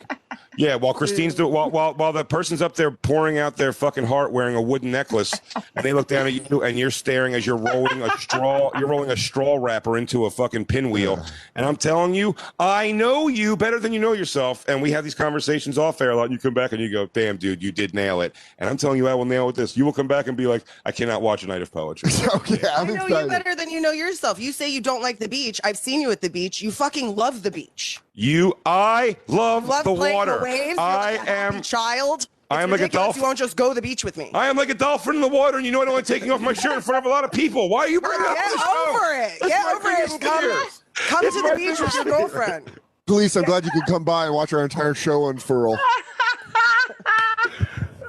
Yeah, 0.56 0.76
while 0.76 0.94
Christine's 0.94 1.34
doing 1.34 1.52
while 1.52 1.70
while 1.70 1.94
while 1.94 2.12
the 2.12 2.24
person's 2.24 2.62
up 2.62 2.74
there 2.74 2.90
pouring 2.90 3.38
out 3.38 3.56
their 3.56 3.72
fucking 3.72 4.06
heart 4.06 4.32
wearing 4.32 4.56
a 4.56 4.62
wooden 4.62 4.90
necklace, 4.90 5.34
and 5.74 5.84
they 5.84 5.92
look 5.92 6.08
down 6.08 6.26
at 6.26 6.50
you 6.50 6.62
and 6.62 6.78
you're 6.78 6.90
staring 6.90 7.34
as 7.34 7.44
you're 7.44 7.56
rolling 7.58 8.02
a 8.02 8.10
straw, 8.18 8.70
you're 8.78 8.88
rolling 8.88 9.10
a 9.10 9.16
straw 9.16 9.58
wrapper 9.60 9.98
into 9.98 10.24
a 10.24 10.30
fucking 10.30 10.64
pinwheel. 10.64 11.24
And 11.54 11.66
I'm 11.66 11.76
telling 11.76 12.14
you, 12.14 12.34
I 12.58 12.90
know 12.92 13.28
you 13.28 13.56
better 13.56 13.78
than 13.78 13.92
you 13.92 14.00
know 14.00 14.12
yourself. 14.12 14.66
And 14.68 14.80
we 14.80 14.90
have 14.92 15.04
these 15.04 15.14
conversations 15.14 15.76
off 15.76 16.00
air 16.00 16.10
a 16.10 16.16
lot. 16.16 16.24
And 16.24 16.32
you 16.32 16.38
come 16.38 16.54
back 16.54 16.72
and 16.72 16.80
you 16.80 16.90
go, 16.90 17.06
"Damn, 17.12 17.36
dude, 17.36 17.62
you 17.62 17.70
did 17.70 17.92
nail 17.92 18.22
it." 18.22 18.34
And 18.58 18.70
I'm 18.70 18.76
telling 18.78 18.96
you, 18.96 19.08
I 19.08 19.14
will 19.14 19.26
nail 19.26 19.48
it. 19.50 19.56
This 19.56 19.76
you 19.76 19.84
will 19.84 19.92
come 19.92 20.08
back 20.08 20.26
and 20.26 20.36
be 20.36 20.46
like, 20.46 20.64
"I 20.86 20.92
cannot 20.92 21.20
watch 21.20 21.42
a 21.42 21.46
night 21.46 21.62
of 21.62 21.70
poetry." 21.70 22.10
"Oh 22.32 22.42
yeah, 22.48 22.74
I'm 22.76 22.90
I 22.90 22.94
know 22.94 23.06
excited." 23.06 23.24
you 23.24 23.28
better 23.28 23.54
than 23.54 23.70
you 23.70 23.80
know 23.80 23.92
yourself. 23.92 24.40
You 24.40 24.52
say 24.52 24.68
you 24.68 24.80
don't 24.80 25.02
like 25.02 25.18
the 25.18 25.28
beach. 25.28 25.60
I've 25.64 25.78
seen 25.78 26.00
you 26.00 26.10
at 26.10 26.22
the 26.22 26.30
beach. 26.30 26.62
You 26.62 26.70
fucking 26.70 27.14
love 27.14 27.42
the 27.42 27.50
beach. 27.50 28.00
You, 28.18 28.54
I 28.64 29.16
love, 29.28 29.68
Love 29.68 29.84
the 29.84 29.94
playing 29.94 30.14
water. 30.16 30.38
the 30.38 30.44
waves. 30.44 30.70
You're 30.70 30.80
I 30.80 31.16
like 31.18 31.28
a 31.28 31.30
am. 31.30 31.60
child. 31.62 32.26
I 32.50 32.56
It's 32.56 32.62
am 32.64 32.70
like 32.70 32.80
a 32.80 32.84
ridiculous 32.84 32.92
dolphin. 33.08 33.20
You 33.20 33.26
won't 33.26 33.38
just 33.38 33.56
go 33.56 33.68
to 33.68 33.74
the 33.74 33.82
beach 33.82 34.04
with 34.04 34.16
me. 34.16 34.30
I 34.32 34.46
am 34.46 34.56
like 34.56 34.70
a 34.70 34.74
dolphin 34.74 35.16
in 35.16 35.20
the 35.20 35.28
water, 35.28 35.58
and 35.58 35.66
you 35.66 35.72
know 35.72 35.82
I 35.82 35.84
don't 35.84 35.92
like 35.94 36.06
taking 36.06 36.30
off 36.30 36.40
my 36.40 36.54
shirt 36.54 36.72
in 36.72 36.80
front 36.80 37.04
of 37.04 37.10
a 37.10 37.12
lot 37.12 37.24
of 37.24 37.32
people. 37.32 37.68
Why 37.68 37.80
are 37.80 37.88
you 37.90 38.00
bringing 38.00 38.24
it 38.24 38.28
up 38.30 38.36
Get 38.36 38.46
on 38.46 38.52
the 38.52 38.58
show? 38.62 38.88
over 38.88 39.12
it. 39.20 39.32
That's 39.40 39.48
Get 39.48 39.66
over 39.74 39.90
it 39.90 40.20
come, 40.22 40.68
come 40.94 41.24
to 41.30 41.42
the 41.42 41.54
beach 41.56 41.78
with 41.78 41.94
your 41.94 42.04
girlfriend. 42.04 42.70
Police, 43.06 43.36
I'm 43.36 43.44
glad 43.44 43.66
you 43.66 43.70
could 43.72 43.84
come 43.86 44.02
by 44.04 44.24
and 44.24 44.34
watch 44.34 44.54
our 44.54 44.64
entire 44.64 44.94
show 44.94 45.28
unfurl. 45.28 45.78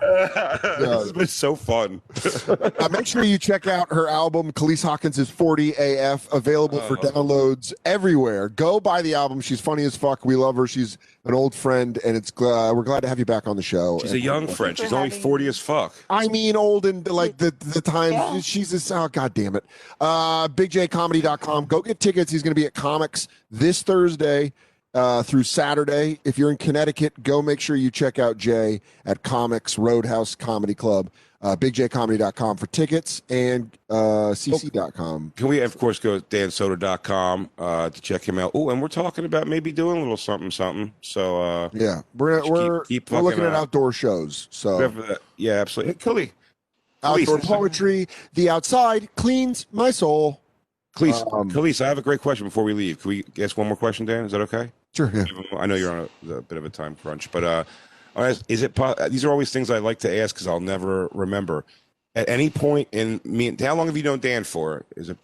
this 0.79 0.88
has 0.88 1.11
been 1.11 1.27
so 1.27 1.55
fun. 1.55 2.01
Uh, 2.79 2.88
make 2.89 3.05
sure 3.07 3.23
you 3.23 3.38
check 3.38 3.67
out 3.67 3.89
her 3.91 4.07
album, 4.07 4.51
Calise 4.53 4.84
Hawkins 4.84 5.17
is 5.17 5.29
40 5.29 5.73
AF, 5.77 6.31
available 6.31 6.79
for 6.81 6.97
Uh-huh. 6.97 7.11
downloads 7.11 7.73
everywhere. 7.85 8.49
Go 8.49 8.79
buy 8.79 9.01
the 9.01 9.13
album. 9.15 9.41
She's 9.41 9.59
funny 9.59 9.84
as 9.84 9.95
fuck. 9.97 10.23
We 10.25 10.35
love 10.35 10.55
her. 10.55 10.67
She's 10.67 10.97
an 11.25 11.34
old 11.34 11.53
friend, 11.53 11.99
and 12.05 12.15
it's 12.15 12.31
gl- 12.31 12.75
we're 12.75 12.84
glad 12.84 13.01
to 13.01 13.07
have 13.09 13.19
you 13.19 13.25
back 13.25 13.47
on 13.47 13.55
the 13.55 13.61
show. 13.63 13.99
She's 14.01 14.13
a 14.13 14.19
young 14.19 14.47
friend. 14.47 14.77
She's 14.77 14.93
only 14.93 15.09
40 15.09 15.47
as 15.47 15.57
fuck. 15.59 15.93
I 16.09 16.27
mean, 16.27 16.55
old 16.55 16.85
and 16.85 17.07
like 17.07 17.38
the 17.38 17.53
the 17.59 17.81
time 17.81 18.41
she's 18.41 18.69
just 18.71 18.91
oh 18.91 19.07
god 19.09 19.34
damn 19.34 19.55
it. 19.55 19.65
Uh 19.99 20.47
bigjcomedy.com. 20.49 21.65
Go 21.65 21.81
get 21.81 21.99
tickets. 21.99 22.31
He's 22.31 22.43
gonna 22.43 22.55
be 22.55 22.65
at 22.65 22.73
comics 22.73 23.27
this 23.51 23.81
Thursday 23.81 24.53
uh 24.98 25.24
through 25.24 25.44
Saturday. 25.44 26.19
If 26.26 26.38
you're 26.38 26.52
in 26.52 26.57
Connecticut, 26.57 27.24
go 27.24 27.41
make 27.41 27.60
sure 27.60 27.76
you 27.76 27.91
check 27.91 28.19
out 28.19 28.38
Jay 28.38 28.82
at 29.06 29.24
Comix 29.24 29.78
Roadhouse 29.78 30.36
Comedy 30.36 30.74
Club. 30.76 31.10
Uh 31.40 31.56
bigjcomedy.com 31.56 32.57
for 32.57 32.65
tickets 32.68 33.22
and 33.30 33.78
uh 33.91 34.34
cc.com. 34.34 35.34
Can 35.36 35.48
we, 35.48 35.60
of 35.61 35.78
course, 35.78 35.99
go 35.99 36.19
to 36.19 36.26
dansoder.com 36.36 37.49
uh, 37.60 37.90
to 37.91 38.02
check 38.02 38.28
him 38.28 38.40
out? 38.40 38.52
Oh, 38.56 38.72
and 38.72 38.82
we're 38.82 38.88
talking 38.88 39.24
about 39.24 39.48
maybe 39.48 39.72
doing 39.72 39.98
a 39.98 39.99
little 39.99 40.18
something, 40.18 40.49
something. 40.49 40.91
So, 41.02 41.41
uh, 41.41 41.69
Yeah. 41.74 42.02
We're 42.15 42.41
we're, 42.49 42.84
keep 42.86 43.11
we're 43.11 43.22
looking 43.22 43.40
fucking, 43.41 43.53
at 43.53 43.57
uh, 43.57 43.61
outdoor 43.61 43.91
shows. 43.91 44.48
So 44.49 44.80
yeah, 45.38 45.53
absolutely. 45.61 45.94
Hey, 45.94 45.99
Cooley. 45.99 46.32
outdoor 47.03 47.38
poetry, 47.40 48.07
the 48.34 48.49
outside 48.49 49.07
cleans 49.15 49.68
my 49.72 49.91
soul. 49.91 50.41
Calise, 50.95 51.22
Um, 51.32 51.52
Calise, 51.52 51.80
I 51.86 51.88
have 51.88 51.99
a 51.99 52.02
great 52.02 52.22
question 52.22 52.48
before 52.48 52.64
we 52.64 52.74
leave. 52.74 52.99
Can 52.99 53.10
we 53.10 53.24
ask 53.38 53.56
one 53.56 53.68
more 53.68 53.78
question, 53.78 54.07
Dan? 54.07 54.26
Is 54.26 54.32
that 54.32 54.41
okay? 54.41 54.72
Sure. 54.93 55.11
Yeah. 55.14 55.26
I 55.57 55.65
know 55.65 55.76
you're 55.76 55.91
on 55.91 56.09
a, 56.27 56.34
a 56.34 56.41
bit 56.41 56.57
of 56.57 56.65
a 56.65 56.69
time 56.69 56.95
crunch, 56.95 57.31
but 57.31 57.43
uh, 57.43 57.64
is 58.47 58.64
it? 58.64 58.76
These 59.09 59.26
are 59.26 59.30
always 59.31 59.51
things 59.51 59.69
I 59.69 59.77
like 59.80 59.99
to 59.99 60.18
ask 60.19 60.34
because 60.35 60.47
I'll 60.47 60.59
never 60.59 61.07
remember. 61.14 61.65
At 62.15 62.27
any 62.30 62.49
point 62.49 62.88
in 62.91 63.22
me, 63.23 63.55
how 63.59 63.76
long 63.76 63.85
have 63.85 63.95
you 63.95 64.01
known 64.01 64.19
Dan 64.19 64.43
for? 64.43 64.84
Is 64.95 65.09
it 65.09 65.18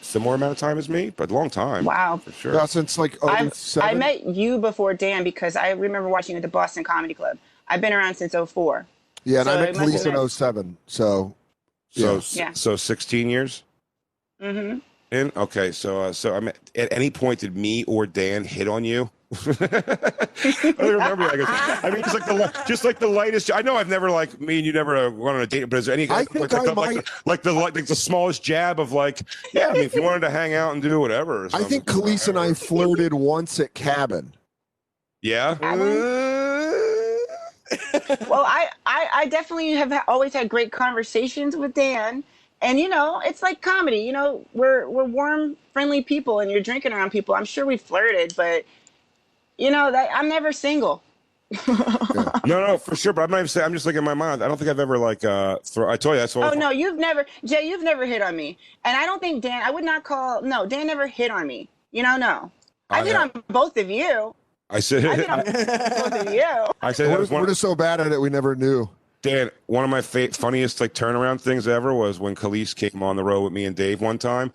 similar 0.00 0.36
amount 0.36 0.52
of 0.52 0.58
time 0.58 0.78
as 0.78 0.88
me? 0.88 1.10
But 1.10 1.30
a 1.30 1.34
long 1.34 1.50
time. 1.50 1.84
Wow. 1.84 2.16
for 2.16 2.32
sure. 2.32 2.54
Yeah, 2.54 2.64
since 2.64 2.96
like 2.96 3.22
I've, 3.22 3.52
07? 3.52 3.88
I 3.88 3.94
met 3.94 4.24
you 4.26 4.58
before 4.58 4.94
Dan 4.94 5.22
because 5.22 5.54
I 5.54 5.70
remember 5.72 6.08
watching 6.08 6.34
you 6.34 6.38
at 6.38 6.42
the 6.42 6.48
Boston 6.48 6.82
Comedy 6.82 7.12
Club. 7.12 7.36
I've 7.68 7.82
been 7.82 7.92
around 7.92 8.14
since 8.14 8.34
04. 8.34 8.86
Yeah, 9.24 9.40
and 9.40 9.46
so 9.46 9.52
I 9.52 9.60
met 9.60 9.68
it 9.68 9.76
must 9.76 10.06
in 10.06 10.28
07. 10.28 10.76
So, 10.86 11.34
So, 11.90 12.14
yeah. 12.14 12.20
Yeah. 12.32 12.52
so 12.52 12.76
16 12.76 13.28
years 13.28 13.62
Mm-hmm. 14.40 14.78
In. 15.12 15.32
Okay, 15.36 15.72
so 15.72 16.02
uh, 16.02 16.12
so 16.12 16.34
I 16.34 16.40
mean, 16.40 16.52
at 16.76 16.92
any 16.92 17.10
point 17.10 17.40
did 17.40 17.56
me 17.56 17.84
or 17.84 18.06
Dan 18.06 18.44
hit 18.44 18.68
on 18.68 18.84
you? 18.84 19.10
I 19.32 20.74
don't 20.76 20.78
remember. 20.78 21.24
I, 21.24 21.36
guess. 21.36 21.84
I 21.84 21.90
mean, 21.90 22.02
just 22.02 22.14
like 22.14 22.26
the 22.26 22.64
just 22.66 22.84
like 22.84 22.98
the 22.98 23.08
lightest. 23.08 23.50
I 23.52 23.62
know 23.62 23.76
I've 23.76 23.88
never 23.88 24.10
like 24.10 24.40
me 24.40 24.58
and 24.58 24.66
you 24.66 24.72
never 24.72 24.96
uh, 24.96 25.10
went 25.10 25.36
on 25.36 25.42
a 25.42 25.46
date, 25.46 25.64
but 25.64 25.78
is 25.78 25.86
there 25.86 25.94
any 25.94 26.08
I 26.08 26.18
like, 26.18 26.30
think 26.30 26.52
like, 26.52 26.54
I 26.60 26.64
the, 26.64 26.74
like, 26.74 26.96
might- 26.96 27.04
the, 27.04 27.12
like 27.26 27.42
the 27.42 27.52
like 27.52 27.74
the 27.74 27.94
smallest 27.94 28.42
jab 28.42 28.80
of 28.80 28.92
like, 28.92 29.20
yeah, 29.52 29.68
I 29.68 29.72
mean, 29.72 29.82
if 29.82 29.94
you 29.94 30.02
wanted 30.02 30.20
to 30.20 30.30
hang 30.30 30.54
out 30.54 30.72
and 30.72 30.82
do 30.82 30.98
whatever. 31.00 31.44
or 31.44 31.46
I 31.46 31.62
think 31.62 31.88
something, 31.88 32.14
Calise 32.14 32.28
and 32.28 32.38
I 32.38 32.54
flirted 32.54 33.12
once 33.12 33.60
at 33.60 33.74
Cabin. 33.74 34.32
Yeah. 35.22 35.56
well, 38.28 38.44
I, 38.46 38.68
I, 38.86 39.08
I 39.12 39.26
definitely 39.26 39.72
have 39.72 39.92
always 40.08 40.32
had 40.32 40.48
great 40.48 40.72
conversations 40.72 41.56
with 41.56 41.74
Dan. 41.74 42.24
And 42.62 42.78
you 42.78 42.88
know, 42.88 43.20
it's 43.24 43.42
like 43.42 43.62
comedy. 43.62 43.98
You 43.98 44.12
know, 44.12 44.44
we're 44.52 44.88
we're 44.88 45.04
warm, 45.04 45.56
friendly 45.72 46.02
people, 46.02 46.40
and 46.40 46.50
you're 46.50 46.60
drinking 46.60 46.92
around 46.92 47.10
people. 47.10 47.34
I'm 47.34 47.44
sure 47.44 47.64
we 47.66 47.76
flirted, 47.76 48.34
but 48.36 48.64
you 49.58 49.70
know 49.70 49.90
that 49.90 50.10
I'm 50.12 50.28
never 50.28 50.52
single. 50.52 51.02
No, 52.46 52.66
no, 52.66 52.78
for 52.78 52.94
sure. 52.96 53.12
But 53.12 53.22
I'm 53.22 53.30
not 53.30 53.38
even 53.38 53.48
saying. 53.48 53.64
I'm 53.66 53.72
just 53.72 53.86
like 53.86 53.96
in 53.96 54.04
my 54.04 54.14
mind. 54.14 54.42
I 54.44 54.48
don't 54.48 54.56
think 54.56 54.70
I've 54.70 54.78
ever 54.80 54.98
like. 54.98 55.24
uh 55.24 55.58
throw, 55.64 55.90
I 55.90 55.96
told 55.96 56.14
you 56.14 56.20
that's 56.20 56.36
Oh 56.36 56.50
no, 56.50 56.70
you've 56.70 56.98
never, 56.98 57.26
Jay, 57.44 57.66
you've 57.68 57.82
never 57.82 58.06
hit 58.06 58.22
on 58.22 58.36
me, 58.36 58.56
and 58.84 58.96
I 58.96 59.06
don't 59.06 59.20
think 59.20 59.42
Dan. 59.42 59.62
I 59.64 59.70
would 59.70 59.84
not 59.84 60.04
call. 60.04 60.42
No, 60.42 60.66
Dan 60.66 60.86
never 60.86 61.06
hit 61.06 61.30
on 61.30 61.46
me. 61.46 61.68
You 61.92 62.02
know, 62.02 62.16
no. 62.16 62.50
I 62.88 63.00
I 63.00 63.04
hit 63.04 63.14
have. 63.14 63.34
on 63.34 63.44
both 63.48 63.76
of 63.76 63.90
you. 63.90 64.34
I 64.68 64.80
said. 64.80 65.04
I 65.04 65.16
hit 65.16 65.30
on 65.30 65.38
both 65.44 66.26
of 66.26 66.32
you. 66.34 66.42
I 66.82 66.92
said 66.92 67.08
that 67.08 67.14
We're, 67.14 67.20
was 67.20 67.30
one. 67.30 67.40
we're 67.42 67.48
just 67.48 67.60
so 67.60 67.74
bad 67.74 68.00
at 68.00 68.12
it, 68.12 68.20
we 68.20 68.30
never 68.30 68.54
knew. 68.54 68.88
Dan, 69.22 69.50
one 69.66 69.84
of 69.84 69.90
my 69.90 70.00
fa- 70.00 70.32
funniest 70.32 70.80
like 70.80 70.94
turnaround 70.94 71.40
things 71.40 71.68
ever 71.68 71.92
was 71.92 72.18
when 72.18 72.34
Calise 72.34 72.74
came 72.74 73.02
on 73.02 73.16
the 73.16 73.24
road 73.24 73.42
with 73.42 73.52
me 73.52 73.64
and 73.64 73.76
Dave 73.76 74.00
one 74.00 74.18
time, 74.18 74.52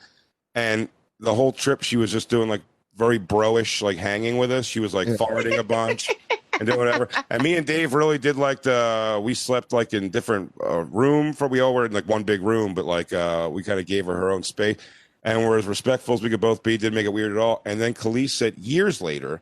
and 0.55 0.89
the 1.19 1.33
whole 1.33 1.51
trip 1.51 1.83
she 1.83 1.97
was 1.97 2.11
just 2.11 2.29
doing 2.29 2.49
like 2.49 2.61
very 2.95 3.17
bro-ish, 3.17 3.81
like 3.81 3.97
hanging 3.97 4.37
with 4.37 4.51
us. 4.51 4.65
She 4.65 4.79
was 4.79 4.93
like 4.93 5.07
farting 5.07 5.59
a 5.59 5.63
bunch 5.63 6.09
and 6.59 6.65
doing 6.65 6.79
whatever. 6.79 7.09
And 7.29 7.43
me 7.43 7.55
and 7.57 7.65
Dave 7.67 7.93
really 7.93 8.17
did 8.17 8.37
like 8.37 8.63
the 8.63 9.19
we 9.23 9.33
slept 9.33 9.71
like 9.73 9.93
in 9.93 10.09
different 10.09 10.53
uh, 10.63 10.83
room 10.85 11.33
for 11.33 11.47
we 11.47 11.59
all 11.59 11.75
were 11.75 11.85
in 11.85 11.91
like 11.93 12.07
one 12.07 12.23
big 12.23 12.41
room, 12.41 12.73
but 12.73 12.85
like 12.85 13.13
uh, 13.13 13.49
we 13.51 13.63
kind 13.63 13.79
of 13.79 13.85
gave 13.85 14.05
her 14.05 14.15
her 14.15 14.31
own 14.31 14.43
space 14.43 14.77
and 15.25 15.39
we 15.39 15.45
were 15.45 15.57
as 15.57 15.65
respectful 15.65 16.13
as 16.13 16.21
we 16.21 16.29
could 16.29 16.39
both 16.39 16.63
be. 16.63 16.77
Didn't 16.77 16.93
make 16.93 17.05
it 17.05 17.13
weird 17.13 17.31
at 17.31 17.37
all. 17.37 17.61
And 17.65 17.81
then 17.81 17.93
Calise 17.93 18.29
said 18.29 18.57
years 18.57 19.01
later 19.01 19.41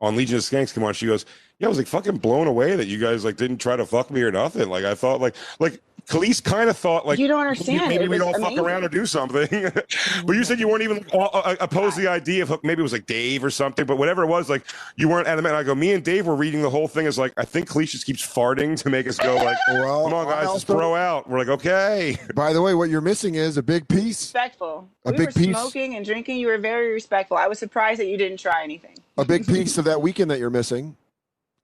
on 0.00 0.16
Legion 0.16 0.36
of 0.36 0.42
Skanks 0.42 0.72
come 0.72 0.84
on, 0.84 0.94
she 0.94 1.06
goes, 1.06 1.26
"Yeah, 1.58 1.66
I 1.66 1.68
was 1.68 1.78
like 1.78 1.86
fucking 1.86 2.18
blown 2.18 2.46
away 2.46 2.76
that 2.76 2.86
you 2.86 2.98
guys 2.98 3.24
like 3.24 3.36
didn't 3.36 3.58
try 3.58 3.76
to 3.76 3.86
fuck 3.86 4.10
me 4.10 4.22
or 4.22 4.30
nothing. 4.32 4.68
Like 4.68 4.84
I 4.84 4.94
thought, 4.94 5.20
like 5.20 5.34
like 5.58 5.80
Calise 6.06 6.42
kind 6.44 6.68
of 6.68 6.76
thought 6.76 7.06
like 7.06 7.18
You 7.18 7.28
don't 7.28 7.40
understand. 7.40 7.88
Maybe 7.88 8.04
It 8.04 8.10
we'd 8.10 8.18
was 8.20 8.26
all 8.28 8.34
amazing. 8.34 8.56
fuck 8.56 8.66
around 8.66 8.84
or 8.84 8.88
do 8.90 9.06
something. 9.06 9.70
but 10.26 10.36
you 10.36 10.44
said 10.44 10.60
you 10.60 10.68
weren't 10.68 10.82
even 10.82 10.98
like, 10.98 11.14
uh, 11.14 11.24
uh, 11.38 11.56
opposed 11.60 11.96
to 11.96 12.02
the 12.02 12.08
idea 12.10 12.42
of 12.42 12.62
maybe 12.62 12.80
it 12.80 12.82
was 12.82 12.92
like 12.92 13.06
Dave 13.06 13.42
or 13.42 13.48
something. 13.48 13.86
But 13.86 13.96
whatever 13.96 14.22
it 14.22 14.26
was, 14.26 14.50
like 14.50 14.64
you 14.96 15.08
weren't 15.08 15.26
adamant. 15.26 15.54
I 15.54 15.62
go, 15.62 15.74
me 15.74 15.92
and 15.94 16.04
Dave 16.04 16.26
were 16.26 16.34
reading 16.36 16.60
the 16.60 16.68
whole 16.68 16.88
thing 16.88 17.06
as 17.06 17.18
like 17.18 17.32
I 17.38 17.46
think 17.46 17.70
Calise 17.70 17.90
just 17.92 18.04
keeps 18.04 18.20
farting 18.26 18.76
to 18.82 18.90
make 18.90 19.06
us 19.08 19.16
go 19.18 19.34
like, 19.36 19.56
Well, 19.68 20.04
come 20.04 20.12
on 20.12 20.26
guys, 20.26 20.48
let's 20.48 20.64
throw 20.64 20.94
out. 20.94 21.26
We're 21.30 21.38
like, 21.38 21.48
okay. 21.48 22.18
By 22.34 22.52
the 22.52 22.60
way, 22.60 22.74
what 22.74 22.90
you're 22.90 23.00
missing 23.00 23.36
is 23.36 23.56
a 23.56 23.62
big 23.62 23.88
piece. 23.88 24.20
Respectful. 24.20 24.86
A 25.06 25.10
we 25.10 25.16
big 25.16 25.26
were 25.28 25.32
piece. 25.32 25.56
smoking 25.56 25.94
and 25.96 26.04
drinking. 26.04 26.36
You 26.36 26.48
were 26.48 26.58
very 26.58 26.92
respectful. 26.92 27.38
I 27.38 27.46
was 27.46 27.58
surprised 27.58 28.00
that 28.00 28.06
you 28.08 28.18
didn't 28.18 28.40
try 28.40 28.62
anything. 28.62 28.96
A 29.16 29.24
big 29.24 29.46
piece 29.46 29.78
of 29.78 29.86
that 29.86 30.02
weekend 30.02 30.30
that 30.30 30.38
you're 30.38 30.50
missing 30.50 30.96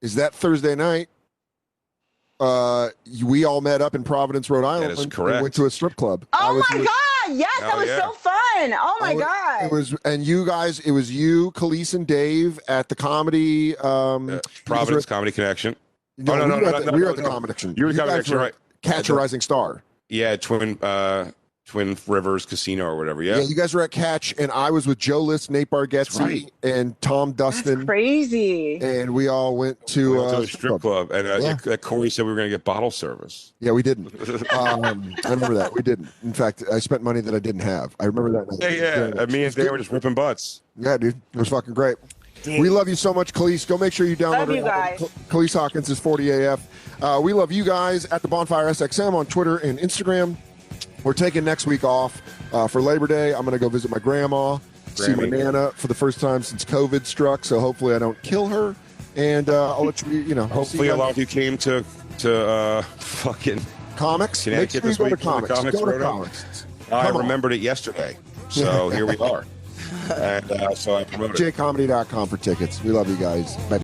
is 0.03 0.15
that 0.17 0.35
Thursday 0.35 0.75
night. 0.75 1.09
Uh, 2.39 2.89
we 3.23 3.45
all 3.45 3.61
met 3.61 3.83
up 3.83 3.95
in 3.95 4.03
Providence, 4.03 4.49
Rhode 4.49 4.65
Island. 4.65 4.93
is 4.93 5.01
and 5.01 5.13
correct. 5.13 5.43
went 5.43 5.55
to 5.55 5.67
a 5.67 5.71
strip 5.71 5.95
club. 5.97 6.25
I 6.33 6.49
Oh 6.49 6.55
was 6.55 6.65
my 6.71 6.77
with- 6.79 6.87
God! 6.87 7.37
Yes, 7.37 7.61
that 7.61 7.77
was 7.77 7.87
yeah. 7.87 8.01
so 8.01 8.13
fun. 8.13 8.33
Oh 8.81 8.97
my 9.01 9.15
was- 9.15 9.23
God! 9.25 9.65
It 9.65 9.71
was, 9.73 9.95
and 10.07 10.25
you 10.25 10.47
guys, 10.47 10.81
it 10.81 10.91
was 10.93 11.13
you, 11.13 11.51
Calise, 11.53 11.93
and 11.95 12.07
Dave 12.07 12.59
at 12.67 12.89
the 12.89 12.95
comedy. 12.95 13.77
Um, 13.77 14.31
Uh, 14.31 14.39
Providence 14.65 15.05
Comedy 15.05 15.33
Connection. 15.33 15.77
No, 16.17 16.33
Oh, 16.33 16.37
no, 16.39 16.45
we 16.45 16.49
no, 16.49 16.57
were 16.57 16.63
no, 16.63 16.69
at 16.79 16.85
the, 16.87 16.91
no, 16.91 16.97
we 16.97 16.99
were 17.01 17.05
no, 17.05 17.11
at 17.11 17.17
the 17.17 17.23
no. 17.23 17.29
comedy 17.29 17.53
connection. 17.53 17.75
You 17.77 17.85
were 17.87 17.93
the 17.93 17.99
Comedy 17.99 18.13
Connection, 18.15 18.39
right. 18.39 18.55
Catch 18.83 19.11
a 19.11 19.15
Rising 19.15 19.43
Star. 19.43 19.83
Yeah, 20.09 20.37
Twin 20.37 20.79
uh 20.81 21.31
Twin 21.71 21.97
Rivers 22.09 22.45
Casino 22.47 22.85
or 22.85 22.97
whatever. 22.97 23.23
Yeah. 23.23 23.37
Yeah. 23.37 23.43
you 23.45 23.55
guys 23.55 23.73
were 23.75 23.83
at 23.83 23.93
Catch, 23.93 24.35
and 24.39 24.51
I 24.51 24.73
was 24.73 24.89
with 24.89 24.99
Joe 24.99 25.21
List, 25.21 25.53
Nate 25.53 25.71
Bargatze, 25.71 26.19
right. 26.19 26.51
and 26.65 27.01
Tom 27.01 27.33
That's 27.33 27.59
Dustin, 27.63 27.87
crazy. 27.87 28.81
and 28.83 29.15
we 29.15 29.29
all 29.29 29.57
went 29.57 29.87
to, 29.87 30.11
We 30.11 30.19
went 30.19 30.31
to 30.31 30.37
uh, 30.39 30.41
a 30.41 30.47
strip 30.49 30.81
club, 30.81 31.13
and 31.13 31.29
uh, 31.29 31.39
Yeah. 31.41 31.57
yeah. 31.65 31.77
Corey 31.77 32.11
said 32.11 32.25
we 32.25 32.33
were 32.33 32.37
going 32.37 32.51
to 32.51 32.55
get 32.55 32.65
bottle 32.65 32.91
service. 32.91 33.53
Yeah, 33.61 33.71
we 33.71 33.83
didn't. 33.85 34.13
Um, 34.53 35.15
I 35.25 35.31
remember 35.31 35.55
that 35.55 35.73
we 35.73 35.81
didn't. 35.83 36.09
In 36.25 36.33
fact, 36.33 36.65
I 36.73 36.81
spent 36.81 37.03
money 37.05 37.21
that 37.21 37.35
I 37.35 37.39
didn't 37.39 37.61
have. 37.61 37.95
I 38.01 38.07
remember 38.07 38.33
that. 38.33 38.51
night. 38.51 38.73
Yeah, 38.73 39.09
yeah. 39.15 39.23
And 39.23 39.33
me 39.33 39.45
and 39.45 39.55
Dave 39.55 39.71
were 39.71 39.79
just 39.79 39.93
ripping 39.93 40.15
butts. 40.15 40.63
Yeah, 40.77 40.97
dude, 40.97 41.15
it 41.33 41.39
was 41.39 41.49
fucking 41.49 41.75
great. 41.75 41.97
We 42.47 42.69
love 42.69 42.89
you 42.89 42.97
so 42.97 43.15
much, 43.15 43.33
Calise. 43.33 43.67
Go 43.69 43.79
make 43.79 43.93
sure 43.93 44.07
you 44.07 44.17
download 44.17 44.49
Love 44.49 44.51
you 44.51 44.63
guys. 44.63 44.99
Calise 45.29 45.53
Hawkins 45.55 45.89
is 45.89 46.01
40 46.01 46.31
AF. 46.31 47.03
Uh, 47.03 47.21
we 47.23 47.33
love 47.33 47.53
you 47.53 47.65
guys 47.65 48.07
at 48.07 48.23
the 48.23 48.29
Bonfire 48.29 48.67
SXM 48.71 49.13
on 49.15 49.27
Twitter 49.27 49.59
and 49.59 49.79
Instagram. 49.79 50.37
We're 51.05 51.13
taking 51.15 51.45
next 51.45 51.67
week 51.67 51.85
off 51.85 52.21
uh, 52.53 52.67
for 52.69 52.81
Labor 52.83 53.07
Day. 53.07 53.33
I'm 53.33 53.43
going 53.45 53.53
to 53.53 53.59
go 53.59 53.69
visit 53.69 53.91
my 53.91 53.99
grandma, 53.99 54.59
see 54.95 55.15
my 55.15 55.25
Grammy. 55.25 55.31
nana 55.45 55.71
for 55.73 55.87
the 55.87 55.95
first 55.95 56.21
time 56.21 56.43
since 56.43 56.65
COVID 56.65 57.07
struck. 57.07 57.45
So 57.45 57.59
hopefully 57.61 57.95
I 57.95 57.99
don't 57.99 58.21
kill 58.23 58.47
her. 58.49 58.75
And 59.17 59.49
uh, 59.51 59.75
I'll 59.77 59.85
let 59.85 60.03
you, 60.03 60.19
you 60.21 60.35
know, 60.35 60.47
Hopefully, 60.47 60.87
you 60.87 60.95
a 60.95 60.97
lot 60.97 61.11
of 61.11 61.19
you 61.19 61.27
came 61.27 61.59
to 61.59 61.85
to 62.19 62.47
uh, 62.49 62.83
fucking. 62.83 63.61
comics. 63.97 64.47
Make 64.47 64.71
sure 64.71 64.81
you 64.83 64.89
this 64.89 64.99
go 64.99 65.05
to 65.09 65.11
week 65.11 65.21
for 65.21 65.41
the 65.41 65.49
comics. 65.49 65.55
comics 65.55 65.79
Go 65.81 65.91
to 65.93 65.99
comics. 65.99 66.67
I 66.93 67.07
Come 67.07 67.17
on. 67.17 67.23
remembered 67.23 67.53
it 67.53 67.61
yesterday, 67.61 68.17
so 68.49 68.89
here 68.91 69.07
we 69.07 69.17
are. 69.19 69.45
And 70.15 70.51
uh, 70.53 70.75
so 70.75 70.95
I 70.97 71.05
promoted. 71.05 71.41
it. 71.41 71.55
jcomedy.com 71.55 72.29
for 72.29 72.37
tickets. 72.37 72.83
We 72.85 72.91
love 72.91 73.09
you 73.09 73.17
guys. 73.17 73.57
Bye. 73.69 73.81